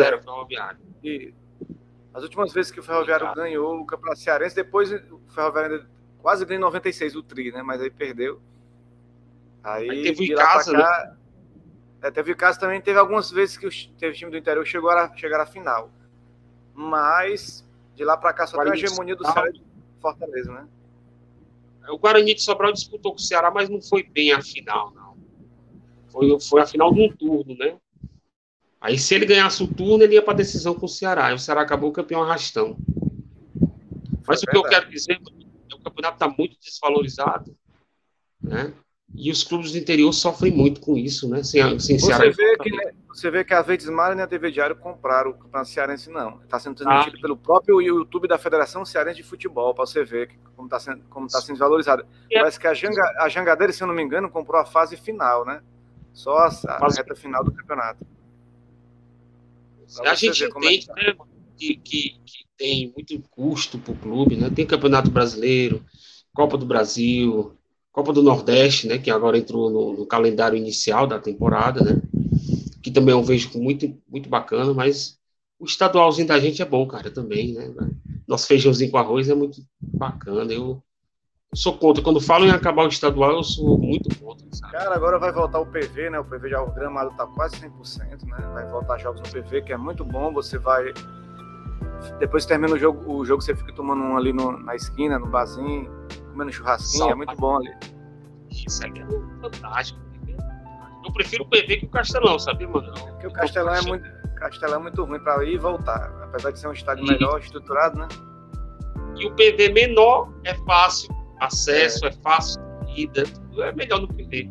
é. 0.00 0.20
Ferroviário. 0.20 0.78
E 1.02 1.32
as 2.12 2.22
últimas 2.24 2.52
vezes 2.52 2.72
que 2.72 2.80
o 2.80 2.82
Ferroviário 2.82 3.32
ganhou 3.34 3.80
o 3.80 3.86
Campeonato 3.86 4.20
Cearense, 4.20 4.56
depois 4.56 4.92
o 4.92 5.20
Ferroviário 5.28 5.86
quase 6.18 6.44
ganhou 6.44 6.62
96 6.62 7.14
o 7.14 7.22
Tri, 7.22 7.52
né? 7.52 7.62
Mas 7.62 7.80
aí 7.80 7.90
perdeu. 7.90 8.40
Aí, 9.62 9.88
aí 9.88 10.02
teve 10.02 10.34
o 10.34 10.36
casa, 10.36 10.72
cá, 10.72 10.78
né? 10.78 11.16
É, 12.02 12.10
teve 12.10 12.32
o 12.32 12.36
caso 12.36 12.58
também, 12.58 12.80
teve 12.80 12.98
algumas 12.98 13.30
vezes 13.30 13.56
que 13.56 13.66
o 13.66 13.70
teve 13.98 14.16
time 14.16 14.30
do 14.30 14.36
interior 14.36 14.64
chegou 14.66 14.90
a 14.90 15.14
chegar 15.16 15.40
à 15.40 15.46
final. 15.46 15.90
Mas 16.74 17.64
de 17.94 18.04
lá 18.04 18.16
para 18.16 18.32
cá 18.32 18.46
só 18.46 18.60
tem 18.62 18.72
a 18.72 18.74
hegemonia 18.74 19.14
do 19.14 19.24
Ceará 19.24 19.50
Fortaleza, 20.12 20.52
né? 20.52 20.68
O 21.88 21.98
Guarani 21.98 22.34
de 22.34 22.42
Sobral 22.42 22.72
disputou 22.72 23.12
com 23.12 23.18
o 23.18 23.22
Ceará, 23.22 23.50
mas 23.50 23.68
não 23.68 23.80
foi 23.80 24.02
bem 24.02 24.32
a 24.32 24.40
final, 24.40 24.92
não. 24.92 25.16
Foi, 26.08 26.40
foi 26.40 26.60
a 26.62 26.66
final 26.66 26.92
de 26.92 27.00
um 27.00 27.14
turno, 27.14 27.56
né? 27.56 27.76
Aí 28.80 28.98
se 28.98 29.14
ele 29.14 29.26
ganhasse 29.26 29.62
o 29.62 29.66
turno, 29.66 30.04
ele 30.04 30.14
ia 30.14 30.22
para 30.22 30.34
decisão 30.34 30.74
com 30.74 30.86
o 30.86 30.88
Ceará. 30.88 31.30
E 31.30 31.34
o 31.34 31.38
Ceará 31.38 31.62
acabou 31.62 31.92
campeão 31.92 32.22
arrastão. 32.22 32.76
Mas 34.26 34.42
o 34.42 34.46
que 34.46 34.56
eu 34.56 34.62
quero 34.62 34.88
dizer 34.88 35.20
campeonato 35.84 36.16
está 36.16 36.28
muito 36.28 36.58
desvalorizado, 36.58 37.56
né? 38.40 38.72
E 39.16 39.30
os 39.30 39.44
clubes 39.44 39.72
do 39.72 39.78
interior 39.78 40.12
sofrem 40.12 40.52
muito 40.52 40.80
com 40.80 40.96
isso, 40.96 41.28
né? 41.28 41.42
Sem, 41.42 41.78
sem 41.78 41.98
você, 41.98 42.06
Ceará 42.06 42.24
vê 42.30 42.56
que, 42.58 42.70
né, 42.70 42.92
você 43.08 43.30
vê 43.30 43.44
que 43.44 43.54
a 43.54 43.64
Mar 43.92 44.16
e 44.16 44.20
a 44.20 44.26
TV 44.26 44.50
Diário 44.50 44.74
compraram 44.74 45.30
o 45.30 45.34
Campeonato 45.34 45.70
Cearense, 45.70 46.10
não. 46.10 46.42
Está 46.42 46.58
sendo 46.58 46.74
transmitido 46.74 47.16
ah. 47.16 47.20
pelo 47.20 47.36
próprio 47.36 47.80
YouTube 47.80 48.26
da 48.26 48.36
Federação 48.36 48.84
Cearense 48.84 49.18
de 49.18 49.22
Futebol, 49.22 49.72
para 49.72 49.86
você 49.86 50.04
ver 50.04 50.30
como 50.56 50.66
está 50.66 50.80
sendo, 50.80 51.04
como 51.08 51.28
tá 51.28 51.40
sendo 51.40 51.52
desvalorizado. 51.52 52.04
É. 52.28 52.40
Parece 52.40 52.58
que 52.58 52.66
a, 52.66 52.74
Janga, 52.74 53.02
a 53.20 53.28
Jangadeira, 53.28 53.72
se 53.72 53.82
eu 53.82 53.86
não 53.86 53.94
me 53.94 54.02
engano, 54.02 54.28
comprou 54.28 54.60
a 54.60 54.64
fase 54.64 54.96
final, 54.96 55.44
né? 55.44 55.62
Só 56.12 56.36
a, 56.38 56.48
a 56.66 56.88
reta 56.88 57.14
final 57.14 57.44
do 57.44 57.52
campeonato. 57.52 58.04
a 60.04 60.14
gente 60.16 60.42
é 60.42 60.48
entende, 60.48 60.90
é 60.90 61.12
né? 61.12 61.16
Que, 61.56 61.76
que, 61.76 62.20
que 62.24 62.44
tem 62.56 62.92
muito 62.92 63.28
custo 63.30 63.78
para 63.78 63.92
o 63.92 63.96
clube, 63.96 64.36
né? 64.36 64.50
Tem 64.50 64.66
Campeonato 64.66 65.08
Brasileiro, 65.08 65.84
Copa 66.32 66.58
do 66.58 66.66
Brasil, 66.66 67.56
Copa 67.94 68.12
do 68.12 68.24
Nordeste, 68.24 68.88
né? 68.88 68.98
Que 68.98 69.08
agora 69.08 69.38
entrou 69.38 69.70
no, 69.70 69.92
no 69.92 70.04
calendário 70.04 70.58
inicial 70.58 71.06
da 71.06 71.20
temporada, 71.20 71.80
né? 71.80 72.02
Que 72.82 72.90
também 72.90 73.14
eu 73.14 73.22
vejo 73.22 73.56
muito, 73.56 73.96
muito 74.08 74.28
bacana, 74.28 74.74
mas 74.74 75.16
o 75.60 75.64
estadualzinho 75.64 76.26
da 76.26 76.40
gente 76.40 76.60
é 76.60 76.64
bom, 76.64 76.86
cara, 76.88 77.08
também, 77.08 77.54
né? 77.54 77.72
Nosso 78.26 78.48
feijãozinho 78.48 78.90
com 78.90 78.98
arroz 78.98 79.28
é 79.28 79.34
muito 79.34 79.62
bacana. 79.80 80.52
Eu, 80.52 80.82
sou 81.54 81.78
contra. 81.78 82.02
Quando 82.02 82.20
falam 82.20 82.48
em 82.48 82.50
acabar 82.50 82.84
o 82.84 82.88
estadual, 82.88 83.30
eu 83.30 83.44
sou 83.44 83.78
muito 83.78 84.08
contra. 84.18 84.44
Sabe? 84.52 84.72
Cara, 84.72 84.96
agora 84.96 85.16
vai 85.20 85.30
voltar 85.30 85.60
o 85.60 85.66
PV, 85.66 86.10
né? 86.10 86.18
O 86.18 86.24
PV 86.24 86.48
já 86.48 86.60
o 86.60 86.72
gramado 86.72 87.16
tá 87.16 87.28
quase 87.28 87.56
100%, 87.60 88.24
né? 88.24 88.50
Vai 88.52 88.66
voltar 88.66 88.98
jogos 88.98 89.20
no 89.20 89.28
PV, 89.28 89.62
que 89.62 89.72
é 89.72 89.76
muito 89.76 90.04
bom. 90.04 90.32
Você 90.32 90.58
vai 90.58 90.92
depois 92.18 92.44
que 92.44 92.48
termina 92.48 92.74
o 92.74 92.78
jogo, 92.78 93.12
o 93.12 93.24
jogo 93.24 93.40
você 93.40 93.54
fica 93.54 93.72
tomando 93.72 94.02
um 94.02 94.16
ali 94.16 94.32
no, 94.32 94.58
na 94.58 94.74
esquina, 94.74 95.18
no 95.18 95.26
barzinho, 95.26 95.90
comendo 96.34 96.52
churrasquinho, 96.52 97.10
é 97.10 97.14
muito 97.14 97.36
bom 97.36 97.56
ali. 97.56 97.72
Isso 98.50 98.84
aqui 98.84 99.00
é 99.00 99.06
fantástico. 99.40 100.00
Eu 101.04 101.12
prefiro 101.12 101.44
o 101.44 101.48
PV 101.48 101.76
que 101.78 101.86
o 101.86 101.88
Castelão, 101.88 102.38
sabe, 102.38 102.66
mano? 102.66 102.92
Porque 102.94 103.26
o 103.26 103.32
Castelão 103.32 103.74
é 103.74 103.82
muito, 103.82 104.08
Castelão 104.36 104.76
é 104.76 104.82
muito 104.82 105.04
ruim 105.04 105.20
para 105.20 105.44
ir 105.44 105.54
e 105.54 105.58
voltar, 105.58 106.10
apesar 106.22 106.50
de 106.50 106.58
ser 106.58 106.68
um 106.68 106.72
estádio 106.72 107.04
melhor, 107.06 107.38
estruturado, 107.40 107.98
né? 107.98 108.08
E 109.16 109.26
o 109.26 109.34
PV 109.34 109.70
menor 109.72 110.32
é 110.44 110.54
fácil, 110.64 111.14
acesso 111.40 112.06
é, 112.06 112.08
é 112.08 112.12
fácil, 112.12 112.60
ida, 112.96 113.24
tudo 113.24 113.62
é 113.62 113.72
melhor 113.72 114.00
no 114.00 114.08
PV. 114.08 114.50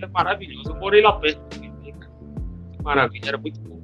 É 0.00 0.06
maravilhoso. 0.08 0.70
Eu 0.70 0.76
morei 0.76 1.02
lá 1.02 1.12
perto 1.18 1.40
do 1.40 1.60
PV, 1.60 1.92
cara. 1.92 2.12
Que 2.72 2.82
maravilha, 2.82 3.28
era 3.28 3.38
muito 3.38 3.60
bom. 3.60 3.82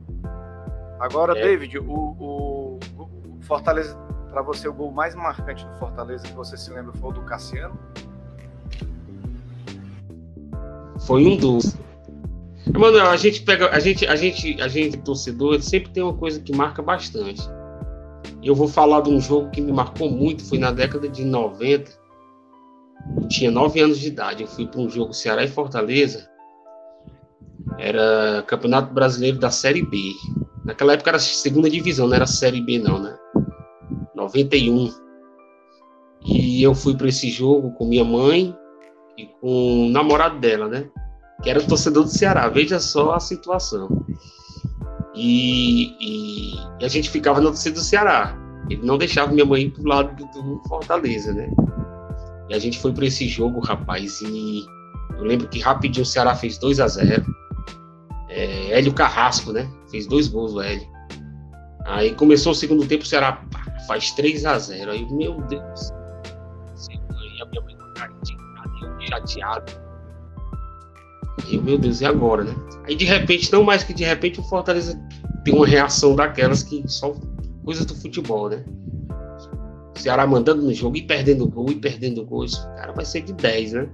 Agora, 1.01 1.37
é. 1.39 1.43
David, 1.43 1.79
o, 1.79 1.85
o 1.85 2.79
Fortaleza, 3.43 3.99
para 4.35 4.43
você, 4.43 4.67
o 4.67 4.73
gol 4.73 4.91
mais 4.91 5.15
marcante 5.15 5.65
do 5.65 5.73
Fortaleza 5.75 6.27
que 6.27 6.33
você 6.33 6.57
se 6.57 6.69
lembra 6.73 6.93
foi 6.95 7.11
o 7.11 7.13
do 7.13 7.23
Cassiano? 7.23 7.79
Foi 11.07 11.25
um 11.25 11.37
dos. 11.37 11.77
Mano, 12.77 12.99
a 13.01 13.17
gente 13.17 13.43
pega, 13.43 13.71
a 13.71 13.79
gente, 13.79 14.05
a 14.07 14.17
gente, 14.17 14.61
a 14.61 14.67
gente 14.67 14.97
torcedor 14.99 15.63
sempre 15.63 15.93
tem 15.93 16.03
uma 16.03 16.17
coisa 16.17 16.41
que 16.41 16.53
marca 16.53 16.83
bastante. 16.83 17.43
E 18.43 18.49
eu 18.49 18.57
vou 18.57 18.67
falar 18.67 19.03
de 19.03 19.11
um 19.11 19.21
jogo 19.21 19.51
que 19.51 19.61
me 19.61 19.71
marcou 19.71 20.11
muito, 20.11 20.45
foi 20.45 20.59
na 20.59 20.73
década 20.73 21.09
de 21.09 21.25
90. 21.25 21.93
Eu 23.21 23.29
tinha 23.29 23.53
9 23.53 23.81
anos 23.81 24.01
de 24.01 24.09
idade, 24.09 24.43
eu 24.43 24.49
fui 24.49 24.67
para 24.67 24.81
um 24.81 24.91
jogo 24.91 25.13
Ceará 25.13 25.45
e 25.45 25.49
Fortaleza. 25.49 26.29
Era 27.79 28.43
Campeonato 28.49 28.93
Brasileiro 28.93 29.39
da 29.39 29.51
Série 29.51 29.83
B. 29.83 29.97
Naquela 30.65 30.95
época 30.95 31.11
era 31.11 31.19
segunda 31.21 31.71
divisão, 31.71 32.09
não 32.09 32.17
era 32.17 32.27
Série 32.27 32.61
B 32.61 32.79
não, 32.81 32.99
né? 32.99 33.17
91. 34.35 34.93
E 36.27 36.63
eu 36.63 36.75
fui 36.75 36.97
para 36.97 37.09
esse 37.09 37.31
jogo 37.31 37.73
com 37.73 37.87
minha 37.87 38.05
mãe 38.05 38.57
e 39.17 39.27
com 39.41 39.87
o 39.87 39.91
namorado 39.91 40.39
dela, 40.39 40.69
né? 40.69 40.89
Que 41.43 41.51
era 41.51 41.63
torcedor 41.63 42.05
do 42.05 42.11
Ceará. 42.11 42.49
Veja 42.49 42.79
só 42.79 43.15
a 43.15 43.21
situação. 43.21 44.05
E, 45.15 45.95
e, 46.01 46.55
e 46.81 46.85
a 46.85 46.89
gente 46.89 47.11
ficava 47.11 47.41
na 47.41 47.49
torcida 47.49 47.75
do 47.75 47.85
Ceará. 47.85 48.37
Ele 48.69 48.85
não 48.85 48.97
deixava 48.97 49.33
minha 49.33 49.45
mãe 49.45 49.63
ir 49.65 49.71
pro 49.71 49.87
lado 49.87 50.15
do, 50.17 50.43
do 50.43 50.63
Fortaleza, 50.69 51.33
né? 51.33 51.51
E 52.49 52.55
a 52.55 52.59
gente 52.59 52.79
foi 52.79 52.93
para 52.93 53.07
esse 53.07 53.29
jogo, 53.29 53.61
rapaz, 53.61 54.21
e 54.21 54.65
eu 55.17 55.25
lembro 55.25 55.49
que 55.49 55.61
rapidinho 55.61 56.03
o 56.03 56.07
Ceará 56.07 56.35
fez 56.35 56.59
2 56.59 56.81
a 56.81 56.89
0 56.89 57.25
é, 58.29 58.79
Hélio 58.79 58.93
Carrasco, 58.93 59.53
né? 59.53 59.71
Fez 59.91 60.07
dois 60.07 60.29
gols 60.29 60.55
o 60.55 60.61
Hélio. 60.61 60.87
Aí 61.87 62.15
começou 62.15 62.53
o 62.53 62.55
segundo 62.55 62.87
tempo, 62.87 63.05
o 63.05 63.07
Ceará 63.07 63.33
pá, 63.51 63.64
faz 63.87 64.11
3 64.13 64.45
a 64.45 64.59
0 64.59 64.91
Aí, 64.91 65.13
meu 65.13 65.41
Deus. 65.43 65.91
Aí 66.91 67.43
a 67.43 67.47
minha 67.47 67.63
mãe 67.63 67.77
com 67.77 67.95
cara 67.95 68.13
de 68.23 69.09
chateado. 69.09 69.73
E 71.49 71.59
meu 71.59 71.77
Deus, 71.77 72.01
e 72.01 72.07
agora, 72.07 72.45
né? 72.45 72.55
Aí 72.87 72.95
de 72.95 73.05
repente, 73.05 73.53
não 73.53 73.63
mais 73.63 73.83
que 73.85 73.93
de 73.93 74.05
repente, 74.05 74.41
o 74.41 74.45
Fortaleza 74.45 74.99
tem 75.45 75.55
uma 75.55 75.67
reação 75.67 76.15
daquelas 76.15 76.63
que 76.63 76.83
só 76.87 77.15
coisa 77.65 77.85
do 77.85 77.95
futebol, 77.95 78.49
né? 78.49 78.65
O 79.95 79.99
Ceará 79.99 80.27
mandando 80.27 80.63
no 80.63 80.73
jogo 80.73 80.97
e 80.97 81.03
perdendo 81.03 81.49
gol 81.49 81.71
e 81.71 81.75
perdendo 81.75 82.25
gol. 82.25 82.45
Isso, 82.45 82.67
cara, 82.77 82.93
vai 82.93 83.05
ser 83.05 83.23
de 83.23 83.33
10, 83.33 83.73
né? 83.73 83.89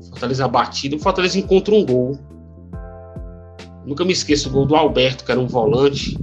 O 0.00 0.04
Fortaleza 0.04 0.48
batido, 0.48 0.96
o 0.96 0.98
Fortaleza 0.98 1.38
encontra 1.38 1.74
um 1.74 1.84
gol. 1.84 2.18
Nunca 3.86 4.04
me 4.04 4.12
esqueço 4.12 4.48
o 4.48 4.52
gol 4.52 4.66
do 4.66 4.76
Alberto, 4.76 5.24
que 5.24 5.30
era 5.30 5.40
um 5.40 5.46
volante 5.46 6.16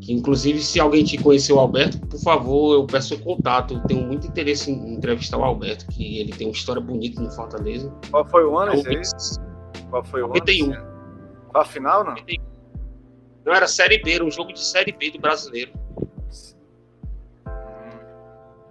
que, 0.00 0.12
inclusive, 0.12 0.60
se 0.60 0.78
alguém 0.78 1.02
te 1.02 1.16
conheceu 1.16 1.58
Alberto, 1.58 1.98
por 2.06 2.20
favor, 2.20 2.74
eu 2.74 2.86
peço 2.86 3.14
o 3.14 3.18
contato. 3.18 3.74
Eu 3.74 3.80
tenho 3.80 4.06
muito 4.06 4.26
interesse 4.26 4.70
em 4.70 4.94
entrevistar 4.94 5.38
o 5.38 5.42
Alberto, 5.42 5.86
que 5.86 6.20
ele 6.20 6.32
tem 6.32 6.46
uma 6.46 6.52
história 6.52 6.80
bonita 6.80 7.20
no 7.20 7.30
Fortaleza. 7.30 7.92
Qual 8.10 8.24
foi 8.26 8.44
o 8.44 8.58
ano 8.58 8.74
esse 8.74 9.40
Qual 9.90 10.04
foi 10.04 10.22
o 10.22 10.28
91. 10.28 10.72
ano? 10.72 10.86
Foi 11.50 11.60
a 11.60 11.64
final, 11.64 12.04
não? 12.04 12.14
Não, 13.44 13.52
era 13.52 13.66
Série 13.66 14.02
B, 14.02 14.12
era 14.12 14.24
um 14.24 14.30
jogo 14.30 14.52
de 14.52 14.60
Série 14.60 14.92
B 14.92 15.10
do 15.10 15.18
brasileiro. 15.18 15.72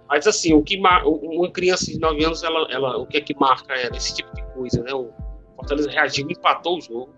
Mas 0.08 0.26
assim, 0.26 0.54
o 0.54 0.62
que 0.62 0.76
uma 0.76 1.50
criança 1.50 1.86
de 1.86 1.98
9 1.98 2.24
anos, 2.24 2.42
ela, 2.42 2.66
ela, 2.70 2.98
o 2.98 3.06
que 3.06 3.16
é 3.16 3.20
que 3.20 3.34
marca 3.38 3.74
ela? 3.74 3.96
Esse 3.96 4.14
tipo 4.14 4.32
de 4.34 4.42
coisa, 4.52 4.82
né? 4.82 4.94
O 4.94 5.10
Fortaleza 5.56 5.90
reagiu, 5.90 6.26
empatou 6.30 6.78
o 6.78 6.80
jogo 6.80 7.10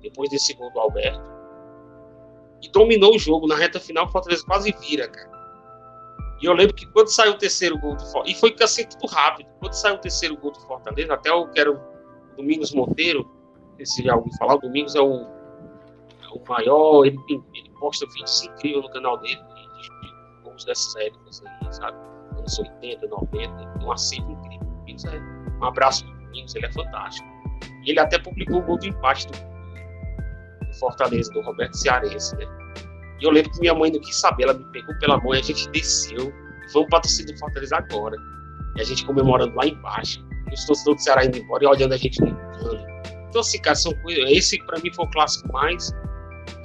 depois 0.00 0.30
desse 0.30 0.54
gol 0.54 0.70
do 0.72 0.80
Alberto 0.80 1.33
e 2.64 2.70
dominou 2.70 3.14
o 3.14 3.18
jogo. 3.18 3.46
Na 3.46 3.56
reta 3.56 3.78
final, 3.78 4.06
o 4.06 4.08
Fortaleza 4.08 4.44
quase 4.44 4.74
vira, 4.80 5.06
cara. 5.08 5.30
E 6.40 6.46
eu 6.46 6.52
lembro 6.52 6.74
que 6.74 6.86
quando 6.86 7.08
saiu 7.08 7.32
o 7.32 7.38
terceiro 7.38 7.78
gol 7.78 7.94
do 7.94 8.02
Fortaleza, 8.02 8.36
e 8.36 8.40
foi 8.40 8.54
assim 8.60 8.86
tudo 8.86 9.06
rápido, 9.06 9.48
quando 9.60 9.72
saiu 9.74 9.94
o 9.94 9.98
terceiro 9.98 10.36
gol 10.36 10.52
do 10.52 10.60
Fortaleza, 10.60 11.14
até 11.14 11.32
o 11.32 11.48
que 11.48 11.60
era 11.60 11.70
o 11.70 11.80
Domingos 12.36 12.72
Monteiro, 12.72 13.30
se 13.84 14.02
já 14.02 14.16
ouviu 14.16 14.32
falar, 14.38 14.54
o 14.54 14.58
Domingos 14.58 14.94
é 14.94 15.00
o, 15.00 15.22
é 15.22 16.28
o 16.32 16.42
maior, 16.48 17.04
ele, 17.04 17.18
ele 17.28 17.70
posta 17.78 18.06
vídeos 18.06 18.42
incríveis 18.44 18.82
no 18.82 18.90
canal 18.90 19.18
dele, 19.18 19.36
de, 19.36 20.42
gols 20.42 20.64
dessas 20.64 20.96
épocas 20.96 21.42
aí, 21.46 21.74
sabe? 21.74 21.96
Anos 22.36 22.58
80, 22.58 23.06
90, 23.06 23.62
ele 23.62 23.78
tem 23.78 23.86
um 23.86 23.92
acerto 23.92 24.30
incrível. 24.30 24.64
É, 25.12 25.60
um 25.60 25.64
abraço 25.64 26.04
Domingos, 26.04 26.54
ele 26.54 26.66
é 26.66 26.72
fantástico. 26.72 27.26
E 27.84 27.90
ele 27.90 28.00
até 28.00 28.18
publicou 28.18 28.58
o 28.58 28.62
gol 28.62 28.78
do 28.78 28.86
empate 28.86 29.26
do 29.28 29.53
Fortaleza, 30.74 31.32
do 31.32 31.40
Roberto 31.40 31.74
Cearense, 31.74 32.36
né? 32.36 32.46
E 33.20 33.24
eu 33.24 33.30
lembro 33.30 33.50
que 33.52 33.60
minha 33.60 33.74
mãe 33.74 33.90
não 33.90 34.00
quis 34.00 34.16
saber, 34.16 34.44
ela 34.44 34.54
me 34.54 34.64
pegou 34.72 34.94
pela 34.98 35.18
mão 35.18 35.34
e 35.34 35.38
a 35.38 35.42
gente 35.42 35.68
desceu. 35.70 36.28
E 36.28 36.72
vamos 36.72 36.88
torcida 36.90 37.32
do 37.32 37.38
Fortaleza 37.38 37.76
agora. 37.76 38.16
E 38.76 38.80
a 38.80 38.84
gente 38.84 39.04
comemorando 39.04 39.54
lá 39.54 39.66
embaixo. 39.66 40.24
E 40.50 40.54
os 40.54 40.64
torcedores 40.66 41.00
do 41.00 41.04
Ceará 41.04 41.24
indo 41.24 41.38
embora 41.38 41.64
e 41.64 41.66
olhando 41.66 41.94
a 41.94 41.96
gente 41.96 42.20
no 42.20 42.28
Então, 43.28 43.40
assim, 43.40 43.60
cara, 43.60 43.76
são 43.76 43.94
coisas. 44.02 44.24
Esse, 44.30 44.58
para 44.64 44.80
mim, 44.80 44.92
foi 44.92 45.04
o 45.04 45.10
clássico 45.10 45.52
mais. 45.52 45.90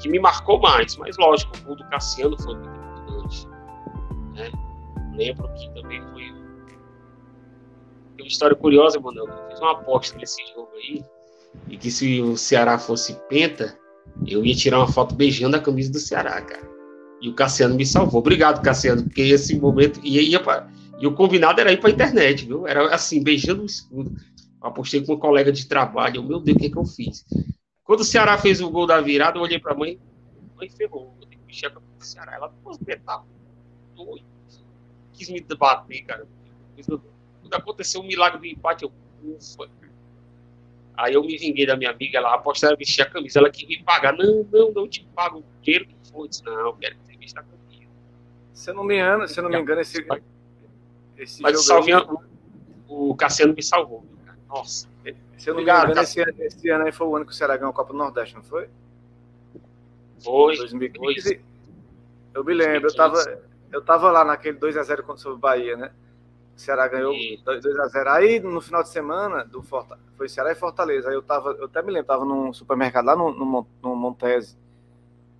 que 0.02 0.10
me 0.10 0.20
marcou 0.20 0.60
mais. 0.60 0.96
Mas, 0.98 1.18
lógico, 1.18 1.54
o 1.68 1.76
do 1.76 1.86
Cassiano 1.90 2.38
foi 2.42 2.56
muito 2.56 2.80
importante. 2.80 3.48
Né? 4.34 4.52
Lembro 5.16 5.48
que 5.54 5.70
também 5.74 6.02
foi. 6.12 6.24
Tem 8.16 8.26
uma 8.26 8.28
história 8.28 8.56
curiosa, 8.56 9.00
mano. 9.00 9.20
Eu 9.20 9.50
fiz 9.50 9.60
uma 9.60 9.74
aposta 9.74 10.18
nesse 10.18 10.46
jogo 10.54 10.70
aí. 10.76 11.04
E 11.68 11.78
que 11.78 11.90
se 11.90 12.22
o 12.22 12.36
Ceará 12.36 12.78
fosse 12.78 13.14
penta, 13.30 13.79
eu 14.28 14.46
ia 14.46 14.56
tirar 14.56 14.80
uma 14.80 14.92
foto 14.92 15.16
beijando 15.16 15.56
a 15.56 15.60
camisa 15.60 15.92
do 15.92 16.00
Ceará, 16.00 16.42
cara. 16.42 16.68
E 17.22 17.30
o 17.30 17.34
Cassiano 17.34 17.76
me 17.76 17.86
salvou. 17.86 18.20
Obrigado, 18.20 18.62
Cassiano, 18.62 19.04
porque 19.04 19.22
esse 19.22 19.60
momento 19.60 20.00
ia, 20.04 20.22
ia 20.22 20.40
pra... 20.40 20.70
E 21.00 21.08
o 21.08 21.14
combinado 21.14 21.62
era 21.62 21.72
ir 21.72 21.80
para 21.80 21.90
internet, 21.90 22.46
viu? 22.46 22.68
Era 22.68 22.94
assim, 22.94 23.24
beijando 23.24 23.64
o 23.64 23.66
escudo. 23.66 24.16
apostei 24.62 25.04
com 25.06 25.14
um 25.14 25.20
colega 25.20 25.52
de 25.52 25.66
trabalho. 25.66 26.18
Eu, 26.18 26.24
meu 26.24 26.40
Deus, 26.40 26.58
o 26.58 26.60
que, 26.60 26.66
é 26.68 26.70
que 26.70 26.78
eu 26.78 26.86
fiz? 26.86 27.26
Quando 27.84 28.02
o 28.02 28.06
Ceará 28.06 28.38
fez 28.38 28.62
o 28.62 28.70
gol 28.70 28.86
da 28.86 29.00
virada, 29.02 29.38
eu 29.38 29.42
olhei 29.42 29.60
para 29.60 29.74
a 29.74 29.78
mãe. 29.78 30.00
Mãe, 30.58 30.70
ferrou. 30.70 31.16
Eu 31.22 31.28
tenho 31.28 31.42
que 31.42 31.48
mexer 31.48 31.72
camisa 31.72 31.94
do 31.98 32.06
Ceará. 32.06 32.36
Ela, 32.36 32.54
você 32.64 32.98
tá 32.98 33.24
doido. 33.96 34.26
Quis 35.14 35.30
me 35.30 35.42
bater, 35.42 36.04
cara. 36.04 36.28
Quando 36.76 37.54
aconteceu 37.54 38.02
o 38.02 38.04
um 38.04 38.08
milagre 38.08 38.40
do 38.40 38.46
empate, 38.46 38.84
eu, 38.84 38.92
ufa, 39.24 39.70
Aí 40.98 41.14
eu 41.14 41.24
me 41.24 41.38
vinguei 41.38 41.66
da 41.66 41.78
minha 41.78 41.92
amiga, 41.92 42.18
ela 42.18 42.34
aposta 42.34 42.68
ela 42.68 42.76
vestir 42.76 43.02
a 43.02 43.10
camisa, 43.10 43.40
ela 43.40 43.50
queria 43.50 43.78
me 43.78 43.84
pagar. 43.84 44.14
Não, 44.18 44.46
não, 44.52 44.72
não 44.72 44.88
te 44.88 45.08
pago 45.16 45.40
o 45.40 45.44
dinheiro 45.62 45.86
que. 45.86 45.96
Eu 46.14 46.28
disse, 46.28 46.44
não, 46.44 46.54
eu 46.54 46.74
quero 46.74 46.96
que 46.96 47.06
você 47.06 47.18
vista 47.18 47.40
a 47.40 47.44
camisa. 47.44 47.90
Se 48.54 48.70
eu 48.72 48.74
não 48.74 48.84
me 48.84 48.96
engano, 48.96 49.28
se 49.28 49.40
eu 49.40 49.44
não 49.44 49.50
me 49.50 49.60
engano, 49.60 49.80
esse, 49.80 50.06
esse 51.18 51.42
Mas 51.42 51.66
jogo 51.66 51.86
aí... 51.86 51.94
o, 52.88 53.12
o 53.12 53.16
Cassiano 53.16 53.54
me 53.54 53.64
salvou. 53.64 54.04
Nossa. 54.48 54.90
Se 55.38 55.50
eu 55.50 55.54
não 55.54 55.62
Obrigado, 55.62 55.86
me 55.86 55.92
engano, 55.92 56.02
esse, 56.02 56.22
esse, 56.22 56.70
ano 56.70 56.86
aí 56.86 56.92
foi 56.92 57.08
o 57.08 57.16
ano 57.16 57.26
que 57.26 57.32
o 57.32 57.36
Ceará 57.36 57.56
ganhou 57.56 57.72
a 57.72 57.74
Copa 57.74 57.94
do 57.94 57.98
Nordeste, 57.98 58.36
não 58.36 58.44
foi? 58.44 58.68
Foi. 60.22 60.58
2015. 60.58 61.40
Eu 62.34 62.44
me 62.44 62.54
lembro, 62.54 62.82
2015. 62.82 62.92
eu 62.92 62.96
tava, 62.96 63.44
eu 63.72 63.82
tava 63.82 64.12
lá 64.12 64.26
naquele 64.26 64.58
2x0 64.58 65.04
contra 65.04 65.30
o 65.30 65.38
Bahia, 65.38 65.78
né? 65.78 65.92
O 66.60 66.62
Ceará 66.62 66.90
ganhou 66.90 67.14
2x0. 67.14 68.08
Aí 68.08 68.38
no 68.42 68.60
final 68.60 68.84
de 68.84 68.90
semana 68.90 69.46
do 69.46 69.64
Fortaleza, 69.64 70.06
foi 70.18 70.28
Ceará 70.28 70.52
e 70.52 70.56
Fortaleza. 70.56 71.08
Aí 71.08 71.16
eu 71.16 71.22
tava, 71.22 71.52
eu 71.52 71.66
até 71.66 71.82
me 71.82 71.90
lembro, 71.90 72.08
tava 72.08 72.26
num 72.26 72.52
supermercado 72.52 73.06
lá 73.06 73.16
no, 73.16 73.32
no, 73.32 73.68
no 73.82 73.96
Montese. 73.96 74.58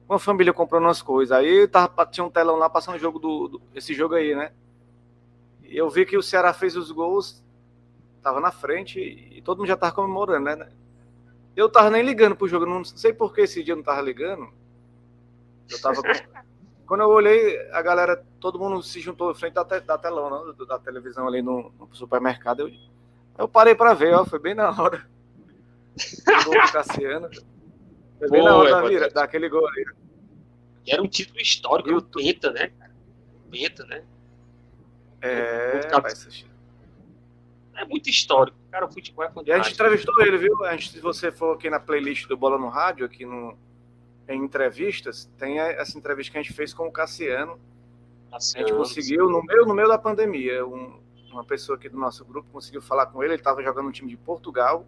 Uma 0.08 0.18
família 0.18 0.54
comprando 0.54 0.86
umas 0.86 1.02
coisas. 1.02 1.38
Aí 1.38 1.68
tava, 1.68 2.06
tinha 2.06 2.24
um 2.24 2.30
telão 2.30 2.56
lá 2.56 2.70
passando 2.70 2.96
o 2.96 3.00
jogo 3.00 3.20
do, 3.20 3.48
do, 3.50 3.62
esse 3.76 3.94
jogo 3.94 4.16
aí, 4.16 4.34
né? 4.34 4.54
E 5.62 5.76
eu 5.76 5.90
vi 5.90 6.06
que 6.06 6.18
o 6.18 6.24
Ceará 6.24 6.54
fez 6.54 6.78
os 6.78 6.90
gols, 6.90 7.44
tava 8.24 8.40
na 8.40 8.50
frente 8.50 8.98
e, 8.98 9.40
e 9.40 9.42
todo 9.42 9.58
mundo 9.58 9.68
já 9.68 9.76
tava 9.76 9.92
comemorando, 9.92 10.46
né? 10.46 10.70
Eu 11.54 11.68
tava 11.68 11.90
nem 11.90 12.02
ligando 12.02 12.38
pro 12.38 12.48
jogo, 12.48 12.66
não 12.66 12.86
sei 12.86 13.12
por 13.12 13.34
que 13.34 13.42
esse 13.42 13.62
dia 13.62 13.74
eu 13.74 13.78
não 13.78 13.84
tava 13.84 14.00
ligando. 14.00 14.48
Eu 15.70 15.82
tava 15.82 16.02
Quando 16.90 17.02
eu 17.02 17.10
olhei, 17.10 17.70
a 17.72 17.84
galera, 17.84 18.26
todo 18.40 18.58
mundo 18.58 18.82
se 18.82 19.00
juntou 19.00 19.36
frente 19.36 19.54
da, 19.54 19.64
te, 19.64 19.80
da 19.82 19.96
telão, 19.96 20.48
né, 20.48 20.54
da 20.68 20.80
televisão 20.80 21.28
ali 21.28 21.40
no, 21.40 21.72
no 21.78 21.88
supermercado. 21.94 22.62
Eu, 22.62 22.72
eu 23.38 23.48
parei 23.48 23.76
para 23.76 23.94
ver, 23.94 24.16
ó, 24.16 24.26
foi 24.26 24.40
bem 24.40 24.56
na 24.56 24.72
hora. 24.72 25.08
O 25.96 26.44
gol 26.50 26.66
do 26.66 26.72
Cassiano. 26.72 27.30
Foi 28.18 28.30
bem 28.32 28.42
Pô, 28.42 28.48
na 28.48 28.58
hora 28.58 28.70
é, 28.70 28.72
da 28.72 28.82
vira, 28.82 29.10
daquele 29.12 29.48
gol 29.48 29.68
ali. 29.68 29.86
E 30.88 30.92
era 30.92 31.00
um 31.00 31.08
título 31.08 31.40
histórico, 31.40 31.96
o 31.96 32.02
Penta, 32.02 32.52
né? 32.52 32.72
Penta, 33.52 33.86
né? 33.86 34.04
É, 35.22 35.82
é 37.76 37.86
muito 37.86 38.10
histórico. 38.10 38.58
Cara, 38.72 38.88
o 38.88 38.92
futebol 38.92 39.26
é 39.26 39.28
fantástico. 39.28 39.52
E 39.52 39.54
a 39.54 39.62
gente 39.62 39.74
entrevistou 39.76 40.20
ele, 40.22 40.40
viu? 40.40 40.66
A 40.66 40.72
gente, 40.72 40.90
se 40.90 41.00
você 41.00 41.32
for 41.32 41.56
aqui 41.56 41.70
na 41.70 41.80
playlist 41.80 42.28
do 42.28 42.36
Bola 42.36 42.58
no 42.58 42.68
Rádio, 42.68 43.06
aqui 43.06 43.28
no, 43.28 43.56
em 44.34 44.44
entrevistas, 44.44 45.30
tem 45.38 45.60
essa 45.60 45.98
entrevista 45.98 46.32
que 46.32 46.38
a 46.38 46.42
gente 46.42 46.54
fez 46.54 46.74
com 46.74 46.88
o 46.88 46.92
Cassiano. 46.92 47.60
Cassiano 48.32 48.66
a 48.66 48.70
gente 48.70 48.78
conseguiu, 48.78 49.30
no 49.30 49.44
meio, 49.44 49.66
no 49.66 49.74
meio 49.74 49.88
da 49.88 49.98
pandemia, 49.98 50.66
um, 50.66 51.00
uma 51.32 51.44
pessoa 51.44 51.78
aqui 51.78 51.90
do 51.90 51.98
nosso 51.98 52.24
grupo 52.26 52.50
conseguiu 52.52 52.82
falar 52.82 53.08
com 53.08 53.24
ele, 53.24 53.34
ele 53.34 53.42
estava 53.42 53.64
jogando 53.64 53.86
no 53.86 53.92
time 53.92 54.10
de 54.10 54.18
Portugal. 54.18 54.86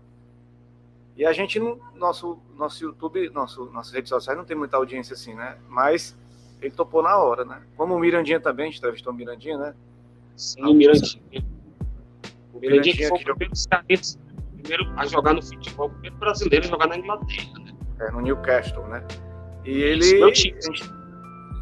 E 1.16 1.26
a 1.26 1.34
gente, 1.34 1.60
no 1.60 1.80
nosso, 1.96 2.40
nosso 2.56 2.84
YouTube, 2.84 3.30
nosso, 3.30 3.66
nossas 3.66 3.94
redes 3.94 4.10
sociais, 4.10 4.38
não 4.38 4.46
tem 4.46 4.56
muita 4.56 4.78
audiência 4.78 5.14
assim, 5.14 5.34
né? 5.34 5.58
Mas 5.68 6.18
ele 6.62 6.72
topou 6.72 7.02
na 7.04 7.18
hora, 7.18 7.44
né? 7.44 7.62
Como 7.76 7.96
o 7.96 8.00
Mirandinha 8.00 8.40
também, 8.40 8.68
a 8.68 8.70
gente 8.70 8.78
entrevistou 8.78 9.12
o 9.12 9.16
Mirandinha, 9.16 9.58
né? 9.58 9.76
Sim, 10.36 10.64
o 10.64 10.74
Mirandinha. 10.74 11.46
O 12.54 12.60
Mirandinha, 12.60 12.96
que 12.96 13.08
foi 13.08 13.20
o 13.20 13.24
primeiro, 13.24 13.54
primeiro 14.54 14.94
a 14.96 15.06
jogar 15.06 15.34
no 15.34 15.42
futebol, 15.42 15.88
o 15.88 15.90
primeiro 15.90 16.16
brasileiro 16.18 16.66
a 16.66 16.70
jogar 16.70 16.88
na 16.88 16.98
Inglaterra, 16.98 17.60
né? 17.60 17.72
É, 18.00 18.12
no 18.12 18.22
Newcastle, 18.22 18.88
né? 18.88 19.06
E 19.66 19.72
ele. 19.72 20.20
Meu 20.20 20.32
time. 20.32 20.58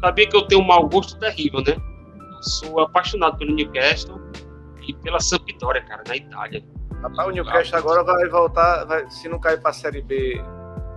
Sabia 0.00 0.28
que 0.28 0.36
eu 0.36 0.42
tenho 0.42 0.62
um 0.62 0.66
mau 0.66 0.88
gosto 0.88 1.18
terrível, 1.18 1.60
né? 1.60 1.76
Eu 2.18 2.42
sou 2.42 2.80
apaixonado 2.80 3.36
pelo 3.36 3.54
Newcastle 3.54 4.20
e 4.86 4.94
pela 4.94 5.20
Sampdoria, 5.20 5.82
cara, 5.82 6.02
na 6.08 6.16
Itália. 6.16 6.64
Rapaz, 7.02 7.28
o 7.28 7.30
Newcastle 7.30 7.78
agora 7.78 8.02
vai 8.02 8.28
voltar, 8.28 8.84
vai, 8.84 9.10
se 9.10 9.28
não 9.28 9.38
cair 9.38 9.60
para 9.60 9.70
a 9.70 9.74
Série 9.74 10.02
B 10.02 10.42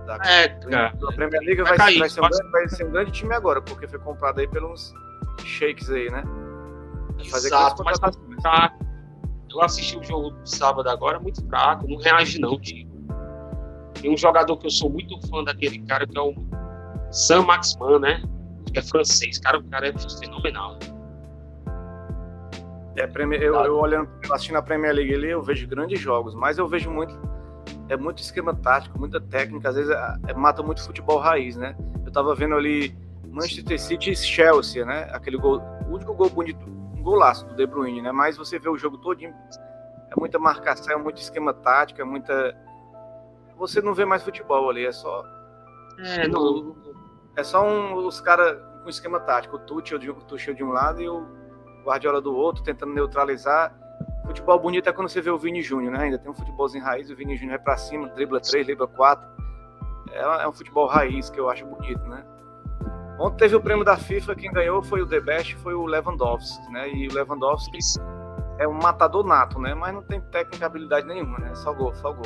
da, 0.06 0.16
é, 0.24 0.48
cara, 0.48 0.94
da 0.96 1.12
Premier 1.12 1.40
League, 1.42 1.62
vai, 1.62 1.76
vai, 1.76 1.76
cair, 1.76 1.98
vai, 1.98 2.08
ser 2.08 2.20
um 2.20 2.28
grande, 2.28 2.50
vai, 2.50 2.68
ser 2.68 2.86
um 2.86 2.90
grande, 2.90 3.10
time 3.10 3.34
agora, 3.34 3.62
porque 3.62 3.88
foi 3.88 3.98
comprado 3.98 4.38
aí 4.38 4.48
pelos 4.48 4.92
shakes 5.44 5.90
aí, 5.90 6.10
né? 6.10 6.22
Vai 7.16 7.24
fazer 7.26 7.48
Exato, 7.48 7.82
mas 7.84 7.98
tá, 7.98 8.74
eu 9.50 9.62
assisti 9.62 9.98
o 9.98 10.02
jogo 10.02 10.30
do 10.30 10.46
sábado 10.46 10.88
agora, 10.88 11.18
muito 11.18 11.46
fraco, 11.46 11.86
não 11.88 11.96
reage 11.98 12.38
não, 12.38 12.58
Tem 12.58 14.12
um 14.12 14.16
jogador 14.16 14.56
que 14.58 14.66
eu 14.66 14.70
sou 14.70 14.90
muito 14.90 15.18
fã 15.28 15.42
daquele 15.42 15.78
cara, 15.86 16.06
que 16.06 16.16
é 16.16 16.20
o 16.20 16.34
Sam 17.14 17.42
Maxman, 17.42 18.00
né? 18.00 18.22
Que 18.72 18.80
é 18.80 18.82
francês, 18.82 19.38
cara, 19.38 19.58
o 19.58 19.64
cara 19.70 19.88
é 19.88 19.92
fenomenal. 19.92 20.76
É, 22.96 23.08
eu, 23.40 23.54
eu 23.54 23.76
olhando, 23.78 24.08
assistindo 24.30 24.56
a 24.56 24.62
Premier 24.62 24.92
League 24.94 25.14
ali, 25.14 25.30
eu 25.30 25.42
vejo 25.42 25.66
grandes 25.66 25.98
jogos, 25.98 26.34
mas 26.34 26.58
eu 26.58 26.68
vejo 26.68 26.90
muito, 26.90 27.16
é 27.88 27.96
muito 27.96 28.18
esquema 28.18 28.54
tático, 28.54 28.98
muita 28.98 29.20
técnica, 29.20 29.68
às 29.68 29.76
vezes 29.76 29.90
é, 29.90 30.16
é, 30.28 30.34
mata 30.34 30.62
muito 30.62 30.84
futebol 30.84 31.18
raiz, 31.18 31.56
né? 31.56 31.76
Eu 32.04 32.12
tava 32.12 32.34
vendo 32.34 32.54
ali 32.54 32.96
Manchester 33.28 33.80
City 33.80 34.10
e 34.10 34.16
Chelsea, 34.16 34.84
né? 34.84 35.08
Aquele 35.12 35.36
gol, 35.36 35.60
o 35.88 35.94
único 35.94 36.14
gol 36.14 36.30
bonito, 36.30 36.64
um 36.66 37.02
golaço 37.02 37.46
do 37.46 37.54
De 37.54 37.66
Bruyne, 37.66 38.02
né? 38.02 38.10
Mas 38.12 38.36
você 38.36 38.58
vê 38.58 38.68
o 38.68 38.76
jogo 38.76 38.98
todinho, 38.98 39.34
é 40.10 40.18
muita 40.18 40.38
marcação, 40.38 40.94
é 40.94 40.96
muito 40.96 41.20
esquema 41.20 41.52
tático, 41.52 42.00
é 42.00 42.04
muita. 42.04 42.56
Você 43.56 43.80
não 43.80 43.94
vê 43.94 44.04
mais 44.04 44.22
futebol 44.22 44.68
ali, 44.68 44.84
é 44.84 44.92
só. 44.92 45.24
É, 45.98 46.28
não. 46.28 46.76
É 47.36 47.42
só 47.42 47.66
um, 47.66 47.94
os 48.06 48.20
caras 48.20 48.58
com 48.82 48.88
esquema 48.88 49.18
tático, 49.18 49.56
o 49.56 49.58
Tuchel 49.58 49.98
de, 49.98 50.10
o 50.10 50.14
Tuchel 50.14 50.54
de 50.54 50.62
um 50.62 50.70
lado 50.70 51.00
e 51.00 51.08
o 51.08 51.26
Guardiola 51.84 52.20
do 52.20 52.34
outro, 52.34 52.62
tentando 52.62 52.92
neutralizar. 52.92 53.74
Futebol 54.26 54.58
bonito 54.58 54.88
é 54.88 54.92
quando 54.92 55.08
você 55.08 55.20
vê 55.20 55.30
o 55.30 55.38
Vini 55.38 55.62
Júnior, 55.62 55.92
né? 55.92 56.04
Ainda 56.04 56.18
tem 56.18 56.30
um 56.30 56.34
futebolzinho 56.34 56.84
raiz, 56.84 57.10
o 57.10 57.16
Vini 57.16 57.36
Júnior 57.36 57.56
é 57.56 57.58
pra 57.58 57.76
cima, 57.76 58.08
dribla 58.08 58.40
3, 58.40 58.66
dribla 58.66 58.86
4. 58.86 59.26
É, 60.12 60.44
é 60.44 60.48
um 60.48 60.52
futebol 60.52 60.86
raiz 60.86 61.28
que 61.30 61.40
eu 61.40 61.48
acho 61.50 61.66
bonito, 61.66 62.02
né? 62.06 62.24
Ontem 63.18 63.36
teve 63.38 63.56
o 63.56 63.60
prêmio 63.60 63.84
da 63.84 63.96
FIFA, 63.96 64.34
quem 64.34 64.52
ganhou 64.52 64.82
foi 64.82 65.02
o 65.02 65.06
The 65.06 65.20
Best, 65.20 65.56
foi 65.56 65.74
o 65.74 65.86
Lewandowski, 65.86 66.72
né? 66.72 66.88
E 66.90 67.08
o 67.08 67.14
Lewandowski 67.14 67.78
é 68.58 68.66
um 68.66 68.72
matador 68.72 69.24
nato, 69.24 69.58
né? 69.60 69.74
Mas 69.74 69.94
não 69.94 70.02
tem 70.02 70.20
técnica 70.20 70.66
habilidade 70.66 71.06
nenhuma, 71.06 71.38
né? 71.38 71.54
Só 71.54 71.72
gol, 71.72 71.94
só 71.94 72.12
gol. 72.12 72.24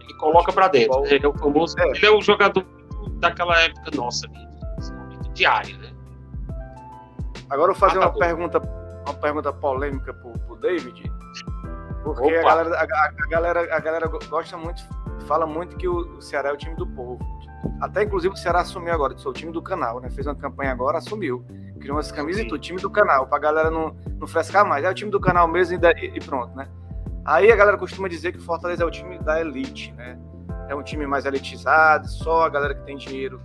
Ele 0.00 0.14
coloca 0.14 0.52
para 0.52 0.68
dentro. 0.68 1.04
Ele 1.06 1.24
é 1.24 1.28
o 1.28 1.34
famoso. 1.34 1.78
É. 1.78 1.88
Ele 1.88 2.06
é 2.06 2.10
o 2.10 2.20
jogador 2.20 2.64
daquela 3.18 3.58
época 3.60 3.90
nossa, 3.94 4.26
diária, 5.34 5.76
né? 5.78 5.92
Agora 7.50 7.72
eu 7.72 7.74
vou 7.74 7.88
fazer 7.88 7.98
matador. 7.98 8.16
uma 8.16 8.26
pergunta, 8.26 8.58
uma 9.06 9.14
pergunta 9.14 9.52
polêmica 9.52 10.12
pro, 10.12 10.32
pro 10.32 10.56
David, 10.56 11.10
porque 12.02 12.34
a 12.36 12.42
galera, 12.42 12.76
a, 12.76 12.82
a, 12.82 13.28
galera, 13.28 13.76
a 13.76 13.80
galera 13.80 14.06
gosta 14.06 14.56
muito, 14.56 14.82
fala 15.26 15.46
muito 15.46 15.76
que 15.76 15.88
o, 15.88 16.16
o 16.16 16.22
Ceará 16.22 16.50
é 16.50 16.52
o 16.52 16.56
time 16.56 16.74
do 16.76 16.86
povo. 16.86 17.18
Até 17.80 18.04
inclusive 18.04 18.34
o 18.34 18.36
Ceará 18.36 18.60
assumiu 18.60 18.92
agora, 18.92 19.14
que 19.14 19.20
sou 19.20 19.30
o 19.30 19.34
time 19.34 19.52
do 19.52 19.62
canal, 19.62 20.00
né? 20.00 20.10
Fez 20.10 20.26
uma 20.26 20.34
campanha 20.34 20.72
agora, 20.72 20.98
assumiu. 20.98 21.44
Criou 21.80 21.96
umas 21.96 22.10
camisas 22.10 22.42
e 22.42 22.48
tudo, 22.48 22.58
time 22.58 22.80
do 22.80 22.90
canal, 22.90 23.26
pra 23.26 23.38
galera 23.38 23.70
não, 23.70 23.96
não 24.18 24.26
frescar 24.26 24.66
mais. 24.66 24.84
É 24.84 24.90
o 24.90 24.94
time 24.94 25.10
do 25.10 25.20
canal 25.20 25.46
mesmo 25.46 25.78
e, 25.78 26.06
e 26.06 26.20
pronto, 26.20 26.54
né? 26.56 26.68
Aí 27.24 27.52
a 27.52 27.56
galera 27.56 27.76
costuma 27.76 28.08
dizer 28.08 28.32
que 28.32 28.38
o 28.38 28.42
Fortaleza 28.42 28.82
é 28.82 28.86
o 28.86 28.90
time 28.90 29.18
da 29.18 29.40
elite, 29.40 29.92
né? 29.92 30.18
É 30.68 30.74
um 30.74 30.82
time 30.82 31.06
mais 31.06 31.24
elitizado, 31.24 32.08
só 32.08 32.42
a 32.42 32.48
galera 32.48 32.74
que 32.74 32.84
tem 32.84 32.96
dinheiro 32.96 33.40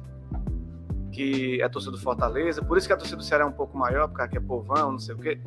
que 1.12 1.62
é 1.62 1.70
torcida 1.70 1.92
do 1.92 2.02
Fortaleza, 2.02 2.62
por 2.64 2.78
isso 2.78 2.88
que 2.88 2.94
a 2.94 2.98
torcida 2.98 3.18
do 3.18 3.24
Ceará 3.24 3.44
é 3.44 3.48
um 3.48 3.52
pouco 3.52 3.78
maior, 3.78 4.08
porque 4.08 4.24
aqui 4.24 4.38
é 4.38 4.42
povão, 4.42 4.94
não 4.94 5.00
sei 5.00 5.14
o 5.14 5.20
quê. 5.20 5.40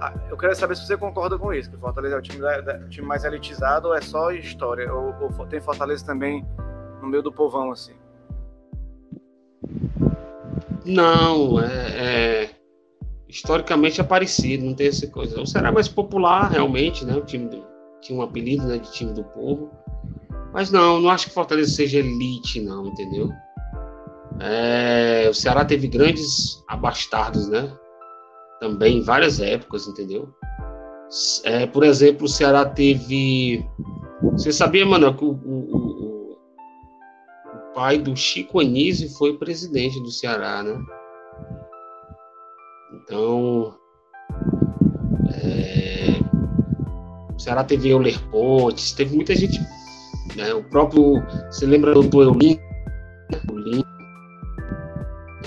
Ah, 0.00 0.12
eu 0.28 0.36
quero 0.36 0.54
saber 0.54 0.76
se 0.76 0.86
você 0.86 0.96
concorda 0.98 1.38
com 1.38 1.52
isso, 1.52 1.70
que 1.70 1.76
o 1.76 1.80
Fortaleza 1.80 2.14
é 2.14 2.18
o 2.18 2.22
time, 2.22 2.44
o 2.84 2.88
time 2.90 3.06
mais 3.06 3.24
elitizado 3.24 3.88
ou 3.88 3.94
é 3.94 4.02
só 4.02 4.30
história? 4.32 4.92
Ou, 4.92 5.14
ou 5.20 5.46
tem 5.46 5.60
Fortaleza 5.60 6.04
também 6.04 6.46
no 7.00 7.08
meio 7.08 7.22
do 7.22 7.32
povão, 7.32 7.72
assim? 7.72 7.94
Não, 10.84 11.58
é, 11.58 12.42
é, 12.44 12.50
historicamente 13.26 14.00
é 14.00 14.04
parecido, 14.04 14.66
não 14.66 14.74
tem 14.74 14.88
essa 14.88 15.06
coisa. 15.06 15.40
O 15.40 15.46
Ceará 15.46 15.68
é 15.68 15.72
mais 15.72 15.88
popular, 15.88 16.50
realmente, 16.50 17.04
né? 17.04 17.14
O 17.14 17.22
time 17.22 17.48
do, 17.48 17.64
tinha 18.02 18.18
um 18.18 18.22
apelido 18.22 18.66
né, 18.66 18.76
de 18.76 18.92
time 18.92 19.12
do 19.14 19.24
povo. 19.24 19.70
Mas 20.54 20.70
não, 20.70 21.00
não 21.00 21.10
acho 21.10 21.26
que 21.26 21.34
Fortaleza 21.34 21.72
seja 21.72 21.98
elite, 21.98 22.60
não, 22.60 22.86
entendeu? 22.86 23.28
É, 24.40 25.26
o 25.28 25.34
Ceará 25.34 25.64
teve 25.64 25.88
grandes 25.88 26.62
abastardos, 26.68 27.48
né? 27.48 27.76
Também 28.60 28.98
em 28.98 29.02
várias 29.02 29.40
épocas, 29.40 29.88
entendeu? 29.88 30.32
É, 31.42 31.66
por 31.66 31.82
exemplo, 31.82 32.26
o 32.26 32.28
Ceará 32.28 32.64
teve. 32.64 33.66
Você 34.32 34.52
sabia, 34.52 34.86
mano, 34.86 35.12
que 35.16 35.24
o, 35.24 35.32
o, 35.32 36.36
pai 37.74 37.98
do 37.98 38.16
Chico 38.16 38.60
Anísio 38.60 39.10
foi 39.10 39.36
presidente 39.36 40.00
do 40.00 40.10
Ceará, 40.10 40.62
né? 40.62 40.80
Então, 42.94 43.74
é, 45.42 46.20
o 47.34 47.38
Ceará 47.38 47.64
teve 47.64 47.90
Euler 47.90 48.18
Pontes, 48.30 48.92
teve 48.92 49.14
muita 49.14 49.34
gente, 49.34 49.60
né? 50.36 50.52
O 50.54 50.62
próprio, 50.64 51.22
você 51.50 51.66
lembra 51.66 51.94
do 51.94 52.22
Eulim? 52.22 52.60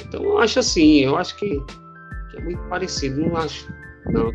Então, 0.06 0.24
eu 0.24 0.40
acho 0.40 0.60
assim, 0.60 1.00
eu 1.00 1.18
acho 1.18 1.36
que, 1.36 1.60
que, 2.32 2.38
é 2.38 2.42
muito 2.42 2.62
parecido, 2.70 3.22
não 3.22 3.38
acho, 3.38 3.72
não. 4.08 4.32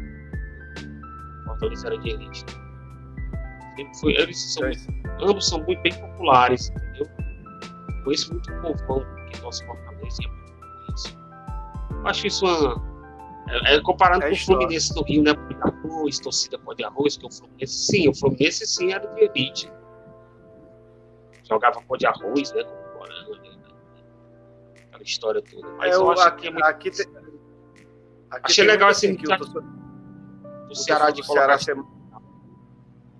Fortaleza 1.45 1.87
era 1.87 1.99
de 1.99 2.11
elite. 2.11 2.45
Foi, 4.01 4.13
eles 4.13 4.55
são, 4.55 4.71
ambos 5.23 5.49
são 5.49 5.63
muito 5.63 5.81
bem 5.83 5.93
populares, 5.95 6.71
entendeu? 6.71 7.07
conheço 8.05 8.33
muito 8.33 8.53
povão 8.61 9.05
que 9.31 9.41
nosso 9.43 9.65
Fortaleza 9.65 10.23
e 10.23 10.27
é 10.27 10.29
muito 10.29 10.53
conheço. 10.87 11.19
Acho 12.05 12.27
isso 12.27 12.45
uma. 12.45 12.93
É, 13.49 13.77
é 13.77 13.81
comparando 13.81 14.25
é 14.25 14.29
com 14.29 14.35
o 14.35 14.39
Fluminense 14.39 14.95
do 14.95 15.03
Rio, 15.05 15.23
né? 15.23 15.33
Arroz, 15.61 16.19
torcida 16.19 16.59
pode 16.59 16.85
arroz, 16.85 17.17
que 17.17 17.27
o 17.27 17.31
Fluminense, 17.31 17.75
sim, 17.75 18.09
o 18.09 18.15
Fluminense 18.15 18.67
sim 18.67 18.93
era 18.93 19.07
de 19.07 19.21
elite. 19.21 19.71
Jogava 21.49 21.81
pó 21.83 21.97
de 21.97 22.07
arroz, 22.07 22.53
né? 22.53 22.65
Com 22.65 22.99
Moranga, 22.99 23.39
né? 23.41 23.63
Aquela 24.87 25.03
história 25.03 25.43
toda. 25.43 25.69
Mas 25.73 25.93
é, 25.93 25.97
eu 25.97 26.11
acho 26.11 26.23
aqui, 26.23 26.43
que 26.43 26.47
é 26.47 26.51
muito. 26.51 26.65
Aqui 26.65 26.91
tem, 26.91 27.07
aqui 28.31 28.43
Achei 28.45 28.65
legal 28.65 28.89
assim. 28.89 29.17
Que 29.17 29.27
o, 29.27 30.71
o 30.71 30.75
Ceará 30.75 31.11
de 31.11 31.25
Ceará 31.25 31.59
ser 31.59 31.77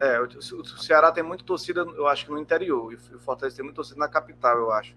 é, 0.03 0.21
o, 0.21 0.25
o, 0.25 0.65
Ceará 0.67 1.13
tem 1.13 1.23
muita 1.23 1.45
torcida, 1.45 1.83
eu 1.83 2.09
acho 2.09 2.25
que 2.25 2.33
no 2.33 2.39
interior, 2.41 2.93
e 2.93 2.97
o 2.97 3.21
Fortaleza 3.21 3.55
tem 3.55 3.65
muita 3.65 3.77
torcida 3.77 4.01
na 4.01 4.09
capital, 4.09 4.59
eu 4.59 4.73
acho. 4.73 4.97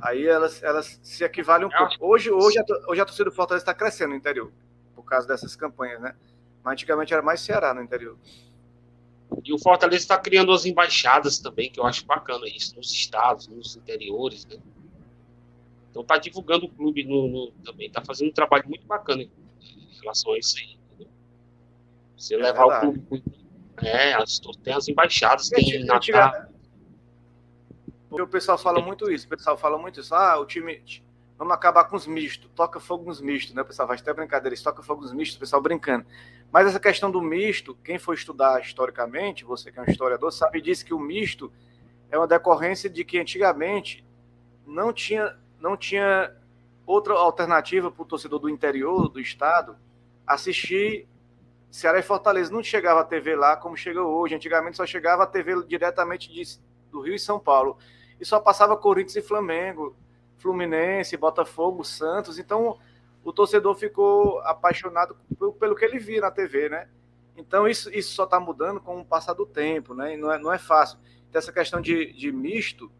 Aí 0.00 0.24
elas, 0.24 0.62
elas 0.62 1.00
se 1.02 1.24
equivalem 1.24 1.66
um 1.66 1.70
pouco. 1.70 1.94
Hoje, 1.98 2.30
hoje, 2.30 2.56
a, 2.60 2.64
hoje 2.88 3.00
a 3.00 3.04
torcida 3.04 3.28
do 3.28 3.34
Fortaleza 3.34 3.64
está 3.64 3.74
crescendo 3.74 4.10
no 4.10 4.14
interior, 4.14 4.52
por 4.94 5.02
causa 5.02 5.26
dessas 5.26 5.56
campanhas, 5.56 6.00
né? 6.00 6.14
Mas 6.62 6.74
antigamente 6.74 7.12
era 7.12 7.22
mais 7.22 7.40
Ceará 7.40 7.74
no 7.74 7.82
interior. 7.82 8.16
E 9.44 9.52
o 9.52 9.58
Fortaleza 9.58 10.02
está 10.02 10.18
criando 10.18 10.52
as 10.52 10.64
embaixadas 10.64 11.38
também, 11.38 11.70
que 11.70 11.80
eu 11.80 11.86
acho 11.86 12.04
bacana 12.04 12.46
isso, 12.46 12.76
nos 12.76 12.92
estados, 12.92 13.48
nos 13.48 13.76
interiores, 13.76 14.44
né? 14.46 14.58
Então 15.90 16.04
tá 16.04 16.18
divulgando 16.18 16.66
o 16.66 16.68
clube 16.68 17.04
no, 17.04 17.28
no 17.28 17.52
também, 17.64 17.88
está 17.88 18.00
fazendo 18.00 18.28
um 18.28 18.34
trabalho 18.34 18.68
muito 18.68 18.86
bacana 18.86 19.22
em 19.22 19.30
relação 20.00 20.32
a 20.32 20.38
isso 20.38 20.56
aí. 20.58 20.78
Entendeu? 20.86 21.08
Você 22.16 22.34
é 22.34 22.38
levar 22.38 22.66
verdade. 22.66 22.86
o 22.86 23.02
clube 23.02 23.40
é, 23.82 24.16
tem 24.62 24.74
as 24.74 24.88
embaixadas, 24.88 25.48
tem 25.48 25.84
Natal. 25.84 26.50
O 28.10 28.26
pessoal 28.26 28.58
fala 28.58 28.80
muito 28.80 29.10
isso, 29.10 29.26
o 29.26 29.28
pessoal 29.28 29.56
fala 29.56 29.78
muito 29.78 30.00
isso. 30.00 30.14
Ah, 30.14 30.38
o 30.38 30.44
time. 30.44 30.82
Vamos 31.40 31.54
acabar 31.54 31.84
com 31.84 31.96
os 31.96 32.06
mistos, 32.06 32.50
toca 32.54 32.78
fogo 32.78 33.06
nos 33.06 33.18
mistos, 33.18 33.54
né? 33.54 33.62
O 33.62 33.64
pessoal 33.64 33.88
faz 33.88 34.02
até 34.02 34.12
brincadeira, 34.12 34.52
isso 34.52 34.62
toca 34.62 34.82
fogo 34.82 35.00
nos 35.00 35.10
mistos, 35.14 35.38
o 35.38 35.40
pessoal 35.40 35.62
brincando. 35.62 36.04
Mas 36.52 36.66
essa 36.66 36.78
questão 36.78 37.10
do 37.10 37.22
misto, 37.22 37.74
quem 37.82 37.98
for 37.98 38.12
estudar 38.12 38.60
historicamente, 38.60 39.42
você 39.42 39.72
que 39.72 39.78
é 39.78 39.82
um 39.82 39.86
historiador, 39.86 40.30
sabe 40.32 40.60
disso 40.60 40.84
que 40.84 40.92
o 40.92 40.98
misto 40.98 41.50
é 42.10 42.18
uma 42.18 42.26
decorrência 42.26 42.90
de 42.90 43.02
que 43.06 43.18
antigamente 43.18 44.04
não 44.66 44.92
tinha, 44.92 45.34
não 45.58 45.78
tinha 45.78 46.30
outra 46.84 47.14
alternativa 47.14 47.90
para 47.90 48.02
o 48.02 48.04
torcedor 48.04 48.38
do 48.38 48.50
interior 48.50 49.08
do 49.08 49.18
estado 49.18 49.78
assistir 50.26 51.08
Ceará 51.70 52.00
e 52.00 52.02
Fortaleza 52.02 52.52
não 52.52 52.62
chegava 52.62 53.00
a 53.00 53.04
TV 53.04 53.34
lá 53.34 53.56
como 53.56 53.78
chega 53.78 54.02
hoje. 54.02 54.34
Antigamente 54.34 54.76
só 54.76 54.84
chegava 54.84 55.22
a 55.22 55.26
TV 55.26 55.64
diretamente 55.66 56.30
de, 56.30 56.42
do 56.90 57.00
Rio 57.00 57.14
e 57.14 57.18
São 57.18 57.40
Paulo. 57.40 57.78
E 58.20 58.26
só 58.26 58.38
passava 58.38 58.76
Corinthians 58.76 59.16
e 59.16 59.22
Flamengo, 59.22 59.96
Fluminense, 60.40 61.16
Botafogo, 61.16 61.84
Santos. 61.84 62.38
Então 62.38 62.78
o 63.22 63.32
torcedor 63.32 63.74
ficou 63.74 64.40
apaixonado 64.40 65.16
pelo, 65.38 65.52
pelo 65.52 65.74
que 65.76 65.84
ele 65.84 65.98
via 65.98 66.20
na 66.20 66.30
TV, 66.30 66.68
né? 66.68 66.88
Então 67.36 67.68
isso, 67.68 67.90
isso 67.94 68.14
só 68.14 68.24
está 68.24 68.40
mudando 68.40 68.80
com 68.80 69.00
o 69.00 69.04
passar 69.04 69.34
do 69.34 69.46
tempo, 69.46 69.94
né? 69.94 70.14
E 70.14 70.16
não 70.16 70.32
é, 70.32 70.38
não 70.38 70.52
é 70.52 70.58
fácil. 70.58 70.98
Então, 71.28 71.38
essa 71.38 71.52
questão 71.52 71.80
de, 71.80 72.12
de 72.12 72.32
misto, 72.32 72.90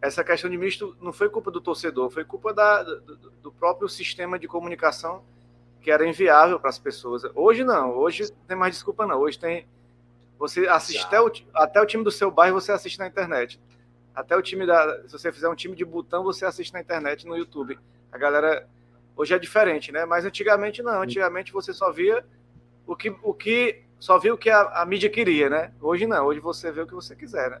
essa 0.00 0.22
questão 0.22 0.48
de 0.48 0.56
misto 0.56 0.96
não 1.00 1.12
foi 1.12 1.28
culpa 1.28 1.50
do 1.50 1.60
torcedor, 1.60 2.10
foi 2.10 2.24
culpa 2.24 2.54
da, 2.54 2.82
do, 2.82 3.16
do 3.42 3.52
próprio 3.52 3.88
sistema 3.88 4.38
de 4.38 4.46
comunicação 4.46 5.24
que 5.80 5.90
era 5.90 6.06
inviável 6.06 6.58
para 6.58 6.70
as 6.70 6.78
pessoas. 6.78 7.22
Hoje 7.34 7.62
não, 7.62 7.96
hoje 7.96 8.24
não 8.24 8.46
tem 8.46 8.56
mais 8.56 8.74
desculpa 8.74 9.06
não. 9.06 9.20
Hoje 9.20 9.38
tem 9.38 9.66
você 10.38 10.68
assiste 10.68 11.02
até 11.02 11.20
o, 11.20 11.30
até 11.54 11.80
o 11.80 11.86
time 11.86 12.04
do 12.04 12.10
seu 12.10 12.30
bairro 12.30 12.60
você 12.60 12.72
assiste 12.72 12.98
na 12.98 13.06
internet. 13.06 13.60
Até 14.16 14.36
o 14.36 14.42
time 14.42 14.66
da 14.66 15.02
se 15.06 15.12
você 15.12 15.30
fizer 15.30 15.48
um 15.48 15.54
time 15.54 15.76
de 15.76 15.84
botão 15.84 16.24
você 16.24 16.44
assiste 16.44 16.72
na 16.72 16.80
internet 16.80 17.26
no 17.26 17.36
YouTube. 17.36 17.78
A 18.10 18.18
galera 18.18 18.66
hoje 19.14 19.34
é 19.34 19.38
diferente, 19.38 19.92
né? 19.92 20.06
Mas 20.06 20.24
antigamente 20.24 20.82
não, 20.82 21.02
antigamente 21.02 21.52
você 21.52 21.72
só 21.72 21.92
via 21.92 22.24
o 22.86 22.96
que 22.96 23.10
o 23.22 23.34
que 23.34 23.82
só 24.00 24.18
via 24.18 24.32
o 24.32 24.38
que 24.38 24.50
a, 24.50 24.82
a 24.82 24.86
mídia 24.86 25.10
queria, 25.10 25.50
né? 25.50 25.72
Hoje 25.80 26.06
não, 26.06 26.24
hoje 26.24 26.40
você 26.40 26.72
vê 26.72 26.80
o 26.80 26.86
que 26.86 26.94
você 26.94 27.14
quiser, 27.14 27.50
né? 27.50 27.60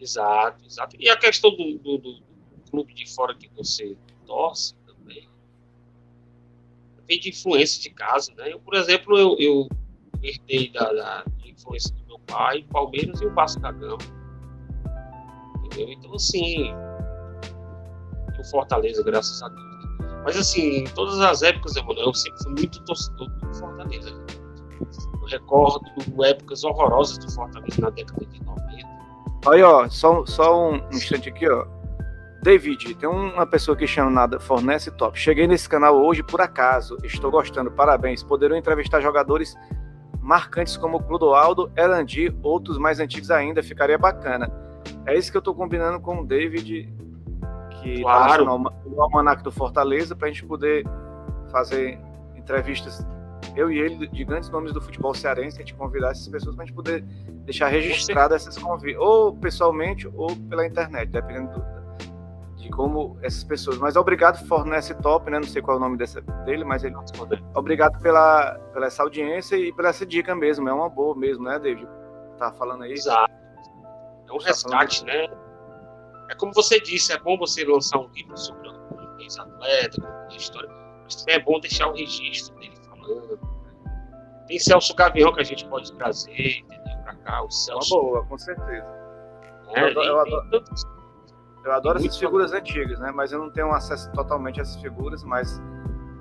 Exato, 0.00 0.64
exato. 0.64 0.96
E 0.98 1.08
a 1.08 1.16
questão 1.16 1.50
do, 1.50 1.78
do, 1.78 1.98
do 1.98 2.22
clube 2.70 2.94
de 2.94 3.12
fora 3.12 3.34
que 3.34 3.50
você 3.56 3.96
torce, 4.24 4.74
vem 7.06 7.20
de 7.20 7.30
influência 7.30 7.80
de 7.80 7.90
casa, 7.90 8.32
né? 8.34 8.52
Eu, 8.52 8.60
por 8.60 8.74
exemplo, 8.74 9.16
eu, 9.18 9.36
eu 9.38 9.68
herdei 10.22 10.70
da, 10.70 10.92
da 10.92 11.24
influência 11.44 11.94
do 11.94 12.04
meu 12.06 12.18
pai, 12.20 12.64
Palmeiras 12.70 13.20
e 13.20 13.26
o 13.26 13.32
Vasco 13.32 13.60
da 13.60 13.72
Gama. 13.72 14.15
Entendeu? 15.66 15.92
Então, 15.92 16.14
assim, 16.14 16.72
o 18.38 18.44
Fortaleza, 18.50 19.02
graças 19.02 19.42
a 19.42 19.48
Deus. 19.48 19.66
Mas, 20.24 20.36
assim, 20.36 20.78
em 20.78 20.84
todas 20.84 21.20
as 21.20 21.42
épocas, 21.42 21.74
mano, 21.76 22.00
eu 22.00 22.14
sempre 22.14 22.42
fui 22.42 22.52
muito 22.52 22.84
torcedor 22.84 23.28
do 23.28 23.54
Fortaleza. 23.54 24.10
Eu 24.80 25.26
recordo 25.28 25.80
épocas 26.24 26.64
horrorosas 26.64 27.18
do 27.18 27.30
Fortaleza 27.32 27.80
na 27.80 27.90
década 27.90 28.26
de 28.26 28.44
90. 28.44 28.66
Aí, 29.48 29.62
ó, 29.62 29.88
só, 29.88 30.24
só 30.26 30.70
um 30.70 30.76
instante 30.90 31.28
aqui, 31.28 31.48
ó. 31.48 31.66
David, 32.42 32.94
tem 32.94 33.08
uma 33.08 33.46
pessoa 33.46 33.76
que 33.76 33.86
chama 33.86 34.10
nada 34.10 34.38
Fornece 34.38 34.90
Top. 34.92 35.18
Cheguei 35.18 35.48
nesse 35.48 35.68
canal 35.68 35.96
hoje 35.96 36.22
por 36.22 36.40
acaso. 36.40 36.96
Estou 37.02 37.30
gostando, 37.30 37.72
parabéns. 37.72 38.22
Poderão 38.22 38.56
entrevistar 38.56 39.00
jogadores 39.00 39.56
marcantes 40.20 40.76
como 40.76 41.02
Clodoaldo, 41.02 41.72
Erandi, 41.76 42.36
outros 42.42 42.78
mais 42.78 43.00
antigos 43.00 43.30
ainda. 43.30 43.62
Ficaria 43.62 43.98
bacana. 43.98 44.65
É 45.06 45.16
isso 45.16 45.30
que 45.30 45.36
eu 45.36 45.40
estou 45.40 45.54
combinando 45.54 46.00
com 46.00 46.20
o 46.20 46.26
David, 46.26 46.92
que 47.70 48.02
tá 48.02 48.02
claro. 48.02 48.44
tá 48.44 48.72
no 48.86 49.02
Almanac 49.02 49.42
do 49.42 49.52
Fortaleza, 49.52 50.14
para 50.14 50.28
a 50.28 50.30
gente 50.30 50.44
poder 50.44 50.84
fazer 51.50 51.98
entrevistas, 52.36 53.06
eu 53.54 53.70
e 53.70 53.78
ele, 53.78 54.06
de 54.08 54.24
grandes 54.24 54.50
nomes 54.50 54.72
do 54.72 54.80
futebol 54.80 55.14
cearense, 55.14 55.56
a 55.56 55.60
gente 55.60 55.74
convidar 55.74 56.10
essas 56.10 56.28
pessoas 56.28 56.54
para 56.54 56.64
a 56.64 56.66
gente 56.66 56.74
poder 56.74 57.02
deixar 57.44 57.68
registrado 57.68 58.34
essas 58.34 58.56
convites, 58.58 59.00
ou 59.00 59.34
pessoalmente 59.36 60.08
ou 60.14 60.34
pela 60.48 60.66
internet, 60.66 61.08
dependendo 61.08 61.52
do, 61.52 62.56
de 62.56 62.68
como 62.70 63.16
essas 63.22 63.44
pessoas. 63.44 63.78
Mas 63.78 63.96
obrigado, 63.96 64.46
Fornece 64.46 64.94
Top, 64.94 65.30
né? 65.30 65.38
Não 65.38 65.46
sei 65.46 65.62
qual 65.62 65.76
é 65.76 65.80
o 65.80 65.82
nome 65.82 65.96
dessa, 65.96 66.20
dele, 66.44 66.64
mas 66.64 66.84
ele. 66.84 66.94
Obrigado 67.54 68.00
pela, 68.00 68.58
pela 68.72 68.86
essa 68.86 69.02
audiência 69.02 69.56
e 69.56 69.72
pela 69.72 69.88
essa 69.88 70.04
dica 70.04 70.34
mesmo. 70.34 70.68
É 70.68 70.72
uma 70.72 70.88
boa 70.88 71.16
mesmo, 71.16 71.44
né, 71.44 71.58
David? 71.58 71.88
Tá 72.38 72.52
falando 72.52 72.82
aí. 72.82 72.92
Exato. 72.92 73.32
É 74.28 74.32
um 74.32 74.38
tá 74.38 74.46
resgate, 74.46 75.04
né? 75.04 75.28
É 76.28 76.34
como 76.34 76.52
você 76.52 76.80
disse, 76.80 77.12
é 77.12 77.18
bom 77.18 77.36
você 77.38 77.64
lançar 77.64 77.98
um 77.98 78.08
livro 78.08 78.36
sobre 78.36 78.68
um 78.68 79.20
ex-atleta, 79.20 80.26
a 80.30 80.34
história, 80.34 80.68
mas 81.04 81.16
também 81.16 81.36
é 81.36 81.38
bom 81.40 81.60
deixar 81.60 81.88
o 81.88 81.94
registro 81.94 82.54
dele 82.56 82.76
falando. 82.88 83.38
Tem 84.46 84.58
Celso 84.58 84.94
Gavião 84.94 85.32
que 85.32 85.40
a 85.40 85.44
gente 85.44 85.66
pode 85.68 85.92
trazer, 85.92 86.58
entendeu? 86.58 86.98
Pra 87.04 87.14
cá, 87.16 87.42
o 87.42 87.50
Celso. 87.50 87.94
Uma 87.94 88.02
boa, 88.02 88.26
com 88.26 88.38
certeza. 88.38 88.86
É, 89.74 89.82
eu, 89.82 89.86
adoro, 89.88 90.06
eu, 90.06 90.20
adoro, 90.20 90.64
eu 91.64 91.72
adoro 91.72 91.98
essas 91.98 92.16
figuras 92.16 92.50
bom. 92.52 92.58
antigas, 92.58 92.98
né? 93.00 93.10
Mas 93.12 93.32
eu 93.32 93.38
não 93.40 93.50
tenho 93.50 93.72
acesso 93.72 94.10
totalmente 94.12 94.60
a 94.60 94.62
essas 94.62 94.80
figuras, 94.80 95.24
mas 95.24 95.60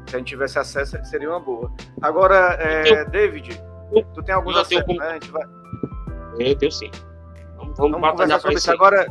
se 0.07 0.15
a 0.15 0.17
gente 0.17 0.27
tivesse 0.27 0.57
acesso, 0.57 0.97
seria 1.05 1.29
uma 1.29 1.39
boa. 1.39 1.71
Agora, 2.01 2.57
é, 2.59 3.05
David, 3.05 3.59
tu 4.13 4.23
tem 4.23 4.33
alguns 4.33 4.57
acessos, 4.57 4.97
né? 4.97 5.07
A 5.07 5.13
gente 5.13 5.31
vai... 5.31 5.43
Eu 6.39 6.57
tenho 6.57 6.71
sim. 6.71 6.91
Vamos, 7.77 7.99
vamos, 7.99 8.11
conversar 8.11 8.39
sobre 8.39 8.57
isso. 8.57 8.71
Agora, 8.71 9.07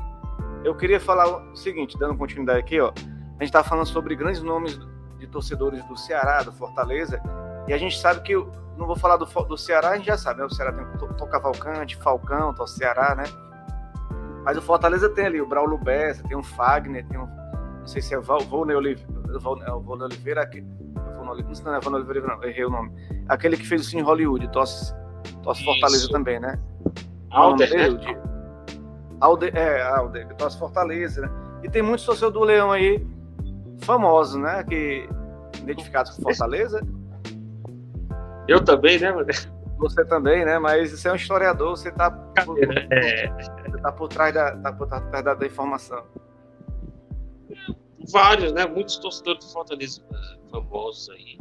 eu 0.65 0.75
queria 0.75 0.99
falar 0.99 1.27
o 1.29 1.57
seguinte, 1.57 1.99
dando 1.99 2.17
continuidade 2.17 2.59
aqui, 2.59 2.81
ó. 2.81 2.89
A 2.89 3.43
gente 3.43 3.45
está 3.45 3.63
falando 3.63 3.87
sobre 3.87 4.15
grandes 4.15 4.43
nomes 4.43 4.79
de 5.19 5.27
torcedores 5.27 5.85
do 5.85 5.97
Ceará, 5.97 6.43
do 6.43 6.53
Fortaleza, 6.53 7.21
e 7.69 7.73
a 7.73 7.79
gente 7.79 7.99
sabe 7.99 8.21
que, 8.23 8.35
não 8.35 8.87
vou 8.87 8.97
falar 8.97 9.17
do, 9.17 9.27
do 9.27 9.57
Ceará, 9.57 9.91
a 9.91 9.97
gente 9.97 10.07
já 10.07 10.17
sabe, 10.17 10.41
né? 10.41 10.47
O 10.47 10.51
Ceará 10.51 10.73
tem 10.73 10.85
o 10.85 11.27
Cavalcante, 11.27 11.97
Falcão, 11.97 12.55
o 12.59 12.67
Ceará, 12.67 13.15
né? 13.15 13.25
Mas 14.45 14.59
o 14.59 14.63
Fortaleza 14.63 15.09
tem 15.09 15.27
ali 15.27 15.41
o 15.41 15.47
Braulio 15.47 15.79
Bessa, 15.79 16.23
tem 16.23 16.37
o 16.37 16.43
Fagner, 16.43 17.07
tem 17.09 17.19
um. 17.19 17.27
Não 17.27 17.87
sei 17.87 18.03
se 18.03 18.15
é 18.15 18.19
o 18.19 18.23
Volney 18.23 18.77
Oliveira. 18.77 19.11
O 19.35 19.41
Volney 19.81 20.05
Oliveira 20.05 20.43
aqui. 20.43 20.61
Não, 20.61 21.25
não 21.25 21.75
é 21.75 21.81
Volney 21.81 22.01
Oliveira, 22.01 22.27
não, 22.27 22.45
errei 22.45 22.65
o 22.65 22.71
nome. 22.71 22.93
Aquele 23.29 23.57
que 23.57 23.67
fez 23.67 23.81
o 23.81 23.85
Cine 23.85 24.03
Hollywood, 24.03 24.47
Tosse, 24.49 24.95
Tosse 25.43 25.65
Fortaleza 25.65 26.09
também, 26.11 26.39
né? 26.39 26.59
Alder, 27.31 27.71
né? 27.71 28.24
Alde, 29.21 29.51
é, 29.55 29.83
Alder, 29.83 30.27
Tosse 30.37 30.59
Fortaleza, 30.59 31.23
né? 31.23 31.31
E 31.63 31.71
tem 31.71 31.83
muitos 31.83 32.05
torcedores 32.05 32.35
do 32.35 32.45
Leão 32.45 32.71
aí 32.71 33.05
famosos, 33.81 34.41
né? 34.41 34.63
Que 34.65 35.09
identificados 35.59 36.17
com 36.17 36.23
Fortaleza. 36.23 36.81
Eu 38.47 38.63
também, 38.63 38.99
né, 38.99 39.13
mano? 39.13 39.27
Você 39.79 40.05
também, 40.05 40.45
né? 40.45 40.59
Mas 40.59 40.93
você 40.93 41.09
é 41.09 41.13
um 41.13 41.17
historiador, 41.17 41.77
você 41.77 41.91
tá 41.91 42.11
por, 42.11 42.57
é. 42.63 43.29
você 43.69 43.79
tá 43.83 43.93
por 43.93 44.09
trás 44.09 44.33
da, 44.33 44.57
tá 44.57 44.73
por 44.73 44.87
trás 44.87 45.25
da, 45.25 45.35
da 45.35 45.47
informação. 45.47 46.05
Vários, 48.13 48.53
né? 48.53 48.67
Muitos 48.67 48.99
torcedores 48.99 49.45
do 49.45 49.53
Fortaleza 49.53 50.03
eh, 50.13 50.39
famosos 50.51 51.11
aí. 51.11 51.39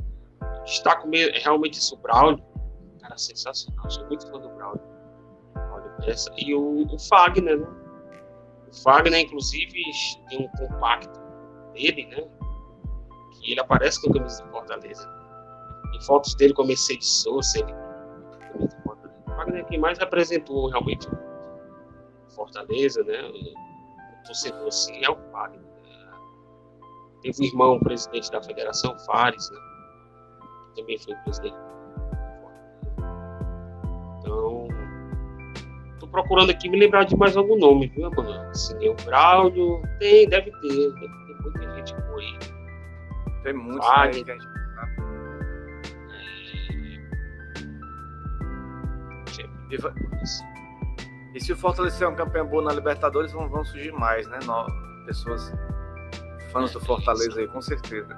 Destaco 0.63 1.09
realmente 1.43 1.77
esse 1.77 1.93
o 1.93 1.97
Braulio, 1.97 2.43
cara 3.01 3.17
sensacional. 3.17 3.89
Sou 3.89 4.05
muito 4.07 4.25
fã 4.29 4.39
do 4.39 4.49
Braulio. 4.49 4.92
E 6.37 6.53
o, 6.53 6.85
o 6.85 6.99
Fagner, 6.99 7.59
né? 7.59 7.67
O 8.67 8.83
Fagner, 8.83 9.19
inclusive, 9.19 9.81
tem 10.29 10.41
um 10.41 10.47
compacto 10.49 11.19
dele, 11.73 12.05
né? 12.07 12.27
Que 13.33 13.51
ele 13.51 13.59
aparece 13.59 14.01
com 14.01 14.09
a 14.09 14.13
camisa 14.13 14.43
do 14.43 14.51
Fortaleza. 14.51 15.09
Em 15.95 16.01
fotos 16.01 16.35
dele 16.35 16.53
com 16.53 16.63
a 16.63 16.67
Mercedes 16.67 17.07
Souza, 17.21 17.59
ele 17.59 17.73
Wagner 19.25 19.65
quem 19.65 19.79
mais 19.79 19.97
representou 19.97 20.69
realmente 20.69 21.07
Fortaleza, 22.35 23.03
né? 23.03 23.21
O 23.23 24.25
torcedor 24.25 24.67
assim 24.67 25.03
é 25.03 25.09
o 25.09 25.15
Wagner. 25.31 25.61
Né? 25.61 25.69
Teve 27.21 27.43
um 27.43 27.45
irmão 27.45 27.79
presidente 27.79 28.31
da 28.31 28.41
Federação, 28.41 28.97
Fares, 28.99 29.49
né? 29.51 29.57
Que 30.67 30.81
também 30.81 30.97
foi 30.97 31.15
presidente. 31.17 31.55
Procurando 36.13 36.51
aqui 36.51 36.69
me 36.69 36.79
lembrar 36.79 37.03
de 37.03 37.17
mais 37.17 37.35
algum 37.35 37.57
nome, 37.57 37.87
viu, 37.87 38.09
mano? 38.11 38.31
Assim, 38.51 38.87
o 38.87 38.93
Braulio, 39.03 39.81
tem, 39.99 40.29
deve 40.29 40.51
ter, 40.51 40.93
deve 40.93 41.07
ter 41.25 41.41
muita 41.41 41.75
gente 41.75 41.93
boa 41.95 42.19
aí. 42.19 42.39
Tem 43.43 43.53
muita 43.53 44.05
né, 44.05 44.13
gente 44.13 44.53
E, 49.71 49.77
e 51.35 51.41
se 51.41 51.51
o 51.51 51.57
Fortaleza 51.57 52.05
é 52.05 52.07
um 52.07 52.15
campeão 52.15 52.45
bom 52.45 52.61
na 52.61 52.71
Libertadores, 52.71 53.31
vão, 53.31 53.49
vão 53.49 53.65
surgir 53.65 53.91
mais, 53.91 54.27
né? 54.27 54.37
No, 54.45 54.67
pessoas, 55.07 55.51
fãs 56.51 56.71
do 56.71 56.79
Fortaleza 56.79 57.39
aí, 57.39 57.47
com 57.47 57.59
certeza. 57.59 58.15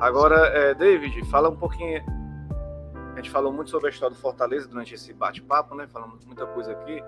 Agora, 0.00 0.36
é, 0.48 0.74
David, 0.74 1.24
fala 1.28 1.50
um 1.50 1.56
pouquinho. 1.56 2.00
Gente 3.24 3.32
falou 3.32 3.50
muito 3.50 3.70
sobre 3.70 3.88
a 3.88 3.90
história 3.90 4.14
do 4.14 4.20
Fortaleza 4.20 4.68
durante 4.68 4.94
esse 4.94 5.10
bate-papo, 5.14 5.74
né? 5.74 5.86
Falamos 5.86 6.26
muita 6.26 6.46
coisa 6.46 6.72
aqui. 6.72 7.02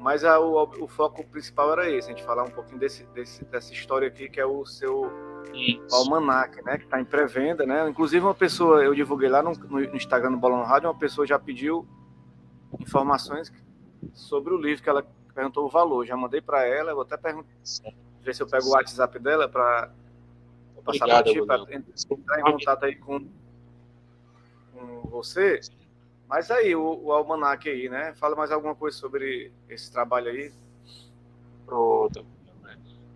Mas 0.00 0.24
a, 0.24 0.40
o, 0.40 0.62
o, 0.62 0.88
foco 0.88 1.22
principal 1.26 1.72
era 1.72 1.90
esse, 1.90 2.08
a 2.08 2.14
gente 2.14 2.24
falar 2.24 2.42
um 2.42 2.50
pouquinho 2.50 2.78
desse, 2.78 3.04
desse, 3.08 3.44
dessa 3.44 3.70
história 3.70 4.08
aqui, 4.08 4.30
que 4.30 4.40
é 4.40 4.46
o 4.46 4.64
seu 4.64 5.12
Isso. 5.52 5.94
almanac, 5.94 6.56
né? 6.64 6.78
Que 6.78 6.84
está 6.84 6.98
em 6.98 7.04
pré-venda, 7.04 7.66
né? 7.66 7.86
Inclusive, 7.86 8.24
uma 8.24 8.34
pessoa, 8.34 8.82
eu 8.82 8.94
divulguei 8.94 9.28
lá 9.28 9.42
no, 9.42 9.52
no 9.52 9.94
Instagram 9.94 10.32
do 10.32 10.38
Balão 10.38 10.64
Rádio, 10.64 10.88
uma 10.88 10.98
pessoa 10.98 11.26
já 11.26 11.38
pediu 11.38 11.86
informações 12.80 13.52
sobre 14.14 14.54
o 14.54 14.56
livro, 14.56 14.82
que 14.82 14.88
ela 14.88 15.06
perguntou 15.34 15.66
o 15.66 15.68
valor. 15.68 16.06
Já 16.06 16.16
mandei 16.16 16.40
para 16.40 16.66
ela, 16.66 16.94
vou 16.94 17.02
até 17.02 17.18
perguntar, 17.18 17.50
ver 18.22 18.34
se 18.34 18.42
eu 18.42 18.46
pego 18.46 18.68
o 18.68 18.70
WhatsApp 18.70 19.18
dela 19.18 19.50
para 19.50 19.90
passar 20.82 21.04
para 21.06 21.22
ti, 21.24 21.44
para 21.44 21.62
entrar 21.74 22.40
em 22.40 22.42
contato 22.42 22.84
aí 22.84 22.96
com 22.96 23.28
você. 25.14 25.60
Mas 26.28 26.50
aí, 26.50 26.74
o, 26.74 27.04
o 27.04 27.12
Almanac 27.12 27.68
aí, 27.68 27.88
né? 27.88 28.14
Fala 28.14 28.36
mais 28.36 28.50
alguma 28.50 28.74
coisa 28.74 28.96
sobre 28.96 29.52
esse 29.68 29.90
trabalho 29.90 30.30
aí. 30.30 30.52
Pronto. 31.64 32.24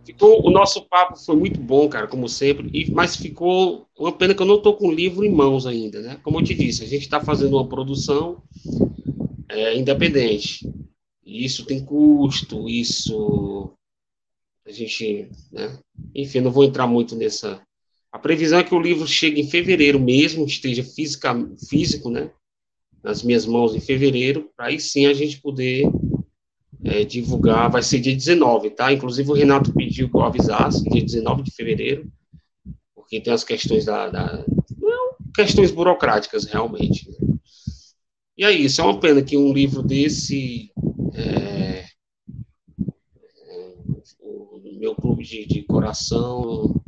Ficou, 0.08 0.46
o 0.46 0.50
nosso 0.50 0.88
papo 0.88 1.18
foi 1.18 1.36
muito 1.36 1.60
bom, 1.60 1.86
cara, 1.86 2.06
como 2.06 2.30
sempre, 2.30 2.70
e, 2.72 2.90
mas 2.90 3.14
ficou 3.14 3.86
uma 3.94 4.10
pena 4.10 4.34
que 4.34 4.40
eu 4.40 4.46
não 4.46 4.56
estou 4.56 4.74
com 4.74 4.88
o 4.88 4.92
livro 4.92 5.22
em 5.22 5.30
mãos 5.30 5.66
ainda, 5.66 6.00
né? 6.00 6.18
Como 6.22 6.38
eu 6.40 6.44
te 6.44 6.54
disse, 6.54 6.82
a 6.82 6.86
gente 6.86 7.02
está 7.02 7.20
fazendo 7.20 7.58
uma 7.58 7.68
produção 7.68 8.42
é, 9.50 9.76
independente. 9.76 10.66
Isso 11.22 11.66
tem 11.66 11.84
custo, 11.84 12.66
isso 12.70 13.70
a 14.66 14.72
gente, 14.72 15.28
né? 15.52 15.78
Enfim, 16.14 16.40
não 16.40 16.50
vou 16.50 16.64
entrar 16.64 16.86
muito 16.86 17.14
nessa. 17.14 17.60
A 18.10 18.18
previsão 18.18 18.58
é 18.58 18.64
que 18.64 18.74
o 18.74 18.80
livro 18.80 19.06
chegue 19.06 19.40
em 19.40 19.48
fevereiro 19.48 20.00
mesmo, 20.00 20.46
esteja 20.46 20.82
física, 20.82 21.34
físico, 21.68 22.10
né? 22.10 22.30
Nas 23.02 23.22
minhas 23.22 23.46
mãos 23.46 23.74
em 23.74 23.80
fevereiro, 23.80 24.50
para 24.56 24.66
aí 24.66 24.80
sim 24.80 25.06
a 25.06 25.14
gente 25.14 25.40
poder 25.40 25.84
é, 26.84 27.04
divulgar. 27.04 27.70
Vai 27.70 27.82
ser 27.82 28.00
dia 28.00 28.14
19, 28.14 28.70
tá? 28.70 28.92
Inclusive 28.92 29.30
o 29.30 29.34
Renato 29.34 29.72
pediu 29.72 30.10
que 30.10 30.16
eu 30.16 30.22
avisasse, 30.22 30.88
dia 30.88 31.02
19 31.02 31.42
de 31.42 31.50
fevereiro, 31.50 32.10
porque 32.94 33.20
tem 33.20 33.32
as 33.32 33.44
questões 33.44 33.84
da. 33.84 34.08
da 34.08 34.44
questões 35.34 35.70
burocráticas, 35.70 36.46
realmente. 36.46 37.08
Né? 37.10 37.16
E 38.36 38.44
é 38.44 38.50
isso, 38.52 38.80
é 38.80 38.84
uma 38.84 38.98
pena 38.98 39.22
que 39.22 39.36
um 39.36 39.52
livro 39.52 39.82
desse. 39.82 40.70
É, 41.14 41.84
é, 43.48 43.74
o 44.20 44.78
meu 44.78 44.94
clube 44.94 45.24
de, 45.24 45.46
de, 45.46 45.62
coração 45.62 46.80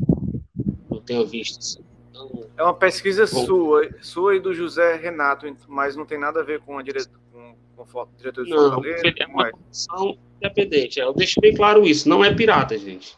não 1.15 1.24
tenha 1.24 1.24
visto. 1.24 1.59
Assim. 1.59 1.81
Então, 2.11 2.47
é 2.57 2.62
uma 2.62 2.74
pesquisa 2.74 3.27
bom, 3.27 3.47
sua, 3.47 3.89
sua 4.01 4.37
e 4.37 4.41
do 4.41 4.53
José 4.53 4.97
Renato, 4.97 5.47
mas 5.69 5.97
não 5.97 6.05
tem 6.05 6.19
nada 6.19 6.41
a 6.41 6.45
ver 6.45 6.61
com 6.61 6.78
a 6.78 6.82
diretora 6.82 7.19
com, 7.32 7.55
com 7.77 8.09
diretor 8.16 8.45
de 8.45 8.51
não. 8.51 8.85
É 8.85 9.27
uma 9.27 9.51
produção 9.51 10.19
independente. 10.37 11.01
É, 11.01 11.05
eu 11.05 11.15
deixo 11.15 11.41
bem 11.41 11.55
claro 11.55 11.87
isso. 11.87 12.09
Não 12.09 12.24
é 12.24 12.35
pirata, 12.35 12.77
gente. 12.78 13.16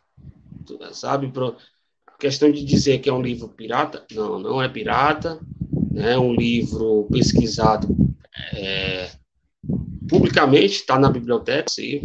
Sabe? 0.93 1.33
A 2.07 2.13
questão 2.19 2.51
de 2.51 2.65
dizer 2.65 2.99
que 2.99 3.09
é 3.09 3.13
um 3.13 3.23
livro 3.23 3.49
pirata, 3.49 4.07
não, 4.13 4.39
não 4.39 4.63
é 4.63 4.69
pirata. 4.69 5.41
né, 5.91 6.19
um 6.19 6.33
livro 6.33 7.07
pesquisado 7.11 7.89
é, 8.55 9.11
publicamente, 10.09 10.75
está 10.75 10.99
na 10.99 11.11
biblioteca, 11.11 11.69
sim. 11.69 12.03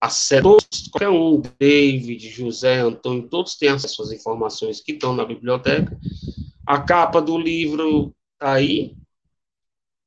Acesso, 0.00 0.56
qualquer 0.90 1.10
um, 1.10 1.42
David, 1.58 2.30
José, 2.30 2.80
Antônio, 2.80 3.28
todos 3.28 3.56
têm 3.56 3.68
acesso 3.68 4.02
às 4.02 4.12
informações 4.12 4.80
que 4.80 4.92
estão 4.92 5.14
na 5.14 5.24
biblioteca. 5.24 5.98
A 6.66 6.80
capa 6.80 7.20
do 7.20 7.36
livro 7.36 8.14
está 8.32 8.54
aí. 8.54 8.96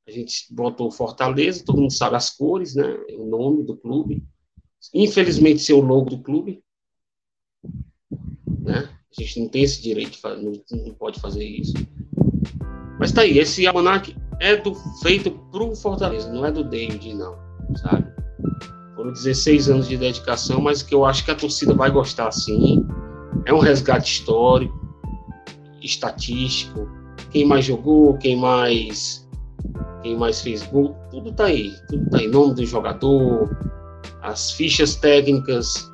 A 0.06 0.10
gente 0.10 0.52
botou 0.52 0.90
Fortaleza, 0.90 1.64
todo 1.64 1.80
mundo 1.80 1.92
sabe 1.92 2.16
as 2.16 2.30
cores, 2.30 2.74
né? 2.74 2.84
O 3.16 3.24
nome 3.24 3.62
do 3.62 3.76
clube. 3.76 4.24
Infelizmente, 4.92 5.62
ser 5.62 5.74
o 5.74 5.80
logo 5.80 6.10
do 6.10 6.18
clube. 6.18 6.62
Né? 8.60 8.88
A 9.16 9.22
gente 9.22 9.40
não 9.40 9.48
tem 9.48 9.62
esse 9.62 9.80
direito, 9.80 10.18
não, 10.22 10.52
não 10.70 10.94
pode 10.94 11.20
fazer 11.20 11.44
isso. 11.44 11.74
Mas 12.98 13.12
tá 13.12 13.22
aí, 13.22 13.38
esse 13.38 13.66
almanac 13.66 14.14
é 14.40 14.56
do, 14.56 14.74
feito 15.02 15.30
pro 15.50 15.74
Fortaleza, 15.76 16.32
não 16.32 16.44
é 16.44 16.50
do 16.50 16.64
David, 16.64 17.14
não, 17.14 17.36
sabe? 17.76 18.12
Foram 19.04 19.12
16 19.12 19.68
anos 19.68 19.86
de 19.86 19.98
dedicação, 19.98 20.62
mas 20.62 20.82
que 20.82 20.94
eu 20.94 21.04
acho 21.04 21.26
que 21.26 21.30
a 21.30 21.34
torcida 21.34 21.74
vai 21.74 21.90
gostar 21.90 22.32
sim. 22.32 22.86
É 23.44 23.52
um 23.52 23.58
resgate 23.58 24.10
histórico, 24.10 24.74
estatístico, 25.82 26.88
quem 27.30 27.44
mais 27.44 27.66
jogou, 27.66 28.16
quem 28.16 28.34
mais 28.34 29.28
quem 30.02 30.16
mais 30.16 30.40
fez 30.40 30.62
gol, 30.62 30.96
tudo 31.10 31.32
tá 31.32 31.44
aí, 31.44 31.70
tudo 31.86 32.08
tá 32.08 32.16
aí, 32.18 32.28
nome 32.28 32.54
do 32.54 32.64
jogador, 32.64 33.54
as 34.22 34.52
fichas 34.52 34.96
técnicas 34.96 35.86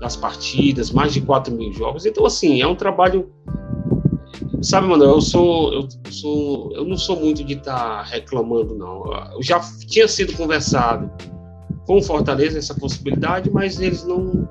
das 0.00 0.16
partidas, 0.16 0.90
mais 0.90 1.12
de 1.12 1.20
4 1.20 1.54
mil 1.54 1.70
jogos. 1.74 2.06
Então, 2.06 2.24
assim, 2.24 2.62
é 2.62 2.66
um 2.66 2.74
trabalho 2.74 3.30
Sabe, 4.62 4.88
mano, 4.88 5.04
eu 5.04 5.20
sou, 5.20 5.72
eu 5.72 5.88
sou, 6.10 6.72
eu 6.74 6.84
não 6.84 6.96
sou 6.96 7.20
muito 7.20 7.44
de 7.44 7.54
estar 7.54 7.74
tá 7.78 8.02
reclamando, 8.02 8.74
não. 8.74 9.04
Eu 9.34 9.42
já 9.42 9.60
tinha 9.86 10.08
sido 10.08 10.32
conversado 10.36 11.10
com 11.88 12.02
Fortaleza 12.02 12.58
essa 12.58 12.74
possibilidade, 12.74 13.50
mas 13.50 13.80
eles 13.80 14.04
não, 14.04 14.46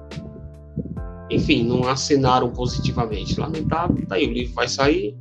enfim, 1.29 1.63
não 1.63 1.87
assinaram 1.87 2.49
positivamente. 2.49 3.39
Lamentável, 3.39 4.03
tá 4.07 4.15
aí, 4.15 4.27
o 4.27 4.33
livro 4.33 4.55
vai 4.55 4.67
sair 4.67 5.15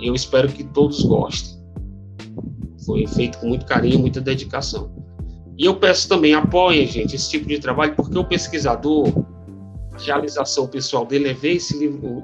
e 0.00 0.08
eu 0.08 0.14
espero 0.14 0.48
que 0.48 0.64
todos 0.64 1.04
gostem. 1.04 1.58
Foi 2.86 3.06
feito 3.06 3.38
com 3.38 3.48
muito 3.48 3.66
carinho, 3.66 3.98
muita 3.98 4.18
dedicação. 4.18 4.90
E 5.58 5.66
eu 5.66 5.78
peço 5.78 6.08
também, 6.08 6.32
apoiem, 6.32 6.86
gente, 6.86 7.14
esse 7.14 7.28
tipo 7.28 7.46
de 7.46 7.58
trabalho, 7.58 7.94
porque 7.94 8.16
o 8.16 8.24
pesquisador, 8.24 9.08
a 9.92 9.98
realização 9.98 10.66
pessoal 10.68 11.04
dele 11.04 11.28
é 11.28 11.34
ver 11.34 11.56
esse 11.56 11.78
livro, 11.78 12.22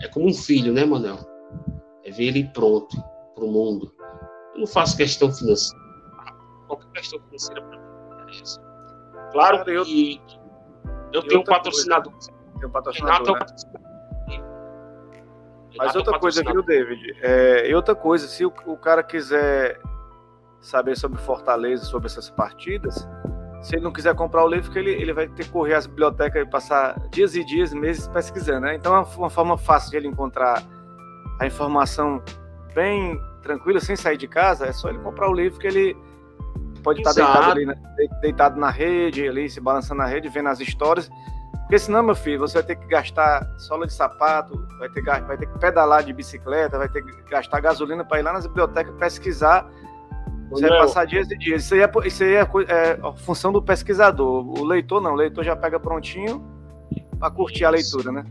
é 0.00 0.08
como 0.08 0.26
um 0.26 0.34
filho, 0.34 0.72
né, 0.72 0.84
Manel? 0.84 1.18
É 2.04 2.10
ver 2.10 2.24
ele 2.24 2.50
pronto 2.52 2.96
para 3.36 3.44
o 3.44 3.52
mundo. 3.52 3.92
Eu 4.54 4.60
não 4.60 4.66
faço 4.66 4.96
questão 4.96 5.32
financeira. 5.32 5.80
Qualquer 6.66 6.90
questão 6.92 7.20
financeira 7.20 7.62
para. 7.62 7.79
Claro 9.32 9.58
Cara, 9.58 9.70
eu, 9.70 9.84
que 9.84 10.20
eu 11.12 11.22
tenho 11.22 11.40
um 11.40 11.44
patrocinador. 11.44 12.12
Tem 12.58 12.68
um 12.68 12.72
patrocinador. 12.72 13.26
Né? 13.26 13.28
é 13.28 13.32
um 13.32 13.38
patrocinador. 13.38 13.90
Mas 15.76 15.94
outra 15.94 16.18
coisa, 16.18 16.42
viu, 16.42 16.62
David? 16.62 17.16
É, 17.22 17.70
e 17.70 17.74
outra 17.74 17.94
coisa, 17.94 18.26
se 18.26 18.44
o, 18.44 18.52
o 18.66 18.76
cara 18.76 19.02
quiser 19.02 19.80
saber 20.60 20.96
sobre 20.96 21.18
Fortaleza, 21.20 21.84
sobre 21.84 22.06
essas 22.06 22.28
partidas, 22.28 23.08
se 23.62 23.76
ele 23.76 23.84
não 23.84 23.92
quiser 23.92 24.14
comprar 24.14 24.44
o 24.44 24.48
livro, 24.48 24.76
ele, 24.78 24.90
ele 24.90 25.12
vai 25.12 25.28
ter 25.28 25.44
que 25.44 25.50
correr 25.50 25.74
às 25.74 25.86
bibliotecas 25.86 26.42
e 26.42 26.50
passar 26.50 26.98
dias 27.10 27.34
e 27.34 27.44
dias, 27.44 27.72
meses 27.72 28.08
pesquisando, 28.08 28.60
né? 28.60 28.74
Então 28.74 28.94
é 28.94 29.04
uma 29.16 29.30
forma 29.30 29.56
fácil 29.56 29.90
de 29.90 29.96
ele 29.96 30.08
encontrar 30.08 30.62
a 31.38 31.46
informação 31.46 32.22
bem 32.74 33.18
tranquila, 33.42 33.80
sem 33.80 33.96
sair 33.96 34.16
de 34.16 34.28
casa, 34.28 34.66
é 34.66 34.72
só 34.72 34.88
ele 34.88 34.98
comprar 34.98 35.28
o 35.28 35.32
livro 35.32 35.58
que 35.58 35.66
ele 35.66 35.96
pode 36.80 37.00
estar 37.00 37.12
deitado 37.12 37.50
ali, 37.52 37.66
né? 37.66 37.74
deitado 38.20 38.58
na 38.58 38.70
rede, 38.70 39.28
ali, 39.28 39.48
se 39.48 39.60
balançando 39.60 39.98
na 39.98 40.06
rede, 40.06 40.28
vendo 40.28 40.48
as 40.48 40.60
histórias. 40.60 41.10
Porque 41.62 41.78
senão, 41.78 42.02
meu 42.02 42.16
filho, 42.16 42.40
você 42.40 42.54
vai 42.54 42.62
ter 42.64 42.76
que 42.76 42.86
gastar 42.88 43.46
sola 43.58 43.86
de 43.86 43.92
sapato, 43.92 44.66
vai 44.78 44.88
ter, 44.88 45.02
vai 45.02 45.36
ter 45.36 45.46
que 45.46 45.58
pedalar 45.58 46.02
de 46.02 46.12
bicicleta, 46.12 46.76
vai 46.76 46.88
ter 46.88 47.02
que 47.04 47.30
gastar 47.30 47.60
gasolina 47.60 48.04
para 48.04 48.18
ir 48.18 48.22
lá 48.22 48.32
nas 48.32 48.46
bibliotecas 48.46 48.94
pesquisar 48.96 49.70
você 50.50 50.68
vai 50.68 50.78
passar 50.80 51.04
dias 51.06 51.30
e 51.30 51.38
dias. 51.38 51.64
Isso 51.64 51.74
aí, 51.74 51.80
é, 51.80 51.90
isso 52.04 52.24
aí 52.24 52.34
é, 52.34 52.40
é 52.40 53.00
a 53.02 53.12
função 53.12 53.52
do 53.52 53.62
pesquisador. 53.62 54.44
O 54.44 54.64
leitor 54.64 55.00
não, 55.00 55.12
o 55.12 55.16
leitor 55.16 55.44
já 55.44 55.54
pega 55.54 55.78
prontinho 55.78 56.44
para 57.18 57.30
curtir 57.30 57.64
a 57.64 57.70
leitura, 57.70 58.10
né? 58.10 58.26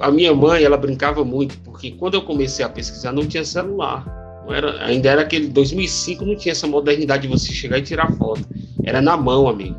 A 0.00 0.10
minha 0.10 0.34
mãe, 0.34 0.64
ela 0.64 0.76
brincava 0.76 1.24
muito, 1.24 1.56
porque 1.60 1.92
quando 1.92 2.14
eu 2.14 2.22
comecei 2.22 2.64
a 2.64 2.68
pesquisar 2.68 3.12
não 3.12 3.24
tinha 3.24 3.44
celular. 3.44 4.04
Era, 4.52 4.84
ainda 4.84 5.08
era 5.08 5.22
aquele 5.22 5.48
2005, 5.48 6.24
não 6.24 6.36
tinha 6.36 6.52
essa 6.52 6.66
modernidade 6.66 7.22
de 7.22 7.28
você 7.28 7.52
chegar 7.52 7.78
e 7.78 7.82
tirar 7.82 8.12
foto. 8.12 8.42
Era 8.84 9.00
na 9.00 9.16
mão, 9.16 9.48
amigo. 9.48 9.76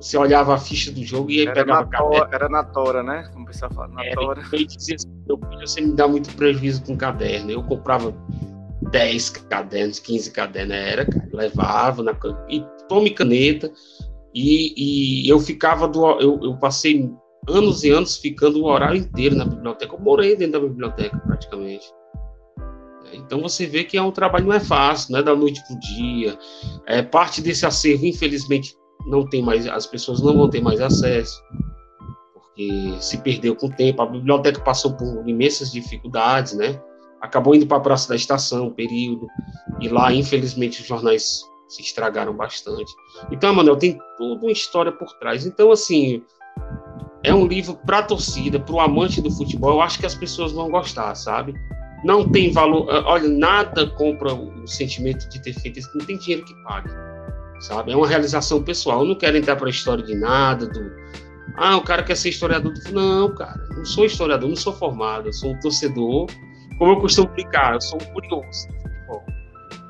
Você 0.00 0.18
olhava 0.18 0.54
a 0.54 0.58
ficha 0.58 0.92
do 0.92 1.02
jogo 1.02 1.30
e 1.30 1.40
aí 1.40 1.46
era 1.46 1.54
pegava 1.54 1.88
na 1.90 1.98
tora, 1.98 2.28
Era 2.30 2.48
na 2.48 2.64
tora, 2.64 3.02
né? 3.02 3.28
Como 3.32 3.44
o 3.44 3.46
pessoal 3.48 3.72
fala, 3.72 3.88
na 3.88 4.04
era, 4.04 4.14
tora. 4.14 4.42
Eu 4.52 4.66
dizia 4.66 4.96
assim, 4.96 5.08
meu 5.26 5.38
filho, 5.38 5.66
você 5.66 5.80
me 5.80 5.92
dá 5.94 6.06
muito 6.06 6.34
prejuízo 6.34 6.84
com 6.84 6.96
caderno. 6.96 7.50
Eu 7.50 7.62
comprava 7.62 8.14
10 8.90 9.30
cadernos, 9.30 9.98
15 10.00 10.30
cadernos, 10.30 10.76
era, 10.76 11.06
cara, 11.06 11.28
levava 11.32 12.02
na, 12.02 12.14
e 12.50 12.62
tome 12.88 13.10
caneta, 13.10 13.70
e, 14.34 15.24
e 15.26 15.28
eu 15.28 15.40
ficava 15.40 15.88
do. 15.88 16.04
Eu, 16.20 16.40
eu, 16.42 16.56
passei 16.56 17.10
anos 17.48 17.84
e 17.84 17.90
anos 17.90 18.16
ficando 18.16 18.60
o 18.60 18.66
horário 18.66 18.96
inteiro 18.98 19.36
na 19.36 19.44
biblioteca. 19.44 19.94
Eu 19.94 20.00
morei 20.00 20.36
dentro 20.36 20.60
da 20.60 20.66
biblioteca 20.68 21.16
praticamente. 21.18 21.86
Então 23.16 23.40
você 23.40 23.66
vê 23.66 23.84
que 23.84 23.96
é 23.96 24.02
um 24.02 24.10
trabalho 24.10 24.46
não 24.46 24.52
é 24.52 24.60
fácil, 24.60 25.12
não 25.12 25.20
é 25.20 25.22
da 25.22 25.34
noite 25.34 25.62
para 25.66 25.76
o 25.76 25.80
dia. 25.80 26.38
É, 26.86 27.02
parte 27.02 27.40
desse 27.40 27.66
acervo, 27.66 28.06
infelizmente, 28.06 28.76
não 29.06 29.26
tem 29.28 29.42
mais, 29.42 29.66
as 29.66 29.86
pessoas 29.86 30.20
não 30.20 30.36
vão 30.36 30.48
ter 30.48 30.60
mais 30.60 30.80
acesso, 30.80 31.42
porque 32.32 32.96
se 33.00 33.18
perdeu 33.18 33.54
com 33.54 33.66
o 33.66 33.72
tempo. 33.72 34.02
A 34.02 34.06
biblioteca 34.06 34.60
passou 34.60 34.94
por 34.94 35.28
imensas 35.28 35.70
dificuldades, 35.72 36.54
né? 36.54 36.80
acabou 37.24 37.54
indo 37.54 37.66
para 37.66 37.78
a 37.78 37.80
Praça 37.80 38.10
da 38.10 38.16
Estação, 38.16 38.70
período, 38.70 39.26
e 39.80 39.88
lá, 39.88 40.12
infelizmente, 40.12 40.82
os 40.82 40.86
jornais 40.86 41.42
se 41.68 41.80
estragaram 41.80 42.34
bastante. 42.34 42.92
Então, 43.30 43.54
Manuel, 43.54 43.76
tem 43.76 43.98
toda 44.18 44.42
uma 44.42 44.52
história 44.52 44.92
por 44.92 45.10
trás. 45.18 45.46
Então, 45.46 45.72
assim, 45.72 46.22
é 47.22 47.34
um 47.34 47.46
livro 47.46 47.78
para 47.86 48.02
torcida, 48.02 48.60
para 48.60 48.74
o 48.74 48.80
amante 48.80 49.22
do 49.22 49.30
futebol. 49.30 49.72
Eu 49.72 49.80
acho 49.80 49.98
que 49.98 50.06
as 50.06 50.14
pessoas 50.14 50.52
vão 50.52 50.70
gostar, 50.70 51.14
sabe? 51.14 51.54
Não 52.04 52.28
tem 52.28 52.52
valor. 52.52 52.88
Eh, 52.90 53.02
olha, 53.06 53.28
nada 53.28 53.86
compra 53.90 54.32
o 54.32 54.66
sentimento 54.66 55.28
de 55.28 55.40
ter 55.42 55.52
feito 55.54 55.78
isso. 55.78 55.90
Não 55.96 56.04
tem 56.04 56.18
dinheiro 56.18 56.44
que 56.44 56.54
pague, 56.62 56.90
sabe? 57.60 57.92
É 57.92 57.96
uma 57.96 58.06
realização 58.06 58.62
pessoal. 58.62 59.00
Eu 59.00 59.08
não 59.08 59.14
quero 59.14 59.36
entrar 59.36 59.56
para 59.56 59.66
a 59.66 59.70
história 59.70 60.04
de 60.04 60.14
nada, 60.14 60.66
do. 60.66 60.92
Ah, 61.56 61.76
o 61.76 61.82
cara 61.82 62.02
quer 62.02 62.16
ser 62.16 62.30
historiador. 62.30 62.72
Não, 62.92 63.34
cara, 63.34 63.60
não 63.76 63.84
sou 63.84 64.04
historiador, 64.04 64.48
não 64.48 64.56
sou 64.56 64.72
formado. 64.72 65.28
Eu 65.28 65.32
sou 65.32 65.52
um 65.52 65.60
torcedor 65.60 66.26
como 66.78 66.92
eu 66.92 67.00
costumo 67.00 67.28
explicar, 67.28 67.74
eu 67.74 67.80
sou 67.80 68.00
um 68.00 68.12
curioso 68.12 68.68
Bom, 69.06 69.24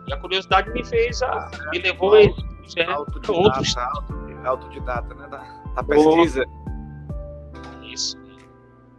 E 0.06 0.12
a 0.12 0.16
curiosidade 0.18 0.70
me 0.70 0.84
fez 0.84 1.22
a. 1.22 1.50
me 1.72 1.78
levou 1.78 2.14
a. 2.14 2.20
É, 2.22 2.84
autodidata, 2.90 4.04
autodidata, 4.44 5.14
né? 5.14 5.28
Da, 5.28 5.38
da 5.76 5.82
pesquisa. 5.82 6.44
Isso. 7.82 8.18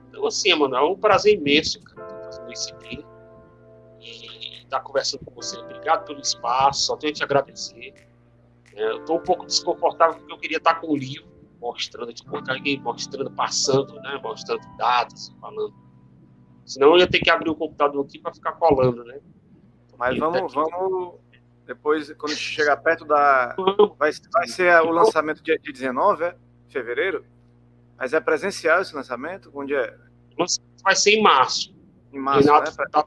Então, 0.10 0.26
assim, 0.28 0.54
mano, 0.54 0.76
é 0.76 0.82
um 0.82 0.96
prazer 0.96 1.36
imenso, 1.36 1.82
cara, 1.82 1.95
aqui. 2.74 3.06
E 4.00 4.64
estar 4.64 4.80
conversando 4.82 5.26
com 5.26 5.34
você. 5.34 5.58
Obrigado 5.58 6.06
pelo 6.06 6.20
espaço, 6.20 6.86
só 6.86 6.98
tenho 6.98 7.14
que 7.14 7.20
te 7.20 7.24
agradecer. 7.24 7.94
É, 8.74 8.92
eu 8.92 9.00
estou 9.00 9.18
um 9.18 9.24
pouco 9.24 9.46
desconfortável 9.46 10.16
porque 10.16 10.34
eu 10.34 10.38
queria 10.38 10.58
estar 10.58 10.76
com 10.76 10.88
o 10.88 10.98
livro, 10.98 11.28
mostrando, 11.60 12.14
tipo, 12.14 12.32
mostrando, 12.82 13.32
passando, 13.32 13.96
né? 14.02 14.20
Mostrando 14.22 14.62
dados, 14.78 15.34
falando 15.40 15.86
Senão 16.66 16.94
eu 16.94 16.98
ia 16.98 17.08
ter 17.08 17.20
que 17.20 17.30
abrir 17.30 17.50
o 17.50 17.56
computador 17.56 18.04
aqui 18.04 18.18
para 18.18 18.34
ficar 18.34 18.54
colando, 18.54 19.04
né? 19.04 19.20
Mas 19.98 20.18
vamos, 20.18 20.54
vamos. 20.54 21.14
Depois, 21.66 22.12
quando 22.14 22.34
chegar 22.34 22.78
perto 22.78 23.06
da. 23.06 23.56
Vai, 23.98 24.12
vai 24.34 24.48
ser 24.48 24.82
o 24.82 24.90
lançamento 24.90 25.44
dia, 25.44 25.58
dia 25.60 25.72
19, 25.72 26.24
é? 26.24 26.36
Fevereiro? 26.68 27.24
Mas 27.98 28.14
é 28.14 28.20
presencial 28.20 28.82
esse 28.82 28.96
lançamento? 28.96 29.52
Onde 29.54 29.76
é? 29.76 29.96
Vai 30.84 30.96
ser 30.96 31.12
em 31.12 31.22
março. 31.22 31.75
Em 32.16 32.20
março, 32.20 32.48
Renato 32.48 32.72
né? 32.78 32.86
tá, 32.90 33.06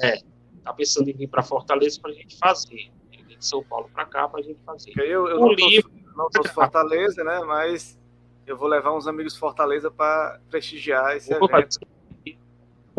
é, 0.00 0.22
tá 0.62 0.72
pensando 0.72 1.10
em 1.10 1.12
vir 1.12 1.26
para 1.26 1.42
Fortaleza 1.42 2.00
para 2.00 2.12
a 2.12 2.14
gente 2.14 2.38
fazer. 2.38 2.88
de 3.10 3.36
São 3.40 3.64
Paulo 3.64 3.90
para 3.92 4.04
cá 4.06 4.28
para 4.28 4.38
a 4.38 4.42
gente 4.44 4.60
fazer. 4.64 4.92
Eu, 4.96 5.26
eu 5.26 5.40
não, 5.40 5.52
livro... 5.52 5.90
não 6.16 6.30
tô 6.30 6.46
Fortaleza, 6.48 7.24
né? 7.24 7.40
Mas 7.40 7.98
eu 8.46 8.56
vou 8.56 8.68
levar 8.68 8.96
uns 8.96 9.08
amigos 9.08 9.36
Fortaleza 9.36 9.90
para 9.90 10.40
prestigiar 10.48 11.16
esse 11.16 11.34
Opa, 11.34 11.58
evento. 11.58 11.80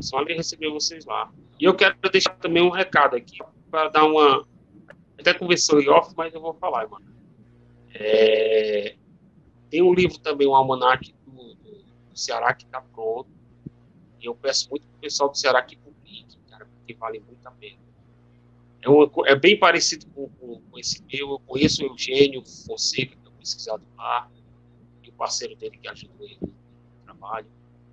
Só 0.02 0.24
me 0.26 0.34
receber 0.34 0.70
vocês 0.72 1.06
lá. 1.06 1.32
E 1.58 1.64
eu 1.64 1.74
quero 1.74 1.96
deixar 2.12 2.36
também 2.36 2.62
um 2.62 2.70
recado 2.70 3.16
aqui 3.16 3.38
para 3.72 3.88
dar 3.88 4.04
uma. 4.04 4.46
Até 5.18 5.34
conversou 5.34 5.80
em 5.80 5.88
off, 5.88 6.14
mas 6.18 6.34
eu 6.34 6.42
vou 6.42 6.54
falar, 6.54 6.86
mano. 6.90 7.06
É... 7.94 8.96
Tem 9.70 9.82
um 9.82 9.94
livro 9.94 10.18
também, 10.20 10.48
um 10.48 10.56
almanac 10.56 11.14
do, 11.26 11.56
do, 11.56 11.84
do 12.10 12.18
Ceará 12.18 12.54
que 12.54 12.66
está 12.66 12.82
pronto. 12.82 13.39
E 14.22 14.26
eu 14.26 14.36
peço 14.36 14.70
muito 14.70 14.86
para 14.86 14.98
o 14.98 15.00
pessoal 15.00 15.30
do 15.30 15.38
Ceará 15.38 15.62
que 15.62 15.78
que 16.90 17.00
vale 17.00 17.20
muito 17.20 17.46
a 17.48 17.52
pena. 17.52 17.78
É, 18.82 18.90
uma, 18.90 19.10
é 19.28 19.36
bem 19.36 19.60
parecido 19.60 20.08
com, 20.08 20.28
com, 20.30 20.60
com, 20.60 20.80
esse 20.80 21.04
meu. 21.04 21.32
Eu 21.32 21.40
conheço 21.40 21.84
o 21.84 21.88
Eugênio 21.88 22.44
Fonseca, 22.66 23.16
que 23.16 23.28
é 23.28 23.30
um 23.30 23.34
pesquisador 23.34 23.86
lá, 23.96 24.30
e 25.04 25.10
o 25.10 25.14
parceiro 25.14 25.56
dele 25.56 25.78
que 25.78 25.88
ajudou 25.88 26.26
ele 26.26 26.40
no 26.42 26.54
trabalho. 27.06 27.46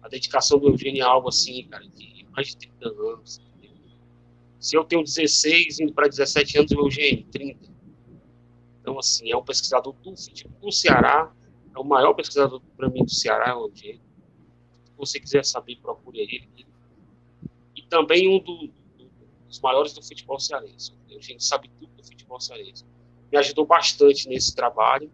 A 0.02 0.08
dedicação 0.08 0.58
do 0.58 0.68
Eugênio 0.68 1.02
é 1.02 1.04
algo 1.04 1.28
assim, 1.28 1.66
cara, 1.68 1.86
de 1.86 2.26
mais 2.30 2.48
de 2.48 2.56
30 2.56 2.88
anos. 2.88 3.40
Entendeu? 3.56 3.98
Se 4.58 4.76
eu 4.76 4.84
tenho 4.84 5.02
16, 5.02 5.80
indo 5.80 5.92
para 5.92 6.08
17 6.08 6.58
anos, 6.58 6.72
o 6.72 6.80
Eugênio, 6.80 7.26
30. 7.30 7.68
Então, 8.80 8.98
assim, 8.98 9.30
é 9.30 9.36
um 9.36 9.44
pesquisador 9.44 9.92
do, 9.92 10.14
do 10.60 10.72
Ceará, 10.72 11.30
é 11.74 11.78
o 11.78 11.84
maior 11.84 12.14
pesquisador 12.14 12.62
para 12.76 12.88
mim 12.88 13.04
do 13.04 13.10
Ceará, 13.10 13.58
o 13.58 13.68
Eugênio. 13.68 14.05
Se 14.96 14.98
você 14.98 15.20
quiser 15.20 15.44
saber, 15.44 15.76
procure 15.76 16.20
ele. 16.20 16.48
E 17.74 17.82
também 17.82 18.28
um 18.28 18.38
do, 18.38 18.70
os 19.48 19.60
maiores 19.60 19.92
do 19.92 20.02
futebol 20.02 20.40
cearense. 20.40 20.92
A 21.10 21.20
gente 21.20 21.44
sabe 21.44 21.70
tudo 21.78 21.92
do 21.94 22.02
futebol 22.02 22.40
cearense. 22.40 22.84
Me 23.30 23.38
ajudou 23.38 23.66
bastante 23.66 24.28
nesse 24.28 24.54
trabalho, 24.54 25.10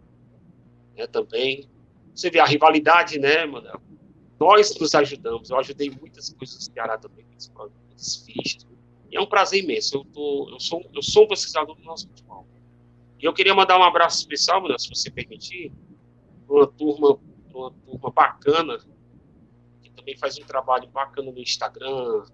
né, 0.96 1.06
também. 1.06 1.68
Você 2.14 2.30
vê 2.30 2.38
a 2.38 2.44
rivalidade, 2.44 3.18
né, 3.18 3.44
Manel? 3.44 3.80
Nós 4.38 4.78
nos 4.78 4.94
ajudamos. 4.94 5.50
Eu 5.50 5.58
ajudei 5.58 5.90
muitas 5.90 6.30
coisas 6.30 6.56
do 6.56 6.72
Ceará 6.72 6.96
também, 6.98 7.24
muitas 7.24 8.16
fichas. 8.24 8.66
E 9.10 9.16
é 9.16 9.20
um 9.20 9.26
prazer 9.26 9.62
imenso. 9.62 9.96
Eu, 9.96 10.04
tô, 10.04 10.48
eu, 10.50 10.60
sou, 10.60 10.88
eu 10.94 11.02
sou 11.02 11.24
um 11.24 11.28
pesquisador 11.28 11.74
do 11.74 11.82
nosso 11.82 12.08
futebol. 12.08 12.46
E 13.20 13.24
eu 13.24 13.32
queria 13.32 13.54
mandar 13.54 13.78
um 13.78 13.82
abraço 13.82 14.18
especial, 14.18 14.60
Manel, 14.60 14.78
se 14.78 14.88
você 14.88 15.10
permitir, 15.10 15.72
para 16.46 16.56
uma 16.56 16.66
turma, 16.66 17.18
uma 17.54 17.70
turma 17.70 18.10
bacana, 18.10 18.78
também 19.96 20.16
faz 20.16 20.38
um 20.38 20.44
trabalho 20.44 20.88
bacana 20.88 21.30
no 21.30 21.38
Instagram, 21.38 22.24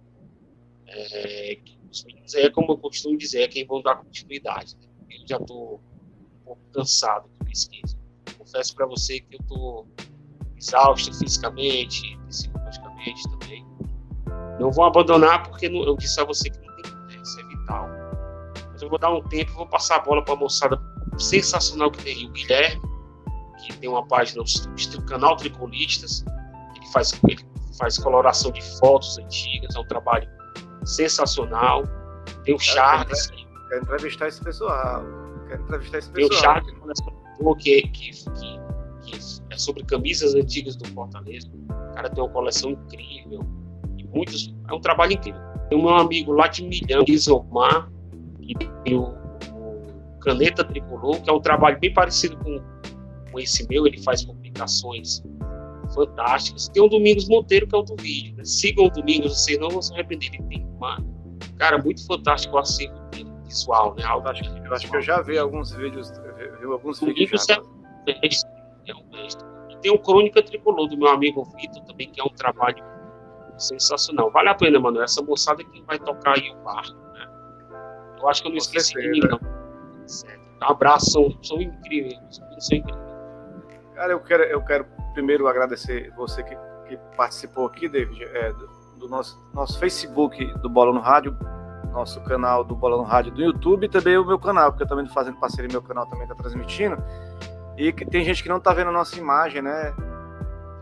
é, 0.86 1.58
os 1.90 2.04
meninos 2.04 2.34
é 2.34 2.50
como 2.50 2.72
eu 2.72 2.78
costumo 2.78 3.16
dizer, 3.16 3.42
é 3.42 3.48
quem 3.48 3.66
vão 3.66 3.82
dar 3.82 3.96
continuidade. 3.96 4.76
Né? 4.76 4.88
Eu 5.10 5.28
já 5.28 5.36
estou 5.36 5.80
um 6.40 6.44
pouco 6.44 6.62
cansado 6.72 7.28
de 7.28 7.46
pesquisa. 7.46 7.98
Confesso 8.38 8.74
para 8.74 8.86
você 8.86 9.20
que 9.20 9.36
eu 9.36 9.40
estou 9.40 9.88
exausto 10.56 11.12
fisicamente, 11.18 12.18
psicologicamente 12.28 13.22
também. 13.30 13.66
Não 14.58 14.70
vou 14.70 14.84
abandonar 14.84 15.48
porque 15.48 15.66
eu 15.66 15.96
disse 15.96 16.20
a 16.20 16.24
você 16.24 16.50
que 16.50 16.58
não 16.58 16.74
tem 16.76 16.92
né? 16.92 17.22
isso 17.22 17.40
é 17.40 17.44
vital. 17.44 17.88
Mas 18.72 18.82
eu 18.82 18.88
vou 18.88 18.98
dar 18.98 19.10
um 19.10 19.22
tempo, 19.22 19.52
vou 19.52 19.66
passar 19.66 19.96
a 19.96 20.00
bola 20.00 20.24
para 20.24 20.34
a 20.34 20.36
moçada 20.36 20.80
sensacional 21.18 21.90
que 21.90 22.02
tem 22.02 22.14
aí, 22.14 22.26
o 22.26 22.30
Guilherme, 22.30 22.82
que 23.64 23.76
tem 23.76 23.88
uma 23.88 24.06
página, 24.06 24.42
o 24.42 25.02
canal 25.04 25.36
Tricolistas, 25.36 26.24
faz, 26.92 27.18
ele 27.28 27.44
faz 27.78 27.98
coloração 27.98 28.50
de 28.50 28.62
fotos 28.78 29.18
antigas, 29.18 29.74
é 29.74 29.78
um 29.78 29.86
trabalho 29.86 30.28
sensacional. 30.84 31.84
Tem 32.44 32.54
o 32.54 32.58
Charles. 32.58 33.30
Quero 33.68 33.82
entrevistar 33.82 34.28
esse 34.28 34.42
pessoal. 34.42 35.02
Quero 35.48 35.62
entrevistar 35.62 35.98
esse 35.98 36.10
pessoal. 36.10 36.30
Tem 36.30 36.38
o 36.38 36.40
Charles, 36.40 36.78
que, 37.58 37.82
que, 37.82 38.10
que, 38.10 38.60
que 39.04 39.42
é 39.50 39.56
sobre 39.56 39.84
camisas 39.84 40.34
antigas 40.34 40.76
do 40.76 40.88
Fortaleza. 40.88 41.48
O 41.68 41.94
cara 41.94 42.10
tem 42.10 42.22
uma 42.22 42.32
coleção 42.32 42.70
incrível. 42.70 43.40
E 43.96 44.04
muitos, 44.04 44.54
é 44.68 44.72
um 44.72 44.80
trabalho 44.80 45.12
incrível. 45.12 45.40
Tem 45.68 45.78
o 45.78 45.82
meu 45.82 45.94
amigo 45.94 46.32
lá 46.32 46.48
de 46.48 46.64
Milhão, 46.64 47.04
Isomar, 47.06 47.90
que 48.40 48.54
tem 48.84 48.96
o, 48.96 49.14
o 49.52 50.18
Caneta 50.20 50.64
Tricolor, 50.64 51.20
que 51.20 51.28
é 51.28 51.32
um 51.32 51.40
trabalho 51.40 51.78
bem 51.78 51.92
parecido 51.92 52.36
com, 52.38 52.62
com 53.30 53.38
esse 53.38 53.66
meu. 53.68 53.86
Ele 53.86 54.02
faz 54.02 54.24
publicações 54.24 55.22
fantásticas. 55.94 56.68
Tem 56.68 56.82
o 56.82 56.88
Domingos 56.88 57.28
Monteiro, 57.28 57.66
que 57.66 57.74
é 57.74 57.78
o 57.78 57.82
do 57.82 57.96
vídeo. 57.96 58.36
Né? 58.36 58.44
Sigam 58.44 58.86
o 58.86 58.90
Domingos, 58.90 59.44
vocês 59.44 59.58
não 59.58 59.68
vão 59.68 59.82
se 59.82 59.92
arrepender. 59.94 60.28
Ele 60.32 60.42
tem 60.44 60.66
uma, 60.76 60.98
cara, 61.58 61.78
muito 61.78 62.04
fantástico 62.06 62.56
o 62.56 62.58
acervo 62.58 62.98
visual, 63.48 63.94
né? 63.94 64.04
Algo 64.04 64.28
acho, 64.28 64.44
eu 64.44 64.74
acho 64.74 64.90
que 64.90 64.96
eu 64.96 65.02
já 65.02 65.22
vi 65.22 65.38
alguns 65.38 65.72
vídeos, 65.72 66.12
vi 66.60 66.66
alguns 66.66 67.00
vídeos 67.00 67.44
já. 67.46 67.60
É, 68.06 68.28
é 68.90 68.94
um 68.94 69.10
mestre. 69.10 69.46
E 69.70 69.76
tem 69.78 69.90
o 69.90 69.98
Crônica 69.98 70.42
Tricolor 70.42 70.88
do 70.88 70.96
meu 70.96 71.08
amigo 71.08 71.44
Vitor 71.56 71.82
também, 71.84 72.10
que 72.10 72.20
é 72.20 72.24
um 72.24 72.28
trabalho 72.28 72.82
sensacional. 73.56 74.30
Vale 74.30 74.50
a 74.50 74.54
pena, 74.54 74.78
mano. 74.78 75.00
Essa 75.00 75.22
moçada 75.22 75.64
que 75.64 75.82
vai 75.82 75.98
tocar 75.98 76.36
aí 76.36 76.50
o 76.50 76.62
barco, 76.62 76.96
né? 77.12 77.26
Eu 78.20 78.28
acho 78.28 78.42
que 78.42 78.48
eu 78.48 78.52
não 78.52 78.58
Com 78.58 78.64
esqueci 78.64 78.92
certeza. 78.92 79.12
de 79.12 79.20
ninguém, 79.20 79.30
não. 79.30 79.58
Um 80.60 80.72
abraço, 80.72 81.10
são, 81.10 81.42
são 81.42 81.60
incríveis. 81.60 82.18
São 82.58 82.78
incríveis. 82.78 83.08
Cara, 83.94 84.12
eu 84.12 84.20
quero, 84.20 84.42
eu 84.44 84.64
quero 84.64 84.86
primeiro 85.18 85.48
agradecer 85.48 86.12
você 86.16 86.44
que, 86.44 86.56
que 86.86 86.96
participou 87.16 87.66
aqui, 87.66 87.88
David, 87.88 88.22
é, 88.22 88.52
do, 88.52 88.68
do, 89.00 89.08
nosso, 89.08 89.36
nosso 89.52 89.76
Facebook 89.80 90.46
do 90.58 90.70
Bola 90.70 90.92
no 90.92 91.00
Rádio, 91.00 91.36
nosso 91.90 92.22
canal 92.22 92.62
do 92.62 92.76
Bola 92.76 92.96
no 92.96 93.02
Rádio 93.02 93.32
do 93.32 93.42
YouTube 93.42 93.86
e 93.86 93.88
também 93.88 94.16
o 94.16 94.24
meu 94.24 94.38
canal, 94.38 94.70
porque 94.70 94.84
eu 94.84 94.88
também 94.88 95.04
estou 95.04 95.20
fazendo 95.20 95.40
parceria, 95.40 95.68
meu 95.68 95.82
canal 95.82 96.06
também 96.06 96.22
está 96.22 96.36
transmitindo. 96.36 96.96
E 97.76 97.92
que, 97.92 98.06
tem 98.06 98.24
gente 98.24 98.44
que 98.44 98.48
não 98.48 98.58
está 98.58 98.72
vendo 98.72 98.90
a 98.90 98.92
nossa 98.92 99.18
imagem, 99.18 99.60
né? 99.60 99.92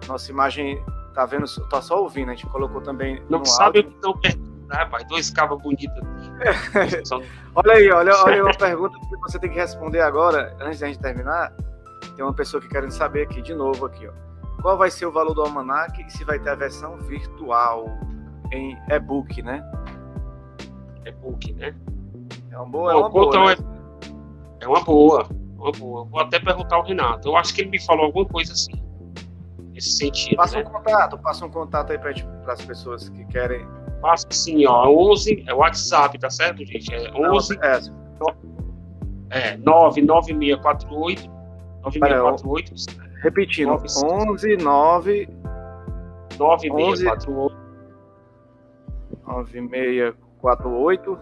Nossa 0.06 0.30
imagem 0.30 0.84
tá 1.14 1.24
vendo, 1.24 1.46
tá 1.70 1.80
só 1.80 2.02
ouvindo, 2.02 2.30
a 2.30 2.34
gente 2.34 2.46
colocou 2.48 2.82
também. 2.82 3.22
Não 3.30 3.42
sabe 3.42 3.78
áudio. 3.78 3.80
o 3.80 3.84
que 3.84 3.96
estão 3.96 4.20
perguntando, 4.20 4.66
né, 4.68 4.76
rapaz? 4.76 5.08
Dois 5.08 5.30
cabos 5.30 5.62
bonitos 5.62 5.88
olha 7.54 7.72
aí, 7.72 7.90
olha, 7.90 8.14
olha 8.22 8.44
uma 8.44 8.54
pergunta 8.54 8.98
que 8.98 9.16
você 9.16 9.38
tem 9.38 9.48
que 9.48 9.56
responder 9.56 10.02
agora, 10.02 10.54
antes 10.60 10.80
da 10.80 10.88
gente 10.88 10.98
terminar. 10.98 11.54
Tem 12.14 12.24
uma 12.24 12.34
pessoa 12.34 12.60
que 12.60 12.68
querendo 12.68 12.90
saber 12.90 13.22
aqui, 13.22 13.42
de 13.42 13.54
novo 13.54 13.86
aqui, 13.86 14.06
ó. 14.06 14.12
Qual 14.62 14.76
vai 14.76 14.90
ser 14.90 15.06
o 15.06 15.12
valor 15.12 15.34
do 15.34 15.42
almanac 15.42 16.02
e 16.02 16.10
se 16.10 16.24
vai 16.24 16.38
ter 16.38 16.50
a 16.50 16.54
versão 16.54 16.96
virtual 16.98 17.86
em 18.52 18.76
e-book, 18.88 19.42
né? 19.42 19.62
E-book, 21.04 21.52
né? 21.52 21.74
É 22.50 22.56
uma 22.56 22.66
boa, 22.66 22.92
é 22.92 22.94
uma 22.94 23.08
boa, 23.08 23.54
né? 23.54 23.56
é 24.60 24.68
uma 24.68 24.82
boa, 24.82 25.28
uma 25.56 25.72
boa. 25.72 26.04
Vou 26.04 26.20
até 26.20 26.40
perguntar 26.40 26.76
ao 26.76 26.82
Renato. 26.82 27.28
Eu 27.28 27.36
acho 27.36 27.54
que 27.54 27.60
ele 27.60 27.70
me 27.70 27.80
falou 27.84 28.06
alguma 28.06 28.24
coisa 28.24 28.52
assim, 28.52 28.72
nesse 29.72 29.90
sentido. 29.90 30.36
Passa 30.36 30.58
né? 30.58 30.64
um 30.66 30.72
contato, 30.72 31.18
passa 31.18 31.46
um 31.46 31.50
contato 31.50 31.92
aí 31.92 31.98
para 31.98 32.12
as 32.52 32.64
pessoas 32.64 33.08
que 33.08 33.24
querem. 33.26 33.66
Passa 34.00 34.26
sim, 34.30 34.66
ó. 34.66 34.88
11, 35.12 35.44
é 35.46 35.54
o 35.54 35.58
WhatsApp, 35.58 36.18
tá 36.18 36.30
certo, 36.30 36.64
gente? 36.64 36.92
É 36.92 37.12
11. 37.12 37.58
é. 37.62 38.06
É, 39.28 39.56
99648 39.56 41.35
9648. 41.86 42.74
Repetindo, 43.22 43.70
11 43.72 44.56
9 44.56 45.28
9648 46.38 47.56
9648 49.26 51.18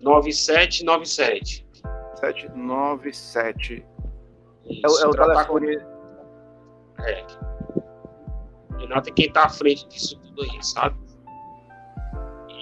9797 0.00 1.66
797 2.20 3.86
Isso, 4.64 5.00
é, 5.00 5.02
é 5.02 5.06
o 5.06 5.10
telefone. 5.10 5.78
Com... 5.78 7.02
É. 7.02 7.26
Renato 8.78 9.08
é 9.08 9.12
quem 9.12 9.32
tá 9.32 9.44
à 9.44 9.48
frente 9.48 9.86
disso 9.88 10.18
tudo 10.20 10.42
aí, 10.42 10.62
sabe? 10.62 10.96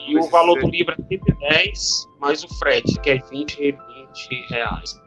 E 0.09 0.19
o 0.19 0.28
valor 0.31 0.61
do 0.61 0.69
livro 0.69 0.95
é 0.95 1.03
110, 1.09 2.07
mais 2.20 2.45
o 2.45 2.49
frete, 2.59 3.01
que 3.01 3.11
é 3.11 3.19
20, 3.19 3.57
20 3.57 4.51
reais. 4.51 5.06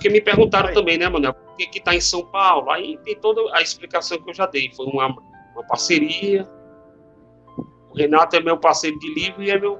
Porque 0.00 0.08
me 0.08 0.20
perguntaram 0.22 0.72
também, 0.72 0.96
né, 0.96 1.10
Manuel, 1.10 1.34
por 1.34 1.56
que 1.56 1.68
está 1.76 1.94
em 1.94 2.00
São 2.00 2.24
Paulo? 2.24 2.70
Aí 2.70 2.98
tem 3.04 3.14
toda 3.20 3.54
a 3.54 3.60
explicação 3.60 4.18
que 4.18 4.30
eu 4.30 4.34
já 4.34 4.46
dei. 4.46 4.72
Foi 4.74 4.86
uma, 4.86 5.08
uma 5.08 5.62
parceria. 5.68 6.48
O 7.90 7.94
Renato 7.94 8.34
é 8.34 8.40
meu 8.40 8.56
parceiro 8.56 8.98
de 8.98 9.12
livro 9.12 9.42
e 9.42 9.50
é 9.50 9.60
meu 9.60 9.78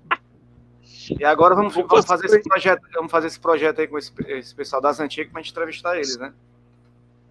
e 1.20 1.24
agora 1.24 1.54
vamos, 1.54 1.76
vamos, 1.76 2.06
fazer 2.06 2.26
esse 2.26 2.42
projeto, 2.42 2.82
vamos 2.92 3.12
fazer 3.12 3.28
esse 3.28 3.40
projeto 3.40 3.82
aí 3.82 3.88
com 3.88 4.00
esse, 4.00 4.12
esse 4.28 4.56
pessoal 4.56 4.82
das 4.82 5.00
antigas 5.00 5.32
para 5.32 5.44
gente 5.44 5.52
entrevistar 5.52 5.96
eles, 5.96 6.18
né? 6.18 6.34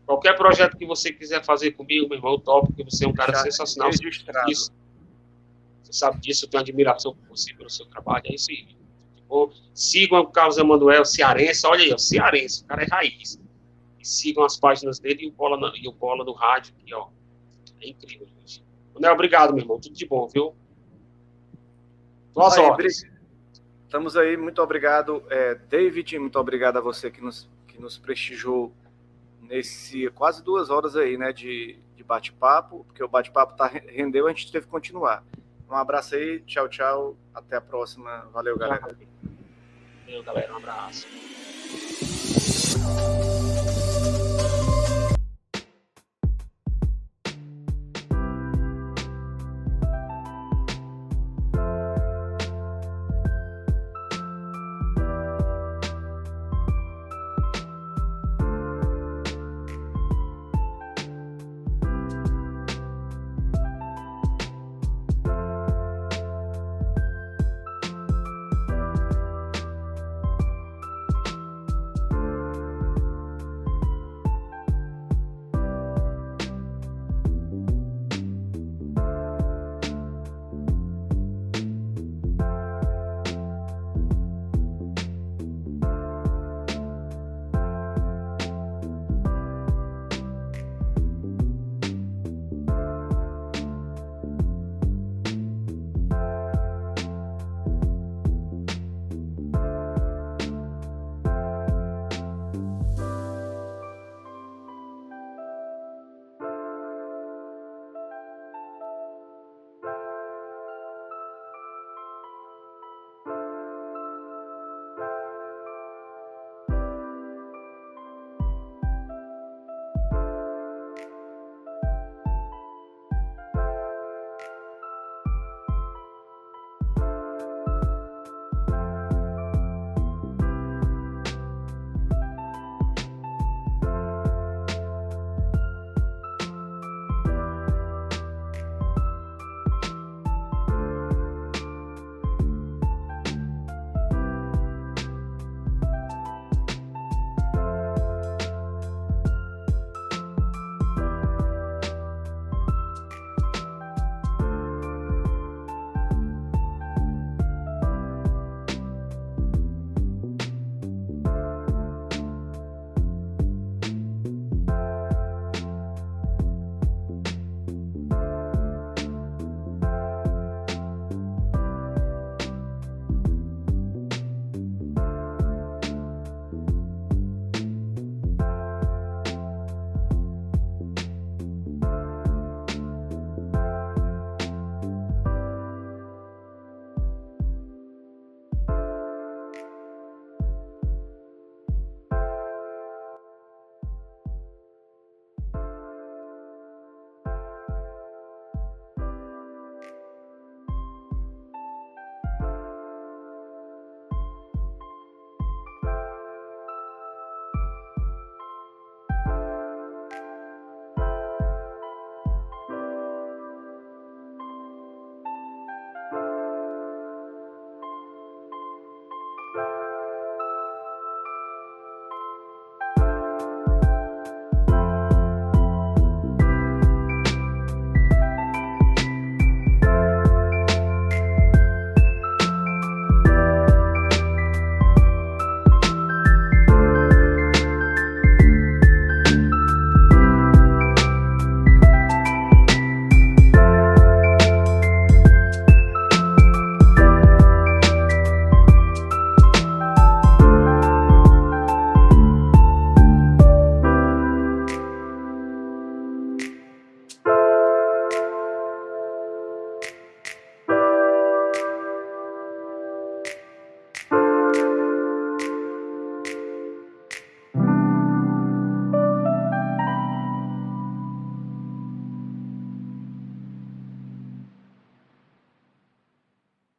Qualquer 0.06 0.36
projeto 0.36 0.76
que 0.76 0.86
você 0.86 1.12
quiser 1.12 1.44
fazer 1.44 1.72
comigo, 1.72 2.08
meu 2.08 2.18
irmão, 2.18 2.38
top, 2.38 2.68
porque 2.68 2.84
você 2.84 3.04
é 3.04 3.08
um 3.08 3.12
cara 3.12 3.32
Já 3.32 3.42
sensacional. 3.42 3.90
Registrado. 3.90 4.52
Você 4.52 4.72
sabe 5.92 6.20
disso, 6.20 6.44
eu 6.44 6.50
tenho 6.50 6.60
admiração 6.62 7.14
por 7.14 7.36
você, 7.36 7.52
pelo 7.54 7.68
seu 7.68 7.86
trabalho. 7.86 8.22
É 8.26 8.34
isso 8.34 8.50
aí. 8.50 8.76
Tipo, 9.16 9.52
sigam 9.74 10.20
o 10.20 10.26
Carlos 10.28 10.58
Emanuel, 10.58 11.04
cearense, 11.04 11.66
olha 11.66 11.82
aí, 11.82 11.92
ó, 11.92 11.98
cearense, 11.98 12.62
o 12.62 12.66
cara 12.66 12.84
é 12.84 12.86
raiz. 12.86 13.40
E 13.98 14.06
sigam 14.06 14.44
as 14.44 14.56
páginas 14.56 15.00
dele 15.00 15.24
e 15.24 15.28
o 15.28 15.32
Bola, 15.32 15.56
na, 15.56 15.72
e 15.76 15.88
o 15.88 15.92
bola 15.92 16.24
do 16.24 16.32
rádio 16.32 16.72
aqui, 16.80 16.94
ó. 16.94 17.08
É 17.80 17.88
incrível. 17.88 18.29
Né, 19.00 19.10
obrigado, 19.10 19.54
meu 19.54 19.62
irmão. 19.62 19.80
Tudo 19.80 19.94
de 19.94 20.06
bom, 20.06 20.28
viu? 20.28 20.54
Boas 22.34 22.58
horas. 22.58 23.02
Estamos 23.86 24.14
aí, 24.14 24.36
muito 24.36 24.62
obrigado, 24.62 25.24
é, 25.30 25.54
David, 25.54 26.16
muito 26.18 26.38
obrigado 26.38 26.76
a 26.76 26.80
você 26.80 27.10
que 27.10 27.20
nos, 27.20 27.48
que 27.66 27.80
nos 27.80 27.98
prestigiou 27.98 28.72
nesse 29.40 30.08
quase 30.10 30.44
duas 30.44 30.70
horas 30.70 30.94
aí, 30.94 31.16
né, 31.16 31.32
de, 31.32 31.76
de 31.96 32.04
bate-papo, 32.04 32.84
porque 32.84 33.02
o 33.02 33.08
bate-papo 33.08 33.56
tá, 33.56 33.66
rendeu, 33.66 34.28
a 34.28 34.30
gente 34.30 34.52
teve 34.52 34.66
que 34.66 34.70
continuar. 34.70 35.24
Um 35.68 35.74
abraço 35.74 36.14
aí, 36.14 36.40
tchau, 36.42 36.68
tchau, 36.68 37.16
até 37.34 37.56
a 37.56 37.60
próxima. 37.60 38.28
Valeu, 38.32 38.56
galera. 38.56 38.96
Valeu, 40.06 40.22
galera, 40.22 40.52
um 40.52 40.56
abraço. 40.58 41.06